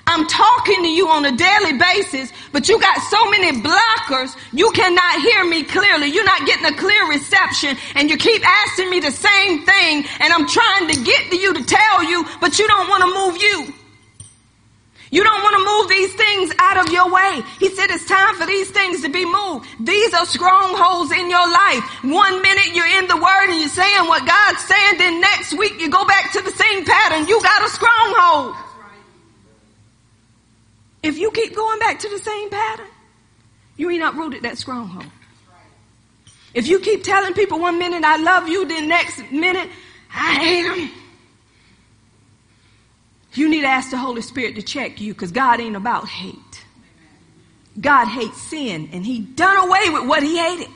I'm 0.09 0.27
talking 0.28 0.83
to 0.83 0.89
you 0.89 1.09
on 1.09 1.24
a 1.24 1.37
daily 1.37 1.78
basis, 1.78 2.33
but 2.53 2.69
you 2.69 2.81
got 2.81 2.99
so 3.11 3.28
many 3.28 3.61
blockers, 3.61 4.37
you 4.53 4.70
cannot 4.70 5.20
hear 5.20 5.45
me 5.45 5.65
clearly. 5.65 6.09
You're 6.09 6.24
not 6.24 6.47
getting 6.47 6.65
a 6.65 6.77
clear 6.77 7.09
reception 7.11 7.77
and 7.97 8.09
you 8.09 8.16
keep 8.16 8.43
asking 8.47 8.89
me 8.89 9.01
the 9.01 9.11
same 9.11 9.65
thing 9.65 10.05
and 10.20 10.33
I'm 10.33 10.47
trying 10.47 10.89
to 10.89 11.03
get 11.03 11.31
to 11.31 11.37
you 11.37 11.55
to 11.55 11.65
tell 11.65 12.05
you, 12.05 12.24
but 12.41 12.59
you 12.59 12.69
don't 12.69 12.89
want 12.89 13.03
to 13.03 13.15
move 13.15 13.43
you. 13.43 13.74
You 15.11 15.24
don't 15.24 15.43
want 15.43 15.57
to 15.57 15.65
move 15.65 15.89
these 15.89 16.15
things 16.15 16.53
out 16.59 16.87
of 16.87 16.93
your 16.93 17.11
way. 17.12 17.43
He 17.59 17.69
said 17.70 17.91
it's 17.91 18.07
time 18.07 18.35
for 18.37 18.47
these 18.47 18.70
things 18.70 19.03
to 19.03 19.09
be 19.09 19.24
moved. 19.24 19.66
These 19.81 20.15
are 20.15 20.27
strongholds 20.27 21.12
in 21.12 21.31
your 21.31 21.51
life. 21.51 21.85
One 22.05 22.43
minute 22.43 22.74
you're 22.74 22.99
in 22.99 23.09
the 23.09 23.16
word 23.16 23.51
and 23.51 23.59
you're 23.59 23.69
saying 23.69 24.07
what 24.07 24.27
God's 24.27 24.61
saying, 24.62 24.99
then 24.99 25.20
next 25.20 25.57
week 25.57 25.81
you 25.81 25.91
go 25.91 26.05
back 26.07 26.33
to 26.33 26.43
the 26.43 26.51
same 26.51 26.85
pattern. 26.85 27.27
You 27.28 27.41
got 27.43 27.65
a 27.65 27.70
stronghold. 27.70 28.57
If 31.07 31.19
you 31.19 31.31
keep 31.31 31.55
going 31.55 31.78
back 31.78 32.01
to 32.01 32.09
the 32.09 32.19
same 32.19 32.51
pattern, 32.51 32.89
you 33.77 33.89
ain't 33.91 34.03
uprooted 34.03 34.43
that 34.43 34.59
stronghold. 34.59 35.07
If 36.53 36.66
you 36.66 36.81
keep 36.81 37.05
telling 37.05 37.33
people 37.33 37.61
one 37.61 37.78
minute 37.78 38.03
I 38.03 38.16
love 38.16 38.49
you, 38.49 38.66
then 38.66 38.89
next 38.89 39.31
minute 39.31 39.70
I 40.12 40.35
hate 40.35 40.62
them. 40.62 40.91
You 43.35 43.49
need 43.49 43.61
to 43.61 43.69
ask 43.69 43.91
the 43.91 43.99
Holy 43.99 44.20
Spirit 44.20 44.57
to 44.57 44.62
check 44.62 45.01
you 45.01 45.12
because 45.12 45.31
God 45.31 45.61
ain't 45.61 45.77
about 45.77 46.09
hate. 46.09 46.65
God 47.81 48.07
hates 48.07 48.43
sin 48.43 48.89
and 48.93 49.07
he 49.07 49.20
done 49.20 49.69
away 49.69 49.91
with 49.91 50.09
what 50.09 50.24
he 50.24 50.37
hated. 50.37 50.70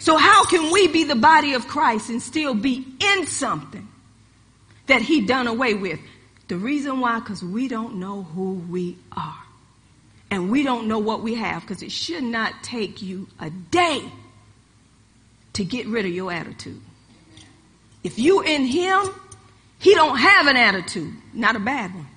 So 0.00 0.16
how 0.16 0.46
can 0.46 0.72
we 0.72 0.88
be 0.88 1.04
the 1.04 1.14
body 1.14 1.52
of 1.52 1.68
Christ 1.68 2.10
and 2.10 2.20
still 2.20 2.54
be 2.54 2.84
in 2.98 3.26
something 3.26 3.86
that 4.88 5.00
he 5.00 5.20
done 5.20 5.46
away 5.46 5.74
with? 5.74 6.00
The 6.52 6.58
reason 6.58 7.00
why, 7.00 7.18
because 7.18 7.42
we 7.42 7.66
don't 7.66 7.94
know 7.94 8.24
who 8.24 8.62
we 8.68 8.98
are. 9.10 9.42
And 10.30 10.50
we 10.50 10.62
don't 10.62 10.86
know 10.86 10.98
what 10.98 11.22
we 11.22 11.36
have, 11.36 11.62
because 11.62 11.82
it 11.82 11.90
should 11.90 12.24
not 12.24 12.62
take 12.62 13.00
you 13.00 13.26
a 13.40 13.48
day 13.48 14.02
to 15.54 15.64
get 15.64 15.86
rid 15.86 16.04
of 16.04 16.12
your 16.12 16.30
attitude. 16.30 16.82
If 18.04 18.18
you 18.18 18.42
in 18.42 18.66
him, 18.66 19.00
he 19.78 19.94
don't 19.94 20.18
have 20.18 20.46
an 20.46 20.58
attitude, 20.58 21.14
not 21.32 21.56
a 21.56 21.58
bad 21.58 21.94
one. 21.94 22.08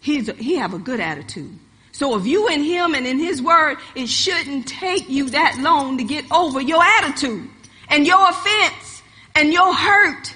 He's 0.00 0.30
a, 0.30 0.32
he 0.32 0.56
have 0.56 0.72
a 0.72 0.78
good 0.78 0.98
attitude. 0.98 1.58
So 1.92 2.16
if 2.16 2.24
you 2.24 2.48
in 2.48 2.62
him 2.62 2.94
and 2.94 3.06
in 3.06 3.18
his 3.18 3.42
word, 3.42 3.76
it 3.94 4.08
shouldn't 4.08 4.66
take 4.66 5.10
you 5.10 5.28
that 5.28 5.58
long 5.60 5.98
to 5.98 6.04
get 6.04 6.24
over 6.32 6.62
your 6.62 6.82
attitude 6.82 7.46
and 7.90 8.06
your 8.06 8.30
offense 8.30 9.02
and 9.34 9.52
your 9.52 9.74
hurt. 9.74 10.34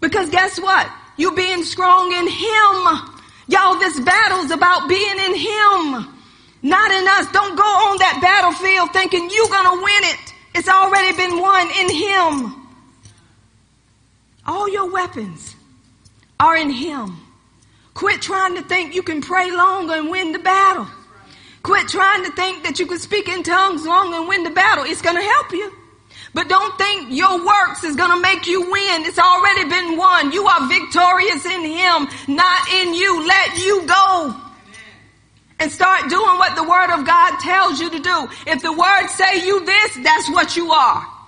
Because 0.00 0.30
guess 0.30 0.60
what? 0.60 0.88
You 1.20 1.32
being 1.32 1.64
strong 1.64 2.12
in 2.12 2.26
Him. 2.26 2.76
Y'all, 3.46 3.78
this 3.78 4.00
battle's 4.00 4.50
about 4.50 4.88
being 4.88 5.18
in 5.26 5.34
Him, 5.34 6.08
not 6.62 6.90
in 6.90 7.06
us. 7.08 7.30
Don't 7.30 7.56
go 7.56 7.62
on 7.62 7.98
that 7.98 8.20
battlefield 8.22 8.94
thinking 8.94 9.28
you're 9.30 9.48
gonna 9.48 9.82
win 9.82 10.04
it. 10.04 10.34
It's 10.54 10.66
already 10.66 11.14
been 11.14 11.38
won 11.38 11.68
in 11.78 11.90
Him. 11.90 12.68
All 14.46 14.66
your 14.70 14.90
weapons 14.90 15.56
are 16.40 16.56
in 16.56 16.70
Him. 16.70 17.18
Quit 17.92 18.22
trying 18.22 18.56
to 18.56 18.62
think 18.62 18.94
you 18.94 19.02
can 19.02 19.20
pray 19.20 19.50
longer 19.50 19.96
and 19.96 20.08
win 20.08 20.32
the 20.32 20.38
battle. 20.38 20.86
Quit 21.62 21.86
trying 21.88 22.24
to 22.24 22.32
think 22.32 22.64
that 22.64 22.80
you 22.80 22.86
can 22.86 22.98
speak 22.98 23.28
in 23.28 23.42
tongues 23.42 23.84
longer 23.84 24.16
and 24.16 24.26
win 24.26 24.42
the 24.42 24.56
battle. 24.56 24.84
It's 24.86 25.02
gonna 25.02 25.22
help 25.22 25.52
you. 25.52 25.70
But 26.32 26.48
don't 26.48 26.78
think 26.78 27.08
your 27.10 27.44
works 27.44 27.82
is 27.82 27.96
going 27.96 28.10
to 28.10 28.20
make 28.20 28.46
you 28.46 28.70
win. 28.70 29.04
It's 29.04 29.18
already 29.18 29.68
been 29.68 29.96
won. 29.96 30.32
You 30.32 30.46
are 30.46 30.68
victorious 30.68 31.44
in 31.44 31.64
Him, 31.64 32.08
not 32.28 32.72
in 32.72 32.94
you. 32.94 33.26
Let 33.26 33.58
you 33.58 33.86
go. 33.86 34.36
And 35.58 35.70
start 35.70 36.08
doing 36.08 36.38
what 36.38 36.56
the 36.56 36.62
Word 36.62 36.90
of 36.90 37.04
God 37.04 37.38
tells 37.40 37.80
you 37.80 37.90
to 37.90 37.98
do. 37.98 38.28
If 38.46 38.62
the 38.62 38.72
Word 38.72 39.08
say 39.08 39.44
you 39.44 39.64
this, 39.64 39.98
that's 40.02 40.30
what 40.30 40.56
you 40.56 40.70
are. 40.72 41.19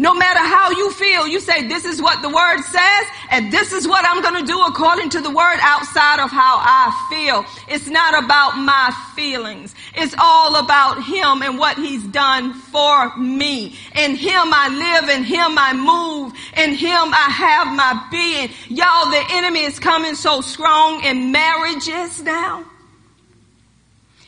No 0.00 0.14
matter 0.14 0.38
how 0.38 0.70
you 0.70 0.90
feel, 0.92 1.28
you 1.28 1.40
say, 1.40 1.68
this 1.68 1.84
is 1.84 2.00
what 2.00 2.22
the 2.22 2.30
word 2.30 2.62
says, 2.62 3.06
and 3.30 3.52
this 3.52 3.74
is 3.74 3.86
what 3.86 4.02
I'm 4.06 4.22
going 4.22 4.42
to 4.42 4.50
do 4.50 4.58
according 4.62 5.10
to 5.10 5.20
the 5.20 5.28
word 5.28 5.58
outside 5.60 6.20
of 6.24 6.30
how 6.30 6.56
I 6.56 7.06
feel. 7.10 7.44
It's 7.68 7.86
not 7.86 8.24
about 8.24 8.56
my 8.56 8.96
feelings. 9.14 9.74
It's 9.94 10.14
all 10.18 10.56
about 10.56 11.04
him 11.04 11.42
and 11.42 11.58
what 11.58 11.76
he's 11.76 12.02
done 12.04 12.54
for 12.54 13.14
me. 13.18 13.76
In 13.94 14.16
him 14.16 14.40
I 14.54 14.68
live, 14.70 15.10
in 15.10 15.22
him 15.22 15.58
I 15.58 15.74
move, 15.74 16.32
in 16.56 16.74
him 16.74 17.12
I 17.12 17.28
have 17.28 17.66
my 17.76 18.06
being. 18.10 18.48
Y'all, 18.70 19.10
the 19.10 19.22
enemy 19.32 19.64
is 19.64 19.78
coming 19.78 20.14
so 20.14 20.40
strong 20.40 21.04
in 21.04 21.30
marriages 21.30 22.22
now. 22.22 22.64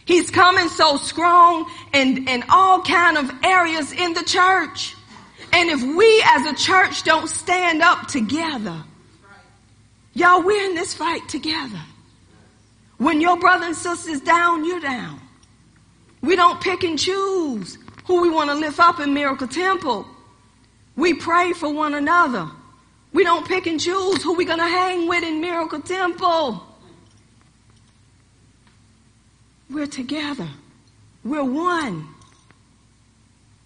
He's 0.05 0.29
coming 0.29 0.69
so 0.69 0.99
strong 0.99 1.71
in, 1.95 2.29
in 2.29 2.45
all 2.51 2.83
kind 2.83 3.17
of 3.17 3.33
areas 3.43 3.91
in 3.93 4.13
the 4.13 4.25
church. 4.25 4.97
And 5.53 5.69
if 5.69 5.83
we 5.83 6.25
as 6.27 6.47
a 6.47 6.55
church 6.55 7.03
don't 7.03 7.29
stand 7.29 7.83
up 7.83 8.09
together, 8.09 8.83
y'all, 10.15 10.43
we're 10.43 10.69
in 10.69 10.75
this 10.75 10.95
fight 10.95 11.29
together. 11.29 11.81
When 12.97 13.21
your 13.21 13.39
brother 13.39 13.67
and 13.67 13.77
sister's 13.77 14.21
down, 14.21 14.65
you're 14.65 14.81
down. 14.81 15.21
We 16.23 16.37
don't 16.37 16.61
pick 16.61 16.85
and 16.85 16.99
choose 16.99 17.77
who 18.07 18.23
we 18.23 18.31
want 18.31 18.49
to 18.51 18.57
lift 18.57 18.79
up 18.81 19.01
in 19.01 19.13
Miracle 19.13 19.49
Temple. 19.49 20.07
We 20.97 21.15
pray 21.15 21.53
for 21.53 21.73
one 21.73 21.95
another. 21.95 22.49
We 23.13 23.25
don't 23.25 23.47
pick 23.47 23.67
and 23.67 23.79
choose 23.79 24.23
who 24.23 24.35
we're 24.35 24.47
going 24.47 24.59
to 24.59 24.65
hang 24.65 25.07
with 25.07 25.23
in 25.23 25.41
Miracle 25.41 25.81
Temple. 25.81 26.67
We're 29.69 29.87
together. 29.87 30.49
We're 31.25 31.45
one. 31.45 32.09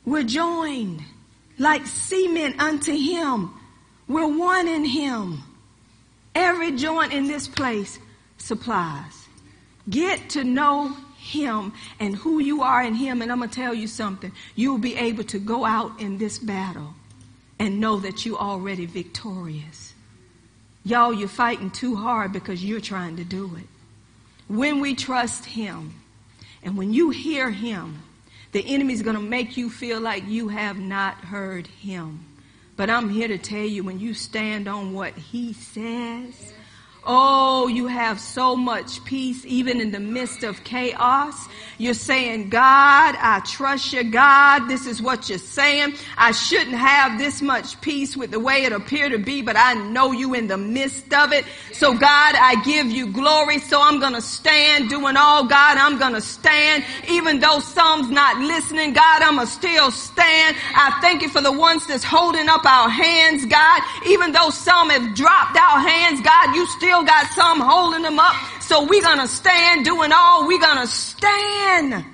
We're 0.04 0.22
joined 0.22 1.02
like 1.58 1.86
cement 1.86 2.60
unto 2.60 2.92
him. 2.92 3.52
We're 4.08 4.26
one 4.26 4.68
in 4.68 4.84
him. 4.84 5.42
Every 6.34 6.72
joint 6.72 7.12
in 7.12 7.26
this 7.26 7.48
place 7.48 7.98
supplies. 8.38 9.26
Get 9.88 10.30
to 10.30 10.44
know 10.44 10.96
him 11.18 11.72
and 11.98 12.14
who 12.14 12.38
you 12.38 12.62
are 12.62 12.82
in 12.82 12.94
him. 12.94 13.22
And 13.22 13.32
I'm 13.32 13.38
going 13.38 13.50
to 13.50 13.56
tell 13.56 13.74
you 13.74 13.86
something. 13.86 14.32
You'll 14.54 14.78
be 14.78 14.96
able 14.96 15.24
to 15.24 15.38
go 15.38 15.64
out 15.64 16.00
in 16.00 16.18
this 16.18 16.38
battle 16.38 16.94
and 17.58 17.80
know 17.80 18.00
that 18.00 18.26
you're 18.26 18.38
already 18.38 18.86
victorious. 18.86 19.94
Y'all, 20.84 21.12
you're 21.12 21.28
fighting 21.28 21.70
too 21.70 21.96
hard 21.96 22.32
because 22.32 22.62
you're 22.62 22.80
trying 22.80 23.16
to 23.16 23.24
do 23.24 23.56
it. 23.56 23.66
When 24.48 24.80
we 24.80 24.94
trust 24.94 25.44
him 25.44 25.94
and 26.62 26.76
when 26.76 26.92
you 26.92 27.10
hear 27.10 27.50
him, 27.50 28.02
the 28.56 28.74
enemy's 28.74 29.02
going 29.02 29.16
to 29.16 29.22
make 29.22 29.58
you 29.58 29.68
feel 29.68 30.00
like 30.00 30.26
you 30.26 30.48
have 30.48 30.78
not 30.78 31.16
heard 31.16 31.66
him. 31.66 32.24
But 32.74 32.88
I'm 32.88 33.10
here 33.10 33.28
to 33.28 33.36
tell 33.36 33.58
you 33.58 33.84
when 33.84 34.00
you 34.00 34.14
stand 34.14 34.66
on 34.66 34.94
what 34.94 35.12
he 35.12 35.52
says, 35.52 36.54
Oh, 37.08 37.68
you 37.68 37.86
have 37.86 38.18
so 38.18 38.56
much 38.56 39.04
peace 39.04 39.44
even 39.46 39.80
in 39.80 39.92
the 39.92 40.00
midst 40.00 40.42
of 40.42 40.64
chaos. 40.64 41.46
You're 41.78 41.94
saying, 41.94 42.48
God, 42.48 43.14
I 43.20 43.40
trust 43.46 43.92
you. 43.92 44.02
God, 44.02 44.66
this 44.66 44.86
is 44.86 45.00
what 45.00 45.28
you're 45.28 45.38
saying. 45.38 45.94
I 46.16 46.32
shouldn't 46.32 46.74
have 46.74 47.16
this 47.16 47.42
much 47.42 47.80
peace 47.80 48.16
with 48.16 48.32
the 48.32 48.40
way 48.40 48.64
it 48.64 48.72
appeared 48.72 49.12
to 49.12 49.18
be, 49.18 49.40
but 49.42 49.56
I 49.56 49.74
know 49.74 50.10
you 50.10 50.34
in 50.34 50.48
the 50.48 50.56
midst 50.56 51.14
of 51.14 51.32
it. 51.32 51.44
So 51.72 51.92
God, 51.92 52.34
I 52.34 52.60
give 52.64 52.86
you 52.86 53.12
glory. 53.12 53.60
So 53.60 53.80
I'm 53.80 54.00
going 54.00 54.14
to 54.14 54.20
stand 54.20 54.88
doing 54.88 55.16
all 55.16 55.46
God. 55.46 55.78
I'm 55.78 55.98
going 55.98 56.14
to 56.14 56.20
stand 56.20 56.84
even 57.08 57.38
though 57.38 57.60
some's 57.60 58.10
not 58.10 58.38
listening. 58.38 58.94
God, 58.94 59.22
I'm 59.22 59.36
going 59.36 59.46
to 59.46 59.52
still 59.52 59.92
stand. 59.92 60.56
I 60.74 60.98
thank 61.00 61.22
you 61.22 61.28
for 61.28 61.40
the 61.40 61.52
ones 61.52 61.86
that's 61.86 62.04
holding 62.04 62.48
up 62.48 62.64
our 62.64 62.88
hands, 62.88 63.46
God. 63.46 63.82
Even 64.08 64.32
though 64.32 64.50
some 64.50 64.90
have 64.90 65.14
dropped 65.14 65.56
our 65.56 65.78
hands, 65.86 66.20
God, 66.22 66.54
you 66.54 66.66
still 66.66 66.95
still 66.96 67.04
got 67.04 67.26
some 67.32 67.60
holding 67.60 68.02
them 68.02 68.18
up. 68.18 68.34
So 68.62 68.86
we're 68.86 69.02
going 69.02 69.18
to 69.18 69.28
stand 69.28 69.84
doing 69.84 70.12
all 70.14 70.46
we're 70.46 70.60
going 70.60 70.78
to 70.78 70.86
stand. 70.86 72.04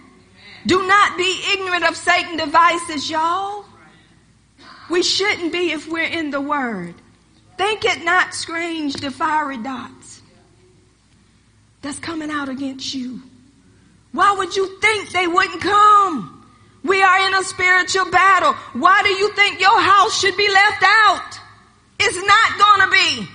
Do 0.66 0.86
not 0.86 1.16
be 1.16 1.40
ignorant 1.52 1.84
of 1.84 1.96
Satan 1.96 2.36
devices, 2.36 3.08
y'all. 3.08 3.64
We 4.90 5.02
shouldn't 5.02 5.52
be 5.52 5.70
if 5.70 5.88
we're 5.88 6.02
in 6.04 6.30
the 6.30 6.40
word. 6.40 6.94
Think 7.56 7.84
it 7.84 8.04
not 8.04 8.34
strange 8.34 8.94
the 8.94 9.10
fiery 9.10 9.58
dots 9.58 10.22
that's 11.80 11.98
coming 11.98 12.30
out 12.30 12.48
against 12.48 12.94
you. 12.94 13.22
Why 14.10 14.34
would 14.36 14.56
you 14.56 14.80
think 14.80 15.10
they 15.10 15.26
wouldn't 15.26 15.60
come? 15.60 16.44
We 16.82 17.02
are 17.02 17.28
in 17.28 17.34
a 17.34 17.44
spiritual 17.44 18.10
battle. 18.10 18.52
Why 18.80 19.02
do 19.02 19.10
you 19.10 19.32
think 19.34 19.60
your 19.60 19.80
house 19.80 20.20
should 20.20 20.36
be 20.36 20.48
left 20.48 20.82
out? 20.84 21.38
It's 22.00 22.26
not 22.26 22.58
gonna 22.58 22.90
be. 22.90 23.28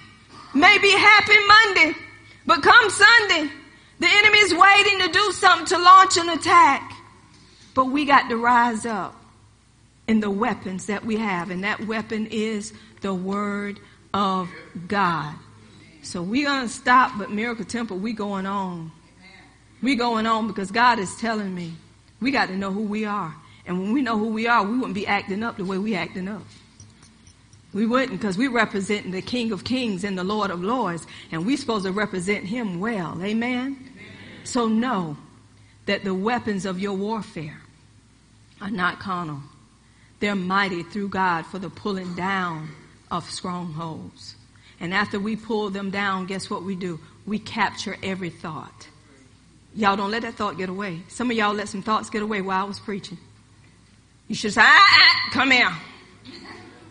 Maybe 0.57 0.89
happy 0.89 1.35
Monday, 1.47 1.99
but 2.47 2.63
come 2.63 2.89
Sunday, 2.89 3.51
the 3.99 4.07
enemy 4.09 4.39
is 4.39 4.53
waiting 4.55 4.99
to 5.01 5.11
do 5.11 5.31
something 5.33 5.67
to 5.67 5.77
launch 5.77 6.17
an 6.17 6.29
attack. 6.29 6.93
But 7.75 7.85
we 7.85 8.05
got 8.05 8.27
to 8.29 8.37
rise 8.37 8.83
up 8.83 9.15
in 10.07 10.19
the 10.19 10.31
weapons 10.31 10.87
that 10.87 11.05
we 11.05 11.17
have, 11.17 11.51
and 11.51 11.63
that 11.63 11.85
weapon 11.85 12.25
is 12.31 12.73
the 13.01 13.13
Word 13.13 13.79
of 14.15 14.49
God. 14.87 15.35
So 16.01 16.23
we're 16.23 16.47
to 16.47 16.69
stop, 16.69 17.11
but 17.19 17.29
Miracle 17.29 17.65
Temple, 17.65 17.99
we 17.99 18.13
going 18.13 18.47
on. 18.47 18.91
We 19.83 19.93
going 19.93 20.25
on 20.25 20.47
because 20.47 20.71
God 20.71 20.97
is 20.97 21.15
telling 21.17 21.53
me 21.53 21.73
we 22.19 22.31
got 22.31 22.47
to 22.47 22.57
know 22.57 22.71
who 22.71 22.81
we 22.81 23.05
are. 23.05 23.35
And 23.67 23.79
when 23.79 23.93
we 23.93 24.01
know 24.01 24.17
who 24.17 24.29
we 24.29 24.47
are, 24.47 24.63
we 24.63 24.75
wouldn't 24.75 24.95
be 24.95 25.05
acting 25.05 25.43
up 25.43 25.57
the 25.57 25.65
way 25.65 25.77
we 25.77 25.93
acting 25.93 26.27
up. 26.27 26.41
We 27.77 27.85
wouldn't 27.85 28.19
because 28.19 28.39
we 28.39 28.47
represent 28.47 29.11
the 29.11 29.21
King 29.21 29.51
of 29.51 29.63
Kings 29.63 30.03
and 30.03 30.17
the 30.17 30.23
Lord 30.23 30.49
of 30.49 30.63
Lords, 30.63 31.05
and 31.31 31.45
we're 31.45 31.57
supposed 31.57 31.85
to 31.85 31.91
represent 31.91 32.43
him 32.43 32.79
well. 32.79 33.13
Amen? 33.21 33.23
Amen? 33.23 33.93
So 34.45 34.67
know 34.67 35.15
that 35.85 36.03
the 36.03 36.15
weapons 36.15 36.65
of 36.65 36.79
your 36.79 36.93
warfare 36.93 37.61
are 38.59 38.71
not 38.71 38.99
carnal. 38.99 39.41
They're 40.19 40.33
mighty 40.33 40.81
through 40.81 41.09
God 41.09 41.45
for 41.45 41.59
the 41.59 41.69
pulling 41.69 42.15
down 42.15 42.69
of 43.11 43.29
strongholds. 43.29 44.33
And 44.79 44.91
after 44.91 45.19
we 45.19 45.35
pull 45.35 45.69
them 45.69 45.91
down, 45.91 46.25
guess 46.25 46.49
what 46.49 46.63
we 46.63 46.75
do? 46.75 46.99
We 47.27 47.37
capture 47.37 47.95
every 48.01 48.31
thought. 48.31 48.87
Y'all 49.75 49.95
don't 49.95 50.09
let 50.09 50.23
that 50.23 50.33
thought 50.33 50.57
get 50.57 50.69
away. 50.69 51.03
Some 51.09 51.29
of 51.29 51.37
y'all 51.37 51.53
let 51.53 51.69
some 51.69 51.83
thoughts 51.83 52.09
get 52.09 52.23
away 52.23 52.41
while 52.41 52.59
I 52.59 52.67
was 52.67 52.79
preaching. 52.79 53.19
You 54.27 54.33
should 54.33 54.53
say, 54.53 54.61
ah, 54.63 54.65
ah, 54.67 55.29
come 55.31 55.51
here. 55.51 55.71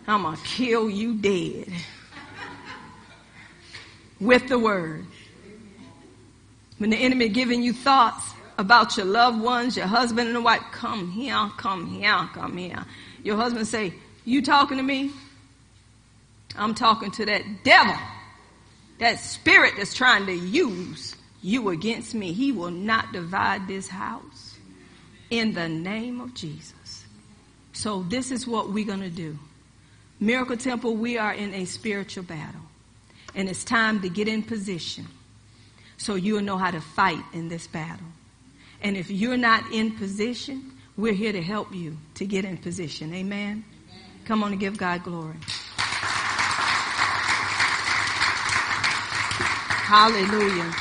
I'm 0.07 0.23
going 0.23 0.37
to 0.37 0.43
kill 0.43 0.89
you 0.89 1.15
dead 1.15 1.69
with 4.19 4.47
the 4.47 4.57
word. 4.57 5.05
When 6.77 6.89
the 6.89 6.97
enemy 6.97 7.29
giving 7.29 7.61
you 7.61 7.73
thoughts 7.73 8.33
about 8.57 8.97
your 8.97 9.05
loved 9.05 9.41
ones, 9.41 9.75
your 9.75 9.87
husband 9.87 10.29
and 10.29 10.43
wife, 10.43 10.63
come 10.71 11.11
here, 11.11 11.49
come 11.57 11.87
here, 11.87 12.29
come 12.33 12.57
here. 12.57 12.85
Your 13.23 13.35
husband 13.35 13.67
say, 13.67 13.93
you 14.25 14.41
talking 14.41 14.77
to 14.77 14.83
me? 14.83 15.11
I'm 16.55 16.73
talking 16.73 17.11
to 17.11 17.25
that 17.25 17.43
devil, 17.63 17.95
that 18.99 19.19
spirit 19.19 19.73
that's 19.77 19.93
trying 19.93 20.25
to 20.27 20.33
use 20.33 21.15
you 21.41 21.69
against 21.69 22.15
me. 22.15 22.33
He 22.33 22.51
will 22.51 22.71
not 22.71 23.11
divide 23.11 23.67
this 23.67 23.87
house 23.87 24.57
in 25.29 25.53
the 25.53 25.67
name 25.67 26.21
of 26.21 26.33
Jesus. 26.33 27.05
So 27.73 28.03
this 28.03 28.31
is 28.31 28.47
what 28.47 28.71
we're 28.71 28.85
going 28.85 29.01
to 29.01 29.09
do. 29.09 29.37
Miracle 30.19 30.57
Temple, 30.57 30.95
we 30.95 31.17
are 31.17 31.33
in 31.33 31.53
a 31.53 31.65
spiritual 31.65 32.23
battle. 32.23 32.61
And 33.35 33.47
it's 33.47 33.63
time 33.63 34.01
to 34.01 34.09
get 34.09 34.27
in 34.27 34.41
position 34.41 35.05
so 35.97 36.15
you'll 36.15 36.41
know 36.41 36.57
how 36.57 36.71
to 36.71 36.81
fight 36.81 37.23
in 37.33 37.49
this 37.49 37.67
battle. 37.67 38.07
And 38.81 38.97
if 38.97 39.11
you're 39.11 39.37
not 39.37 39.71
in 39.71 39.91
position, 39.91 40.71
we're 40.95 41.13
here 41.13 41.31
to 41.31 41.41
help 41.41 41.73
you 41.73 41.97
to 42.15 42.25
get 42.25 42.45
in 42.45 42.57
position. 42.57 43.13
Amen? 43.13 43.63
Amen. 43.63 43.63
Come 44.25 44.43
on 44.43 44.51
and 44.51 44.59
give 44.59 44.77
God 44.77 45.03
glory. 45.03 45.35
Hallelujah. 49.87 50.73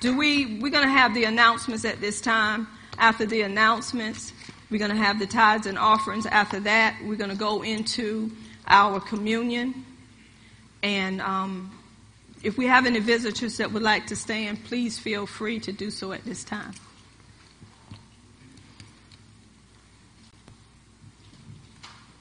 Do 0.00 0.16
we, 0.16 0.60
we're 0.60 0.70
going 0.70 0.86
to 0.86 0.92
have 0.92 1.12
the 1.12 1.24
announcements 1.24 1.84
at 1.84 2.00
this 2.00 2.20
time. 2.20 2.68
After 2.98 3.26
the 3.26 3.42
announcements, 3.42 4.32
we're 4.70 4.78
going 4.78 4.90
to 4.90 4.96
have 4.96 5.18
the 5.18 5.26
tithes 5.26 5.66
and 5.66 5.78
offerings. 5.78 6.24
After 6.24 6.60
that, 6.60 6.96
we're 7.04 7.16
going 7.16 7.30
to 7.30 7.36
go 7.36 7.62
into 7.62 8.30
our 8.66 9.00
communion. 9.00 9.84
And 10.82 11.20
um, 11.20 11.76
if 12.42 12.56
we 12.56 12.66
have 12.66 12.86
any 12.86 13.00
visitors 13.00 13.56
that 13.58 13.72
would 13.72 13.82
like 13.82 14.06
to 14.08 14.16
stand, 14.16 14.64
please 14.64 14.98
feel 14.98 15.26
free 15.26 15.58
to 15.60 15.72
do 15.72 15.90
so 15.90 16.12
at 16.12 16.24
this 16.24 16.44
time. 16.44 16.72